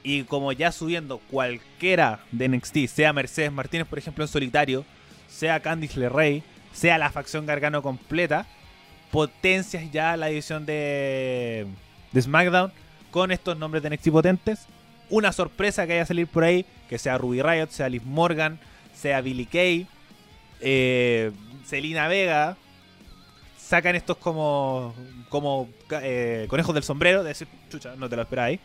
y 0.03 0.23
como 0.23 0.53
ya 0.53 0.71
subiendo 0.71 1.17
cualquiera 1.29 2.19
de 2.31 2.47
NXT, 2.47 2.88
sea 2.88 3.11
Mercedes 3.11 3.51
Martínez, 3.51 3.88
por 3.88 3.99
ejemplo, 3.99 4.23
en 4.23 4.29
solitario, 4.29 4.86
sea 5.27 5.59
Candice 5.59 5.99
LeRae, 5.99 6.43
sea 6.71 6.97
la 6.97 7.11
facción 7.11 7.45
Gargano 7.45 7.81
completa, 7.81 8.45
potencias 9.16 9.89
ya 9.93 10.18
la 10.18 10.30
edición 10.30 10.66
de, 10.66 11.66
de 12.11 12.22
SmackDown 12.22 12.70
con 13.11 13.32
estos 13.32 13.57
nombres 13.57 13.82
de 13.82 13.89
NXT 13.91 14.09
potentes. 14.09 14.68
Una 15.09 15.32
sorpresa 15.32 15.88
que 15.88 15.93
haya 15.93 16.05
salir 16.05 16.28
por 16.28 16.43
ahí, 16.43 16.66
que 16.89 16.97
sea 16.97 17.18
Ruby 17.18 17.41
Riot, 17.41 17.68
sea 17.70 17.88
Liv 17.88 18.01
Morgan, 18.03 18.59
sea 18.93 19.22
Billy 19.22 19.45
Kay, 19.45 19.88
eh, 20.59 21.32
Selina 21.66 22.09
Vega. 22.09 22.57
Sacan 23.57 23.95
estos 23.95 24.18
como, 24.18 24.93
como 25.30 25.70
eh, 25.91 26.45
conejos 26.49 26.76
del 26.76 26.84
sombrero, 26.84 27.24
de 27.24 27.30
decir, 27.30 27.47
chucha, 27.70 27.95
no 27.95 28.09
te 28.09 28.18
lo 28.18 28.24
esperáis. 28.24 28.59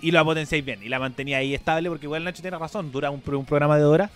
Y 0.00 0.12
la 0.12 0.22
potenciáis 0.22 0.64
bien, 0.64 0.84
y 0.84 0.88
la 0.88 1.00
mantenía 1.00 1.38
ahí 1.38 1.52
estable, 1.52 1.88
porque 1.88 2.06
igual 2.06 2.22
Nacho 2.22 2.42
tiene 2.42 2.58
razón, 2.58 2.92
dura 2.92 3.10
un, 3.10 3.20
un 3.26 3.44
programa 3.44 3.76
de 3.76 3.84
horas, 3.84 4.10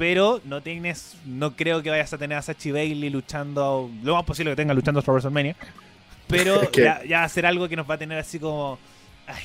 pero 0.00 0.40
no 0.46 0.62
tienes, 0.62 1.14
no 1.26 1.54
creo 1.54 1.82
que 1.82 1.90
vayas 1.90 2.10
a 2.14 2.16
tener 2.16 2.38
a 2.38 2.40
Sachi 2.42 2.72
Bailey 2.72 3.10
luchando, 3.10 3.90
lo 4.02 4.14
más 4.14 4.24
posible 4.24 4.52
que 4.52 4.56
tenga 4.56 4.72
luchando 4.72 5.00
hasta 5.00 5.12
WrestleMania, 5.12 5.54
pero 6.26 6.62
Es 6.62 6.70
que- 6.70 6.84
ya, 6.84 7.02
ya 7.06 7.18
va 7.18 7.24
a 7.24 7.28
ser 7.28 7.44
algo 7.44 7.68
que 7.68 7.76
nos 7.76 7.88
va 7.88 7.96
a 7.96 7.98
tener 7.98 8.16
así 8.18 8.38
como, 8.38 8.78
ay, 9.26 9.42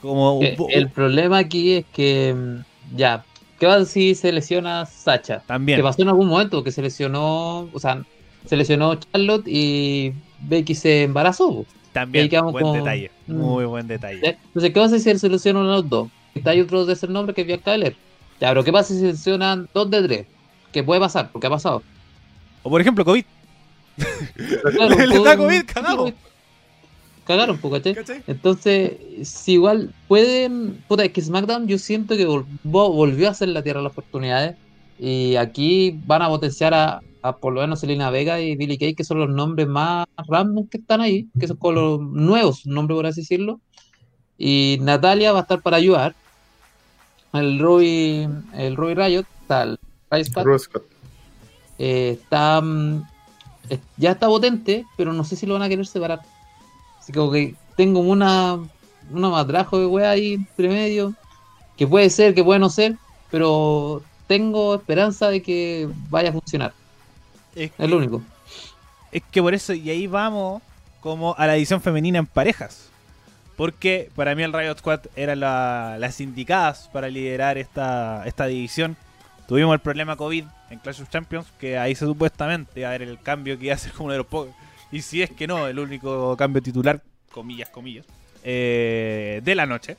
como 0.00 0.38
po- 0.56 0.68
El 0.70 0.90
problema 0.90 1.38
aquí 1.38 1.72
es 1.78 1.84
que, 1.92 2.32
mm, 2.32 2.96
ya, 2.96 3.24
¿qué 3.58 3.66
va 3.66 3.84
si 3.84 4.14
se 4.14 4.30
lesiona 4.30 4.86
Sacha? 4.86 5.42
también. 5.44 5.76
Que 5.78 5.82
pasó 5.82 6.02
en 6.02 6.08
algún 6.08 6.28
momento 6.28 6.62
que 6.62 6.70
se 6.70 6.80
lesionó, 6.80 7.68
o 7.72 7.80
sea, 7.80 8.00
se 8.46 8.56
lesionó 8.56 8.94
Charlotte 8.94 9.48
y 9.48 10.12
Becky 10.40 10.76
se 10.76 11.02
embarazó. 11.02 11.66
También, 11.92 12.28
buen 12.28 12.64
con- 12.64 12.74
detalle, 12.78 13.10
Mm. 13.26 13.34
muy 13.34 13.64
buen 13.64 13.88
detalle. 13.88 14.20
Entonces, 14.46 14.72
¿qué 14.72 14.80
pasa 14.80 14.98
si 15.00 15.18
se 15.18 15.28
lesionan 15.28 15.66
los 15.66 15.88
dos? 15.88 16.08
Está 16.32 16.50
hay 16.50 16.60
otro 16.60 16.86
de 16.86 16.92
ese 16.92 17.08
nombre 17.08 17.34
que 17.34 17.40
es 17.40 17.46
Bianca 17.48 17.72
Belair. 17.72 17.96
Ya, 18.44 18.50
pero 18.50 18.62
¿qué 18.62 18.72
pasa 18.72 18.92
si 18.92 19.00
se 19.00 19.06
lesionan 19.06 19.70
dos 19.72 19.88
de 19.90 20.02
tres? 20.02 20.26
¿Qué 20.70 20.82
puede 20.82 21.00
pasar? 21.00 21.30
Porque 21.32 21.46
ha 21.46 21.50
pasado. 21.50 21.82
O 22.62 22.68
por 22.68 22.78
ejemplo, 22.78 23.02
COVID. 23.02 23.24
Claro, 23.96 24.96
Le 25.06 25.18
da 25.20 25.34
COVID, 25.34 25.62
cagamos. 25.64 26.12
Cagaron, 27.26 27.56
po, 27.56 27.70
¿cachai? 27.70 27.94
¿Cachai? 27.94 28.22
Entonces, 28.26 28.92
si 29.22 29.52
igual 29.52 29.94
pueden. 30.08 30.82
Puta, 30.88 31.06
es 31.06 31.12
que 31.12 31.22
SmackDown 31.22 31.66
yo 31.68 31.78
siento 31.78 32.18
que 32.18 32.28
vol- 32.28 32.44
vo- 32.64 32.92
volvió 32.92 33.30
a 33.30 33.34
ser 33.34 33.48
la 33.48 33.62
tierra 33.62 33.80
de 33.80 33.84
las 33.84 33.92
oportunidades. 33.92 34.56
Y 34.98 35.36
aquí 35.36 35.98
van 36.04 36.20
a 36.20 36.28
potenciar 36.28 36.74
a, 36.74 37.00
a 37.22 37.36
por 37.38 37.54
lo 37.54 37.62
menos 37.62 37.80
Selena 37.80 38.10
Vega 38.10 38.40
y 38.42 38.56
Billy 38.56 38.76
Kay, 38.76 38.94
que 38.94 39.04
son 39.04 39.20
los 39.20 39.30
nombres 39.30 39.66
más 39.68 40.04
random 40.28 40.68
que 40.68 40.76
están 40.76 41.00
ahí, 41.00 41.26
que 41.40 41.48
son 41.48 41.56
con 41.56 41.74
los 41.76 41.98
nuevos 41.98 42.66
nombres, 42.66 42.96
por 42.96 43.06
así 43.06 43.22
decirlo. 43.22 43.58
Y 44.36 44.76
Natalia 44.82 45.32
va 45.32 45.38
a 45.38 45.42
estar 45.42 45.62
para 45.62 45.78
ayudar. 45.78 46.14
El 47.34 47.58
Ruby, 47.58 48.28
el 48.54 48.76
Ruby 48.76 48.94
Riot, 48.94 49.26
está 49.42 49.62
el 49.64 49.78
Scott. 50.24 50.46
eh, 51.78 52.18
está 52.20 52.60
mm, 52.60 53.02
eh, 53.70 53.80
ya 53.96 54.12
está 54.12 54.26
potente, 54.28 54.86
pero 54.96 55.12
no 55.12 55.24
sé 55.24 55.36
si 55.36 55.46
lo 55.46 55.54
van 55.54 55.62
a 55.62 55.68
querer 55.68 55.86
separar. 55.86 56.20
Así 56.98 57.12
que 57.12 57.54
tengo 57.76 58.00
una 58.00 58.58
una 59.10 59.28
matrajo 59.28 59.78
de 59.78 59.86
wea 59.86 60.10
ahí 60.10 60.34
entre 60.34 60.68
medio, 60.68 61.14
que 61.76 61.86
puede 61.86 62.08
ser, 62.08 62.34
que 62.34 62.42
puede 62.42 62.58
no 62.58 62.70
ser, 62.70 62.96
pero 63.30 64.02
tengo 64.26 64.76
esperanza 64.76 65.28
de 65.28 65.42
que 65.42 65.88
vaya 66.08 66.30
a 66.30 66.32
funcionar. 66.32 66.72
Es, 67.54 67.70
Es 67.78 67.90
lo 67.90 67.96
único. 67.98 68.22
es 69.12 69.22
que 69.30 69.42
por 69.42 69.52
eso, 69.54 69.74
y 69.74 69.90
ahí 69.90 70.06
vamos 70.06 70.62
como 71.00 71.34
a 71.36 71.46
la 71.46 71.56
edición 71.56 71.80
femenina 71.82 72.18
en 72.18 72.26
parejas. 72.26 72.88
Porque 73.56 74.10
para 74.16 74.34
mí 74.34 74.42
el 74.42 74.52
Riot 74.52 74.78
Squad 74.78 75.00
era 75.14 75.36
la- 75.36 75.96
las 75.98 76.20
indicadas 76.20 76.88
para 76.92 77.08
liderar 77.08 77.56
esta, 77.58 78.24
esta 78.26 78.46
división. 78.46 78.96
Tuvimos 79.46 79.74
el 79.74 79.80
problema 79.80 80.16
COVID 80.16 80.44
en 80.70 80.78
Clash 80.80 81.02
of 81.02 81.08
Champions, 81.10 81.46
que 81.58 81.78
ahí 81.78 81.94
se 81.94 82.04
supuestamente 82.06 82.80
iba 82.80 82.88
a 82.88 82.94
haber 82.94 83.02
el 83.08 83.20
cambio 83.20 83.58
que 83.58 83.66
iba 83.66 83.74
a 83.74 83.78
ser 83.78 83.92
como 83.92 84.06
uno 84.06 84.12
de 84.12 84.18
los 84.18 84.26
pocos. 84.26 84.54
Y 84.90 85.02
si 85.02 85.22
es 85.22 85.30
que 85.30 85.46
no, 85.46 85.66
el 85.68 85.78
único 85.78 86.36
cambio 86.36 86.62
titular, 86.62 87.00
comillas, 87.30 87.68
comillas, 87.68 88.06
eh, 88.42 89.40
de 89.44 89.54
la 89.54 89.66
noche. 89.66 89.96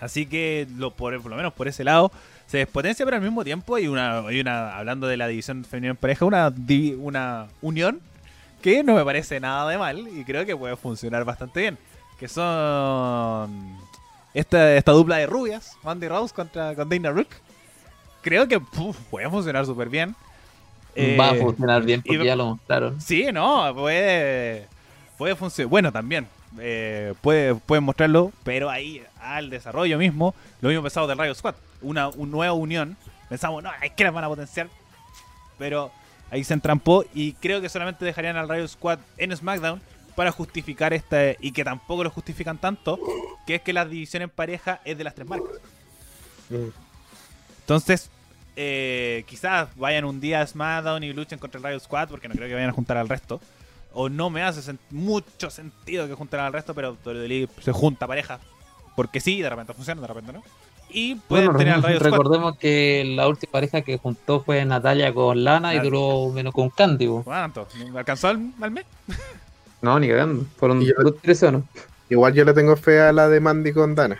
Así 0.00 0.26
que 0.26 0.66
lo, 0.76 0.92
por, 0.92 1.20
por 1.22 1.30
lo 1.30 1.36
menos 1.36 1.52
por 1.54 1.68
ese 1.68 1.84
lado 1.84 2.12
se 2.46 2.58
despotencia, 2.58 3.04
pero 3.04 3.16
al 3.16 3.22
mismo 3.22 3.44
tiempo 3.44 3.74
hay 3.74 3.88
una, 3.88 4.20
hay 4.20 4.40
una 4.40 4.76
hablando 4.76 5.06
de 5.06 5.16
la 5.16 5.26
división 5.26 5.64
femenina 5.64 5.90
en 5.90 5.96
pareja, 5.96 6.24
una, 6.24 6.52
una 6.98 7.46
unión 7.62 8.00
que 8.62 8.82
no 8.82 8.94
me 8.94 9.04
parece 9.04 9.40
nada 9.40 9.68
de 9.70 9.78
mal 9.78 9.98
y 10.16 10.24
creo 10.24 10.44
que 10.46 10.56
puede 10.56 10.76
funcionar 10.76 11.24
bastante 11.24 11.60
bien. 11.60 11.78
Que 12.18 12.28
son 12.28 13.76
esta, 14.34 14.74
esta 14.74 14.92
dupla 14.92 15.16
de 15.16 15.26
rubias, 15.26 15.76
Mandy 15.82 16.08
Rose 16.08 16.34
contra 16.34 16.74
con 16.74 16.88
Dana 16.88 17.10
Rook. 17.10 17.28
Creo 18.22 18.48
que 18.48 18.58
puf, 18.60 18.96
puede 19.10 19.28
funcionar 19.30 19.64
súper 19.66 19.88
bien. 19.88 20.14
Va 21.18 21.30
a 21.30 21.36
Eh, 21.36 21.40
funcionar 21.40 21.82
bien 21.84 22.00
y- 22.04 22.08
porque 22.08 22.24
ya 22.24 22.34
lo 22.34 22.46
mostraron. 22.46 23.00
Sí, 23.00 23.26
no, 23.32 23.72
puede, 23.74 24.66
puede 25.16 25.36
funcionar. 25.36 25.70
Bueno, 25.70 25.92
también. 25.92 26.26
eh, 26.58 27.12
puede, 27.20 27.54
pueden 27.54 27.84
mostrarlo, 27.84 28.32
pero 28.42 28.70
ahí 28.70 29.02
al 29.20 29.50
desarrollo 29.50 29.98
mismo, 29.98 30.34
lo 30.62 30.70
mismo 30.70 30.82
pensado 30.82 31.06
del 31.06 31.18
Riot 31.18 31.34
Squad. 31.34 31.54
Una, 31.82 32.08
una 32.08 32.30
nueva 32.32 32.52
unión 32.54 32.96
Pensamos, 33.28 33.62
no, 33.62 33.70
es 33.82 33.92
que 33.92 34.04
las 34.04 34.14
van 34.14 34.24
a 34.24 34.28
potenciar. 34.28 34.68
Pero 35.58 35.92
ahí 36.30 36.42
se 36.44 36.54
entrampó 36.54 37.04
y 37.14 37.34
creo 37.34 37.60
que 37.60 37.68
solamente 37.68 38.02
dejarían 38.06 38.38
al 38.38 38.48
Riot 38.48 38.66
Squad 38.68 38.98
en 39.18 39.36
SmackDown 39.36 39.82
para 40.18 40.32
justificar 40.32 40.92
este 40.92 41.36
y 41.40 41.52
que 41.52 41.62
tampoco 41.62 42.02
lo 42.02 42.10
justifican 42.10 42.58
tanto, 42.58 42.98
que 43.46 43.54
es 43.54 43.62
que 43.62 43.72
la 43.72 43.84
división 43.84 44.20
en 44.24 44.30
pareja 44.30 44.80
es 44.84 44.98
de 44.98 45.04
las 45.04 45.14
tres 45.14 45.28
marcas. 45.28 45.52
Entonces, 47.60 48.10
eh, 48.56 49.22
quizás 49.28 49.68
vayan 49.76 50.04
un 50.04 50.20
día 50.20 50.40
a 50.40 50.46
SmackDown 50.46 51.04
y 51.04 51.12
luchen 51.12 51.38
contra 51.38 51.58
el 51.60 51.64
Riot 51.64 51.78
Squad, 51.80 52.08
porque 52.08 52.26
no 52.28 52.34
creo 52.34 52.48
que 52.48 52.54
vayan 52.54 52.70
a 52.70 52.72
juntar 52.72 52.96
al 52.96 53.08
resto. 53.08 53.40
O 53.92 54.08
no 54.08 54.28
me 54.28 54.42
hace 54.42 54.60
sen- 54.60 54.78
mucho 54.90 55.50
sentido 55.50 56.08
que 56.08 56.14
junten 56.14 56.40
al 56.40 56.52
resto, 56.52 56.74
pero 56.74 56.96
WWE 57.04 57.48
se 57.60 57.70
junta 57.70 58.08
pareja. 58.08 58.40
Porque 58.96 59.20
sí, 59.20 59.40
de 59.40 59.48
repente 59.50 59.72
funciona, 59.72 60.00
de 60.00 60.06
repente 60.08 60.32
no. 60.32 60.42
Y 60.90 61.14
pueden 61.14 61.46
Bueno, 61.52 61.58
tener 61.60 61.74
al 61.74 61.82
Riot 61.84 61.98
Squad. 61.98 62.10
recordemos 62.10 62.58
que 62.58 63.04
la 63.06 63.28
última 63.28 63.52
pareja 63.52 63.82
que 63.82 63.98
juntó 63.98 64.40
fue 64.40 64.64
Natalia 64.64 65.14
con 65.14 65.44
Lana 65.44 65.76
y 65.76 65.78
duró 65.78 66.30
menos 66.32 66.52
con 66.52 66.70
Candy. 66.70 67.06
¿Me 67.06 67.98
alcanzó 68.00 68.28
al, 68.28 68.50
al 68.60 68.70
mes? 68.72 68.84
No, 69.82 69.98
ni 70.00 70.08
cagando. 70.08 70.44
Fueron 70.56 70.80
yo- 70.80 70.94
dos, 71.02 71.14
tres 71.22 71.42
o 71.44 71.52
no. 71.52 71.62
Igual 72.10 72.32
yo 72.34 72.44
le 72.44 72.54
tengo 72.54 72.74
fe 72.76 73.00
a 73.00 73.12
la 73.12 73.28
de 73.28 73.38
Mandy 73.40 73.72
con 73.72 73.94
Dana. 73.94 74.18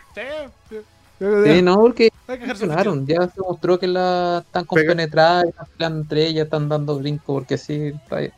Sí, 1.19 1.61
no, 1.61 1.75
porque 1.81 2.11
funcionaron. 2.25 3.05
Ya 3.05 3.27
se 3.27 3.41
mostró 3.41 3.77
que 3.77 3.87
la 3.87 4.43
están 4.45 4.63
compenetradas, 4.65 5.45
pelean 5.77 5.97
entre 5.97 6.27
ellas, 6.27 6.45
están 6.45 6.69
dando 6.69 6.97
brinco 6.97 7.33
porque 7.33 7.57
sí. 7.57 7.87
está 7.87 8.19
bien. 8.19 8.31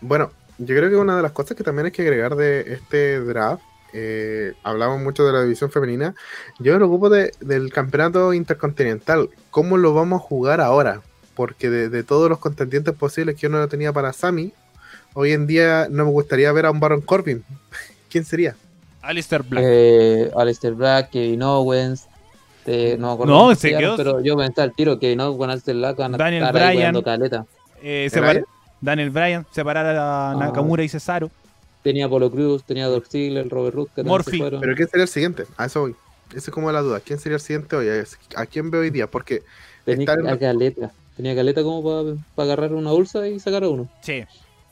Bueno, 0.00 0.30
yo 0.58 0.74
creo 0.76 0.90
que 0.90 0.96
una 0.96 1.16
de 1.16 1.22
las 1.22 1.32
cosas 1.32 1.56
que 1.56 1.62
también 1.62 1.86
hay 1.86 1.92
que 1.92 2.02
agregar 2.02 2.34
de 2.34 2.72
este 2.72 3.20
draft, 3.20 3.62
eh, 3.92 4.54
hablamos 4.64 5.00
mucho 5.00 5.24
de 5.24 5.32
la 5.32 5.42
división 5.42 5.70
femenina, 5.70 6.14
yo 6.58 6.72
me 6.72 6.78
preocupo 6.78 7.08
de- 7.08 7.32
del 7.40 7.72
campeonato 7.72 8.32
intercontinental, 8.34 9.30
cómo 9.50 9.76
lo 9.76 9.94
vamos 9.94 10.20
a 10.20 10.24
jugar 10.24 10.60
ahora, 10.60 11.02
porque 11.36 11.70
de, 11.70 11.88
de 11.88 12.02
todos 12.02 12.28
los 12.28 12.38
contendientes 12.40 12.94
posibles 12.94 13.36
que 13.36 13.42
yo 13.42 13.48
no 13.50 13.58
lo 13.58 13.68
tenía 13.68 13.92
para 13.92 14.12
Sami, 14.12 14.52
hoy 15.14 15.32
en 15.32 15.46
día 15.46 15.88
no 15.90 16.04
me 16.04 16.10
gustaría 16.10 16.52
ver 16.52 16.66
a 16.66 16.70
un 16.70 16.78
Baron 16.80 17.00
Corbin. 17.00 17.42
¿Quién 18.10 18.24
sería? 18.24 18.54
Alistair 19.02 19.42
Black. 19.42 19.64
Eh, 19.66 20.30
Aleister 20.36 20.72
Black, 20.74 21.10
Kevin 21.10 21.42
Owens. 21.42 22.06
eh, 22.66 22.96
no 22.98 23.08
me 23.08 23.12
acuerdo 23.14 23.34
No, 23.48 23.54
se 23.54 23.76
quedó- 23.76 23.96
Pero 23.96 24.20
yo 24.22 24.36
pensé 24.36 24.62
al 24.62 24.72
tiro 24.74 24.98
que 24.98 25.14
no 25.16 25.36
con 25.36 25.50
Aleister 25.50 25.74
Black 25.76 25.96
van 25.98 26.14
a 26.14 26.18
Daniel 26.18 26.44
estar 26.44 26.54
Bryan. 26.72 27.02
caleta. 27.02 27.46
Eh. 27.82 28.08
Daniel 28.80 29.10
Bryan, 29.10 29.46
separar 29.50 29.84
a 29.96 30.30
Ah. 30.32 30.36
Nakamura 30.36 30.82
y 30.82 30.88
Cesaro. 30.88 31.30
Tenía 31.82 32.08
Polo 32.08 32.30
Cruz, 32.30 32.64
tenía 32.64 32.86
Dolph 32.86 33.06
Ziggler, 33.10 33.46
Robert 33.48 33.74
Root, 33.74 33.90
fueron. 34.38 34.60
Pero 34.60 34.74
¿quién 34.74 34.88
sería 34.88 35.02
el 35.02 35.08
siguiente? 35.08 35.44
A 35.58 35.66
eso 35.66 35.80
voy. 35.82 35.94
Esa 36.30 36.38
es 36.38 36.50
como 36.50 36.72
la 36.72 36.80
duda. 36.80 37.00
¿Quién 37.00 37.18
sería 37.18 37.36
el 37.36 37.42
siguiente 37.42 37.76
hoy? 37.76 37.88
¿A 38.36 38.46
quién 38.46 38.70
veo 38.70 38.80
hoy 38.80 38.88
día? 38.90 39.06
Porque 39.06 39.42
Tenía 39.84 40.06
caleta. 40.38 40.92
Tenía 41.16 41.34
caleta 41.34 41.62
como 41.62 41.82
para 42.34 42.46
agarrar 42.48 42.72
una 42.72 42.90
bolsa 42.90 43.28
y 43.28 43.38
sacar 43.38 43.64
a 43.64 43.68
uno. 43.68 43.88
Sí. 44.00 44.24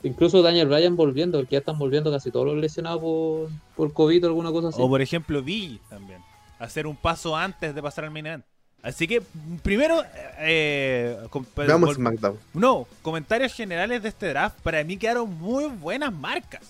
Incluso 0.05 0.42
Daniel 0.42 0.66
Bryan 0.68 0.96
volviendo, 0.96 1.38
porque 1.38 1.53
ya 1.53 1.59
están 1.61 1.78
volviendo 1.78 2.11
casi 2.11 2.30
todos 2.30 2.46
los 2.46 2.57
lesionados 2.57 3.00
por, 3.00 3.48
por 3.76 3.92
COVID 3.92 4.24
o 4.24 4.26
alguna 4.28 4.50
cosa 4.50 4.68
así. 4.68 4.78
O 4.80 4.88
por 4.88 5.00
ejemplo, 5.00 5.42
Billy 5.42 5.80
también. 5.88 6.20
Hacer 6.59 6.86
un 6.86 6.96
paso 6.96 7.36
antes 7.36 7.74
de 7.74 7.82
pasar 7.82 8.05
al 8.05 8.11
main 8.11 8.26
event. 8.26 8.44
Así 8.82 9.07
que, 9.07 9.22
primero, 9.62 10.03
eh, 10.40 11.16
vol- 11.32 11.94
SmackDown. 11.94 12.36
no, 12.53 12.86
comentarios 13.00 13.53
generales 13.55 14.03
de 14.03 14.09
este 14.09 14.26
draft. 14.28 14.59
Para 14.61 14.82
mí 14.82 14.96
quedaron 14.96 15.32
muy 15.38 15.66
buenas 15.66 16.12
marcas. 16.12 16.62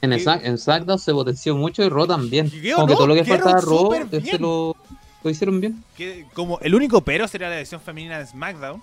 En, 0.00 0.10
Sac- 0.12 0.40
en 0.42 0.56
SmackDown 0.56 0.98
se 0.98 1.12
potenció 1.12 1.54
mucho 1.54 1.84
y 1.84 1.88
Raw 1.90 2.06
también. 2.06 2.46
¿Y 2.46 2.62
qué 2.62 2.72
o 2.72 2.76
Como 2.76 2.86
que 2.88 2.92
no? 2.94 2.98
todo 2.98 3.06
lo 3.08 3.14
que 3.14 3.24
faltaba 3.24 3.60
Raw, 3.60 3.92
este 4.10 4.38
lo, 4.38 4.74
lo 5.22 5.30
hicieron 5.30 5.60
bien. 5.60 5.84
Que 5.96 6.26
como 6.32 6.58
el 6.60 6.74
único 6.74 7.02
pero 7.02 7.28
sería 7.28 7.48
la 7.50 7.58
edición 7.58 7.80
femenina 7.82 8.18
de 8.18 8.26
SmackDown. 8.26 8.82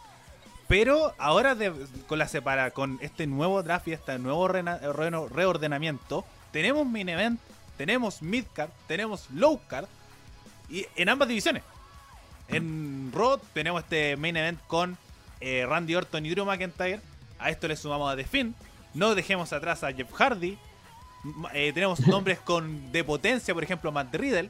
Pero 0.70 1.14
ahora 1.18 1.56
de- 1.56 1.74
con 2.08 2.18
la 2.20 2.28
separa, 2.30 2.72
con 2.72 2.98
este 3.02 3.28
nuevo 3.28 3.62
draft 3.64 3.88
y 3.90 3.92
este 3.94 4.18
nuevo 4.20 4.48
rena- 4.48 4.78
reno- 4.94 5.28
reordenamiento, 5.28 6.24
tenemos 6.54 6.86
main 6.88 7.10
event, 7.10 7.40
tenemos 7.76 8.22
mid 8.22 8.46
card, 8.54 8.70
tenemos 8.88 9.26
low 9.34 9.60
card 9.68 9.88
y 10.70 10.86
en 10.96 11.10
ambas 11.10 11.28
divisiones. 11.28 11.64
En 12.48 13.12
Raw 13.14 13.40
tenemos 13.54 13.84
este 13.84 14.16
main 14.16 14.36
event 14.38 14.60
con 14.68 14.98
eh, 15.42 15.66
Randy 15.68 15.96
Orton 15.96 16.26
y 16.26 16.30
Drew 16.32 16.46
McIntyre. 16.46 17.00
A 17.40 17.50
esto 17.50 17.68
le 17.68 17.76
sumamos 17.76 18.12
a 18.12 18.16
The 18.16 18.24
Finn. 18.26 18.56
No 18.94 19.14
dejemos 19.16 19.54
atrás 19.54 19.84
a 19.84 19.92
Jeff 19.94 20.12
Hardy. 20.14 20.58
Eh, 21.54 21.72
tenemos 21.74 22.00
nombres 22.08 22.40
con 22.40 22.92
de 22.92 23.04
potencia, 23.04 23.54
por 23.54 23.64
ejemplo, 23.64 23.92
Matt 23.92 24.14
Riddle. 24.16 24.50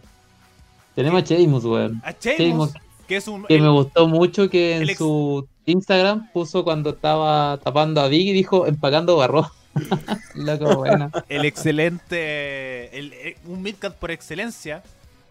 Tenemos 0.95 1.21
a 1.21 1.25
Sheamus, 1.25 1.65
weón. 1.65 2.01
A 2.05 2.11
Sheamus, 2.11 2.73
que 3.07 3.17
es 3.17 3.27
un... 3.27 3.45
que 3.45 3.55
el- 3.55 3.61
me 3.63 3.69
gustó 3.69 4.07
mucho 4.07 4.49
que 4.49 4.77
en 4.77 4.89
ex- 4.89 4.97
su 4.97 5.47
Instagram 5.69 6.31
puso 6.31 6.63
cuando 6.63 6.91
estaba 6.91 7.57
tapando 7.63 8.01
a 8.01 8.07
Big 8.07 8.27
y 8.27 8.33
dijo 8.33 8.67
empacando 8.67 9.15
barro. 9.17 9.49
Loco, 10.35 10.77
buena. 10.77 11.11
el 11.29 11.45
excelente, 11.45 12.97
el, 12.97 13.13
el- 13.13 13.35
un 13.45 13.61
midcard 13.61 13.93
por 13.93 14.11
excelencia. 14.11 14.83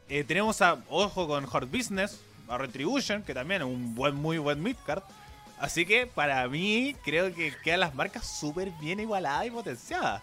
Eh, 0.09 0.24
tenemos 0.24 0.62
a, 0.62 0.78
ojo 0.89 1.26
con 1.28 1.47
Hard 1.53 1.66
Business, 1.68 2.20
a 2.49 2.57
Retribution, 2.57 3.22
que 3.22 3.34
también 3.34 3.62
es 3.62 3.68
un 3.68 3.95
buen, 3.95 4.14
muy 4.14 4.39
buen 4.39 4.62
midcard. 4.62 5.03
Así 5.61 5.84
que 5.84 6.07
para 6.07 6.47
mí 6.49 6.95
creo 7.05 7.34
que 7.34 7.53
quedan 7.64 7.80
las 7.80 7.95
marcas 7.95 8.26
súper 8.26 8.70
bien 8.80 9.01
igualadas 9.01 9.47
y 9.47 9.51
potenciadas. 9.51 10.22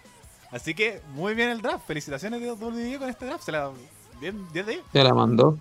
Así 0.51 0.73
que 0.73 1.01
muy 1.13 1.33
bien 1.35 1.49
el 1.49 1.61
draft. 1.61 1.85
Felicitaciones 1.85 2.39
de 2.41 2.51
WWE 2.53 2.97
con 2.97 3.09
este 3.09 3.25
draft. 3.25 3.43
Se 3.43 3.51
la, 3.51 3.69
bien, 4.21 4.47
10 4.53 4.65
de 4.65 4.71
10. 4.73 4.85
Se 4.93 5.03
la 5.03 5.13
mandó. 5.13 5.57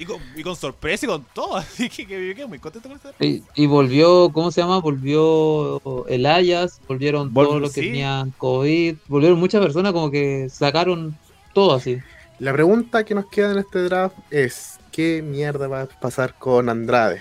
Y 0.00 0.06
con, 0.06 0.16
y 0.34 0.42
con 0.42 0.56
sorpresa 0.56 1.04
y 1.04 1.08
con 1.10 1.26
todo. 1.34 1.56
Así 1.58 1.90
que, 1.90 2.06
que 2.06 2.28
yo 2.28 2.34
quedé 2.34 2.46
muy 2.46 2.58
contento 2.58 2.88
con 2.88 2.96
este 2.96 3.08
draft. 3.08 3.22
Y, 3.22 3.42
y 3.54 3.66
volvió, 3.66 4.30
¿cómo 4.32 4.50
se 4.50 4.62
llama? 4.62 4.78
Volvió 4.80 6.06
el 6.08 6.24
Ayas, 6.24 6.80
volvieron 6.88 7.30
Vol- 7.34 7.46
todos 7.46 7.60
los 7.60 7.72
que 7.74 7.82
sí. 7.82 7.86
tenían 7.88 8.30
COVID, 8.38 8.96
volvieron 9.08 9.38
muchas 9.38 9.60
personas 9.62 9.92
como 9.92 10.10
que 10.10 10.48
sacaron 10.48 11.14
todo 11.52 11.74
así. 11.74 11.98
La 12.38 12.54
pregunta 12.54 13.04
que 13.04 13.14
nos 13.14 13.26
queda 13.26 13.52
en 13.52 13.58
este 13.58 13.80
draft 13.82 14.16
es: 14.30 14.78
¿qué 14.90 15.20
mierda 15.22 15.68
va 15.68 15.82
a 15.82 15.86
pasar 15.86 16.34
con 16.38 16.70
Andrade? 16.70 17.20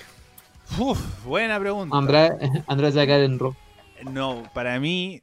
Uf, 0.77 1.25
buena 1.25 1.59
pregunta. 1.59 1.97
Andrés 1.97 2.31
Andrés 2.67 2.93
ya 2.93 3.05
cae 3.05 3.25
en 3.25 3.39
Raw. 3.39 3.53
No, 4.09 4.43
para 4.53 4.79
mí, 4.79 5.21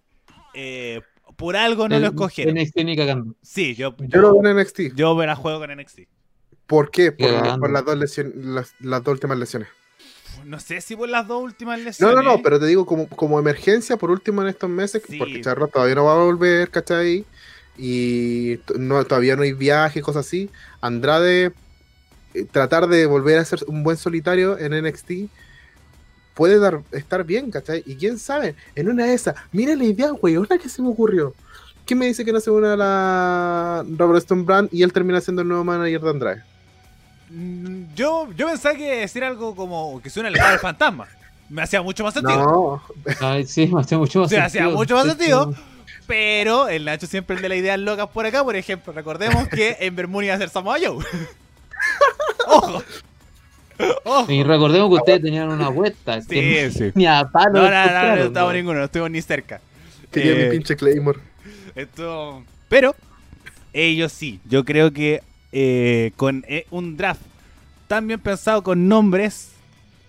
eh, 0.52 1.00
por 1.36 1.57
algo 1.57 1.88
no 1.88 1.98
lo 1.98 2.09
escogieron. 2.09 2.54
NXT 2.54 2.76
ni 2.84 2.96
cagando. 2.96 3.34
Sí, 3.40 3.74
yo, 3.74 3.96
Yo 3.96 4.20
lo 4.20 4.38
veo 4.38 4.50
en 4.50 4.59
NXT. 4.59 4.94
Yo 4.94 5.16
la 5.24 5.34
juego 5.36 5.61
con 5.61 5.70
NXT. 5.74 6.00
¿Por 6.66 6.90
qué? 6.90 7.12
Por, 7.12 7.60
por 7.60 7.70
las, 7.70 7.84
dos 7.84 7.96
lesiones, 7.96 8.34
las, 8.36 8.74
las 8.80 9.02
dos 9.04 9.12
últimas 9.12 9.38
lesiones. 9.38 9.68
No 10.44 10.60
sé 10.60 10.80
si 10.80 10.94
por 10.96 11.08
las 11.08 11.26
dos 11.26 11.42
últimas 11.42 11.78
No, 11.78 11.84
lesiones. 11.84 12.16
no, 12.16 12.22
no, 12.22 12.42
pero 12.42 12.58
te 12.60 12.66
digo 12.66 12.84
como, 12.86 13.08
como 13.08 13.38
emergencia 13.38 13.96
por 13.96 14.10
último 14.10 14.42
en 14.42 14.48
estos 14.48 14.68
meses, 14.68 15.02
Sí. 15.08 15.18
porque 15.18 15.40
Charlotte 15.40 15.72
todavía 15.72 15.94
no 15.94 16.04
va 16.04 16.12
a 16.12 16.24
volver, 16.24 16.70
¿cachai? 16.70 17.24
Y 17.78 18.58
no, 18.78 19.04
todavía 19.04 19.36
no 19.36 19.42
hay 19.42 19.52
viaje, 19.52 20.02
cosas 20.02 20.26
así. 20.26 20.50
Andrade, 20.80 21.52
eh, 22.34 22.44
tratar 22.50 22.86
de 22.88 23.06
volver 23.06 23.38
a 23.38 23.44
ser 23.44 23.60
un 23.66 23.82
buen 23.82 23.96
solitario 23.96 24.58
en 24.58 24.72
NXT 24.72 25.28
puede 26.34 26.58
dar, 26.58 26.82
estar 26.92 27.24
bien, 27.24 27.50
¿cachai? 27.50 27.82
Y 27.86 27.96
quién 27.96 28.18
sabe, 28.18 28.54
en 28.74 28.88
una 28.90 29.06
de 29.06 29.14
esas, 29.14 29.34
mira 29.52 29.74
la 29.74 29.84
idea, 29.84 30.12
weona, 30.12 30.58
que 30.58 30.68
se 30.68 30.82
me 30.82 30.88
ocurrió. 30.88 31.34
¿Quién 31.86 31.98
me 31.98 32.06
dice 32.06 32.24
que 32.24 32.32
no 32.32 32.40
se 32.40 32.50
une 32.50 32.68
a 32.68 32.76
la 32.76 33.84
Robert 33.96 34.18
Stone 34.18 34.42
Brand 34.42 34.68
y 34.72 34.82
él 34.82 34.92
termina 34.92 35.20
siendo 35.20 35.42
el 35.42 35.48
nuevo 35.48 35.64
manager 35.64 36.00
de 36.02 36.10
Andrade? 36.10 36.42
Mm, 37.31 37.95
Yo, 37.95 38.29
yo 38.37 38.47
pensaba 38.47 38.74
que 38.77 38.97
decir 39.01 39.24
algo 39.24 39.55
como 39.57 40.01
que 40.03 40.11
suena 40.11 40.29
el 40.29 40.35
del 40.35 40.59
fantasma. 40.59 41.07
Me 41.49 41.62
hacía 41.62 41.81
mucho 41.83 42.03
más 42.05 42.14
sentido. 42.14 42.37
No, 42.39 42.83
Ay, 43.20 43.47
sí, 43.47 43.66
me 43.68 43.81
hacía 43.81 43.99
mucho 43.99 44.20
más 44.20 44.31
Sí, 44.31 44.37
hacía 44.37 44.62
sentido. 44.62 44.77
mucho 44.79 44.95
más 44.97 45.07
sentido. 45.07 45.55
Pero 46.07 46.68
el 46.68 46.85
Nacho 46.85 47.07
siempre 47.07 47.35
el 47.37 47.43
de 47.43 47.49
las 47.49 47.59
ideas 47.59 47.79
locas 47.81 48.09
por 48.09 48.27
acá, 48.27 48.43
por 48.45 48.55
ejemplo. 48.57 48.93
Recordemos 48.93 49.49
que 49.49 49.77
en 49.81 49.95
Moon 50.11 50.24
iba 50.24 50.35
a 50.35 50.39
ser 50.39 50.49
Samoa 50.49 50.77
Joe. 50.81 51.05
¡Ojo! 52.47 52.83
¡Ojo! 54.05 54.33
Y 54.33 54.43
recordemos 54.43 54.89
que 54.89 54.95
ustedes 54.97 55.22
tenían 55.22 55.49
una 55.51 55.66
apuesta. 55.66 56.20
Sí, 56.22 56.29
que 56.29 56.70
sí. 56.70 56.93
Ni 56.95 57.07
a 57.07 57.24
palo. 57.31 57.62
No, 57.62 57.70
no, 57.70 57.87
no, 57.87 58.16
no, 58.16 58.31
no 58.31 58.41
weón. 58.45 58.57
ninguno, 58.57 58.79
no 58.79 58.85
estuvimos 58.85 59.11
ni 59.11 59.20
cerca. 59.22 59.61
quería 60.11 60.33
Eh, 60.33 60.45
mi 60.49 60.51
pinche 60.57 60.77
Claymore. 60.77 61.18
Esto. 61.74 62.43
Pero, 62.68 62.95
ellos 63.72 64.12
sí. 64.12 64.41
Yo 64.49 64.64
creo 64.64 64.93
que 64.93 65.22
eh, 65.59 66.12
con 66.16 66.44
eh, 66.48 66.66
un 66.70 66.98
draft 66.98 67.22
tan 67.86 68.07
bien 68.07 68.20
pensado, 68.20 68.62
con 68.62 68.88
nombres 68.88 69.52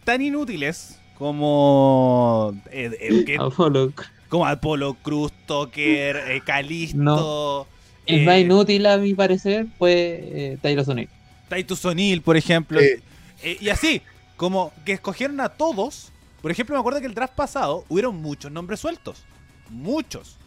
tan 0.04 0.22
inútiles 0.22 1.00
como. 1.18 2.54
eh, 2.72 2.92
eh, 3.00 3.24
que- 3.26 3.38
Apolo. 3.38 3.94
como 4.28 4.46
Apolo 4.46 4.96
Cruz, 4.96 5.32
Tucker, 5.46 6.18
eh, 6.28 6.42
Calisto. 6.46 7.66
El 8.06 8.22
eh, 8.22 8.26
más 8.26 8.40
inútil, 8.40 8.86
a 8.88 8.98
mi 8.98 9.14
parecer, 9.14 9.68
fue 9.78 9.94
eh, 9.94 10.58
Tyler 10.62 10.84
O'Neill. 10.90 11.10
Titus 11.50 11.86
O'Neill, 11.86 12.22
por 12.22 12.36
ejemplo. 12.38 12.80
Eh, 12.82 13.02
Eh, 13.44 13.56
y 13.62 13.70
así, 13.70 14.02
como 14.36 14.74
que 14.84 14.94
escogieron 14.94 15.40
a 15.40 15.50
todos. 15.50 16.12
Por 16.42 16.50
ejemplo, 16.52 16.76
me 16.76 16.80
acuerdo 16.80 17.00
que 17.00 17.06
el 17.06 17.14
draft 17.14 17.36
pasado 17.36 17.86
hubieron 17.88 18.16
muchos 18.22 18.52
nombres 18.52 18.80
sueltos. 18.80 19.24
Muchos. 19.70 20.38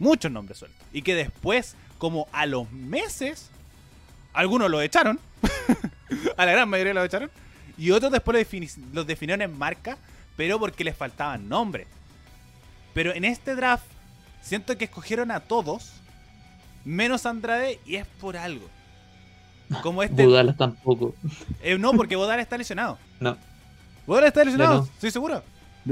Muchos 0.00 0.30
nombres 0.32 0.58
sueltos. 0.58 0.80
Y 0.92 1.02
que 1.02 1.14
después, 1.14 1.76
como 1.96 2.26
a 2.32 2.46
los 2.46 2.70
meses, 2.72 3.50
algunos 4.34 4.70
lo 4.70 4.80
echaron. 4.82 5.18
a 6.36 6.44
la 6.46 6.52
gran 6.52 6.68
mayoría 6.68 6.92
lo 6.94 7.02
echaron. 7.04 7.30
Y 7.78 7.90
otros 7.90 8.12
después 8.12 8.36
los, 8.38 8.46
defini- 8.46 8.84
los 8.92 9.06
definieron 9.06 9.42
en 9.42 9.56
marca, 9.58 9.96
pero 10.36 10.58
porque 10.58 10.84
les 10.84 10.96
faltaban 10.96 11.48
nombres. 11.48 11.86
Pero 12.92 13.12
en 13.14 13.24
este 13.24 13.54
draft, 13.56 13.84
siento 14.42 14.76
que 14.78 14.84
escogieron 14.84 15.30
a 15.30 15.40
todos, 15.40 15.92
menos 16.84 17.26
a 17.26 17.30
Andrade, 17.30 17.80
y 17.86 17.96
es 17.96 18.06
por 18.20 18.36
algo. 18.36 18.68
Como 19.82 20.02
este. 20.02 20.24
Budalas 20.26 20.56
tampoco. 20.56 21.14
Eh, 21.62 21.78
no, 21.78 21.92
porque 21.94 22.16
Bodal 22.16 22.38
está 22.40 22.56
lesionado. 22.58 22.98
No. 23.20 23.36
Bodal 24.06 24.24
está 24.24 24.44
lesionado, 24.44 24.78
no. 24.80 24.84
estoy 24.84 25.10
seguro. 25.10 25.42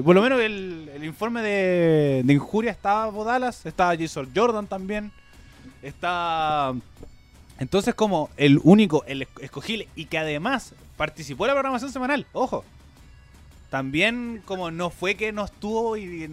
Por 0.04 0.14
lo 0.14 0.20
menos 0.22 0.40
el, 0.40 0.90
el 0.94 1.04
informe 1.04 1.40
de, 1.42 2.22
de 2.24 2.32
injuria 2.34 2.70
estaba 2.70 3.08
Bodalas, 3.10 3.64
estaba 3.66 3.96
Jason 3.96 4.30
Jordan 4.34 4.66
también. 4.66 5.10
Está. 5.82 6.74
Entonces, 7.62 7.94
como 7.94 8.28
el 8.36 8.60
único, 8.64 9.04
el 9.06 9.22
esc- 9.22 9.40
escogible 9.40 9.88
y 9.94 10.06
que 10.06 10.18
además 10.18 10.74
participó 10.96 11.44
en 11.44 11.48
la 11.48 11.54
programación 11.54 11.92
semanal, 11.92 12.26
ojo. 12.32 12.64
También, 13.70 14.42
como 14.44 14.70
no 14.70 14.90
fue 14.90 15.14
que 15.14 15.32
no 15.32 15.44
estuvo 15.44 15.96
y 15.96 16.26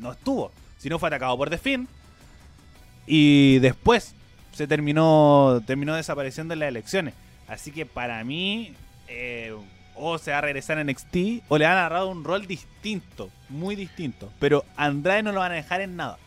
no 0.00 0.12
estuvo, 0.12 0.50
sino 0.78 0.98
fue 0.98 1.08
atacado 1.08 1.36
por 1.36 1.50
The 1.50 1.58
Finn. 1.58 1.88
Y 3.06 3.58
después 3.58 4.14
se 4.52 4.66
terminó, 4.66 5.60
terminó 5.66 5.94
desapareciendo 5.94 6.54
en 6.54 6.60
las 6.60 6.68
elecciones. 6.68 7.14
Así 7.48 7.70
que 7.70 7.84
para 7.84 8.22
mí, 8.24 8.72
eh, 9.08 9.54
o 9.94 10.18
se 10.18 10.30
va 10.30 10.38
a 10.38 10.40
regresar 10.40 10.78
en 10.78 10.86
NXT 10.88 11.42
o 11.48 11.58
le 11.58 11.66
han 11.66 11.72
agarrado 11.76 12.08
un 12.10 12.24
rol 12.24 12.46
distinto, 12.46 13.28
muy 13.48 13.76
distinto. 13.76 14.30
Pero 14.38 14.64
a 14.76 14.86
Andrade 14.86 15.22
no 15.22 15.32
lo 15.32 15.40
van 15.40 15.52
a 15.52 15.56
dejar 15.56 15.80
en 15.80 15.96
nada. 15.96 16.18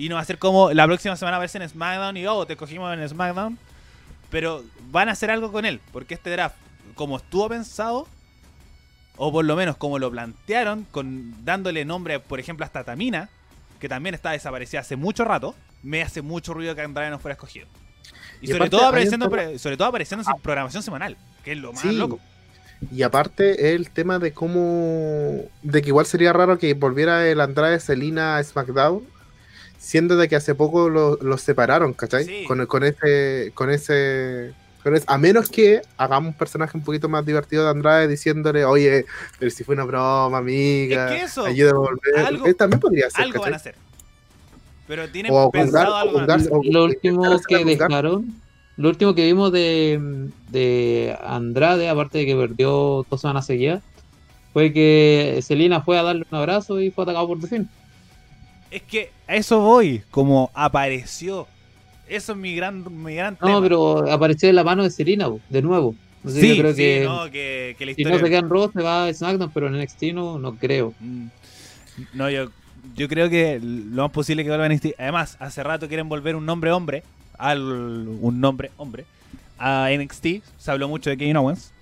Y 0.00 0.08
no 0.08 0.14
va 0.14 0.22
a 0.22 0.24
ser 0.24 0.38
como 0.38 0.72
la 0.72 0.86
próxima 0.86 1.14
semana 1.16 1.38
verse 1.38 1.58
en 1.58 1.68
SmackDown 1.68 2.16
y 2.16 2.26
oh, 2.26 2.46
te 2.46 2.56
cogimos 2.56 2.92
en 2.96 3.06
SmackDown. 3.06 3.58
Pero 4.30 4.64
van 4.90 5.08
a 5.08 5.12
hacer 5.12 5.30
algo 5.30 5.52
con 5.52 5.64
él, 5.66 5.80
porque 5.92 6.14
este 6.14 6.30
draft, 6.30 6.56
como 6.94 7.16
estuvo 7.18 7.48
pensado, 7.48 8.06
o 9.16 9.30
por 9.30 9.44
lo 9.44 9.56
menos 9.56 9.76
como 9.76 9.98
lo 9.98 10.10
plantearon, 10.10 10.86
con 10.90 11.44
dándole 11.44 11.84
nombre, 11.84 12.18
por 12.20 12.40
ejemplo, 12.40 12.64
hasta 12.64 12.82
Tamina, 12.84 13.28
que 13.78 13.88
también 13.88 14.14
está 14.14 14.30
desaparecida 14.30 14.80
hace 14.80 14.96
mucho 14.96 15.24
rato, 15.24 15.54
me 15.82 16.00
hace 16.02 16.22
mucho 16.22 16.54
ruido 16.54 16.74
que 16.74 16.80
Andrade 16.80 17.10
no 17.10 17.18
fuera 17.18 17.34
escogido. 17.34 17.66
Y, 18.40 18.44
Y 18.44 18.46
sobre, 18.48 18.56
aparte, 18.64 18.70
todo 18.76 18.86
apareciendo, 18.88 19.28
tema- 19.28 19.58
sobre 19.58 19.76
todo 19.76 19.88
apareciendo 19.88 20.24
sin 20.24 20.40
programación 20.40 20.82
semanal, 20.82 21.16
que 21.44 21.52
es 21.52 21.58
lo 21.58 21.72
más 21.72 21.82
Sí. 21.82 21.92
loco. 21.92 22.20
Y 22.90 23.02
aparte 23.02 23.74
el 23.74 23.90
tema 23.90 24.18
de 24.18 24.32
cómo... 24.32 25.42
De 25.62 25.82
que 25.82 25.88
igual 25.88 26.06
sería 26.06 26.32
raro 26.32 26.58
que 26.58 26.72
volviera 26.72 27.26
el 27.28 27.40
Andrade 27.42 27.78
Celina 27.80 28.38
a 28.38 28.42
SmackDown, 28.44 29.02
siendo 29.80 30.16
de 30.16 30.28
que 30.28 30.36
hace 30.36 30.54
poco 30.54 30.90
lo- 30.90 31.16
los 31.22 31.40
separaron, 31.40 31.94
¿cachai? 31.94 32.24
Sí. 32.26 32.44
Con, 32.46 32.64
con 32.66 32.84
ese... 32.84 33.50
Con 33.54 33.70
ese 33.70 34.52
con 34.82 34.94
ese- 34.96 35.04
a 35.08 35.18
menos 35.18 35.50
que 35.50 35.82
hagamos 35.98 36.32
un 36.32 36.38
personaje 36.38 36.76
un 36.78 36.82
poquito 36.84 37.06
más 37.08 37.24
divertido 37.26 37.64
de 37.64 37.70
Andrade 37.70 38.08
diciéndole, 38.08 38.64
oye, 38.64 39.04
pero 39.38 39.50
si 39.50 39.62
fue 39.62 39.74
una 39.74 39.84
broma, 39.84 40.38
amiga, 40.38 41.14
Es 41.14 41.20
que 41.20 41.24
eso, 41.26 41.44
a 41.44 41.72
volver. 41.74 42.26
algo- 42.26 42.46
Eh, 42.46 42.54
también 42.54 42.80
podría 42.80 43.10
ser, 43.10 43.24
algo 43.24 43.40
van 43.42 43.52
a 43.52 43.56
hacer. 43.56 43.74
Pero 44.86 45.06
tienen 45.10 45.32
O 45.34 45.50
pensado 45.50 45.94
algo. 45.96 46.18
o- 46.18 46.62
Lo 46.64 46.84
último 46.84 47.22
que 47.46 47.64
dejaron, 47.64 48.34
lo 48.78 48.88
último 48.88 49.14
que 49.14 49.26
vimos 49.26 49.52
de, 49.52 50.30
de 50.50 51.14
Andrade, 51.24 51.88
aparte 51.90 52.16
de 52.18 52.26
que 52.26 52.34
perdió 52.36 53.04
dos 53.10 53.20
semanas 53.20 53.44
seguidas, 53.46 53.82
fue 54.54 54.72
que 54.72 55.40
Selina 55.42 55.82
fue 55.82 55.98
a 55.98 56.02
darle 56.02 56.24
un 56.30 56.38
abrazo 56.38 56.80
y 56.80 56.90
fue 56.90 57.04
atacado 57.04 57.28
por 57.28 57.38
Defin. 57.38 57.68
Es 58.70 58.82
que 58.82 59.10
a 59.26 59.36
eso 59.36 59.60
voy, 59.60 60.02
como 60.10 60.50
apareció. 60.54 61.46
Eso 62.08 62.32
es 62.32 62.38
mi 62.38 62.54
gran, 62.54 63.02
mi 63.02 63.14
gran 63.14 63.36
tema. 63.36 63.52
No, 63.52 63.62
pero 63.62 64.10
apareció 64.10 64.48
en 64.48 64.56
la 64.56 64.64
mano 64.64 64.82
de 64.82 64.90
Selina, 64.90 65.28
po, 65.28 65.40
de 65.48 65.62
nuevo. 65.62 65.94
Sí, 66.26 66.58
creo 66.58 66.72
sí, 66.72 66.82
que 66.82 67.04
no, 67.04 67.30
que, 67.30 67.74
que 67.78 67.86
la 67.86 67.94
si 67.94 68.04
no 68.04 68.18
se 68.18 68.24
queda 68.24 68.40
en 68.40 68.50
Raw 68.50 68.70
se 68.70 68.82
va 68.82 69.06
a 69.06 69.14
SmackDown, 69.14 69.50
pero 69.52 69.68
en 69.68 69.80
NXT 69.80 70.02
no, 70.12 70.38
no 70.38 70.54
creo. 70.56 70.92
Mm. 71.00 71.26
No, 72.12 72.28
yo, 72.28 72.50
yo 72.94 73.08
creo 73.08 73.30
que 73.30 73.58
lo 73.60 74.02
más 74.02 74.10
posible 74.10 74.42
que 74.42 74.50
vuelva 74.50 74.66
a 74.66 74.68
NXT. 74.68 74.98
Además, 74.98 75.36
hace 75.40 75.62
rato 75.62 75.88
quieren 75.88 76.08
volver 76.08 76.36
un 76.36 76.44
nombre 76.44 76.72
hombre, 76.72 77.02
al 77.38 77.62
un 77.62 78.40
nombre 78.40 78.70
hombre, 78.76 79.06
a 79.58 79.88
NXT. 79.90 80.26
Se 80.58 80.70
habló 80.70 80.88
mucho 80.88 81.10
de 81.10 81.16
Kevin 81.16 81.36
Owens. 81.36 81.72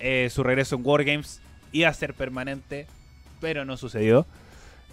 Eh, 0.00 0.28
su 0.30 0.42
regreso 0.42 0.76
en 0.76 0.82
Wargames 0.84 1.40
iba 1.72 1.88
a 1.88 1.94
ser 1.94 2.14
permanente, 2.14 2.86
pero 3.40 3.64
no 3.64 3.76
sucedió. 3.76 4.26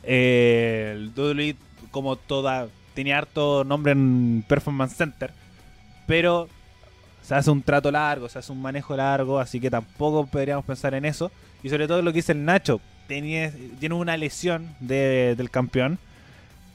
Eh, 0.08 0.94
el 0.96 1.10
WWE, 1.16 1.56
como 1.92 2.16
toda, 2.16 2.68
tenía 2.96 3.18
harto 3.18 3.64
nombre 3.64 3.92
en 3.92 4.44
Performance 4.48 4.96
Center, 4.96 5.32
pero 6.08 6.48
se 7.22 7.36
hace 7.36 7.52
un 7.52 7.62
trato 7.62 7.92
largo, 7.92 8.30
se 8.30 8.40
hace 8.40 8.52
un 8.52 8.62
manejo 8.62 8.96
largo, 8.96 9.38
así 9.40 9.60
que 9.60 9.70
tampoco 9.70 10.26
podríamos 10.26 10.64
pensar 10.66 10.94
en 10.94 11.04
eso. 11.06 11.30
Y 11.62 11.70
sobre 11.70 11.88
todo 11.88 12.02
lo 12.02 12.12
que 12.12 12.18
dice 12.20 12.32
el 12.32 12.46
Nacho, 12.46 12.80
tenía, 13.08 13.52
tiene 13.80 13.96
una 13.96 14.16
lesión 14.18 14.76
de- 14.80 15.36
del 15.38 15.50
campeón 15.52 16.00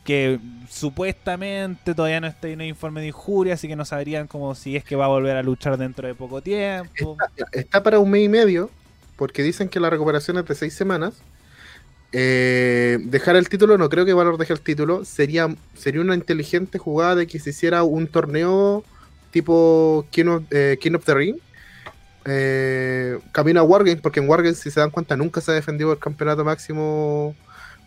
que 0.05 0.39
supuestamente 0.69 1.95
todavía 1.95 2.21
no 2.21 2.27
está 2.27 2.49
en 2.49 2.61
el 2.61 2.69
informe 2.69 3.01
de 3.01 3.07
injuria, 3.09 3.55
así 3.55 3.69
que 3.69 3.77
no 3.77 3.85
sabrían 3.85 4.27
como 4.27 4.55
si 4.55 4.77
es 4.77 4.85
que 4.85 4.97
va 4.97 5.05
a 5.07 5.09
volver 5.09 5.37
a 5.37 5.43
luchar 5.43 5.79
dentro 5.79 6.07
de 6.07 6.15
poco 6.15 6.43
tiempo. 6.43 7.17
Está 7.53 7.83
para 7.83 7.99
un 7.99 8.11
mes 8.11 8.25
y 8.25 8.29
medio, 8.29 8.71
porque 9.17 9.43
dicen 9.43 9.69
que 9.69 9.81
la 9.81 9.91
recuperación 9.91 10.39
es 10.39 10.45
de 10.47 10.55
seis 10.55 10.75
semanas. 10.75 11.15
Eh, 12.13 12.99
dejar 13.05 13.37
el 13.37 13.49
título, 13.49 13.79
no 13.79 13.89
creo 13.89 14.05
que 14.05 14.13
Valor 14.13 14.37
deje 14.39 14.53
el 14.53 14.61
título. 14.61 15.05
Sería, 15.05 15.55
sería 15.75 16.01
una 16.03 16.15
inteligente 16.15 16.79
jugada 16.79 17.15
de 17.17 17.27
que 17.27 17.39
se 17.41 17.51
hiciera 17.51 17.83
un 17.85 18.07
torneo 18.07 18.85
tipo 19.31 20.07
King 20.11 20.27
of, 20.27 20.43
eh, 20.51 20.79
King 20.81 20.93
of 20.95 21.05
the 21.05 21.15
Ring. 21.15 21.37
Eh, 22.25 23.19
camino 23.33 23.61
a 23.61 23.65
Wargames, 23.65 24.01
porque 24.01 24.21
en 24.21 24.29
Wargames, 24.29 24.59
si 24.59 24.71
se 24.71 24.79
dan 24.81 24.91
cuenta, 24.91 25.17
nunca 25.17 25.41
se 25.41 25.51
ha 25.51 25.55
defendido 25.55 25.93
el 25.93 25.99
campeonato 25.99 26.45
máximo 26.45 27.35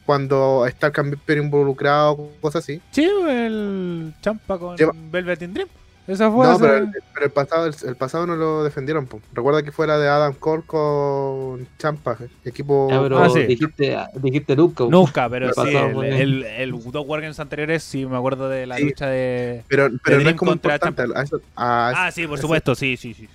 cuando 0.05 0.65
está 0.67 0.87
el 0.87 0.93
campeón 0.93 1.39
involucrado, 1.45 2.29
cosas 2.41 2.63
así. 2.63 2.81
Sí, 2.91 3.03
el 3.27 4.13
champa 4.21 4.57
con 4.59 4.75
Lleva- 4.77 4.93
Velvet 5.11 5.41
in 5.43 5.53
Dream. 5.53 5.69
Esa 6.07 6.29
fue 6.31 6.45
No, 6.45 6.51
hace- 6.51 6.61
pero 6.61 6.77
el, 6.77 6.91
pero 7.13 7.25
el 7.25 7.31
pasado, 7.31 7.65
el, 7.65 7.75
el 7.87 7.95
pasado 7.95 8.27
no 8.27 8.35
lo 8.35 8.63
defendieron. 8.63 9.07
po. 9.07 9.19
Recuerda 9.33 9.63
que 9.63 9.71
fuera 9.71 9.97
de 9.97 10.07
Adam 10.07 10.33
Cole 10.35 10.61
con 10.65 11.67
Champa, 11.79 12.15
equipo. 12.43 12.87
Ya, 12.91 13.01
pero 13.01 13.17
Ah, 13.17 13.29
sí. 13.29 13.39
dijiste, 13.43 13.97
dijiste 14.15 14.55
nunca. 14.55 14.83
po. 14.83 14.91
Nunca, 14.91 15.27
pero 15.29 15.47
El 15.47 15.53
sí, 15.53 15.61
pasado 15.61 16.03
el, 16.03 16.13
el, 16.13 16.43
el 16.43 16.71
dos 16.91 17.05
Wargames 17.07 17.39
anteriores 17.39 17.81
sí 17.83 18.05
me 18.05 18.17
acuerdo 18.17 18.49
de 18.49 18.67
la 18.67 18.77
Sí. 18.77 18.83
lucha 18.83 19.07
de... 19.07 19.63
Pero, 19.67 19.89
pero 20.03 20.17
no 20.17 20.23
Dream 20.23 20.35
es 20.35 20.39
como 20.39 20.51
contra 20.51 20.75
importante. 20.75 21.01
a 21.01 21.23
eso- 21.23 21.41
a 21.55 21.89
eso- 21.91 22.01
Ah, 22.05 22.11
sí, 22.13 22.27
por 22.27 22.37
eso- 22.37 22.43
supuesto, 22.43 22.75
sí, 22.75 22.97
sí, 22.97 23.15
sí. 23.15 23.27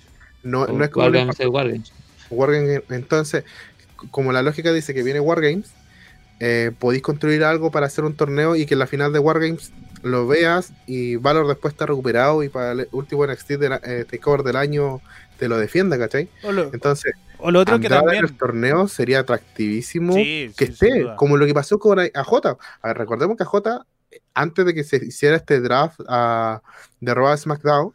no, 0.43 0.65
no 0.67 0.83
es 0.83 0.89
como 0.91 1.05
Wargames 1.07 1.39
es 1.39 1.47
Wargames. 1.47 1.91
Wargames, 2.29 2.83
entonces, 2.89 3.43
como 4.11 4.31
la 4.31 4.41
lógica 4.41 4.71
dice 4.71 4.93
que 4.93 5.03
viene 5.03 5.19
Wargames, 5.19 5.71
eh, 6.39 6.71
podéis 6.79 7.03
construir 7.03 7.43
algo 7.43 7.69
para 7.69 7.85
hacer 7.87 8.05
un 8.05 8.15
torneo 8.15 8.55
y 8.55 8.65
que 8.65 8.75
en 8.75 8.79
la 8.79 8.87
final 8.87 9.11
de 9.11 9.19
Wargames 9.19 9.71
lo 10.03 10.27
veas 10.27 10.73
y 10.87 11.15
Valor 11.15 11.47
después 11.47 11.73
está 11.73 11.85
recuperado 11.85 12.43
y 12.43 12.49
para 12.49 12.71
el 12.73 12.87
último 12.91 13.25
NXT 13.25 13.57
de 13.57 13.69
la- 13.69 13.81
eh, 13.83 14.05
Takeover 14.09 14.43
del 14.43 14.55
año 14.55 15.01
te 15.37 15.47
lo 15.47 15.57
defienda, 15.57 15.97
¿cachai? 15.97 16.29
O 16.43 16.51
lo, 16.51 16.71
Entonces, 16.73 17.13
o 17.39 17.49
lo 17.51 17.59
otro 17.61 17.79
que 17.79 17.89
también... 17.89 18.25
el 18.25 18.37
torneo 18.37 18.87
sería 18.87 19.19
atractivísimo 19.19 20.13
Sí, 20.13 20.51
que 20.55 20.67
sí, 20.67 20.71
esté, 20.73 21.07
como 21.17 21.37
lo 21.37 21.45
que 21.45 21.53
pasó 21.53 21.79
con 21.79 21.99
a, 21.99 22.03
a 22.13 22.87
ver, 22.87 22.97
recordemos 22.97 23.37
que 23.37 23.43
a 23.43 23.47
Jota, 23.47 23.85
antes 24.33 24.65
de 24.65 24.73
que 24.73 24.83
se 24.83 24.97
hiciera 24.97 25.35
este 25.35 25.59
draft 25.59 25.99
ah, 26.07 26.61
de 26.99 27.13
Raw 27.13 27.35
SmackDown, 27.35 27.93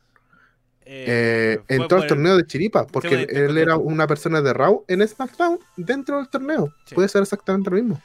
eh, 0.88 1.58
fue 1.66 1.76
entró 1.76 1.98
al 1.98 2.06
torneo 2.06 2.36
de 2.36 2.46
Chiripa, 2.46 2.86
porque 2.86 3.26
él 3.28 3.58
era 3.58 3.76
una 3.76 4.06
persona 4.06 4.40
de 4.40 4.52
Raw 4.52 4.84
en 4.86 5.06
SmackDown 5.06 5.58
dentro 5.76 6.16
del 6.18 6.28
torneo. 6.28 6.72
Sí. 6.84 6.94
Puede 6.94 7.08
ser 7.08 7.22
exactamente 7.22 7.70
lo 7.70 7.76
mismo. 7.76 8.00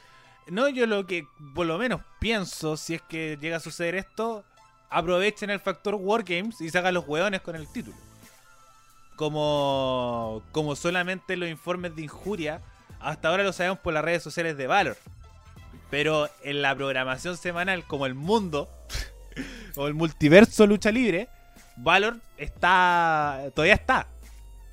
No, 0.48 0.68
yo 0.68 0.86
lo 0.86 1.06
que 1.06 1.26
por 1.54 1.66
lo 1.66 1.78
menos 1.78 2.00
pienso, 2.18 2.76
si 2.76 2.94
es 2.94 3.02
que 3.02 3.38
llega 3.40 3.58
a 3.58 3.60
suceder 3.60 3.94
esto, 3.94 4.44
aprovechen 4.90 5.50
el 5.50 5.60
factor 5.60 5.94
Wargames 5.94 6.60
y 6.60 6.68
sacan 6.70 6.94
los 6.94 7.06
hueones 7.06 7.40
con 7.40 7.56
el 7.56 7.66
título. 7.72 7.96
Como, 9.16 10.42
como 10.52 10.74
solamente 10.74 11.36
los 11.36 11.48
informes 11.48 11.94
de 11.94 12.02
injuria, 12.02 12.60
hasta 13.00 13.28
ahora 13.28 13.44
lo 13.44 13.52
sabemos 13.52 13.78
por 13.78 13.94
las 13.94 14.04
redes 14.04 14.22
sociales 14.22 14.56
de 14.56 14.66
Valor. 14.66 14.96
Pero 15.90 16.28
en 16.42 16.62
la 16.62 16.74
programación 16.74 17.36
semanal, 17.36 17.84
como 17.86 18.06
el 18.06 18.14
mundo, 18.14 18.68
o 19.76 19.86
el 19.86 19.94
multiverso 19.94 20.66
lucha 20.66 20.90
libre, 20.90 21.28
Valor 21.76 22.16
está. 22.36 23.42
todavía 23.54 23.74
está. 23.74 24.06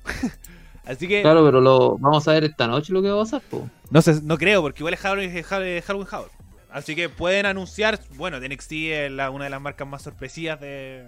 Así 0.84 1.06
que. 1.06 1.22
Claro, 1.22 1.44
pero 1.44 1.60
lo 1.60 1.98
vamos 1.98 2.26
a 2.26 2.32
ver 2.32 2.44
esta 2.44 2.66
noche 2.66 2.92
lo 2.92 3.02
que 3.02 3.10
va 3.10 3.20
a 3.20 3.24
pasar. 3.24 3.42
po. 3.42 3.68
No 3.90 4.02
sé, 4.02 4.20
no 4.22 4.38
creo, 4.38 4.62
porque 4.62 4.80
igual 4.80 4.94
es 4.94 5.00
Halloween, 5.00 5.42
Halloween 5.42 6.08
Havoc. 6.10 6.30
Así 6.70 6.94
que 6.94 7.08
pueden 7.08 7.46
anunciar, 7.46 7.98
bueno, 8.14 8.38
NXT 8.38 8.72
es 8.72 9.10
una 9.10 9.44
de 9.44 9.50
las 9.50 9.60
marcas 9.60 9.88
más 9.88 10.02
sorpresivas 10.02 10.60
de, 10.60 11.04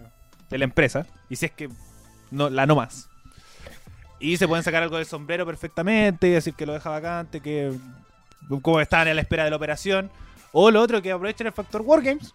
la 0.50 0.64
empresa. 0.64 1.06
Y 1.28 1.36
si 1.36 1.46
es 1.46 1.52
que 1.52 1.68
no, 2.30 2.50
la 2.50 2.66
no 2.66 2.74
más. 2.74 3.08
Y 4.18 4.36
se 4.36 4.48
pueden 4.48 4.64
sacar 4.64 4.82
algo 4.82 4.96
del 4.96 5.06
sombrero 5.06 5.46
perfectamente 5.46 6.28
y 6.28 6.30
decir 6.32 6.54
que 6.54 6.66
lo 6.66 6.72
deja 6.72 6.90
vacante, 6.90 7.40
que 7.40 7.72
como 8.60 8.80
estaban 8.80 9.08
a 9.08 9.14
la 9.14 9.20
espera 9.20 9.44
de 9.44 9.50
la 9.50 9.56
operación. 9.56 10.10
O 10.52 10.70
lo 10.70 10.80
otro, 10.80 11.00
que 11.00 11.12
aprovechen 11.12 11.46
el 11.46 11.52
factor 11.52 11.82
Wargames 11.82 12.34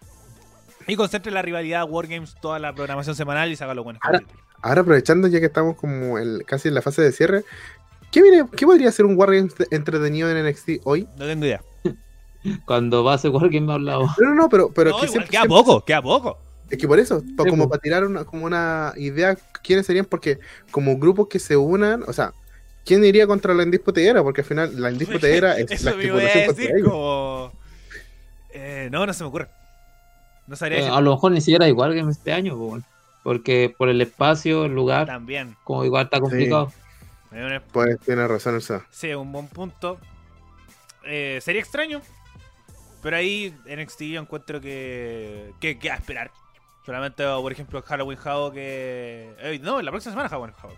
y 0.87 0.95
concentren 0.95 1.33
la 1.33 1.41
rivalidad 1.41 1.85
Wargames 1.87 2.35
toda 2.41 2.59
la 2.59 2.73
programación 2.73 3.15
semanal 3.15 3.51
y 3.51 3.55
buenos 3.57 3.83
con 3.83 4.15
el 4.15 4.25
Ahora- 4.61 4.81
aprovechando 4.81 5.27
ya 5.27 5.39
que 5.39 5.45
estamos 5.45 5.75
como 5.75 6.17
el- 6.17 6.43
casi 6.45 6.69
en 6.69 6.73
la 6.73 6.81
fase 6.81 7.01
de 7.01 7.11
cierre, 7.11 7.43
¿Qué, 8.11 8.21
viene, 8.21 8.45
¿Qué 8.55 8.65
podría 8.65 8.91
ser 8.91 9.05
un 9.05 9.17
Wargame 9.17 9.49
entretenido 9.71 10.29
en 10.31 10.45
NXT 10.47 10.69
hoy? 10.85 11.07
No 11.17 11.25
tengo 11.25 11.45
idea. 11.45 11.61
Cuando 12.65 13.03
va 13.03 13.13
a 13.13 13.17
ser 13.17 13.31
Wargame 13.31 13.61
me 13.61 13.71
ha 13.73 13.75
hablado. 13.75 14.01
No, 14.19 14.29
no, 14.29 14.35
no, 14.35 14.49
pero, 14.49 14.69
pero 14.73 14.91
No, 14.91 14.97
que 14.99 15.05
igual 15.05 15.11
siempre- 15.11 15.29
queda 15.31 15.41
siempre- 15.41 15.57
poco, 15.57 15.85
queda 15.85 16.01
poco. 16.01 16.37
Es 16.69 16.77
que 16.77 16.87
por 16.87 16.99
eso, 16.99 17.21
Sí, 17.21 17.35
como 17.49 17.69
para 17.69 17.81
tirar 17.81 18.03
una, 18.05 18.25
como 18.25 18.45
una 18.45 18.91
idea, 18.97 19.37
¿quiénes 19.63 19.85
serían? 19.85 20.05
Porque 20.05 20.39
como 20.71 20.97
grupos 20.97 21.27
que 21.29 21.39
se 21.39 21.55
unan, 21.55 22.03
o 22.07 22.11
sea, 22.13 22.33
¿quién 22.85 23.05
iría 23.05 23.25
contra 23.25 23.53
la 23.53 23.63
Indisputera? 23.63 24.21
Porque 24.21 24.41
al 24.41 24.47
final 24.47 24.81
la 24.81 24.91
Indisputera 24.91 25.57
es 25.57 25.69
la 25.83 25.91
Eso 25.91 25.97
me 25.97 26.03
iba 26.05 26.17
a 26.17 26.23
estipulación 26.23 26.45
contra 26.45 26.63
decir 26.63 26.75
ellos. 26.75 26.89
como... 26.91 27.51
Eh, 28.53 28.89
no, 28.91 29.05
no 29.05 29.13
se 29.13 29.23
me 29.23 29.29
ocurre. 29.29 29.47
No 30.47 30.55
sabría 30.55 30.79
Eh, 30.79 30.89
a 30.89 30.99
lo 31.01 31.11
mejor 31.11 31.31
ni 31.31 31.41
siquiera 31.41 31.65
hay 31.65 31.71
Wargame 31.71 32.11
este 32.11 32.33
año, 32.33 32.57
porque 33.23 33.73
por 33.77 33.87
el 33.89 34.01
espacio, 34.01 34.65
el 34.65 34.73
lugar, 34.75 35.05
También. 35.07 35.55
como 35.63 35.85
igual 35.85 36.05
está 36.05 36.19
complicado. 36.19 36.71
Pues 37.71 37.99
tiene 37.99 38.27
razón 38.27 38.57
esa. 38.57 38.85
Sí, 38.89 39.13
un 39.13 39.31
buen 39.31 39.47
punto. 39.47 39.99
Eh, 41.05 41.39
sería 41.41 41.61
extraño. 41.61 42.01
Pero 43.03 43.17
ahí 43.17 43.53
NXT 43.65 44.01
yo 44.03 44.21
encuentro 44.21 44.59
que. 44.59 45.51
que 45.59 45.77
queda 45.79 45.93
a 45.93 45.97
esperar. 45.97 46.31
Solamente, 46.85 47.23
por 47.25 47.51
ejemplo, 47.51 47.81
Halloween 47.81 48.17
Havoc 48.23 48.53
que. 48.53 49.33
eh, 49.39 49.59
no, 49.61 49.81
la 49.81 49.91
próxima 49.91 50.13
semana 50.13 50.29
Halloween 50.29 50.53
Havoc. 50.57 50.77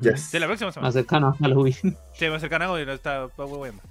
Yes. 0.00 0.22
Sí, 0.30 0.38
la 0.38 0.46
próxima 0.46 0.72
semana. 0.72 0.88
Más 0.88 0.94
cercano 0.94 1.28
a 1.28 1.36
Halloween. 1.38 1.96
Sí, 2.14 2.28
va 2.28 2.36
a 2.36 2.40
ser 2.40 2.48
Canago 2.50 2.78
y 2.78 2.86
no 2.86 2.92
está 2.92 3.26
hueveando. 3.36 3.82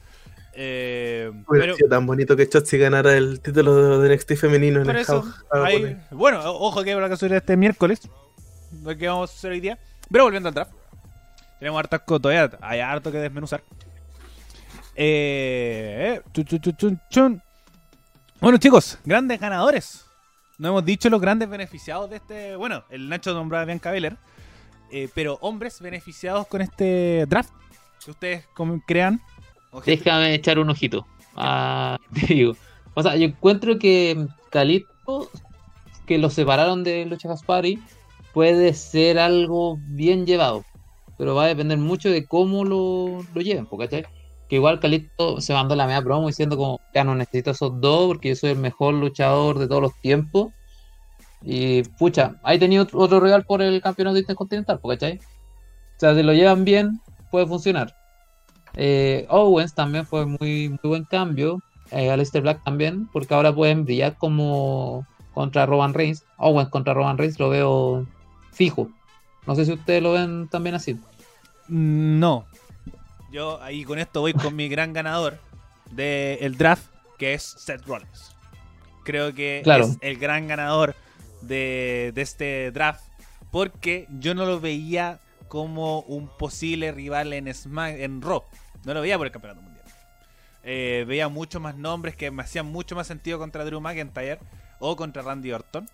Eh, 0.56 1.32
Hubiera 1.48 1.66
pero 1.66 1.76
sido 1.76 1.90
tan 1.90 2.06
bonito 2.06 2.36
que 2.36 2.48
Chotzi 2.48 2.78
ganara 2.78 3.18
el 3.18 3.40
título 3.42 4.00
de 4.00 4.14
NXT 4.16 4.36
femenino 4.36 4.82
en 4.82 4.90
el 4.90 4.98
eso, 4.98 5.24
hay- 5.52 5.98
bueno, 6.12 6.40
ojo 6.44 6.84
que 6.84 6.92
habrá 6.94 7.10
que 7.10 7.18
subir 7.18 7.34
este 7.34 7.58
miércoles. 7.58 8.02
Lo 8.84 8.96
que 8.96 9.08
vamos 9.08 9.32
a 9.32 9.34
hacer 9.34 9.52
hoy 9.52 9.60
día. 9.62 9.80
Pero 10.12 10.26
volviendo 10.26 10.50
al 10.50 10.56
draft. 10.56 10.72
Tenemos 11.60 11.80
hartas 11.80 12.02
todavía. 12.06 12.50
Hay 12.62 12.80
harto 12.80 13.12
que 13.12 13.18
desmenuzar. 13.18 13.64
Eh, 14.96 16.22
eh. 16.22 17.42
Bueno, 18.40 18.58
chicos, 18.58 19.00
grandes 19.06 19.40
ganadores. 19.40 20.06
No 20.58 20.70
hemos 20.70 20.86
dicho 20.86 21.10
los 21.10 21.20
grandes 21.20 21.50
beneficiados 21.50 22.10
de 22.10 22.18
este. 22.18 22.56
Bueno, 22.56 22.84
el 22.90 23.10
Nacho 23.10 23.34
nombraba 23.34 23.64
a 23.64 23.66
Bianca 23.66 23.92
Belair. 23.92 24.18
eh, 24.92 25.10
pero 25.16 25.40
hombres 25.42 25.82
beneficiados 25.82 26.46
con 26.48 26.62
este 26.62 27.26
draft. 27.28 27.52
Que 28.04 28.12
ustedes 28.12 28.46
crean. 28.86 29.22
Déjame 29.86 30.36
echar 30.36 30.60
un 30.60 30.70
ojito. 30.70 31.08
Ah, 31.36 31.98
te 32.14 32.34
digo. 32.34 32.56
O 32.94 33.02
sea, 33.02 33.16
yo 33.16 33.26
encuentro 33.26 33.80
que 33.80 34.28
Calito, 34.52 35.30
que 36.06 36.18
lo 36.18 36.30
separaron 36.30 36.84
de 36.84 37.06
Lucha 37.06 37.34
Party, 37.46 37.80
puede 38.34 38.74
ser 38.74 39.18
algo 39.18 39.78
bien 39.80 40.26
llevado. 40.26 40.64
Pero 41.18 41.36
va 41.36 41.46
a 41.46 41.48
depender 41.48 41.78
mucho 41.78 42.10
de 42.10 42.26
cómo 42.26 42.66
lo, 42.66 43.24
lo 43.34 43.42
lleven, 43.42 43.66
¿cachai? 43.66 44.06
Que 44.50 44.56
igual 44.56 44.80
Calito 44.80 45.42
se 45.42 45.54
mandó 45.54 45.76
la 45.76 45.86
media 45.86 46.02
promo 46.02 46.28
diciendo 46.28 46.58
como, 46.58 46.80
ya 46.94 47.04
no 47.04 47.16
necesito 47.16 47.52
esos 47.52 47.80
dos 47.80 48.08
porque 48.08 48.30
yo 48.30 48.36
soy 48.36 48.52
el 48.52 48.60
mejor 48.60 48.94
luchador 48.96 49.60
de 49.60 49.68
todos 49.68 49.82
los 49.82 50.00
tiempos. 50.02 50.52
Y 51.42 51.84
pucha, 51.84 52.36
ahí 52.44 52.58
tenía 52.58 52.82
otro, 52.82 53.00
otro 53.00 53.20
regalo 53.20 53.44
por 53.44 53.62
el 53.62 53.82
campeonato 53.82 54.18
intercontinental, 54.18 54.80
¿cachai? 54.88 55.20
O 55.98 56.00
sea, 56.00 56.16
si 56.16 56.24
lo 56.24 56.34
llevan 56.34 56.64
bien, 56.66 57.02
puede 57.32 57.46
funcionar. 57.48 57.94
Eh, 58.76 59.26
Owens 59.30 59.74
también 59.74 60.06
fue 60.06 60.26
muy, 60.26 60.70
muy 60.70 60.80
buen 60.84 61.04
cambio. 61.06 61.60
Eh, 61.92 62.10
Aleister 62.10 62.42
Black 62.42 62.64
también, 62.64 63.08
porque 63.12 63.34
ahora 63.34 63.54
pueden 63.54 63.86
brillar 63.86 64.18
como 64.18 65.06
contra 65.34 65.66
Roman 65.66 65.94
Reigns. 65.94 66.24
Owens 66.38 66.70
contra 66.70 66.94
Roman 66.94 67.18
Reigns 67.18 67.40
lo 67.40 67.50
veo 67.50 68.08
fijo. 68.52 68.90
No 69.46 69.56
sé 69.56 69.66
si 69.66 69.74
ustedes 69.74 70.02
lo 70.02 70.14
ven 70.14 70.48
también 70.48 70.76
así. 70.76 70.98
No. 71.68 72.46
Yo 73.32 73.62
ahí 73.62 73.84
con 73.84 74.00
esto 74.00 74.22
voy 74.22 74.34
con 74.34 74.56
mi 74.56 74.70
gran 74.70 74.94
ganador 74.94 75.38
del 75.92 76.58
draft, 76.58 76.86
que 77.18 77.34
es 77.34 77.44
Seth 77.44 77.86
Rollins. 77.86 78.36
Creo 79.04 79.34
que 79.34 79.62
Claro. 79.64 79.86
es 79.86 79.98
el 80.02 80.18
gran 80.18 80.48
ganador 80.48 80.96
de, 81.42 82.12
de 82.16 82.22
este 82.22 82.72
draft, 82.72 83.04
porque 83.52 84.08
yo 84.20 84.34
no 84.36 84.46
lo 84.46 84.60
veía 84.60 85.20
como 85.48 86.00
un 86.02 86.28
posible 86.38 86.92
rival 86.92 87.34
en 87.34 87.54
Smack, 87.54 87.96
en 88.00 88.22
Raw. 88.22 88.44
No 88.86 88.94
lo 88.94 89.02
veía 89.02 89.18
por 89.18 89.28
el 89.28 89.34
campeonato 89.34 89.62
mundial. 89.62 89.86
Eh, 90.64 91.04
veía 91.08 91.28
muchos 91.28 91.62
más 91.62 91.76
nombres 91.76 92.16
que 92.16 92.32
me 92.32 92.44
hacían 92.44 92.66
mucho 92.68 92.96
más 92.96 93.08
sentido 93.08 93.38
contra 93.38 93.66
Drew 93.66 93.82
McIntyre 93.82 94.40
o 94.80 94.96
contra 94.96 95.22
Randy 95.22 95.52
Orton. 95.52 95.88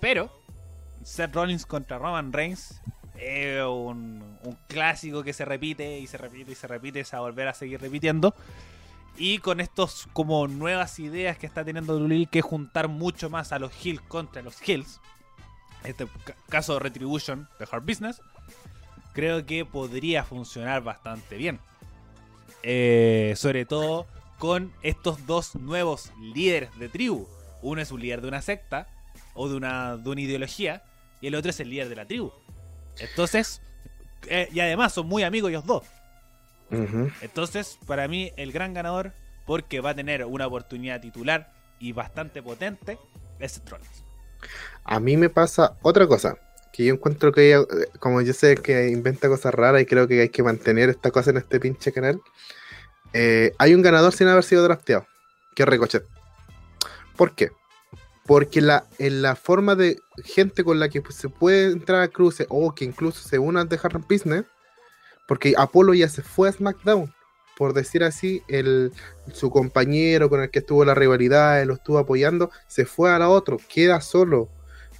Pero 0.00 0.41
Seth 1.04 1.34
Rollins 1.34 1.66
contra 1.66 1.98
Roman 1.98 2.32
Reigns 2.32 2.80
un, 3.68 4.38
clásico 4.68 5.22
que 5.22 5.32
se 5.32 5.44
repite 5.44 5.98
y 5.98 6.06
se 6.06 6.18
repite 6.18 6.52
y 6.52 6.54
se 6.54 6.66
repite, 6.66 7.00
es 7.00 7.14
a 7.14 7.20
volver 7.20 7.48
a 7.48 7.54
seguir 7.54 7.80
repitiendo. 7.80 8.34
Y 9.16 9.38
con 9.38 9.60
estos 9.60 10.08
como 10.12 10.48
nuevas 10.48 10.98
ideas 10.98 11.36
que 11.36 11.46
está 11.46 11.64
teniendo 11.64 11.98
Lulil 11.98 12.28
que 12.28 12.40
juntar 12.40 12.88
mucho 12.88 13.28
más 13.30 13.52
a 13.52 13.58
los 13.58 13.72
Hills 13.84 14.00
contra 14.08 14.42
los 14.42 14.66
Hills. 14.66 15.00
Este 15.84 16.06
ca- 16.24 16.34
caso 16.48 16.74
de 16.74 16.80
Retribution 16.80 17.48
de 17.58 17.68
Hard 17.70 17.84
Business. 17.84 18.20
Creo 19.12 19.44
que 19.44 19.64
podría 19.66 20.24
funcionar 20.24 20.82
bastante 20.82 21.36
bien. 21.36 21.60
Eh, 22.62 23.34
sobre 23.36 23.66
todo 23.66 24.06
con 24.38 24.72
estos 24.82 25.26
dos 25.26 25.54
nuevos 25.56 26.10
líderes 26.20 26.76
de 26.78 26.88
tribu. 26.88 27.28
Uno 27.60 27.80
es 27.82 27.92
un 27.92 28.00
líder 28.00 28.22
de 28.22 28.28
una 28.28 28.40
secta 28.42 28.88
o 29.34 29.48
de 29.48 29.56
una, 29.56 29.96
de 29.98 30.08
una 30.10 30.20
ideología 30.20 30.82
y 31.22 31.28
el 31.28 31.34
otro 31.36 31.50
es 31.50 31.60
el 31.60 31.70
líder 31.70 31.88
de 31.88 31.96
la 31.96 32.04
tribu. 32.04 32.30
Entonces, 32.98 33.62
eh, 34.28 34.48
y 34.52 34.60
además 34.60 34.92
son 34.92 35.06
muy 35.06 35.22
amigos 35.22 35.50
ellos 35.50 35.64
dos. 35.64 35.84
Entonces, 37.20 37.78
para 37.86 38.08
mí, 38.08 38.32
el 38.36 38.50
gran 38.50 38.72
ganador, 38.72 39.12
porque 39.46 39.80
va 39.80 39.90
a 39.90 39.94
tener 39.94 40.24
una 40.24 40.46
oportunidad 40.46 41.02
titular 41.02 41.52
y 41.78 41.92
bastante 41.92 42.42
potente, 42.42 42.98
es 43.38 43.52
Seth 43.52 43.68
Rollins. 43.68 44.04
A 44.84 44.98
mí 44.98 45.16
me 45.18 45.28
pasa 45.28 45.76
otra 45.82 46.06
cosa. 46.06 46.36
Que 46.72 46.86
yo 46.86 46.94
encuentro 46.94 47.30
que 47.30 47.48
ella, 47.48 47.60
eh, 47.60 47.88
como 47.98 48.22
yo 48.22 48.32
sé 48.32 48.56
que 48.56 48.88
inventa 48.88 49.28
cosas 49.28 49.52
raras 49.52 49.82
y 49.82 49.86
creo 49.86 50.08
que 50.08 50.22
hay 50.22 50.30
que 50.30 50.42
mantener 50.42 50.88
esta 50.88 51.10
cosa 51.10 51.30
en 51.30 51.36
este 51.36 51.60
pinche 51.60 51.92
canal. 51.92 52.20
eh, 53.12 53.52
hay 53.58 53.74
un 53.74 53.82
ganador 53.82 54.14
sin 54.14 54.28
haber 54.28 54.42
sido 54.42 54.64
drafteado, 54.64 55.06
que 55.54 55.64
es 55.64 55.68
Ricochet. 55.68 56.06
¿Por 57.16 57.34
qué? 57.34 57.50
Porque 58.26 58.60
la, 58.60 58.84
en 58.98 59.22
la 59.22 59.34
forma 59.34 59.74
de 59.74 59.98
gente 60.24 60.62
con 60.62 60.78
la 60.78 60.88
que 60.88 61.02
pues, 61.02 61.16
se 61.16 61.28
puede 61.28 61.72
entrar 61.72 62.02
a 62.02 62.08
cruce 62.08 62.46
o 62.48 62.74
que 62.74 62.84
incluso 62.84 63.28
se 63.28 63.38
unan 63.38 63.68
de 63.68 63.80
Hard 63.82 64.04
Business, 64.08 64.44
porque 65.26 65.54
Apolo 65.56 65.94
ya 65.94 66.08
se 66.08 66.22
fue 66.22 66.48
a 66.48 66.52
SmackDown, 66.52 67.12
por 67.56 67.74
decir 67.74 68.04
así, 68.04 68.42
el, 68.48 68.92
su 69.32 69.50
compañero 69.50 70.28
con 70.28 70.40
el 70.42 70.50
que 70.50 70.60
estuvo 70.60 70.84
la 70.84 70.94
rivalidad, 70.94 71.64
lo 71.64 71.74
estuvo 71.74 71.98
apoyando, 71.98 72.50
se 72.66 72.84
fue 72.84 73.10
a 73.10 73.18
la 73.18 73.28
otro, 73.28 73.58
queda 73.68 74.00
solo. 74.00 74.48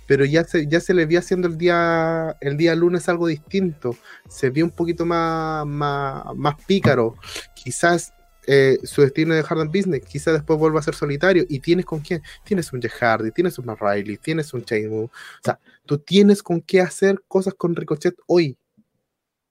Pero 0.07 0.25
ya 0.25 0.45
se, 0.45 0.67
ya 0.67 0.81
se 0.81 0.95
le 0.95 1.07
vio 1.07 1.21
haciendo 1.21 1.49
el 1.49 1.57
día, 1.57 2.37
el 2.41 2.57
día 2.57 2.75
lunes 2.75 3.09
algo 3.09 3.29
distinto. 3.29 3.97
Se 4.29 4.51
vio 4.51 4.65
un 4.65 4.71
poquito 4.71 5.07
más, 5.07 5.65
más, 5.65 6.25
más 6.35 6.57
pícaro. 6.67 7.15
Quizás 7.55 8.13
eh, 8.47 8.79
su 8.83 9.03
destino 9.03 9.35
de 9.35 9.45
Hard 9.49 9.69
Business, 9.69 10.05
quizás 10.05 10.35
después 10.35 10.59
vuelva 10.59 10.81
a 10.81 10.83
ser 10.83 10.95
solitario. 10.95 11.45
¿Y 11.49 11.61
tienes 11.61 11.87
con 11.87 12.01
quién? 12.01 12.23
Tienes 12.45 12.73
un 12.73 12.83
Jeff 12.83 12.95
Hardy, 13.01 13.31
tienes 13.31 13.59
un 13.59 13.67
Matt 13.67 13.81
Riley, 13.81 14.17
tienes 14.19 14.53
un 14.55 14.63
Sheamus. 14.63 15.11
O 15.11 15.11
sea, 15.45 15.61
tú 15.87 15.99
tienes 15.99 16.43
con 16.43 16.61
qué 16.61 16.81
hacer 16.81 17.23
cosas 17.29 17.55
con 17.55 17.77
Ricochet 17.77 18.15
hoy. 18.27 18.57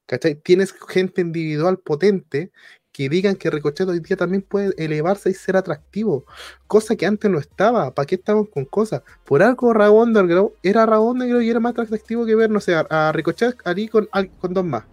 ¿Cachai? 0.05 0.35
Tienes 0.35 0.73
gente 0.89 1.21
individual 1.21 1.77
potente 1.79 2.51
que 2.91 3.07
digan 3.09 3.35
que 3.35 3.49
Ricochet 3.49 3.87
hoy 3.87 3.99
día 3.99 4.17
también 4.17 4.41
puede 4.41 4.73
elevarse 4.77 5.29
y 5.29 5.33
ser 5.33 5.55
atractivo. 5.55 6.25
Cosa 6.67 6.95
que 6.95 7.05
antes 7.05 7.31
no 7.31 7.39
estaba. 7.39 7.93
¿Para 7.93 8.05
qué 8.05 8.15
estamos 8.15 8.49
con 8.49 8.65
cosas? 8.65 9.03
Por 9.25 9.41
algo 9.41 9.73
Raw 9.73 10.01
Underground 10.01 10.51
era 10.63 10.85
Raw 10.85 11.09
Underground 11.09 11.45
y 11.45 11.49
era 11.49 11.59
más 11.59 11.77
atractivo 11.77 12.25
que 12.25 12.35
ver, 12.35 12.49
no 12.49 12.59
sé, 12.59 12.75
a, 12.75 13.11
Ricochet 13.13 13.55
ahí 13.63 13.87
con, 13.87 14.09
con 14.39 14.53
dos 14.53 14.65
más. 14.65 14.83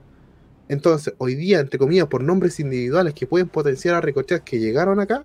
Entonces, 0.68 1.14
hoy 1.18 1.34
día, 1.34 1.60
entre 1.60 1.78
comillas, 1.78 2.06
por 2.06 2.22
nombres 2.22 2.60
individuales 2.60 3.14
que 3.14 3.26
pueden 3.26 3.48
potenciar 3.48 3.94
a 3.94 4.00
Ricochet 4.00 4.42
que 4.44 4.58
llegaron 4.58 5.00
acá, 5.00 5.24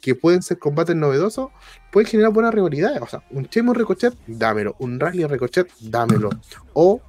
que 0.00 0.14
pueden 0.14 0.42
ser 0.42 0.58
combates 0.58 0.96
novedosos, 0.96 1.50
pueden 1.92 2.08
generar 2.08 2.32
buenas 2.32 2.54
rivalidades. 2.54 3.00
O 3.02 3.06
sea, 3.06 3.22
un 3.30 3.46
Chemo 3.48 3.74
Ricochet, 3.74 4.14
dámelo. 4.26 4.76
Un 4.78 4.98
Rally 4.98 5.24
Ricochet, 5.26 5.68
dámelo. 5.80 6.30
O, 6.72 7.00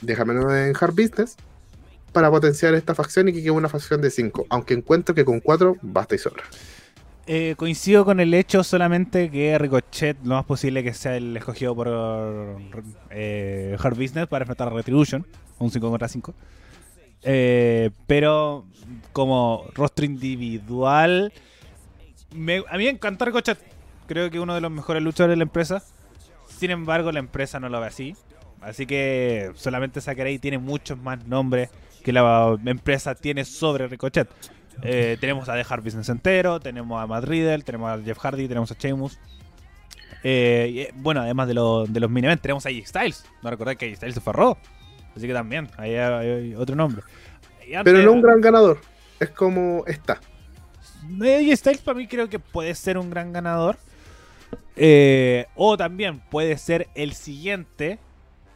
déjamelo 0.00 0.54
en 0.54 0.74
Hard 0.78 0.94
Business, 0.94 1.36
para 2.12 2.30
potenciar 2.30 2.74
esta 2.74 2.94
facción 2.94 3.28
y 3.28 3.32
que 3.32 3.40
quede 3.40 3.50
una 3.50 3.68
facción 3.68 4.00
de 4.00 4.10
5. 4.10 4.46
Aunque 4.50 4.74
encuentro 4.74 5.14
que 5.14 5.24
con 5.24 5.40
4 5.40 5.76
basta 5.82 6.14
y 6.14 6.18
sobra. 6.18 6.44
Eh, 7.30 7.54
coincido 7.58 8.06
con 8.06 8.20
el 8.20 8.32
hecho 8.32 8.64
solamente 8.64 9.30
que 9.30 9.58
Ricochet 9.58 10.16
lo 10.24 10.36
más 10.36 10.46
posible 10.46 10.82
que 10.82 10.94
sea 10.94 11.14
el 11.14 11.36
escogido 11.36 11.74
por 11.74 12.58
eh, 13.10 13.76
Hard 13.78 13.96
Business 13.96 14.26
para 14.28 14.44
enfrentar 14.44 14.68
a 14.68 14.70
Retribution, 14.70 15.26
un 15.58 15.70
5 15.70 15.90
contra 15.90 16.08
5. 16.08 16.34
Eh, 17.22 17.90
pero 18.06 18.64
como 19.12 19.64
rostro 19.74 20.04
individual, 20.04 21.32
me- 22.34 22.64
a 22.68 22.76
mí 22.76 22.84
me 22.84 22.90
encanta 22.90 23.24
Ricochet. 23.24 23.58
Creo 24.06 24.30
que 24.30 24.40
uno 24.40 24.54
de 24.54 24.60
los 24.60 24.70
mejores 24.70 25.02
luchadores 25.02 25.32
de 25.34 25.38
la 25.38 25.42
empresa. 25.44 25.82
Sin 26.48 26.70
embargo, 26.70 27.12
la 27.12 27.18
empresa 27.18 27.60
no 27.60 27.68
lo 27.68 27.80
ve 27.80 27.86
así. 27.88 28.16
Así 28.60 28.86
que 28.86 29.52
solamente 29.54 30.00
Sakurai 30.00 30.38
tiene 30.38 30.58
muchos 30.58 30.98
más 30.98 31.24
nombres 31.26 31.70
que 32.02 32.12
la 32.12 32.56
empresa 32.64 33.14
tiene 33.14 33.44
sobre 33.44 33.86
Ricochet. 33.86 34.28
Eh, 34.82 35.16
tenemos 35.20 35.48
a 35.48 35.54
The 35.54 35.66
Hard 35.68 35.82
Business 35.84 36.08
entero, 36.08 36.58
tenemos 36.60 37.02
a 37.02 37.06
Matt 37.06 37.24
Riddle, 37.24 37.62
tenemos 37.62 37.90
a 37.90 38.02
Jeff 38.02 38.18
Hardy, 38.18 38.48
tenemos 38.48 38.70
a 38.70 38.74
Sheamus. 38.78 39.18
Eh, 40.24 40.90
bueno, 40.96 41.20
además 41.20 41.48
de, 41.48 41.54
lo- 41.54 41.86
de 41.86 42.00
los 42.00 42.10
mini 42.10 42.34
tenemos 42.38 42.64
a 42.66 42.70
AJ 42.70 42.86
Styles. 42.86 43.24
No 43.42 43.50
recordad 43.50 43.76
que 43.76 43.86
AJ 43.86 43.96
Styles 43.96 44.14
se 44.14 44.20
fue 44.20 44.32
a 44.32 44.36
Raw. 44.36 44.56
Así 45.18 45.26
que 45.26 45.34
también, 45.34 45.68
ahí 45.76 45.94
hay, 45.96 46.28
hay 46.30 46.54
otro 46.54 46.74
nombre. 46.76 47.02
Antes- 47.74 47.82
Pero 47.84 48.02
no 48.02 48.12
un 48.12 48.22
gran 48.22 48.40
ganador. 48.40 48.80
Es 49.20 49.30
como 49.30 49.84
está. 49.86 50.20
AJ 51.20 51.56
Styles 51.56 51.80
para 51.82 51.98
mí 51.98 52.06
creo 52.06 52.28
que 52.28 52.38
puede 52.38 52.74
ser 52.74 52.96
un 52.98 53.10
gran 53.10 53.32
ganador. 53.32 53.76
Eh, 54.76 55.46
o 55.56 55.76
también 55.76 56.20
puede 56.30 56.56
ser 56.56 56.88
el 56.94 57.12
siguiente 57.12 57.98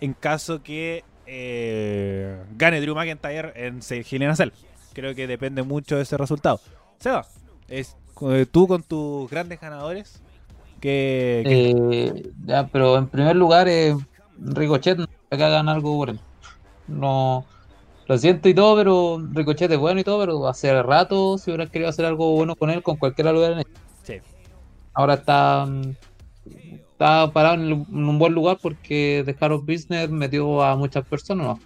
en 0.01 0.15
caso 0.15 0.63
que 0.63 1.05
eh, 1.27 2.37
gane 2.57 2.81
Drew 2.81 2.95
McIntyre 2.95 3.53
en 3.55 3.81
Hell 3.83 4.37
Cell. 4.37 4.51
Creo 4.93 5.15
que 5.15 5.27
depende 5.27 5.63
mucho 5.63 5.97
de 5.97 6.03
ese 6.03 6.17
resultado. 6.17 6.61
Seba, 6.99 7.27
es, 7.69 7.97
eh, 8.23 8.47
tú 8.51 8.69
con 8.69 8.83
tus 8.83 9.29
grandes 9.31 9.61
ganadores, 9.61 10.23
que, 10.81 11.43
Eh, 11.47 12.31
ya, 12.45 12.67
pero 12.69 12.99
en 12.99 13.07
primer 13.09 13.37
lugar, 13.37 13.69
eh, 13.69 13.97
Ricochet 14.39 14.99
no 14.99 15.07
sé 15.07 15.37
que 15.37 15.45
hagan 15.45 15.69
algo 15.69 15.97
él. 16.11 16.21
No, 16.89 17.47
lo 18.07 18.19
siento 18.19 18.49
y 18.49 18.55
todo, 18.55 18.77
pero 18.77 19.23
Ricochet 19.33 19.71
es 19.71 19.79
bueno 19.79 20.01
y 20.01 20.05
todo, 20.05 20.21
pero 20.21 20.47
hace 20.49 20.83
rato 20.83 21.39
si 21.39 21.51
hubieran 21.51 21.69
querido 21.69 21.89
hacer 21.89 22.05
algo 22.05 22.33
bueno 22.33 22.57
con 22.57 22.71
él, 22.71 22.83
con 22.83 22.97
cualquiera 22.97 23.33
lo 23.33 23.39
hubieran 23.39 23.61
hecho. 23.61 23.71
Sí. 24.05 24.15
Ahora 24.95 25.15
está, 25.15 25.67
está 26.45 27.33
parado 27.33 27.55
en, 27.55 27.61
el- 27.63 27.73
en 27.73 28.09
un 28.09 28.19
buen 28.19 28.33
lugar 28.33 28.59
porque 28.61 29.25
of 29.41 29.63
Business 29.67 30.11
metió 30.11 30.63
a 30.63 30.77
muchas 30.77 31.07
personas, 31.07 31.47
¿no? 31.47 31.61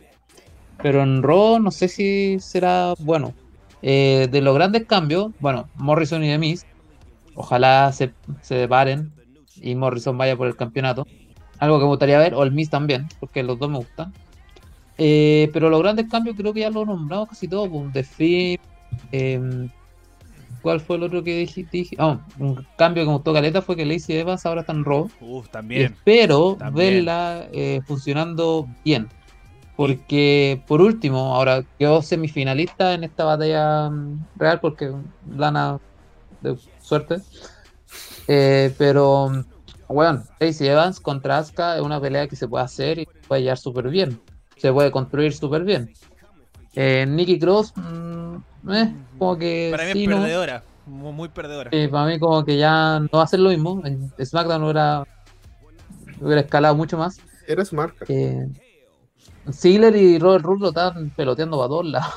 Pero 0.82 1.02
en 1.02 1.22
Raw 1.22 1.59
no 1.59 1.70
sé 1.70 1.88
si 1.88 2.38
será 2.40 2.94
bueno. 2.98 3.32
Eh, 3.82 4.28
de 4.30 4.40
los 4.40 4.55
grandes 4.55 4.86
cambios, 4.86 5.28
bueno, 5.38 5.68
Morrison 5.74 6.22
y 6.24 6.28
Demis, 6.28 6.66
ojalá 7.34 7.93
se, 7.93 8.12
se 8.43 8.60
separen 8.60 9.12
y 9.56 9.74
Morrison 9.74 10.16
vaya 10.18 10.36
por 10.36 10.47
el 10.47 10.56
campeonato. 10.56 11.06
Algo 11.59 11.78
que 11.78 11.84
me 11.84 11.88
gustaría 11.90 12.18
ver, 12.18 12.34
o 12.34 12.43
el 12.43 12.52
Miz 12.52 12.68
también, 12.68 13.06
porque 13.20 13.43
los 13.43 13.59
dos 13.59 13.70
me 13.70 13.78
gustan. 13.78 14.12
Eh, 14.98 15.51
pero 15.52 15.68
los 15.68 15.81
grandes 15.82 16.09
cambios 16.09 16.36
creo 16.36 16.52
que 16.52 16.60
ya 16.60 16.70
lo 16.70 16.85
nombramos 16.85 17.28
casi 17.28 17.48
todo. 17.48 17.68
Pues, 17.68 18.09
The 18.09 18.59
em, 19.12 19.68
¿cuál 20.62 20.81
fue 20.81 20.97
el 20.97 21.05
otro 21.05 21.23
que 21.23 21.39
dije? 21.39 21.66
dije? 21.70 21.97
Ah, 21.98 22.18
un 22.39 22.66
cambio 22.77 23.05
que 23.05 23.09
me 23.09 23.14
gustó 23.14 23.32
Caleta 23.32 23.62
fue 23.62 23.77
que 23.77 23.85
Lacey 23.85 24.16
Evans 24.16 24.44
ahora 24.47 24.62
está 24.62 24.73
en 24.73 24.85
Raw. 24.85 25.09
Y 25.20 25.43
también. 25.51 25.93
espero 25.93 26.56
También. 26.59 26.94
verla 26.94 27.47
eh, 27.52 27.81
funcionando 27.86 28.66
bien. 28.85 29.09
Porque, 29.77 30.62
por 30.66 30.81
último, 30.81 31.35
ahora 31.35 31.62
quedó 31.78 32.01
semifinalista 32.01 32.94
en 32.94 33.05
esta 33.05 33.24
batalla 33.24 33.90
mm, 33.90 34.24
real 34.36 34.60
porque 34.60 34.90
Lana 35.31 35.78
de 36.40 36.56
suerte. 36.81 37.18
Eh, 38.27 38.74
pero, 38.78 39.28
mm, 39.28 39.44
bueno, 39.89 40.24
Lacey 40.40 40.68
Evans 40.68 40.98
contra 40.98 41.39
Asuka 41.39 41.77
es 41.77 41.82
una 41.82 42.01
pelea 42.01 42.27
que 42.27 42.36
se 42.36 42.48
puede 42.48 42.64
hacer 42.64 42.98
y 43.01 43.09
puede 43.28 43.43
llegar 43.43 43.59
súper 43.59 43.89
bien. 43.90 44.18
Se 44.56 44.72
puede 44.72 44.90
construir 44.90 45.32
súper 45.32 45.64
bien. 45.64 45.92
Eh, 46.74 47.06
Nikki 47.06 47.38
Cross, 47.38 47.72
mm, 47.76 48.36
eh, 48.72 48.94
como 49.18 49.36
que 49.36 49.68
Para 49.70 49.84
mí 49.84 49.92
sí, 49.92 50.04
es 50.04 50.08
perdedora, 50.08 50.62
muy, 50.86 51.12
muy 51.12 51.28
perdedora. 51.28 51.70
Sí, 51.70 51.88
para 51.88 52.06
mí 52.06 52.18
como 52.18 52.44
que 52.44 52.56
ya 52.58 53.00
no 53.00 53.08
va 53.12 53.22
a 53.22 53.26
ser 53.26 53.40
lo 53.40 53.50
mismo. 53.50 53.82
En 53.84 54.12
SmackDown 54.24 54.62
hubiera, 54.62 55.04
hubiera 56.20 56.40
escalado 56.42 56.74
mucho 56.74 56.98
más. 56.98 57.18
Era 57.46 57.64
su 57.64 57.76
marca. 57.76 58.04
Eh, 58.08 58.48
Ziggler 59.52 59.94
y 59.96 60.18
Robert 60.18 60.44
Roode 60.44 60.60
lo 60.60 60.68
estaban 60.68 61.10
peloteando 61.10 61.56
para 61.56 61.68
todos 61.68 61.86
lados. 61.86 62.14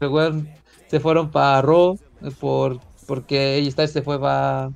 Se 0.88 0.98
fueron 0.98 1.30
para 1.30 1.62
Raw 1.62 1.96
por, 2.40 2.80
porque 3.06 3.60
AJ 3.60 3.72
Styles 3.72 3.92
se 3.92 4.02
fue 4.02 4.20
para 4.20 4.70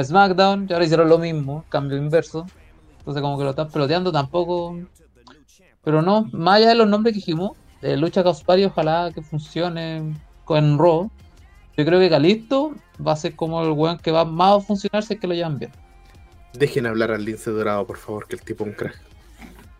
SmackDown 0.00 0.66
y 0.68 0.72
ahora 0.72 0.84
hicieron 0.84 1.08
lo 1.08 1.18
mismo, 1.18 1.64
cambio 1.68 1.96
inverso. 1.96 2.46
Entonces 2.98 3.20
como 3.20 3.36
que 3.36 3.44
lo 3.44 3.50
están 3.50 3.68
peloteando 3.68 4.12
tampoco. 4.12 4.76
Pero 5.82 6.02
no, 6.02 6.28
más 6.32 6.56
allá 6.56 6.68
de 6.70 6.74
los 6.74 6.88
nombres 6.88 7.14
que 7.14 7.20
dijimos, 7.20 7.56
Lucha 7.82 8.22
Caspari 8.22 8.64
ojalá 8.64 9.10
que 9.14 9.22
funcione 9.22 10.14
con 10.44 10.78
Raw. 10.78 11.10
Yo 11.76 11.84
creo 11.84 11.98
que 11.98 12.10
Calisto 12.10 12.74
va 13.04 13.12
a 13.12 13.16
ser 13.16 13.34
como 13.34 13.62
el 13.62 13.70
weón 13.70 13.98
que 13.98 14.10
va 14.10 14.24
más 14.24 14.58
a 14.58 14.60
funcionar 14.60 15.02
si 15.02 15.14
es 15.14 15.20
que 15.20 15.26
lo 15.26 15.34
llevan 15.34 15.58
bien. 15.58 15.72
Dejen 16.52 16.86
hablar 16.86 17.12
al 17.12 17.24
lince 17.24 17.50
dorado, 17.50 17.86
por 17.86 17.96
favor, 17.96 18.26
que 18.26 18.36
el 18.36 18.42
tipo 18.42 18.64
es 18.64 18.70
un 18.70 18.76
crack. 18.76 19.00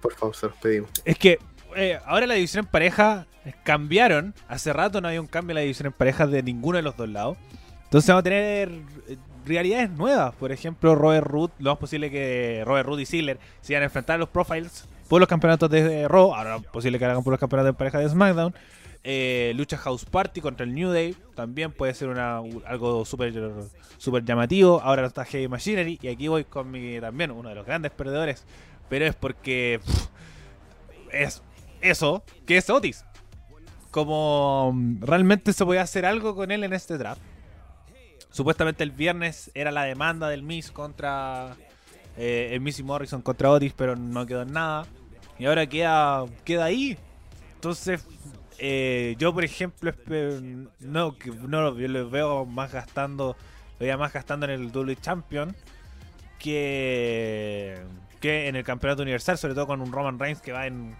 Por 0.00 0.14
favor, 0.14 0.34
se 0.34 0.46
los 0.46 0.56
pedimos. 0.56 0.90
Es 1.04 1.18
que 1.18 1.38
eh, 1.76 1.98
ahora 2.06 2.26
la 2.26 2.34
división 2.34 2.64
en 2.64 2.70
pareja 2.70 3.26
eh, 3.44 3.52
cambiaron. 3.64 4.34
Hace 4.48 4.72
rato 4.72 5.00
no 5.00 5.08
había 5.08 5.20
un 5.20 5.26
cambio 5.26 5.52
en 5.52 5.56
la 5.56 5.60
división 5.62 5.86
en 5.88 5.92
pareja 5.92 6.26
de 6.26 6.42
ninguno 6.42 6.76
de 6.76 6.82
los 6.82 6.96
dos 6.96 7.08
lados. 7.08 7.36
Entonces 7.84 8.08
vamos 8.08 8.20
a 8.20 8.22
tener 8.22 8.70
eh, 9.08 9.16
realidades 9.44 9.90
nuevas. 9.90 10.34
Por 10.36 10.52
ejemplo, 10.52 10.94
Robert 10.94 11.26
Root, 11.26 11.52
lo 11.58 11.70
más 11.70 11.78
posible 11.78 12.10
que 12.10 12.62
Robert 12.64 12.86
Root 12.86 13.00
y 13.00 13.06
Ziggler 13.06 13.38
se 13.60 13.74
van 13.74 13.82
a 13.82 13.86
enfrentar 13.86 14.14
a 14.14 14.18
los 14.18 14.28
profiles 14.28 14.86
por 15.10 15.18
los 15.18 15.28
campeonatos 15.28 15.68
de 15.68 16.06
Raw. 16.06 16.32
Ahora 16.32 16.60
posible 16.60 16.98
que 17.00 17.04
hagan 17.04 17.24
por 17.24 17.32
los 17.32 17.40
campeonatos 17.40 17.70
en 17.70 17.74
pareja 17.74 17.98
de 17.98 18.08
SmackDown. 18.08 18.54
Eh, 19.02 19.52
lucha 19.56 19.76
House 19.76 20.04
Party 20.04 20.40
contra 20.40 20.64
el 20.64 20.74
New 20.74 20.90
Day 20.90 21.16
también 21.34 21.72
puede 21.72 21.94
ser 21.94 22.10
una, 22.10 22.36
algo 22.64 23.04
súper 23.04 23.34
super 23.98 24.24
llamativo. 24.24 24.80
Ahora 24.80 25.04
está 25.04 25.24
Heavy 25.24 25.48
Machinery 25.48 25.98
y 26.00 26.08
aquí 26.08 26.28
voy 26.28 26.44
con 26.44 26.70
mi 26.70 27.00
también 27.00 27.32
uno 27.32 27.48
de 27.48 27.56
los 27.56 27.66
grandes 27.66 27.90
perdedores. 27.90 28.44
Pero 28.88 29.04
es 29.04 29.16
porque 29.16 29.80
es 31.12 31.42
eso, 31.80 32.22
que 32.46 32.56
es 32.56 32.70
Otis. 32.70 33.04
Como 33.90 34.70
mm, 34.72 35.02
realmente 35.02 35.52
se 35.52 35.64
podía 35.64 35.82
hacer 35.82 36.06
algo 36.06 36.36
con 36.36 36.52
él 36.52 36.62
en 36.62 36.72
este 36.72 36.98
draft. 36.98 37.20
Supuestamente 38.30 38.84
el 38.84 38.92
viernes 38.92 39.50
era 39.54 39.72
la 39.72 39.82
demanda 39.82 40.28
del 40.28 40.44
Miss 40.44 40.70
contra 40.70 41.56
eh, 42.16 42.50
el 42.52 42.60
Miss 42.60 42.78
y 42.78 42.84
Morrison 42.84 43.22
contra 43.22 43.50
Otis, 43.50 43.72
pero 43.76 43.96
no 43.96 44.24
quedó 44.24 44.42
en 44.42 44.52
nada. 44.52 44.86
Y 45.40 45.46
ahora 45.46 45.66
queda, 45.66 46.24
queda 46.44 46.64
ahí. 46.66 46.96
Entonces, 47.54 48.06
eh, 48.58 49.16
yo 49.18 49.32
por 49.34 49.42
ejemplo, 49.44 49.92
no, 50.80 51.16
que- 51.18 51.30
no 51.30 51.62
lo, 51.62 51.78
yo 51.78 51.88
lo 51.88 52.08
veo 52.10 52.44
más 52.46 52.72
gastando, 52.72 53.36
lo 53.78 53.78
veía 53.80 53.96
más 53.96 54.12
gastando 54.12 54.46
en 54.46 54.52
el 54.52 54.70
Double 54.70 54.94
Champion 54.96 55.56
que, 56.38 57.78
que 58.20 58.48
en 58.48 58.56
el 58.56 58.64
campeonato 58.64 59.02
universal, 59.02 59.38
sobre 59.38 59.54
todo 59.54 59.66
con 59.66 59.80
un 59.80 59.92
Roman 59.92 60.18
Reigns 60.18 60.40
que 60.40 60.52
va 60.52 60.66
en 60.66 60.94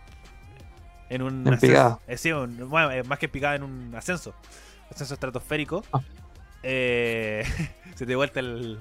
en 1.11 1.23
un 1.23 1.45
En 1.47 1.55
ascenso- 1.55 2.01
eh, 2.07 2.17
sí, 2.17 2.31
un- 2.31 2.69
bueno, 2.69 2.91
eh, 2.93 3.03
más 3.03 3.19
que 3.19 3.29
picada 3.29 3.57
en 3.57 3.65
un 3.65 3.93
ascenso, 3.97 4.33
ascenso 4.91 5.15
estratosférico. 5.15 5.83
Ah. 5.93 6.01
Eh, 6.63 7.43
se 7.97 8.07
te 8.07 8.15
vuelta 8.15 8.39
el 8.41 8.79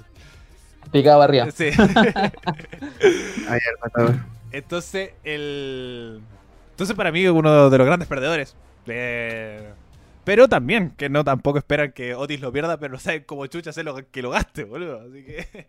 Picaba 0.92 1.24
arriba. 1.26 1.50
sí. 1.52 1.70
Ay, 3.50 3.60
el 3.66 3.78
matador. 3.82 4.16
Entonces, 4.52 5.12
el. 5.24 6.22
Entonces, 6.72 6.96
para 6.96 7.12
mí, 7.12 7.24
es 7.26 7.32
uno 7.32 7.70
de 7.70 7.78
los 7.78 7.88
grandes 7.88 8.08
perdedores. 8.08 8.56
Eh, 8.88 9.74
Pero 10.24 10.48
también, 10.48 10.92
que 10.98 11.10
no 11.10 11.24
tampoco 11.24 11.58
esperan 11.60 11.92
que 11.92 12.16
Otis 12.16 12.40
lo 12.42 12.52
pierda, 12.52 12.78
pero 12.80 12.94
no 12.94 13.00
saben 13.00 13.24
cómo 13.26 13.46
chucha 13.48 13.72
hacerlo 13.72 13.96
que 14.12 14.22
lo 14.22 14.30
gaste, 14.32 14.64
boludo. 14.64 15.02
Así 15.02 15.24
que. 15.24 15.68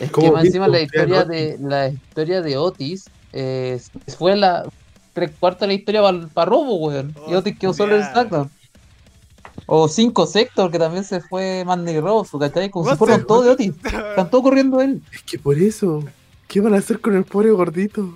Es 0.00 0.10
¿Cómo 0.10 0.26
que 0.28 0.32
más 0.32 0.44
encima 0.44 0.68
la 0.68 0.80
historia 0.80 1.24
de 1.24 1.56
la 1.60 1.88
historia 1.88 2.42
de 2.42 2.56
Otis 2.58 3.08
eh, 3.32 3.80
fue 4.18 4.36
la 4.36 4.64
tres 5.14 5.30
cuartos 5.38 5.62
de 5.62 5.66
la 5.68 5.72
historia 5.74 6.02
para 6.34 6.50
Robo, 6.50 6.76
weón. 6.76 7.14
y 7.26 7.34
Oh, 7.34 7.38
Otis 7.38 7.58
quedó 7.58 7.72
solo 7.74 7.96
en. 7.96 8.04
SmackDown. 8.04 8.50
O 9.66 9.88
cinco 9.88 10.26
Sector, 10.26 10.70
que 10.70 10.78
también 10.78 11.04
se 11.04 11.20
fue 11.20 11.64
Mandy 11.64 12.00
Rose, 12.00 12.36
¿cachai? 12.38 12.70
Como 12.70 12.88
si 12.90 12.96
fueron 12.96 13.26
todos 13.26 13.44
de 13.44 13.50
Otis. 13.52 13.72
Están 13.84 14.30
todos 14.30 14.42
corriendo 14.44 14.80
él. 14.80 15.02
Es 15.12 15.22
que 15.22 15.38
por 15.38 15.58
eso. 15.58 16.04
¿Qué 16.52 16.60
van 16.60 16.74
a 16.74 16.78
hacer 16.78 17.00
con 17.00 17.16
el 17.16 17.24
pobre 17.24 17.50
gordito? 17.50 18.14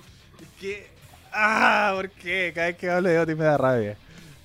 ¿Qué? 0.59 0.87
Ah, 1.33 1.91
¿por 1.95 2.09
qué? 2.11 2.51
Cada 2.53 2.67
vez 2.67 2.77
que 2.77 2.89
hablo 2.89 3.09
de 3.09 3.19
Otis 3.19 3.35
me 3.37 3.43
da 3.45 3.57
rabia. 3.57 3.97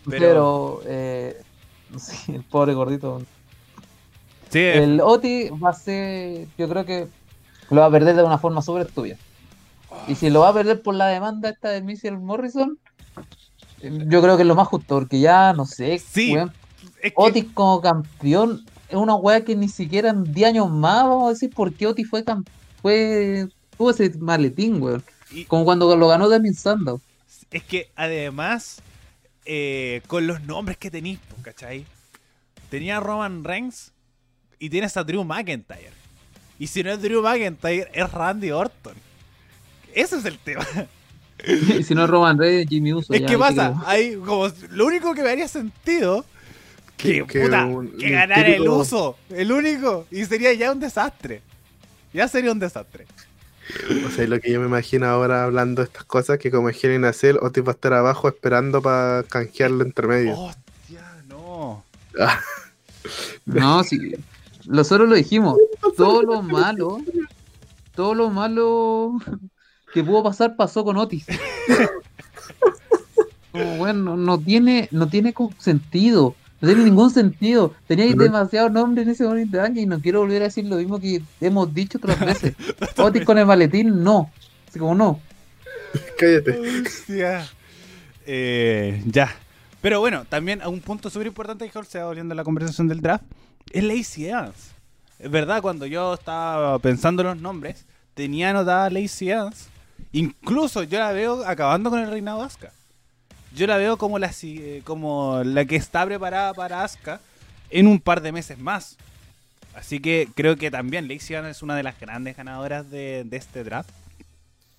Pero, 0.08 0.80
Pero- 0.80 0.82
eh, 0.86 1.42
sí, 1.98 2.32
el 2.34 2.42
pobre 2.42 2.72
gordito. 2.74 3.22
Sí, 4.50 4.58
El 4.60 5.00
Otis 5.00 5.50
va 5.52 5.70
a 5.70 5.74
ser, 5.74 6.46
yo 6.58 6.68
creo 6.68 6.84
que 6.84 7.06
lo 7.70 7.80
va 7.80 7.86
a 7.86 7.90
perder 7.90 8.16
de 8.16 8.22
una 8.22 8.38
forma 8.38 8.60
súper 8.62 8.86
estúpida. 8.86 9.16
Y 10.08 10.14
si 10.14 10.30
lo 10.30 10.40
va 10.40 10.48
a 10.48 10.54
perder 10.54 10.80
por 10.82 10.94
la 10.94 11.06
demanda 11.08 11.50
esta 11.50 11.68
de 11.70 11.82
Mitchell 11.82 12.18
Morrison, 12.18 12.78
yo 13.82 14.22
creo 14.22 14.36
que 14.36 14.42
es 14.42 14.48
lo 14.48 14.54
más 14.54 14.68
justo, 14.68 14.94
porque 14.96 15.20
ya 15.20 15.52
no 15.52 15.64
sé, 15.66 15.98
Sí, 15.98 16.32
weón, 16.34 16.52
es 17.02 17.12
que- 17.12 17.14
Otis 17.16 17.44
como 17.54 17.80
campeón 17.82 18.64
es 18.88 18.96
una 18.96 19.14
weá 19.14 19.42
que 19.44 19.54
ni 19.56 19.68
siquiera 19.68 20.10
en 20.10 20.24
10 20.32 20.48
años 20.48 20.70
más 20.70 21.04
vamos 21.04 21.26
a 21.26 21.30
decir 21.30 21.50
por 21.54 21.72
qué 21.72 21.86
Otis 21.86 22.08
fue 22.08 22.24
cam- 22.24 22.44
fue 22.82 23.48
tuvo 23.82 23.90
ese 23.90 24.16
maletín, 24.18 24.80
weón. 24.80 25.02
y- 25.30 25.44
Como 25.44 25.64
cuando 25.64 25.94
lo 25.96 26.08
ganó 26.08 26.28
Damien 26.28 26.54
Sandow. 26.54 27.00
Es 27.50 27.62
que 27.64 27.90
además, 27.96 28.80
eh, 29.44 30.02
con 30.06 30.26
los 30.26 30.42
nombres 30.42 30.76
que 30.78 30.90
tenéis, 30.90 31.18
¿cachai? 31.42 31.84
Tenía 32.70 32.98
a 32.98 33.00
Roman 33.00 33.42
Reigns 33.44 33.92
y 34.58 34.70
tienes 34.70 34.96
a 34.96 35.04
Drew 35.04 35.24
McIntyre. 35.24 35.90
Y 36.58 36.68
si 36.68 36.82
no 36.82 36.92
es 36.92 37.02
Drew 37.02 37.22
McIntyre, 37.22 37.90
es 37.92 38.10
Randy 38.12 38.50
Orton. 38.52 38.94
Ese 39.94 40.16
es 40.18 40.24
el 40.24 40.38
tema. 40.38 40.64
Y 41.44 41.82
si 41.82 41.92
no 41.96 42.06
Roman 42.06 42.38
Reigns, 42.38 42.68
Jimmy 42.68 42.92
Uso. 42.92 43.12
Es 43.12 43.22
ya, 43.22 43.26
que 43.26 43.36
pasa, 43.36 43.74
hay 43.84 44.14
como 44.14 44.46
lo 44.70 44.86
único 44.86 45.12
que 45.12 45.22
me 45.24 45.30
haría 45.30 45.48
sentido 45.48 46.24
que, 46.96 47.26
Que- 47.26 47.40
puta, 47.40 47.64
un- 47.66 47.90
que 47.98 48.06
un 48.06 48.12
ganara 48.12 48.46
el 48.46 48.68
uso, 48.68 49.18
el 49.28 49.50
único, 49.50 50.06
y 50.12 50.24
sería 50.24 50.52
ya 50.52 50.70
un 50.70 50.78
desastre. 50.78 51.42
Ya 52.12 52.28
sería 52.28 52.52
un 52.52 52.60
desastre. 52.60 53.06
O 54.06 54.10
sea, 54.10 54.26
lo 54.26 54.40
que 54.40 54.52
yo 54.52 54.60
me 54.60 54.66
imagino 54.66 55.06
ahora 55.06 55.44
hablando 55.44 55.82
de 55.82 55.86
estas 55.86 56.04
cosas, 56.04 56.38
que 56.38 56.50
como 56.50 56.68
es 56.68 56.80
Cell, 56.80 57.36
Otis 57.40 57.64
va 57.64 57.68
a 57.68 57.74
estar 57.74 57.92
abajo 57.92 58.28
esperando 58.28 58.82
para 58.82 59.22
canjearlo 59.24 59.84
entre 59.84 60.06
medio. 60.06 60.38
Hostia, 60.38 61.22
no. 61.28 61.84
No, 63.44 63.82
sí. 63.82 64.14
Nosotros 64.66 65.08
lo 65.08 65.16
dijimos. 65.16 65.56
Todo 65.96 66.22
lo 66.22 66.40
malo, 66.42 66.98
todo 67.96 68.14
lo 68.14 68.30
malo 68.30 69.18
que 69.92 70.04
pudo 70.04 70.22
pasar 70.22 70.54
pasó 70.56 70.84
con 70.84 70.96
Otis. 70.96 71.26
Como, 73.52 73.76
bueno, 73.76 74.16
no 74.16 74.38
tiene, 74.38 74.88
no 74.92 75.08
tiene 75.08 75.34
sentido. 75.58 76.34
No 76.62 76.68
tiene 76.68 76.84
ningún 76.84 77.10
sentido. 77.10 77.74
Teníais 77.86 78.14
No. 78.16 78.22
demasiados 78.22 78.70
nombres 78.72 79.04
en 79.06 79.12
ese 79.12 79.24
momento 79.24 79.56
de 79.58 79.62
año 79.64 79.80
y 79.80 79.86
no 79.86 80.00
quiero 80.00 80.20
volver 80.20 80.42
a 80.42 80.44
decir 80.46 80.64
lo 80.64 80.76
mismo 80.76 80.98
que 81.00 81.20
hemos 81.40 81.74
dicho 81.74 81.98
otras 81.98 82.18
veces. 82.24 82.54
Otis 82.96 83.24
con 83.24 83.36
el 83.36 83.44
maletín, 83.46 84.02
no. 84.02 84.30
Así 84.68 84.78
como 84.78 84.94
no. 84.94 85.20
cállate. 86.18 86.80
Hostia. 86.86 87.46
Eh, 88.26 89.02
ya. 89.06 89.30
Pero 89.80 89.98
bueno, 90.00 90.24
también 90.28 90.62
a 90.62 90.68
un 90.68 90.80
punto 90.80 91.10
súper 91.10 91.26
importante 91.26 91.68
que 91.68 91.84
se 91.84 91.98
va 91.98 92.06
volviendo 92.06 92.32
a 92.32 92.36
la 92.36 92.44
conversación 92.44 92.86
del 92.88 93.00
draft 93.00 93.24
es 93.72 93.82
Lacey 93.82 94.26
Evans. 94.26 94.70
Es 95.18 95.30
verdad, 95.30 95.60
cuando 95.62 95.86
yo 95.86 96.14
estaba 96.14 96.78
pensando 96.78 97.22
en 97.22 97.28
los 97.28 97.40
nombres, 97.40 97.84
tenía 98.14 98.50
anotada 98.50 98.88
Lacey 98.90 99.30
Evans. 99.30 99.68
Incluso 100.12 100.84
yo 100.84 100.98
la 101.00 101.10
veo 101.12 101.44
acabando 101.46 101.90
con 101.90 101.98
el 101.98 102.08
reinado 102.10 102.42
Asuka. 102.42 102.70
Yo 103.54 103.66
la 103.66 103.76
veo 103.76 103.96
como 103.96 104.18
la, 104.18 104.32
eh, 104.42 104.82
como 104.84 105.42
la 105.44 105.64
que 105.64 105.76
está 105.76 106.06
preparada 106.06 106.54
para 106.54 106.82
Asuka 106.82 107.20
en 107.70 107.86
un 107.86 108.00
par 108.00 108.20
de 108.22 108.32
meses 108.32 108.58
más. 108.58 108.96
Así 109.74 110.00
que 110.00 110.28
creo 110.34 110.56
que 110.56 110.70
también 110.70 111.10
Evans 111.10 111.48
es 111.56 111.62
una 111.62 111.76
de 111.76 111.82
las 111.82 111.98
grandes 111.98 112.36
ganadoras 112.36 112.90
de, 112.90 113.24
de 113.24 113.36
este 113.36 113.64
draft. 113.64 113.90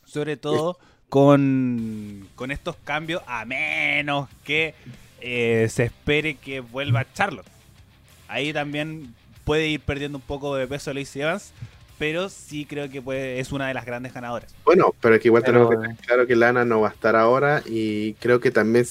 Sobre 0.05 0.37
todo 0.37 0.77
con, 1.09 2.27
con 2.35 2.51
estos 2.51 2.75
cambios, 2.83 3.21
a 3.27 3.45
menos 3.45 4.29
que 4.43 4.75
eh, 5.21 5.67
se 5.69 5.83
espere 5.83 6.35
que 6.35 6.59
vuelva 6.59 7.05
Charlotte. 7.13 7.47
Ahí 8.27 8.51
también 8.51 9.13
puede 9.43 9.67
ir 9.67 9.79
perdiendo 9.79 10.17
un 10.17 10.23
poco 10.23 10.55
de 10.55 10.67
peso 10.67 10.93
Lacey 10.93 11.21
Evans, 11.21 11.51
pero 11.99 12.29
sí 12.29 12.65
creo 12.65 12.89
que 12.89 13.01
puede, 13.01 13.39
es 13.39 13.51
una 13.51 13.67
de 13.67 13.73
las 13.73 13.85
grandes 13.85 14.13
ganadoras. 14.13 14.53
Bueno, 14.65 14.93
pero 15.01 15.19
que 15.19 15.27
igual 15.29 15.43
Pero- 15.45 15.67
tenemos 15.69 15.75
que 15.75 15.81
tener 15.81 15.97
claro 16.05 16.27
que 16.27 16.35
Lana 16.35 16.65
no 16.65 16.81
va 16.81 16.89
a 16.89 16.91
estar 16.91 17.15
ahora 17.15 17.61
y 17.65 18.13
creo 18.15 18.39
que 18.39 18.51
también, 18.51 18.85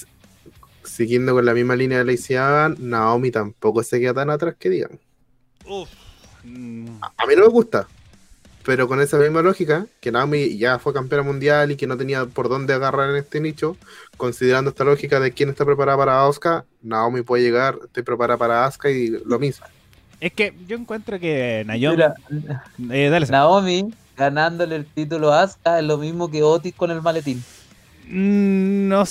siguiendo 0.85 1.33
con 1.35 1.45
la 1.45 1.55
misma 1.55 1.77
línea 1.77 1.99
de 1.99 2.05
Lacey 2.05 2.37
Evans, 2.37 2.79
Naomi 2.81 3.31
tampoco 3.31 3.83
se 3.83 4.01
queda 4.01 4.15
tan 4.15 4.31
atrás 4.31 4.55
que 4.59 4.71
digan. 4.71 4.99
Uf. 5.67 5.89
mm, 6.45 6.87
A 7.19 7.27
mí 7.27 7.35
no 7.37 7.43
me 7.43 7.49
gusta, 7.49 7.87
pero 8.65 8.89
con 8.89 9.01
esa 9.01 9.19
misma 9.19 9.43
lógica, 9.43 9.87
que 10.01 10.11
Naomi 10.13 10.57
ya 10.59 10.79
fue 10.79 10.93
campeona 10.93 11.23
mundial 11.25 11.71
y 11.73 11.77
que 11.77 11.87
no 11.87 11.97
tenía 11.97 12.27
por 12.27 12.49
dónde 12.49 12.73
agarrar 12.75 13.11
en 13.11 13.17
este 13.17 13.41
nicho, 13.41 13.77
considerando 14.17 14.71
esta 14.71 14.85
lógica 14.85 15.21
de 15.21 15.33
quién 15.33 15.51
está 15.51 15.65
preparada 15.65 15.99
para 15.99 16.27
Asuka, 16.27 16.65
Naomi 16.83 17.23
puede 17.23 17.43
llegar, 17.45 17.79
estoy 17.85 18.03
preparada 18.03 18.39
para 18.39 18.65
Asuka 18.65 18.91
y 18.91 19.09
lo 19.09 19.39
mismo. 19.39 19.67
Es 20.23 20.33
que 20.33 20.55
yo 20.69 20.77
encuentro 20.77 21.19
que 21.19 21.65
Naomi... 21.67 21.97
Mira, 21.97 22.15
eh, 22.93 23.09
dale. 23.09 23.27
Naomi 23.27 23.93
ganándole 24.17 24.77
el 24.77 24.87
título 24.87 25.33
a 25.33 25.43
Asuka 25.43 25.81
es 25.81 25.85
lo 25.85 25.99
mismo 25.99 26.31
que 26.31 26.45
Otis 26.45 26.73
con 26.77 26.93
el 26.93 27.03
maletín. 27.03 27.43
Mm, 28.07 28.87
No 28.87 29.03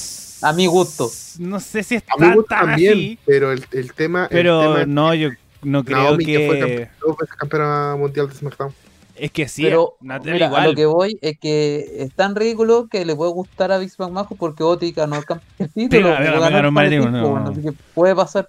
A 0.41 0.53
mi 0.53 0.67
gusto. 0.67 1.11
No 1.37 1.59
sé 1.59 1.83
si 1.83 1.95
es 1.95 2.03
A 2.07 2.15
tan, 2.15 2.41
también, 2.45 2.93
así, 2.93 3.19
pero 3.25 3.51
el, 3.51 3.65
el 3.73 3.91
tema... 3.93 4.23
el 4.23 4.29
pero 4.29 4.61
tema 4.61 4.81
es 4.83 4.87
no, 4.87 5.13
yo 5.13 5.29
no 5.63 5.83
creo 5.83 5.97
Naomi, 5.97 6.25
que, 6.25 6.47
fue 6.47 6.59
que... 6.59 7.27
campeona 7.37 7.97
mundial 7.97 8.29
de 8.29 8.35
SmackDown. 8.35 8.73
Es 9.17 9.31
que 9.31 9.49
sí, 9.49 9.63
pero 9.63 9.97
a 10.07 10.65
lo 10.65 10.73
que 10.73 10.85
voy 10.85 11.19
es 11.21 11.37
que 11.37 12.03
es 12.03 12.13
tan 12.13 12.35
ridículo 12.37 12.87
que 12.87 13.03
le 13.03 13.17
puede 13.17 13.33
gustar 13.33 13.73
a 13.73 13.79
Vince 13.79 13.97
McMahon 13.99 14.27
porque 14.39 14.63
Otis 14.63 14.95
ganó 14.95 15.17
el, 15.17 15.25
el 15.59 15.69
título. 15.71 16.07
Venga, 16.07 16.19
venga, 16.31 16.49
ganó 16.49 16.67
el 16.69 16.71
maletín, 16.71 16.99
no. 16.99 17.11
pues, 17.11 17.31
bueno, 17.31 17.49
así 17.49 17.61
que 17.61 17.73
puede 17.93 18.15
pasar. 18.15 18.47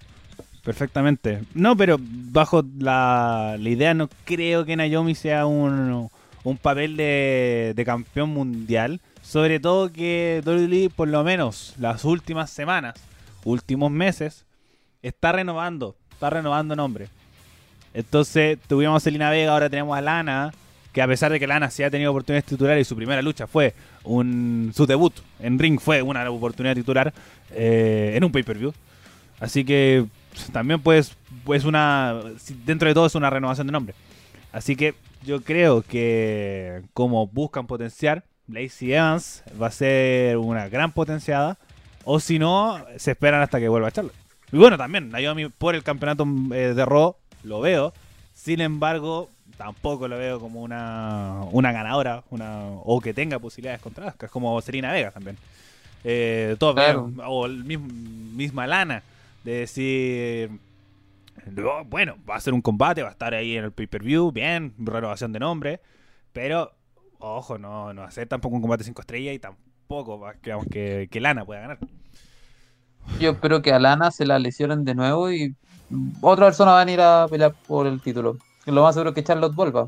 Perfectamente. 0.64 1.42
No, 1.54 1.76
pero 1.76 1.98
bajo 2.00 2.64
la, 2.78 3.56
la 3.58 3.68
idea 3.68 3.94
no 3.94 4.08
creo 4.24 4.64
que 4.64 4.76
Naomi 4.76 5.14
sea 5.14 5.46
un, 5.46 6.08
un 6.44 6.56
papel 6.56 6.96
de, 6.96 7.72
de 7.74 7.84
campeón 7.84 8.30
mundial. 8.30 9.00
Sobre 9.22 9.60
todo 9.60 9.92
que 9.92 10.42
WWE, 10.44 10.90
por 10.94 11.08
lo 11.08 11.22
menos 11.24 11.74
las 11.78 12.04
últimas 12.04 12.50
semanas, 12.50 12.94
últimos 13.44 13.90
meses, 13.90 14.44
está 15.02 15.32
renovando. 15.32 15.96
Está 16.12 16.30
renovando 16.30 16.76
nombre. 16.76 17.08
Entonces 17.94 18.58
tuvimos 18.68 18.96
a 18.96 19.00
Selena 19.04 19.30
Vega, 19.30 19.52
ahora 19.52 19.68
tenemos 19.68 19.96
a 19.96 20.00
Lana. 20.00 20.52
Que 20.92 21.00
a 21.00 21.06
pesar 21.08 21.32
de 21.32 21.40
que 21.40 21.46
Lana 21.46 21.70
sí 21.70 21.82
ha 21.82 21.90
tenido 21.90 22.10
oportunidades 22.10 22.44
titulares 22.44 22.86
y 22.86 22.88
su 22.88 22.94
primera 22.94 23.22
lucha 23.22 23.46
fue 23.46 23.74
un 24.04 24.72
su 24.74 24.84
debut 24.84 25.14
en 25.40 25.58
ring 25.58 25.80
fue 25.80 26.02
una 26.02 26.28
oportunidad 26.30 26.74
titular 26.74 27.14
eh, 27.50 28.12
en 28.14 28.22
un 28.24 28.30
pay-per-view. 28.30 28.74
Así 29.40 29.64
que 29.64 30.04
también 30.52 30.80
pues, 30.80 31.16
pues 31.44 31.64
una 31.64 32.20
dentro 32.64 32.88
de 32.88 32.94
todo 32.94 33.06
es 33.06 33.14
una 33.14 33.30
renovación 33.30 33.66
de 33.66 33.72
nombre. 33.72 33.94
Así 34.52 34.76
que 34.76 34.94
yo 35.24 35.42
creo 35.42 35.82
que 35.82 36.82
como 36.94 37.26
buscan 37.26 37.66
potenciar, 37.66 38.24
Lacey 38.48 38.92
Evans 38.92 39.42
va 39.60 39.68
a 39.68 39.70
ser 39.70 40.36
una 40.36 40.68
gran 40.68 40.92
potenciada. 40.92 41.58
O 42.04 42.18
si 42.18 42.38
no, 42.38 42.84
se 42.96 43.12
esperan 43.12 43.42
hasta 43.42 43.60
que 43.60 43.68
vuelva 43.68 43.88
a 43.88 43.92
Charlotte. 43.92 44.14
Y 44.50 44.56
bueno, 44.56 44.76
también, 44.76 45.10
Naomi 45.10 45.48
por 45.48 45.74
el 45.74 45.82
campeonato 45.82 46.26
eh, 46.52 46.74
de 46.74 46.84
Raw 46.84 47.16
lo 47.44 47.60
veo. 47.60 47.92
Sin 48.34 48.60
embargo, 48.60 49.30
tampoco 49.56 50.08
lo 50.08 50.18
veo 50.18 50.40
como 50.40 50.62
una, 50.62 51.40
una 51.52 51.70
ganadora 51.70 52.24
una 52.30 52.64
o 52.84 53.00
que 53.00 53.14
tenga 53.14 53.38
posibilidades 53.38 53.80
contra 53.80 54.08
Asuka. 54.08 54.26
Es 54.26 54.32
como 54.32 54.60
Serena 54.60 54.92
Vega 54.92 55.12
también. 55.12 55.38
Eh, 56.04 56.56
Claro. 56.58 57.12
o 57.26 57.46
el 57.46 57.62
mismo, 57.64 57.86
misma 58.34 58.66
Lana 58.66 59.02
de 59.44 59.52
decir 59.52 60.50
no, 61.50 61.84
bueno, 61.84 62.16
va 62.28 62.36
a 62.36 62.40
ser 62.40 62.54
un 62.54 62.62
combate, 62.62 63.02
va 63.02 63.08
a 63.08 63.12
estar 63.12 63.34
ahí 63.34 63.56
en 63.56 63.64
el 63.64 63.72
pay-per-view, 63.72 64.30
bien, 64.32 64.74
renovación 64.78 65.32
de 65.32 65.40
nombre, 65.40 65.80
pero 66.32 66.72
ojo, 67.18 67.58
no, 67.58 67.92
no 67.92 68.10
ser 68.10 68.28
tampoco 68.28 68.56
un 68.56 68.62
combate 68.62 68.84
5 68.84 69.00
estrellas 69.00 69.34
y 69.34 69.38
tampoco 69.38 70.18
va, 70.20 70.34
que, 70.34 71.08
que, 71.10 71.20
Lana 71.20 71.44
pueda 71.44 71.60
ganar. 71.62 71.78
Yo 73.20 73.30
espero 73.32 73.62
que 73.62 73.72
a 73.72 73.78
Lana 73.80 74.10
se 74.10 74.24
la 74.26 74.38
lesionen 74.38 74.84
de 74.84 74.94
nuevo 74.94 75.32
y 75.32 75.54
otra 76.20 76.46
persona 76.46 76.72
va 76.72 76.82
a 76.82 76.84
venir 76.84 77.00
a 77.00 77.26
pelear 77.28 77.52
por 77.66 77.86
el 77.86 78.00
título. 78.00 78.36
Lo 78.66 78.82
más 78.82 78.94
seguro 78.94 79.10
es 79.10 79.14
que 79.14 79.24
Charlotte 79.24 79.54
vuelva. 79.54 79.86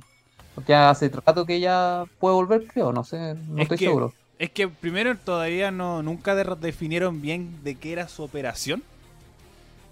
Porque 0.54 0.74
hace 0.74 1.08
rato 1.08 1.46
que 1.46 1.56
ella 1.56 2.04
puede 2.18 2.34
volver, 2.34 2.66
creo, 2.66 2.92
no 2.92 3.02
sé, 3.04 3.34
no 3.48 3.56
Es 3.56 3.62
estoy 3.62 3.78
que- 3.78 3.84
seguro. 3.86 4.12
Es 4.38 4.50
que 4.50 4.66
primero 4.68 5.16
todavía 5.16 5.70
no 5.70 6.02
nunca 6.02 6.34
de- 6.34 6.56
definieron 6.60 7.22
bien 7.22 7.62
de 7.62 7.76
qué 7.76 7.92
era 7.92 8.08
su 8.08 8.22
operación. 8.24 8.82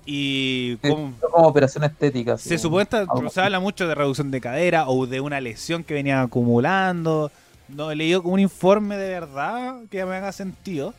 Y 0.05 0.77
cómo, 0.79 1.13
Como 1.21 1.47
operación 1.47 1.85
estética. 1.85 2.37
se 2.37 2.51
como- 2.57 2.81
supone 2.81 2.89
algo 3.09 3.31
se 3.31 3.41
habla 3.41 3.61
mucho 3.61 3.87
de 3.87 3.95
reducción 3.95 4.31
de 4.31 4.41
cadera 4.41 4.89
o 4.89 5.07
de 5.07 5.21
una 5.21 5.41
lesión 5.41 5.85
que 5.85 5.95
venía 5.95 6.23
acumulando. 6.23 7.31
No 7.69 7.91
he 7.91 7.97
leído 7.97 8.23
como 8.23 8.35
un 8.35 8.41
informe 8.41 8.97
de 8.97 9.09
verdad 9.11 9.77
que 9.91 10.05
me 10.05 10.17
haga 10.17 10.33
sentido. 10.33 10.95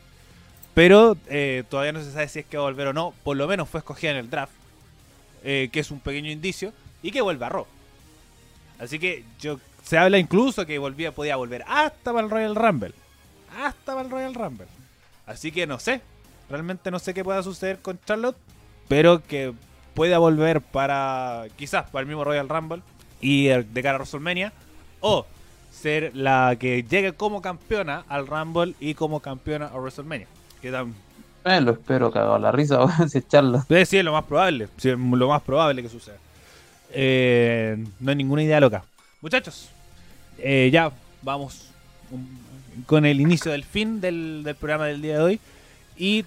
Pero 0.72 1.16
eh, 1.28 1.62
todavía 1.68 1.92
no 1.92 2.02
se 2.02 2.10
sabe 2.10 2.26
si 2.28 2.40
es 2.40 2.46
que 2.46 2.56
va 2.56 2.64
a 2.64 2.66
volver 2.66 2.88
o 2.88 2.92
no. 2.92 3.14
Por 3.22 3.36
lo 3.36 3.46
menos 3.46 3.68
fue 3.68 3.78
escogida 3.78 4.10
en 4.10 4.16
el 4.16 4.30
draft. 4.30 4.52
eh, 5.46 5.68
que 5.70 5.80
es 5.80 5.90
un 5.90 6.00
pequeño 6.00 6.30
indicio. 6.30 6.72
Y 7.02 7.10
que 7.10 7.20
vuelva 7.20 7.48
a 7.48 7.50
Raw. 7.50 7.66
Así 8.78 8.98
que 8.98 9.24
yo 9.38 9.60
se 9.84 9.98
habla 9.98 10.16
incluso 10.18 10.64
que 10.64 10.78
volvía, 10.78 11.12
podía 11.12 11.36
volver 11.36 11.62
hasta 11.68 12.12
para 12.14 12.24
el 12.24 12.30
Royal 12.30 12.54
Rumble. 12.56 12.92
Hasta 13.62 13.92
para 13.92 14.00
el 14.00 14.10
Royal 14.10 14.34
Rumble. 14.34 14.66
Así 15.26 15.52
que 15.52 15.66
no 15.66 15.78
sé. 15.78 16.00
Realmente 16.48 16.90
no 16.90 16.98
sé 16.98 17.12
qué 17.12 17.22
pueda 17.22 17.42
suceder 17.42 17.78
con 17.80 18.00
Charlotte. 18.06 18.36
Pero 18.88 19.22
que 19.22 19.52
pueda 19.94 20.18
volver 20.18 20.60
para 20.60 21.46
quizás 21.56 21.88
para 21.90 22.02
el 22.02 22.06
mismo 22.06 22.24
Royal 22.24 22.48
Rumble 22.48 22.82
y 23.20 23.46
de 23.46 23.82
cara 23.82 23.92
a 23.92 23.98
WrestleMania 23.98 24.52
o 25.00 25.26
ser 25.70 26.14
la 26.14 26.56
que 26.58 26.82
llegue 26.82 27.12
como 27.12 27.42
campeona 27.42 28.04
al 28.08 28.26
Rumble 28.26 28.74
y 28.80 28.94
como 28.94 29.20
campeona 29.20 29.66
a 29.66 29.76
WrestleMania. 29.76 30.26
Que 30.60 30.68
Eh, 31.44 31.60
lo 31.60 31.72
espero, 31.72 32.10
cagado 32.10 32.38
la 32.38 32.52
risa, 32.52 32.78
si 33.08 33.18
eh, 33.18 33.86
sí, 33.86 33.98
es 33.98 34.04
lo 34.04 34.12
más 34.12 34.24
probable, 34.24 34.68
sí, 34.76 34.90
es 34.90 34.98
lo 34.98 35.28
más 35.28 35.42
probable 35.42 35.82
que 35.82 35.88
suceda. 35.88 36.16
Eh, 36.90 37.84
no 38.00 38.10
hay 38.10 38.16
ninguna 38.16 38.42
idea 38.42 38.60
loca. 38.60 38.84
Muchachos, 39.20 39.68
eh, 40.38 40.70
ya 40.72 40.92
vamos 41.22 41.68
con 42.86 43.04
el 43.04 43.20
inicio 43.20 43.52
del 43.52 43.64
fin 43.64 44.00
del, 44.00 44.42
del 44.44 44.54
programa 44.54 44.86
del 44.86 45.02
día 45.02 45.18
de 45.18 45.22
hoy 45.22 45.40
y 45.96 46.24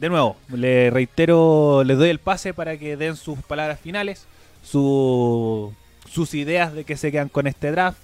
de 0.00 0.08
nuevo, 0.08 0.36
le 0.48 0.90
reitero, 0.90 1.82
les 1.84 1.96
doy 1.98 2.08
el 2.10 2.18
pase 2.18 2.52
para 2.54 2.76
que 2.76 2.96
den 2.96 3.16
sus 3.16 3.38
palabras 3.40 3.80
finales, 3.80 4.26
su- 4.62 5.72
sus 6.10 6.34
ideas 6.34 6.72
de 6.72 6.84
que 6.84 6.96
se 6.96 7.10
quedan 7.12 7.28
con 7.28 7.46
este 7.46 7.70
draft 7.70 7.98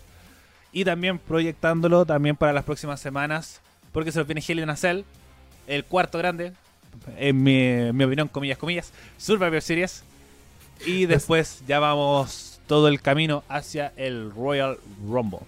y 0.72 0.84
también 0.84 1.18
proyectándolo 1.18 2.04
también 2.06 2.36
para 2.36 2.52
las 2.52 2.64
próximas 2.64 3.00
semanas 3.00 3.60
porque 3.92 4.12
se 4.12 4.18
nos 4.18 4.26
viene 4.28 4.70
a 4.70 4.76
Cell, 4.76 5.02
el 5.66 5.84
cuarto 5.84 6.18
grande, 6.18 6.52
en 7.16 7.42
mi, 7.42 7.60
en 7.60 7.96
mi 7.96 8.04
opinión, 8.04 8.28
comillas, 8.28 8.58
comillas, 8.58 8.92
Survivor 9.18 9.60
Series. 9.60 10.04
Y 10.86 11.06
después 11.06 11.62
ya 11.66 11.78
vamos 11.78 12.60
todo 12.66 12.88
el 12.88 13.00
camino 13.00 13.42
hacia 13.48 13.92
el 13.96 14.30
Royal 14.30 14.78
Rumble. 15.06 15.40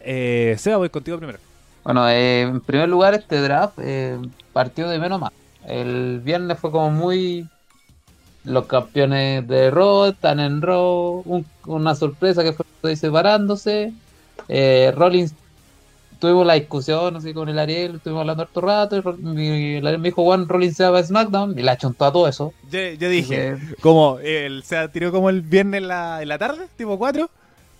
Eh, 0.00 0.56
Seba, 0.58 0.76
voy 0.78 0.90
contigo 0.90 1.16
primero. 1.16 1.38
Bueno, 1.84 2.08
eh, 2.08 2.42
en 2.42 2.60
primer 2.60 2.88
lugar, 2.88 3.14
este 3.14 3.40
draft 3.40 3.78
eh, 3.80 4.18
partió 4.52 4.88
de 4.88 4.98
menos 4.98 5.20
más. 5.20 5.32
El 5.66 6.20
viernes 6.20 6.58
fue 6.58 6.70
como 6.70 6.90
muy. 6.90 7.46
Los 8.44 8.66
campeones 8.66 9.46
de 9.46 9.70
Raw 9.70 10.06
están 10.06 10.40
en 10.40 10.62
Raw. 10.62 11.22
un- 11.24 11.46
una 11.66 11.94
sorpresa 11.94 12.42
que 12.42 12.54
fue 12.80 12.96
separándose. 12.96 13.92
Eh, 14.48 14.92
Rollins. 14.96 15.34
Tuvimos 16.18 16.44
la 16.46 16.52
discusión 16.54 17.16
así 17.16 17.32
con 17.32 17.48
el 17.48 17.58
Ariel, 17.58 17.94
estuvimos 17.96 18.20
hablando 18.20 18.42
harto 18.42 18.60
rato. 18.60 18.96
Y 19.36 19.76
el 19.76 19.86
Ariel 19.86 20.00
me 20.02 20.08
dijo: 20.08 20.22
Juan, 20.22 20.48
Rollins 20.48 20.76
se 20.76 20.86
va 20.88 20.98
a 20.98 21.02
SmackDown. 21.04 21.58
Y 21.58 21.62
la 21.62 21.78
chuntó 21.78 22.04
a 22.04 22.12
todo 22.12 22.28
eso. 22.28 22.52
Yo, 22.70 22.78
yo 22.98 23.08
dije, 23.08 23.50
Así 23.52 23.74
como 23.80 24.18
el 24.18 24.62
se 24.64 24.86
tiró 24.88 25.12
como 25.12 25.30
el 25.30 25.40
viernes 25.42 25.78
en 25.82 25.88
la, 25.88 26.20
en 26.22 26.28
la 26.28 26.36
tarde, 26.38 26.66
tipo 26.76 26.98
4. 26.98 27.30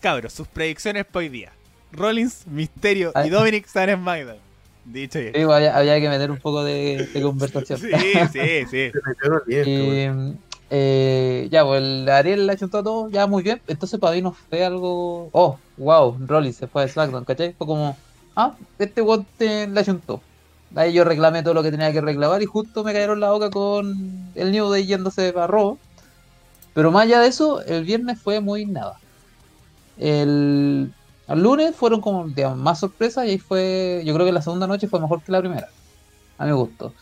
Cabros, 0.01 0.33
sus 0.33 0.49
predicciones 0.49 1.05
para 1.05 1.19
hoy 1.19 1.29
día. 1.29 1.53
Rollins, 1.93 2.47
Misterio 2.47 3.13
y. 3.25 3.29
Dominic 3.29 3.67
están 3.67 3.91
en 3.91 3.99
SmackDown. 4.01 4.39
Dicho 4.85 5.19
y 5.19 5.23
que, 5.23 5.29
hecho. 5.29 5.39
digo, 5.39 5.53
había, 5.53 5.77
había 5.77 6.01
que 6.01 6.09
meter 6.09 6.31
un 6.31 6.39
poco 6.39 6.65
de, 6.65 7.09
de 7.13 7.23
conversación. 7.23 7.81
Sí, 8.33 8.67
sí, 8.71 8.91
sí. 8.93 8.93
Eh, 10.73 11.49
ya, 11.51 11.65
pues 11.65 11.83
el 11.83 12.09
Ariel 12.09 12.47
le 12.47 12.57
chuntó 12.57 12.83
todo, 12.85 13.11
ya 13.11 13.27
muy 13.27 13.43
bien. 13.43 13.61
Entonces 13.67 13.99
para 13.99 14.15
mí 14.15 14.23
no 14.23 14.33
fue 14.33 14.65
algo. 14.65 15.29
Oh, 15.33 15.59
wow, 15.77 16.17
Rollins 16.27 16.57
se 16.57 16.69
fue 16.69 16.83
de 16.83 16.89
SmackDown, 16.89 17.25
¿cachai? 17.25 17.55
Fue 17.55 17.67
como, 17.67 17.97
ah, 18.37 18.55
este 18.79 19.03
weón 19.03 19.27
te 19.37 19.67
la 19.67 19.85
chuntó. 19.85 20.23
Ahí 20.77 20.93
yo 20.93 21.03
reclamé 21.03 21.43
todo 21.43 21.55
lo 21.55 21.65
que 21.65 21.73
tenía 21.73 21.93
que 21.93 22.01
reclamar 22.01 22.41
y 22.41 22.47
justo 22.47 22.85
me 22.85 22.93
cayeron 22.93 23.19
la 23.19 23.33
boca 23.33 23.51
con 23.51 24.31
el 24.37 24.53
New 24.53 24.71
Day 24.71 24.87
yéndose 24.87 25.33
para 25.33 25.49
Raw. 25.49 25.77
Pero 26.73 26.93
más 26.93 27.03
allá 27.03 27.21
de 27.21 27.29
eso, 27.29 27.61
el 27.63 27.85
viernes 27.85 28.21
fue 28.21 28.41
muy 28.41 28.65
nada. 28.65 28.97
El, 29.99 30.93
el 31.31 31.43
lunes 31.43 31.75
fueron 31.75 32.01
como 32.01 32.29
digamos, 32.29 32.59
más 32.59 32.81
sorpresas 32.81 33.27
y 33.27 33.31
ahí 33.31 33.39
fue, 33.39 34.03
yo 34.05 34.15
creo 34.15 34.27
que 34.27 34.33
la 34.33 34.43
segunda 34.43 34.67
noche 34.67 34.89
fue 34.89 35.01
mejor 35.01 35.23
que 35.23 35.33
la 35.33 35.41
primera. 35.41 35.69
A 36.39 36.47
mi 36.47 36.53
gusto. 36.53 36.93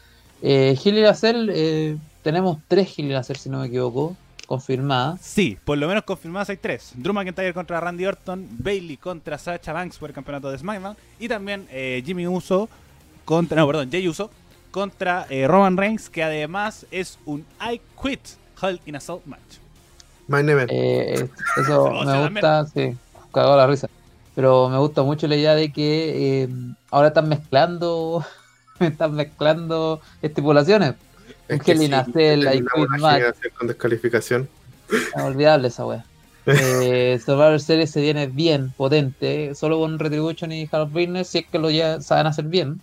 Eh, 0.42 0.78
Hill 0.82 0.98
y 0.98 1.02
Lacer, 1.02 1.36
eh, 1.50 1.96
tenemos 2.22 2.58
tres 2.68 2.98
Hill 2.98 3.06
y 3.06 3.10
Lacer, 3.10 3.38
si 3.38 3.48
no 3.48 3.60
me 3.60 3.66
equivoco, 3.66 4.16
confirmadas. 4.46 5.20
Sí, 5.20 5.58
por 5.64 5.78
lo 5.78 5.86
menos 5.86 6.04
confirmadas 6.04 6.48
hay 6.50 6.56
tres. 6.56 6.92
Drew 6.94 7.12
McIntyre 7.12 7.52
contra 7.52 7.80
Randy 7.80 8.06
Orton, 8.06 8.48
Bailey 8.50 8.96
contra 8.96 9.38
Sacha 9.38 9.72
Banks 9.72 9.98
por 9.98 10.10
el 10.10 10.14
campeonato 10.14 10.50
de 10.50 10.58
SmackDown 10.58 10.96
y 11.18 11.28
también 11.28 11.66
eh, 11.70 12.02
Jimmy 12.04 12.26
Uso 12.26 12.68
contra, 13.24 13.58
no, 13.58 13.66
perdón, 13.66 13.90
Jay 13.90 14.08
Uso 14.08 14.30
contra 14.70 15.26
eh, 15.28 15.46
Roman 15.46 15.76
Reigns, 15.76 16.08
que 16.08 16.22
además 16.22 16.86
es 16.90 17.18
un 17.26 17.44
I 17.60 17.80
Quit 18.02 18.20
Hell 18.60 18.80
in 18.86 18.96
a 18.96 19.00
Cell 19.00 19.18
match. 19.26 19.58
Main 20.28 20.48
event. 20.48 20.70
Eh, 20.72 21.28
eso 21.60 21.90
me 22.06 22.28
gusta, 22.28 22.66
sí, 22.66 22.96
cagó 23.32 23.56
la 23.56 23.66
risa. 23.66 23.88
Pero 24.38 24.68
me 24.68 24.78
gusta 24.78 25.02
mucho 25.02 25.26
la 25.26 25.34
idea 25.34 25.56
de 25.56 25.72
que 25.72 26.44
eh, 26.44 26.48
ahora 26.92 27.08
están 27.08 27.28
mezclando, 27.28 28.24
están 28.78 29.16
mezclando 29.16 30.00
estipulaciones. 30.22 30.94
Es 31.48 31.60
que 31.60 31.76
sí, 31.76 31.90
Cell, 32.12 32.46
hay 32.46 32.62
con 32.62 33.66
descalificación. 33.66 34.48
Inolvidable 35.16 35.66
esa 35.66 35.84
wea. 35.84 36.04
Eh, 36.46 37.20
Survivor 37.26 37.58
Series 37.58 37.90
se 37.90 38.00
viene 38.00 38.28
bien, 38.28 38.72
potente, 38.76 39.56
solo 39.56 39.80
con 39.80 39.98
Retribution 39.98 40.52
y 40.52 40.68
Harold 40.70 40.92
Business, 40.92 41.26
si 41.30 41.38
es 41.38 41.46
que 41.46 41.58
lo 41.58 41.68
ya 41.68 42.00
saben 42.00 42.28
hacer 42.28 42.44
bien. 42.44 42.80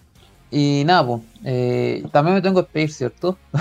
Y 0.51 0.83
nada, 0.85 1.07
pues, 1.07 1.21
eh, 1.45 2.03
también 2.11 2.35
me 2.35 2.41
tengo 2.41 2.55
que 2.55 2.63
despedir, 2.63 2.91
¿cierto? 2.91 3.37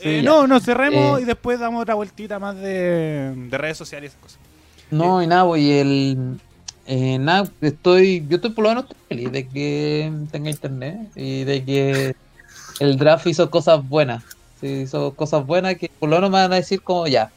Sí, 0.00 0.20
Eh, 0.20 0.22
no, 0.22 0.46
nos 0.46 0.62
cerremos 0.62 1.18
Eh, 1.18 1.22
y 1.22 1.24
después 1.24 1.58
damos 1.58 1.82
otra 1.82 1.94
vueltita 1.94 2.38
más 2.38 2.54
de, 2.54 3.34
de 3.34 3.58
redes 3.58 3.76
sociales 3.76 4.12
y 4.12 4.14
esas 4.14 4.22
cosas. 4.22 4.38
No, 4.92 5.20
y 5.20 5.26
nada, 5.26 5.44
pues, 5.44 5.60
y 5.60 5.72
el. 5.72 6.40
Eh, 6.88 7.18
nada, 7.18 7.48
estoy. 7.60 8.24
Yo 8.28 8.36
estoy 8.36 8.50
por 8.50 8.64
lo 8.64 8.70
menos 8.70 8.86
feliz 9.08 9.30
de 9.30 9.46
que 9.46 10.10
tenga 10.32 10.50
internet 10.50 10.98
y 11.14 11.44
de 11.44 11.64
que 11.64 12.16
el 12.80 12.96
draft 12.96 13.26
hizo 13.26 13.50
cosas 13.50 13.86
buenas. 13.88 14.24
Hizo 14.62 15.14
cosas 15.14 15.46
buenas 15.46 15.76
que 15.76 15.88
por 16.00 16.08
lo 16.08 16.16
menos 16.16 16.30
me 16.30 16.38
van 16.38 16.52
a 16.52 16.56
decir 16.56 16.82
como 16.82 17.06
ya. 17.06 17.30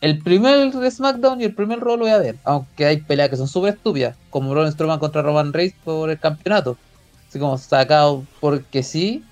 El 0.00 0.18
primer 0.18 0.70
SmackDown 0.90 1.40
y 1.40 1.44
el 1.44 1.54
primer 1.54 1.80
Raw 1.80 1.96
lo 1.96 2.04
voy 2.04 2.12
a 2.12 2.18
ver. 2.18 2.36
Aunque 2.44 2.84
hay 2.84 2.98
peleas 2.98 3.30
que 3.30 3.36
son 3.36 3.48
súper 3.48 3.74
estúpidas. 3.74 4.14
Como 4.30 4.50
Braun 4.50 4.70
Strowman 4.70 4.98
contra 4.98 5.22
Roman 5.22 5.52
Reigns 5.52 5.74
por 5.82 6.10
el 6.10 6.18
campeonato. 6.20 6.76
Así 7.28 7.38
como 7.38 7.56
sacado 7.58 8.24
porque 8.40 8.82
sí. 8.82 9.24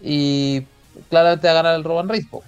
Y 0.00 0.62
claramente 1.08 1.46
va 1.46 1.52
a 1.52 1.56
ganar 1.56 1.74
el 1.76 1.84
Roman 1.84 2.08
Reigns. 2.08 2.28
po. 2.28 2.44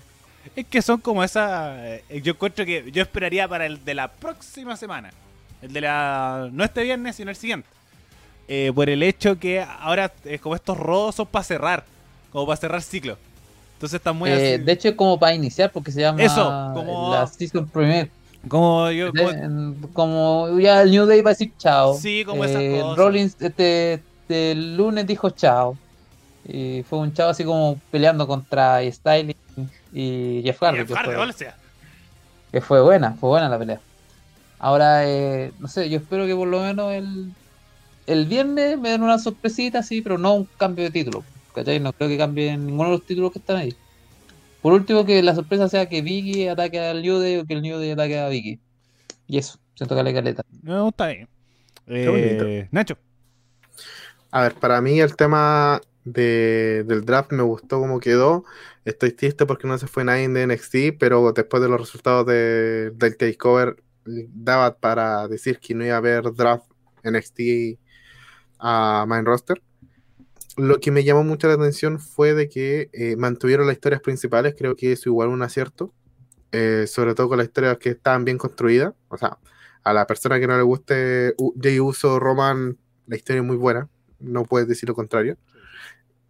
Es 0.55 0.67
que 0.67 0.83
son 0.83 1.01
como 1.01 1.25
esas. 1.25 1.77
eh, 2.11 2.21
Yo 2.23 2.33
encuentro 2.33 2.65
que 2.67 2.91
yo 2.93 3.03
esperaría 3.03 3.49
para 3.49 3.65
el 3.67 3.83
de 3.85 3.95
la 3.95 4.09
próxima 4.13 4.77
semana. 4.77 5.11
El 5.65 5.73
de 5.73 5.81
la. 5.81 6.49
No 6.53 6.63
este 6.65 6.83
viernes, 6.83 7.17
sino 7.17 7.31
el 7.31 7.37
siguiente. 7.37 7.67
Eh, 8.49 8.71
por 8.75 8.91
el 8.91 9.03
hecho 9.03 9.39
que 9.39 9.63
ahora, 9.63 10.13
eh, 10.25 10.39
como 10.39 10.55
estos 10.55 10.77
rodos 10.77 11.15
son 11.15 11.27
para 11.27 11.43
cerrar. 11.45 11.85
Como 12.31 12.47
para 12.47 12.57
cerrar 12.59 12.83
ciclo. 12.83 13.17
Entonces 13.75 13.97
están 13.99 14.17
muy 14.17 14.29
Eh, 14.31 14.55
así. 14.55 14.63
de 14.65 14.73
hecho 14.73 14.89
es 14.89 14.95
como 14.95 15.19
para 15.19 15.35
iniciar 15.35 15.73
porque 15.73 15.91
se 15.91 16.01
llama 16.03 16.23
Eso, 16.23 16.45
como- 16.75 17.13
la 17.15 17.27
Season 17.27 17.67
Premiere. 17.67 18.11
Como 18.49 18.91
yo. 18.91 19.11
como- 19.11 19.75
Como 19.95 20.61
ya 20.61 20.83
el 20.83 20.91
New 20.91 21.07
Day 21.07 21.23
va 21.23 21.31
a 21.31 21.33
decir 21.33 21.53
chao. 21.59 21.95
Sí, 21.95 22.25
como 22.27 22.45
esas 22.45 22.61
Eh, 22.61 22.79
cosas. 22.83 22.99
Rollins 22.99 23.37
este, 23.41 23.95
este 23.95 24.53
el 24.53 24.77
lunes 24.77 25.07
dijo 25.07 25.31
chao. 25.31 25.79
Y 26.47 26.83
fue 26.83 26.99
un 26.99 27.15
chao 27.15 27.31
así 27.31 27.43
como 27.45 27.81
peleando 27.91 28.27
contra 28.27 28.81
Styling 28.93 29.35
y 29.95 30.43
Jeff 30.45 30.61
Hardy. 30.61 30.79
Jeff 30.81 30.89
que, 30.89 30.95
Hardy, 30.95 31.15
fue, 31.15 31.33
sea. 31.33 31.57
que 32.53 32.61
fue 32.61 32.83
buena, 32.83 33.13
fue 33.19 33.31
buena 33.31 33.49
la 33.49 33.59
pelea. 33.59 33.81
Ahora, 34.65 35.07
eh, 35.07 35.53
no 35.59 35.69
sé, 35.69 35.91
yo 35.91 35.99
espero 35.99 36.25
que 36.25 36.35
por 36.35 36.49
lo 36.49 36.63
menos 36.63 36.91
el, 36.91 37.31
el 38.07 38.25
viernes 38.25 38.79
me 38.79 38.89
den 38.89 39.03
una 39.03 39.19
sorpresita, 39.19 39.83
sí, 39.83 40.01
pero 40.01 40.17
no 40.17 40.33
un 40.33 40.49
cambio 40.57 40.87
de 40.87 40.91
título. 40.91 41.23
¿Cachai? 41.55 41.81
No 41.81 41.93
creo 41.93 42.09
que 42.09 42.17
cambien 42.17 42.65
ninguno 42.65 42.89
de 42.89 42.97
los 42.97 43.05
títulos 43.05 43.31
que 43.31 43.41
están 43.41 43.59
ahí. 43.59 43.77
Por 44.63 44.73
último, 44.73 45.05
que 45.05 45.23
la 45.23 45.35
sorpresa 45.35 45.69
sea 45.69 45.87
que 45.87 46.01
Vicky 46.01 46.49
ataque 46.49 46.81
al 46.81 47.03
New 47.03 47.19
Day 47.19 47.37
o 47.37 47.45
que 47.45 47.53
el 47.53 47.61
New 47.61 47.79
Day 47.79 47.91
ataque 47.91 48.19
a 48.19 48.31
Vicky. 48.31 48.59
Y 49.29 49.37
eso, 49.37 49.59
siento 49.75 49.95
que 49.95 50.03
la 50.03 50.15
caleta. 50.15 50.43
No, 50.63 50.89
está 50.89 51.09
bien. 51.09 51.29
Qué 51.87 52.09
bonito. 52.09 52.47
Eh, 52.47 52.67
Nacho. 52.71 52.97
A 54.31 54.45
ver, 54.45 54.55
para 54.55 54.81
mí 54.81 54.99
el 54.99 55.15
tema 55.15 55.83
de, 56.05 56.85
del 56.87 57.05
draft 57.05 57.33
me 57.33 57.43
gustó 57.43 57.81
como 57.81 58.01
quedó. 58.01 58.47
Estoy 58.87 59.13
triste 59.13 59.45
porque 59.45 59.69
no 59.69 59.77
se 59.77 59.89
fue 59.89 60.05
nadie 60.05 60.27
de 60.27 60.47
NXT, 60.47 60.99
pero 60.99 61.33
después 61.33 61.63
de 61.63 61.69
los 61.69 61.79
resultados 61.79 62.25
de, 62.25 62.93
del 62.93 63.19
takeover 63.19 63.84
daba 64.05 64.77
para 64.77 65.27
decir 65.29 65.59
que 65.59 65.75
no 65.75 65.85
iba 65.85 65.95
a 65.95 65.99
haber 65.99 66.33
draft 66.35 66.67
NXT 67.03 67.79
a 68.59 69.05
main 69.07 69.25
roster. 69.25 69.63
Lo 70.57 70.79
que 70.79 70.91
me 70.91 71.03
llamó 71.05 71.25
mucho 71.25 71.49
la 71.49 71.55
atención 71.55 71.99
fue 71.99 72.33
de 72.35 72.49
que 72.49 72.89
eh, 72.93 73.17
mantuvieron 73.17 73.67
las 73.67 73.75
historias 73.77 74.01
principales, 74.01 74.55
creo 74.57 74.77
que 74.77 74.93
eso 74.93 75.09
igual 75.09 75.29
un 75.29 75.43
acierto, 75.43 75.93
eh, 76.53 76.87
sobre 76.87 77.15
todo 77.15 77.29
con 77.29 77.39
las 77.39 77.49
historias 77.49 77.77
que 77.79 77.91
estaban 77.91 78.25
bien 78.25 78.39
construidas. 78.39 78.95
O 79.09 79.17
sea, 79.19 79.39
a 79.83 79.93
la 79.93 80.07
persona 80.07 80.39
que 80.39 80.47
no 80.47 80.57
le 80.57 80.63
guste 80.63 81.35
Jay 81.61 81.81
Uso, 81.81 82.21
Roman, 82.21 82.79
la 83.07 83.17
historia 83.17 83.41
es 83.41 83.47
muy 83.47 83.57
buena, 83.57 83.89
no 84.21 84.45
puedes 84.45 84.69
decir 84.69 84.89
lo 84.89 84.95
contrario. 84.95 85.37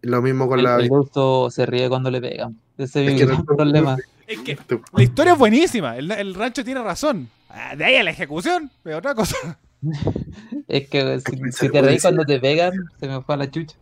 Lo 0.01 0.21
mismo 0.21 0.47
con 0.47 0.59
El, 0.59 0.65
la... 0.65 0.77
el 0.77 0.89
Gusto 0.89 1.49
se 1.51 1.65
ríe 1.65 1.87
cuando 1.89 2.09
le 2.11 2.19
pegan. 2.21 2.59
Ese 2.77 3.05
es 3.05 3.19
que 3.19 3.25
no- 3.25 3.43
problema. 3.43 3.95
Es 4.27 4.39
que 4.39 4.57
la 4.93 5.03
historia 5.03 5.33
es 5.33 5.39
buenísima. 5.39 5.97
El, 5.97 6.11
el 6.11 6.33
rancho 6.33 6.63
tiene 6.63 6.81
razón. 6.83 7.29
Ah, 7.55 7.75
De 7.75 7.85
ahí 7.85 7.95
a 7.95 8.03
la 8.03 8.11
ejecución, 8.11 8.69
es 8.83 8.95
otra 8.95 9.15
cosa. 9.15 9.35
Es 10.67 10.89
que 10.89 11.19
si, 11.51 11.69
te 11.69 11.81
reís 11.81 12.01
cuando 12.01 12.25
te 12.25 12.39
pegan, 12.39 12.73
se 12.99 13.07
me 13.07 13.21
fue 13.21 13.35
a 13.35 13.37
la 13.37 13.51
chucha. 13.51 13.77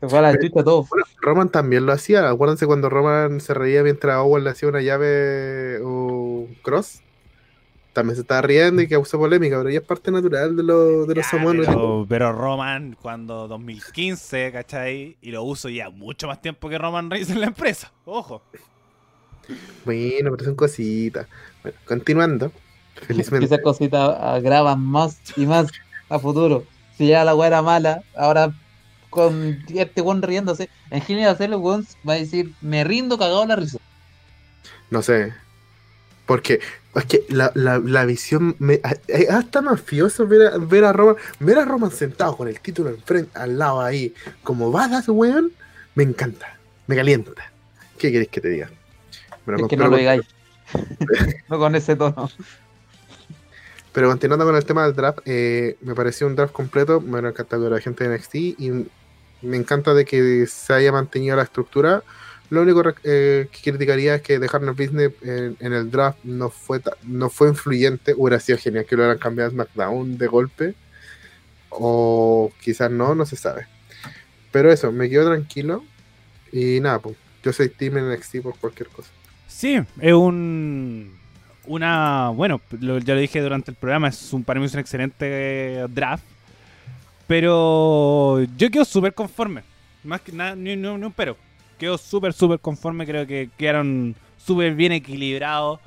Se 0.00 0.08
fue 0.08 0.18
a 0.18 0.22
la 0.22 0.38
chucha 0.38 0.64
todo. 0.64 0.84
Bueno, 0.88 1.04
Roman 1.20 1.50
también 1.50 1.84
lo 1.84 1.92
hacía. 1.92 2.28
Acuérdense 2.28 2.66
cuando 2.66 2.88
Roman 2.88 3.40
se 3.40 3.52
reía 3.54 3.82
mientras 3.82 4.16
Owen 4.16 4.44
le 4.44 4.50
hacía 4.50 4.68
una 4.70 4.80
llave 4.80 5.78
o 5.84 6.48
cross. 6.62 7.02
También 7.92 8.16
se 8.16 8.22
estaba 8.22 8.40
riendo 8.40 8.80
y 8.80 8.88
causó 8.88 9.18
polémica, 9.18 9.58
pero 9.58 9.68
ya 9.68 9.80
es 9.80 9.84
parte 9.84 10.10
natural 10.10 10.56
de, 10.56 10.62
lo- 10.62 11.04
de 11.04 11.14
los 11.14 11.26
pero, 11.30 12.06
pero 12.08 12.32
Roman, 12.32 12.96
cuando 13.00 13.46
2015, 13.46 14.50
¿cachai? 14.50 15.18
Y 15.20 15.30
lo 15.30 15.42
uso 15.42 15.68
ya 15.68 15.90
mucho 15.90 16.26
más 16.26 16.40
tiempo 16.40 16.70
que 16.70 16.78
Roman 16.78 17.10
Reigns 17.10 17.28
en 17.28 17.40
la 17.40 17.46
empresa. 17.48 17.92
Ojo. 18.06 18.40
Bueno, 19.84 20.30
pero 20.30 20.44
son 20.44 20.54
cositas. 20.54 21.26
Bueno, 21.62 21.76
continuando. 21.84 22.50
Felizmente. 23.06 23.46
Esas 23.46 23.60
cositas 23.60 24.16
ah, 24.18 24.76
más 24.76 25.18
y 25.36 25.46
más 25.46 25.68
a 26.08 26.18
futuro. 26.18 26.64
Si 26.96 27.08
ya 27.08 27.24
la 27.24 27.34
weá 27.34 27.48
era 27.48 27.62
mala, 27.62 28.02
ahora 28.16 28.52
con 29.10 29.62
este 29.68 30.00
weón 30.00 30.22
riéndose, 30.22 30.68
en 30.90 31.02
general 31.02 31.34
hacerlo 31.34 31.58
weón 31.58 31.86
va 32.08 32.14
a 32.14 32.16
decir, 32.16 32.52
me 32.60 32.84
rindo 32.84 33.18
cagado 33.18 33.44
la 33.46 33.56
risa. 33.56 33.78
No 34.90 35.02
sé. 35.02 35.32
Porque 36.26 36.60
es 36.94 37.04
que 37.06 37.24
la, 37.28 37.50
la, 37.54 37.78
la 37.78 38.04
visión. 38.04 38.56
Me, 38.58 38.80
es 39.08 39.30
hasta 39.30 39.62
mafioso 39.62 40.26
ver 40.26 40.48
a, 40.48 40.58
ver 40.58 40.84
a 40.84 40.92
Roman. 40.92 41.16
Ver 41.40 41.58
a 41.58 41.64
Roman 41.64 41.90
sentado 41.90 42.36
con 42.36 42.48
el 42.48 42.60
título 42.60 42.90
enfrente, 42.90 43.30
al 43.38 43.58
lado 43.58 43.80
ahí, 43.80 44.14
como 44.42 44.70
badass, 44.70 45.08
weón. 45.08 45.52
Me 45.94 46.04
encanta. 46.04 46.58
Me 46.86 46.96
calienta. 46.96 47.32
¿Qué 47.98 48.12
queréis 48.12 48.30
que 48.30 48.40
te 48.40 48.48
diga? 48.48 48.70
Es 49.46 49.68
que 49.68 49.76
no 49.76 49.88
lo 49.88 49.96
digáis. 49.96 50.22
no 51.48 51.58
con 51.58 51.74
ese 51.74 51.96
tono. 51.96 52.30
Pero 53.92 54.08
continuando 54.08 54.46
con 54.46 54.56
el 54.56 54.64
tema 54.64 54.84
del 54.84 54.94
draft, 54.94 55.20
eh, 55.26 55.76
me 55.82 55.94
pareció 55.94 56.26
un 56.26 56.34
draft 56.34 56.52
completo, 56.52 57.00
me 57.00 57.20
lo 57.20 57.28
encanta 57.28 57.58
la 57.58 57.80
gente 57.80 58.08
de 58.08 58.16
NXT 58.16 58.34
y 58.34 58.86
me 59.42 59.56
encanta 59.56 59.92
de 59.92 60.04
que 60.04 60.46
se 60.46 60.72
haya 60.72 60.92
mantenido 60.92 61.36
la 61.36 61.42
estructura. 61.42 62.02
Lo 62.48 62.62
único 62.62 62.82
eh, 63.04 63.48
que 63.50 63.70
criticaría 63.70 64.16
es 64.16 64.22
que 64.22 64.38
dejarnos 64.38 64.76
Business 64.76 65.12
en, 65.22 65.56
en 65.58 65.72
el 65.72 65.90
draft 65.90 66.18
no 66.24 66.50
fue 66.50 66.80
no 67.02 67.30
fue 67.30 67.48
influyente. 67.48 68.14
Hubiera 68.16 68.40
sido 68.40 68.58
genial 68.58 68.86
que 68.86 68.96
lo 68.96 69.02
hubieran 69.02 69.18
cambiado 69.18 69.48
a 69.48 69.52
SmackDown 69.52 70.18
de 70.18 70.26
golpe. 70.26 70.74
O 71.70 72.52
quizás 72.60 72.90
no, 72.90 73.14
no 73.14 73.24
se 73.24 73.36
sabe. 73.36 73.66
Pero 74.50 74.70
eso, 74.70 74.92
me 74.92 75.08
quedo 75.08 75.26
tranquilo. 75.26 75.82
Y 76.52 76.80
nada, 76.80 76.98
pues, 76.98 77.16
yo 77.42 77.52
soy 77.52 77.70
Team 77.70 77.94
NXT 77.94 78.42
por 78.42 78.56
cualquier 78.58 78.88
cosa. 78.90 79.08
Sí, 79.48 79.82
es 80.00 80.12
un. 80.12 81.21
Una. 81.66 82.30
Bueno, 82.34 82.60
lo- 82.80 82.98
ya 82.98 83.14
lo 83.14 83.20
dije 83.20 83.40
durante 83.40 83.70
el 83.70 83.76
programa, 83.76 84.08
es 84.08 84.32
un, 84.32 84.42
para 84.44 84.58
mí 84.60 84.66
es 84.66 84.74
un 84.74 84.80
excelente 84.80 85.84
draft. 85.88 86.24
Pero 87.26 88.42
yo 88.56 88.70
quedo 88.70 88.84
súper 88.84 89.14
conforme. 89.14 89.62
Más 90.04 90.20
que 90.20 90.32
nada, 90.32 90.54
ni, 90.56 90.74
un 90.74 91.12
pero. 91.16 91.36
Quedo 91.78 91.96
súper, 91.98 92.32
súper 92.32 92.58
conforme. 92.58 93.06
Creo 93.06 93.26
que 93.26 93.48
quedaron 93.56 94.14
súper 94.36 94.74
bien 94.74 94.92
equilibrados. 94.92 95.80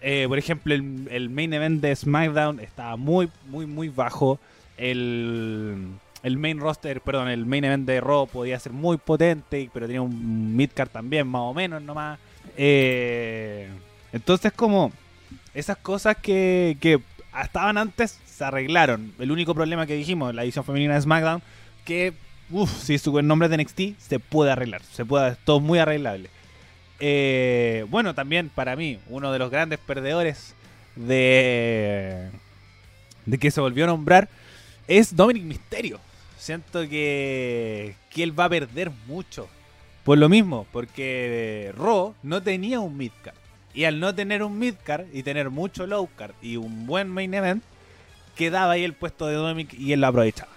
Eh, 0.00 0.26
por 0.28 0.38
ejemplo, 0.38 0.74
el, 0.74 1.08
el 1.10 1.30
main 1.30 1.52
event 1.54 1.80
de 1.80 1.94
SmackDown 1.96 2.60
estaba 2.60 2.96
muy, 2.96 3.30
muy, 3.48 3.66
muy 3.66 3.88
bajo. 3.88 4.38
El, 4.76 5.88
el 6.22 6.36
main 6.36 6.58
roster, 6.58 7.00
perdón, 7.00 7.28
el 7.28 7.46
main 7.46 7.64
event 7.64 7.86
de 7.86 8.00
Raw 8.00 8.26
podía 8.26 8.58
ser 8.58 8.72
muy 8.72 8.96
potente, 8.98 9.70
pero 9.72 9.86
tenía 9.86 10.02
un 10.02 10.54
midcard 10.56 10.90
también, 10.90 11.26
más 11.26 11.42
o 11.42 11.54
menos 11.54 11.80
nomás. 11.80 12.18
Eh, 12.56 13.68
entonces, 14.12 14.52
como 14.52 14.92
esas 15.54 15.76
cosas 15.76 16.16
que, 16.16 16.76
que 16.80 17.00
estaban 17.42 17.78
antes 17.78 18.20
se 18.26 18.44
arreglaron. 18.44 19.12
El 19.18 19.30
único 19.30 19.54
problema 19.54 19.86
que 19.86 19.94
dijimos 19.94 20.34
la 20.34 20.44
edición 20.44 20.64
femenina 20.64 20.94
de 20.94 21.00
SmackDown, 21.00 21.42
que 21.84 22.12
uff, 22.50 22.70
si 22.82 22.98
su 22.98 23.20
nombre 23.22 23.48
de 23.48 23.58
NXT, 23.58 23.98
se 23.98 24.18
puede 24.18 24.50
arreglar. 24.50 24.82
Se 24.82 25.04
puede, 25.04 25.36
todo 25.44 25.60
muy 25.60 25.78
arreglable. 25.78 26.30
Eh, 27.00 27.86
bueno, 27.88 28.14
también 28.14 28.48
para 28.48 28.76
mí, 28.76 28.98
uno 29.08 29.32
de 29.32 29.38
los 29.38 29.50
grandes 29.50 29.78
perdedores 29.78 30.54
de, 30.96 32.30
de 33.26 33.38
que 33.38 33.50
se 33.50 33.60
volvió 33.60 33.84
a 33.84 33.88
nombrar 33.88 34.28
es 34.86 35.14
Dominic 35.14 35.44
Mysterio. 35.44 36.00
Siento 36.38 36.88
que, 36.88 37.96
que 38.10 38.22
él 38.22 38.38
va 38.38 38.46
a 38.46 38.50
perder 38.50 38.90
mucho. 39.06 39.48
Por 40.04 40.18
lo 40.18 40.28
mismo, 40.28 40.66
porque 40.70 41.72
Raw 41.78 42.14
no 42.22 42.42
tenía 42.42 42.80
un 42.80 42.96
midcard. 42.96 43.36
Y 43.74 43.84
al 43.84 43.98
no 43.98 44.14
tener 44.14 44.42
un 44.42 44.58
midcard 44.58 45.06
y 45.12 45.22
tener 45.22 45.50
mucho 45.50 45.86
low 45.86 46.08
card 46.16 46.34
y 46.40 46.56
un 46.56 46.86
buen 46.86 47.08
main 47.08 47.34
event, 47.34 47.62
quedaba 48.36 48.72
ahí 48.72 48.84
el 48.84 48.94
puesto 48.94 49.26
de 49.26 49.34
Dominic 49.34 49.74
y 49.74 49.92
él 49.92 50.00
lo 50.00 50.06
aprovechaba. 50.06 50.50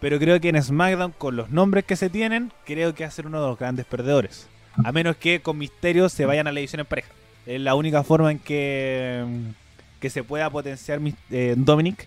Pero 0.00 0.18
creo 0.18 0.40
que 0.40 0.50
en 0.50 0.62
SmackDown, 0.62 1.12
con 1.12 1.36
los 1.36 1.50
nombres 1.50 1.84
que 1.84 1.96
se 1.96 2.10
tienen, 2.10 2.52
creo 2.64 2.94
que 2.94 3.04
va 3.04 3.08
a 3.08 3.10
ser 3.10 3.26
uno 3.26 3.40
de 3.40 3.48
los 3.48 3.58
grandes 3.58 3.86
perdedores. 3.86 4.48
A 4.84 4.92
menos 4.92 5.16
que 5.16 5.40
con 5.40 5.56
Misterio 5.56 6.08
se 6.08 6.26
vayan 6.26 6.46
a 6.46 6.52
la 6.52 6.60
edición 6.60 6.80
en 6.80 6.86
pareja. 6.86 7.10
Es 7.46 7.60
la 7.60 7.74
única 7.74 8.02
forma 8.02 8.30
en 8.30 8.38
que, 8.38 9.24
que 10.00 10.10
se 10.10 10.22
pueda 10.22 10.50
potenciar 10.50 11.00
eh, 11.30 11.54
Dominic. 11.56 12.06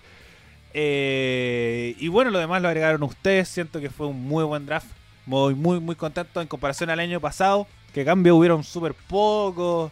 Eh, 0.74 1.96
y 1.98 2.08
bueno, 2.10 2.30
lo 2.30 2.38
demás 2.38 2.62
lo 2.62 2.68
agregaron 2.68 3.02
ustedes. 3.04 3.50
Siento 3.50 3.82
que 3.82 3.90
fue 3.90 4.08
un 4.08 4.22
muy 4.22 4.44
buen 4.44 4.66
draft. 4.68 4.88
Muy, 5.26 5.56
muy, 5.56 5.80
muy 5.80 5.96
contento 5.96 6.42
en 6.42 6.48
comparación 6.48 6.92
al 6.92 7.00
año 7.00 7.20
pasado. 7.20 7.68
Que 7.94 8.06
cambios 8.06 8.38
hubieron 8.38 8.64
súper 8.64 8.94
pocos. 8.94 9.92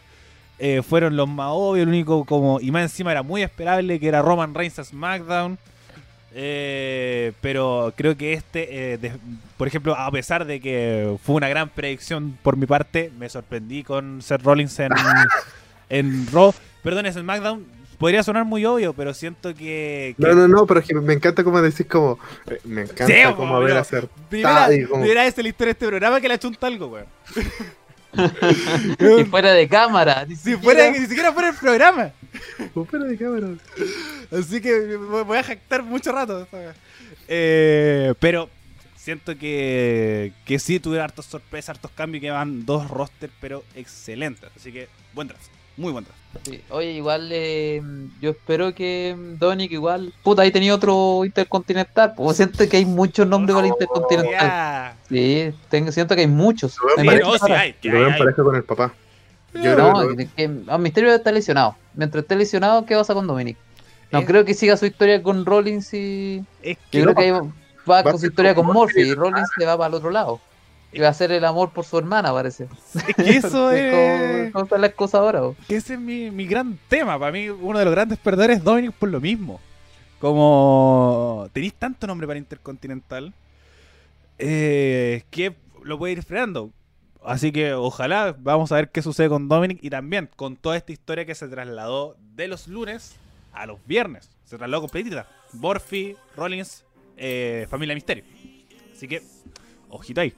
Eh, 0.58 0.82
fueron 0.82 1.16
los 1.16 1.28
más 1.28 1.48
obvios. 1.52 1.82
El 1.84 1.88
único 1.88 2.24
como. 2.24 2.60
Y 2.60 2.70
más 2.70 2.82
encima 2.82 3.12
era 3.12 3.22
muy 3.22 3.42
esperable 3.42 4.00
que 4.00 4.08
era 4.08 4.22
Roman 4.22 4.54
Reigns 4.54 4.78
a 4.78 4.84
SmackDown. 4.84 5.58
Eh, 6.34 7.32
pero 7.40 7.92
creo 7.96 8.16
que 8.16 8.32
este, 8.34 8.92
eh, 8.92 8.98
de- 8.98 9.12
por 9.56 9.66
ejemplo, 9.66 9.96
a 9.96 10.10
pesar 10.10 10.44
de 10.44 10.60
que 10.60 11.16
fue 11.24 11.34
una 11.36 11.48
gran 11.48 11.68
predicción 11.68 12.38
por 12.42 12.56
mi 12.56 12.66
parte, 12.66 13.10
me 13.18 13.28
sorprendí 13.28 13.82
con 13.82 14.20
Seth 14.22 14.42
Rollins 14.42 14.78
en, 14.78 14.90
en 15.88 16.26
Raw. 16.32 16.54
Perdón, 16.82 17.06
es 17.06 17.14
SmackDown. 17.14 17.66
Podría 17.98 18.22
sonar 18.22 18.44
muy 18.44 18.64
obvio, 18.64 18.92
pero 18.92 19.12
siento 19.14 19.52
que. 19.54 20.14
que 20.16 20.26
No, 20.28 20.34
no, 20.34 20.46
no, 20.46 20.66
pero 20.66 20.78
es 20.80 20.86
que 20.86 20.94
me 20.94 21.14
encanta 21.14 21.42
como 21.42 21.60
decís 21.60 21.86
como... 21.86 22.18
eh, 22.46 22.60
Me 22.64 22.82
encanta 22.82 23.06
Sí, 23.06 23.14
como 23.34 23.56
haber 23.56 23.76
acertado. 23.76 24.72
Y 24.72 24.84
como- 24.86 25.02
vez 25.02 25.10
en 25.10 25.16
la 25.16 25.26
historia 25.26 25.54
de 25.66 25.70
este 25.72 25.86
programa 25.88 26.20
que 26.20 26.28
le 26.28 26.34
achunta 26.34 26.66
algo, 26.68 26.86
weón. 26.88 27.06
Y 28.12 29.24
fuera 29.24 29.52
de 29.52 29.68
cámara. 29.68 30.24
ni 30.26 30.34
Si 30.36 30.52
siquiera- 30.54 30.62
fuera, 30.62 30.90
ni 30.90 31.06
siquiera 31.06 31.32
fuera 31.32 31.48
el 31.50 31.54
programa. 31.56 32.10
Fuera 32.88 33.04
de 33.04 33.16
cámara. 33.18 33.48
Así 34.30 34.60
que 34.60 34.96
voy 34.96 35.36
a 35.38 35.42
jactar 35.42 35.82
mucho 35.82 36.12
rato. 36.12 36.46
Eh, 37.28 38.14
pero 38.20 38.48
siento 38.96 39.36
que, 39.38 40.32
que 40.44 40.58
sí 40.58 40.80
tuve 40.80 41.00
hartas 41.00 41.26
sorpresas, 41.26 41.70
hartos 41.76 41.90
cambios 41.92 42.20
que 42.22 42.30
van 42.30 42.64
dos 42.66 42.88
rosters, 42.90 43.32
pero 43.40 43.64
excelentes. 43.74 44.50
Así 44.56 44.72
que 44.72 44.88
buen 45.14 45.28
draft, 45.28 45.46
muy 45.78 45.92
buen 45.92 46.04
draft. 46.04 46.18
Sí. 46.44 46.60
Oye, 46.70 46.92
igual 46.92 47.28
eh, 47.32 47.82
yo 48.20 48.30
espero 48.30 48.74
que 48.74 49.14
mm, 49.16 49.38
Dominic 49.38 49.72
igual. 49.72 50.12
Puta, 50.22 50.42
ahí 50.42 50.50
tenía 50.52 50.74
otro 50.74 51.24
intercontinental. 51.24 52.12
Pues 52.16 52.36
siento 52.36 52.68
que 52.68 52.76
hay 52.76 52.84
muchos 52.84 53.26
nombres 53.26 53.54
para 53.54 53.66
el 53.66 53.72
intercontinental. 53.72 54.92
Sí, 55.08 55.52
tengo, 55.70 55.90
siento 55.92 56.14
que 56.14 56.22
hay 56.22 56.26
muchos. 56.26 56.76
Lo 56.78 56.86
veo 56.88 56.96
Sí, 56.98 57.06
pareja. 57.06 57.26
no, 57.26 57.32
sí 57.34 57.38
para- 57.40 57.60
hay, 57.60 57.72
que 57.74 57.88
Lo 57.88 57.94
veo 57.94 58.02
hay, 58.02 58.08
en 58.08 58.12
hay. 58.14 58.18
pareja 58.18 58.42
con 58.42 58.56
el 58.56 58.64
papá. 58.64 58.92
Yo 59.54 59.76
No, 59.76 60.08
que- 60.16 60.16
que, 60.16 60.28
que- 60.36 60.78
Misterio 60.78 61.14
está 61.14 61.32
lesionado. 61.32 61.76
Mientras 61.94 62.22
esté 62.22 62.36
lesionado, 62.36 62.84
¿qué 62.84 62.94
pasa 62.94 63.14
con 63.14 63.26
Dominic? 63.26 63.56
No 64.12 64.18
Es- 64.20 64.26
creo 64.26 64.44
que 64.44 64.54
siga 64.54 64.76
su 64.76 64.84
historia 64.86 65.22
con 65.22 65.44
Rollins 65.46 65.92
y. 65.94 66.44
Es 66.62 66.76
Yo 66.92 67.02
creo 67.04 67.14
que 67.14 67.32
va 67.32 67.40
Va 67.90 67.98
a 68.00 68.02
con 68.02 68.18
su 68.18 68.26
historia 68.26 68.54
con. 68.54 68.66
Murphy 68.66 69.00
y 69.00 69.14
Rollins 69.14 69.48
se 69.58 69.64
va 69.64 69.76
para 69.78 69.88
el 69.88 69.94
otro 69.94 70.10
lado. 70.10 70.40
Y 70.92 71.00
va 71.00 71.08
a 71.08 71.14
ser 71.14 71.32
el 71.32 71.44
amor 71.44 71.70
por 71.70 71.84
su 71.84 71.98
hermana, 71.98 72.32
parece. 72.32 72.68
es 72.94 73.14
que 73.14 73.30
eso 73.36 73.70
Es. 73.70 74.52
¿Cómo 74.52 74.64
están 74.64 74.80
las 74.80 74.94
cosas 74.94 75.20
ahora? 75.20 75.40
bo? 75.40 75.56
que 75.66 75.76
ese 75.76 75.94
es 75.94 76.00
mi, 76.00 76.30
mi 76.30 76.46
gran 76.46 76.78
tema. 76.88 77.18
Para 77.18 77.32
mí, 77.32 77.48
uno 77.50 77.78
de 77.78 77.84
los 77.84 77.92
grandes 77.92 78.18
perdedores 78.18 78.58
es 78.58 78.64
Dominic 78.64 78.92
por 78.92 79.10
lo 79.10 79.20
mismo. 79.20 79.60
Como 80.18 81.48
tenéis 81.52 81.74
tanto 81.74 82.06
nombre 82.06 82.26
para 82.26 82.38
Intercontinental, 82.38 83.32
eh, 84.38 85.22
que 85.30 85.54
lo 85.82 85.98
puede 85.98 86.14
ir 86.14 86.22
frenando. 86.22 86.70
Así 87.24 87.52
que 87.52 87.74
ojalá 87.74 88.34
vamos 88.38 88.72
a 88.72 88.76
ver 88.76 88.90
qué 88.90 89.02
sucede 89.02 89.28
con 89.28 89.48
Dominic 89.48 89.78
y 89.82 89.90
también 89.90 90.28
con 90.36 90.56
toda 90.56 90.76
esta 90.76 90.92
historia 90.92 91.24
que 91.24 91.34
se 91.34 91.48
trasladó 91.48 92.16
de 92.34 92.48
los 92.48 92.66
lunes 92.68 93.16
a 93.52 93.66
los 93.66 93.78
viernes. 93.86 94.30
Se 94.44 94.56
trasladó 94.56 94.82
completita. 94.82 95.28
Borfi, 95.52 96.16
Rollins, 96.36 96.84
eh, 97.16 97.66
Familia 97.68 97.94
Misterio. 97.94 98.24
Así 98.92 99.06
que, 99.06 99.22
ojito 99.88 100.20
ahí. 100.20 100.32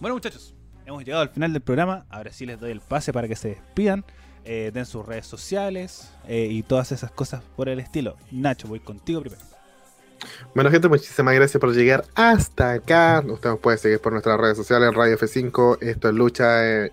Bueno, 0.00 0.14
muchachos, 0.14 0.54
hemos 0.86 1.04
llegado 1.04 1.22
al 1.22 1.28
final 1.28 1.52
del 1.52 1.60
programa. 1.60 2.06
Ahora 2.08 2.32
sí 2.32 2.46
les 2.46 2.58
doy 2.58 2.70
el 2.70 2.80
pase 2.80 3.12
para 3.12 3.28
que 3.28 3.36
se 3.36 3.48
despidan. 3.48 4.02
Eh, 4.46 4.70
den 4.72 4.86
sus 4.86 5.04
redes 5.04 5.26
sociales 5.26 6.10
eh, 6.26 6.48
y 6.50 6.62
todas 6.62 6.90
esas 6.92 7.10
cosas 7.10 7.42
por 7.54 7.68
el 7.68 7.80
estilo. 7.80 8.16
Nacho, 8.30 8.66
voy 8.66 8.80
contigo 8.80 9.20
primero. 9.20 9.42
Bueno, 10.54 10.70
gente, 10.70 10.88
muchísimas 10.88 11.34
gracias 11.34 11.60
por 11.60 11.74
llegar 11.74 12.06
hasta 12.14 12.72
acá. 12.72 13.22
Usted 13.26 13.50
nos 13.50 13.58
puede 13.58 13.76
seguir 13.76 14.00
por 14.00 14.12
nuestras 14.12 14.40
redes 14.40 14.56
sociales, 14.56 14.94
Radio 14.94 15.18
F5, 15.18 15.78
esto 15.82 16.08
es 16.08 16.14
Lucha 16.14 16.66
eh, 16.66 16.92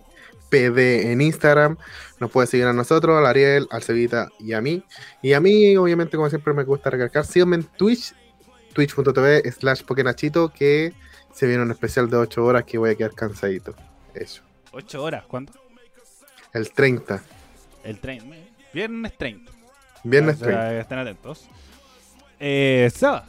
PD 0.49 1.09
en 1.13 1.21
Instagram. 1.21 1.77
Nos 2.19 2.29
puede 2.29 2.47
seguir 2.47 2.65
a 2.65 2.73
nosotros, 2.73 3.17
al 3.17 3.25
Ariel, 3.25 3.67
al 3.71 3.83
Cevita 3.83 4.27
y 4.37 4.51
a 4.51 4.59
mí. 4.59 4.83
Y 5.21 5.31
a 5.31 5.39
mí, 5.39 5.77
obviamente, 5.77 6.17
como 6.17 6.27
siempre, 6.27 6.53
me 6.53 6.65
gusta 6.65 6.89
recalcar, 6.89 7.25
síganme 7.25 7.55
en 7.55 7.63
Twitch, 7.63 8.13
twitch.tv 8.73 9.49
slash 9.49 9.83
Pokenachito, 9.83 10.49
que 10.49 10.93
se 11.33 11.47
viene 11.47 11.63
un 11.63 11.71
especial 11.71 12.09
de 12.09 12.17
8 12.17 12.43
horas 12.43 12.63
que 12.63 12.77
voy 12.77 12.91
a 12.91 12.95
quedar 12.95 13.13
cansadito. 13.13 13.73
Eso. 14.13 14.41
8 14.71 15.03
horas, 15.03 15.23
¿cuándo? 15.27 15.53
El 16.53 16.71
30. 16.71 17.21
El 17.83 17.99
30. 17.99 18.35
Viernes 18.73 19.17
30. 19.17 19.51
Viernes 20.03 20.35
O 20.35 20.39
sea, 20.39 20.47
30. 20.47 20.79
Estén 20.79 20.99
atentos. 20.99 21.47
Eh, 22.39 22.89
Seba, 22.93 23.25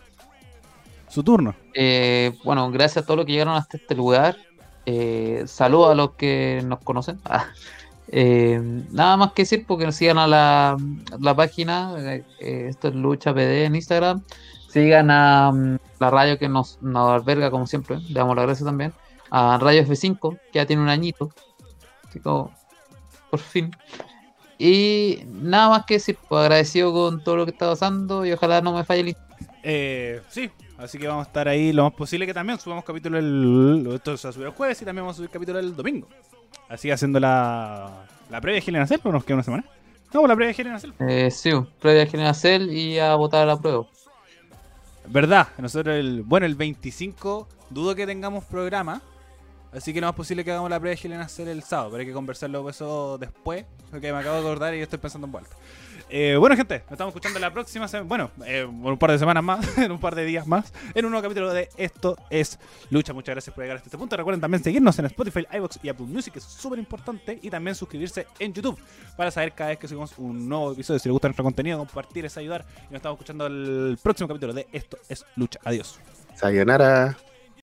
su 1.09 1.23
turno. 1.23 1.55
Eh, 1.75 2.33
bueno, 2.45 2.71
gracias 2.71 3.05
a 3.05 3.07
todos 3.07 3.19
los 3.19 3.27
que 3.27 3.33
llegaron 3.33 3.55
hasta 3.55 3.77
este 3.77 3.95
lugar. 3.95 4.37
Eh, 4.87 5.45
saludos 5.47 5.91
a 5.91 5.95
los 5.95 6.13
que 6.13 6.63
nos 6.65 6.81
conocen. 6.81 7.21
Ah, 7.31 7.47
eh, 8.11 8.59
nada 8.91 9.19
más 9.19 9.33
que 9.33 9.43
decir 9.43 9.67
porque 9.67 9.85
nos 9.85 9.95
sigan 9.97 10.17
a 10.17 10.27
la, 10.27 10.77
la 11.21 11.37
página. 11.37 11.95
eh, 11.99 12.25
eh, 12.41 12.67
esto 12.71 12.89
es 12.89 12.95
Lucha 12.95 13.35
PD 13.35 13.67
en 13.67 13.75
Instagram. 13.75 14.23
Sigan 14.69 15.11
a 15.11 15.51
mm, 15.53 15.79
la 15.99 16.11
radio 16.11 16.39
que 16.39 16.49
nos, 16.49 16.81
nos 16.83 17.11
alberga 17.11 17.51
como 17.51 17.67
siempre. 17.67 17.99
Le 18.09 18.15
damos 18.15 18.37
las 18.37 18.47
gracias 18.47 18.67
también. 18.67 18.93
A 19.31 19.59
Radio 19.59 19.83
F5, 19.83 20.39
que 20.53 20.59
ya 20.59 20.67
tiene 20.67 20.83
un 20.83 20.89
añito. 20.89 21.31
Así 22.09 22.21
como, 22.21 22.53
por 23.31 23.41
fin. 23.41 23.71
Y 24.59 25.21
nada 25.27 25.69
más 25.69 25.85
que 25.87 25.95
decir, 25.95 26.19
pues 26.29 26.41
agradecido 26.41 26.93
con 26.93 27.23
todo 27.23 27.37
lo 27.37 27.45
que 27.45 27.53
está 27.53 27.69
pasando 27.69 28.27
y 28.27 28.33
ojalá 28.33 28.61
no 28.61 28.73
me 28.73 28.85
falle 28.85 29.01
el 29.03 29.17
Eh, 29.63 30.21
sí, 30.29 30.51
así 30.77 30.99
que 30.99 31.07
vamos 31.07 31.27
a 31.27 31.29
estar 31.29 31.47
ahí 31.47 31.73
lo 31.73 31.85
más 31.85 31.93
posible 31.93 32.27
que 32.27 32.35
también 32.35 32.59
subamos 32.59 32.85
capítulo 32.85 33.19
el. 33.19 33.89
Esto 33.95 34.17
se 34.17 34.27
va 34.27 34.31
a 34.31 34.33
subir 34.33 34.47
el 34.49 34.53
jueves 34.53 34.83
y 34.83 34.85
también 34.85 35.05
vamos 35.05 35.15
a 35.15 35.19
subir 35.19 35.31
capítulo 35.31 35.61
el 35.61 35.77
domingo. 35.77 36.09
Así 36.69 36.91
haciendo 36.91 37.21
la, 37.21 38.05
la 38.31 38.41
previa 38.41 38.61
de 38.61 38.67
Helen 38.67 38.83
Acel, 38.83 39.01
¿o 39.05 39.13
nos 39.13 39.25
queda 39.25 39.37
una 39.37 39.45
semana? 39.45 39.65
No, 40.13 40.27
la 40.27 40.35
previa 40.35 40.53
de 40.53 40.61
Helen 40.61 40.75
Acel. 40.75 40.93
Eh, 41.09 41.31
sí, 41.31 41.53
previa 41.81 42.03
a 42.03 42.07
General 42.07 42.35
Cell 42.35 42.69
y 42.71 42.99
a 42.99 43.15
votar 43.15 43.43
a 43.43 43.47
la 43.47 43.61
prueba. 43.61 43.87
Verdad, 45.11 45.49
nosotros 45.59 45.97
el. 45.97 46.23
Bueno, 46.23 46.47
el 46.47 46.55
25 46.55 47.49
dudo 47.71 47.95
que 47.95 48.07
tengamos 48.07 48.45
programa. 48.45 49.01
Así 49.73 49.93
que 49.93 50.01
lo 50.01 50.07
más 50.07 50.17
posible 50.17 50.45
que 50.45 50.51
hagamos 50.51 50.71
la 50.71 50.81
previa 50.81 50.97
de 50.97 51.07
Helen 51.07 51.21
Acel 51.21 51.49
el 51.49 51.63
sábado. 51.63 51.91
Pero 51.91 52.01
hay 52.01 52.07
que 52.07 52.13
conversarlo 52.13 52.69
eso 52.69 53.19
después. 53.19 53.65
Porque 53.91 54.13
me 54.13 54.19
acabo 54.19 54.37
de 54.37 54.41
acordar 54.41 54.75
y 54.75 54.79
yo 54.79 54.85
estoy 54.85 54.99
pensando 54.99 55.27
en 55.27 55.33
vuelta. 55.33 55.55
Eh, 56.11 56.37
bueno, 56.37 56.57
gente, 56.57 56.83
nos 56.85 56.93
estamos 56.93 57.13
escuchando 57.13 57.39
la 57.39 57.53
próxima 57.53 57.87
semana. 57.87 58.09
Bueno, 58.09 58.31
eh, 58.47 58.65
un 58.65 58.97
par 58.99 59.13
de 59.13 59.19
semanas 59.19 59.45
más, 59.45 59.79
en 59.79 59.93
un 59.93 60.01
par 60.01 60.15
de 60.15 60.25
días 60.25 60.47
más, 60.47 60.73
en 60.95 61.05
un 61.05 61.11
nuevo 61.11 61.23
capítulo 61.23 61.53
de 61.53 61.69
Esto 61.77 62.17
es 62.31 62.59
Lucha. 62.91 63.13
Muchas 63.13 63.35
gracias 63.35 63.55
por 63.55 63.65
llegar 63.65 63.77
hasta 63.77 63.89
este 63.89 63.99
punto. 63.99 64.17
Recuerden 64.17 64.41
también 64.41 64.63
seguirnos 64.63 64.99
en 64.99 65.07
Spotify, 65.07 65.47
iBox 65.53 65.81
y 65.83 65.89
Apple 65.89 66.07
Music, 66.07 66.37
es 66.37 66.45
súper 66.45 66.79
importante. 66.79 67.39
Y 67.43 67.51
también 67.51 67.75
suscribirse 67.75 68.27
en 68.39 68.55
YouTube 68.55 68.79
para 69.17 69.31
saber 69.31 69.53
cada 69.53 69.71
vez 69.71 69.79
que 69.79 69.89
subimos 69.89 70.17
un 70.17 70.49
nuevo 70.49 70.73
episodio. 70.73 70.99
Si 70.99 71.09
les 71.09 71.13
gusta 71.13 71.29
nuestro 71.29 71.45
contenido, 71.45 71.79
compartir 71.79 72.25
es 72.25 72.37
ayudar. 72.39 72.65
Y 72.83 72.93
nos 72.93 72.97
estamos 72.97 73.17
escuchando 73.17 73.47
el 73.47 73.99
próximo 74.03 74.29
capítulo 74.29 74.55
de 74.55 74.67
Esto 74.73 74.97
es 75.09 75.27
Lucha. 75.37 75.61
Adiós. 75.65 76.01
Sayonara. 76.35 77.28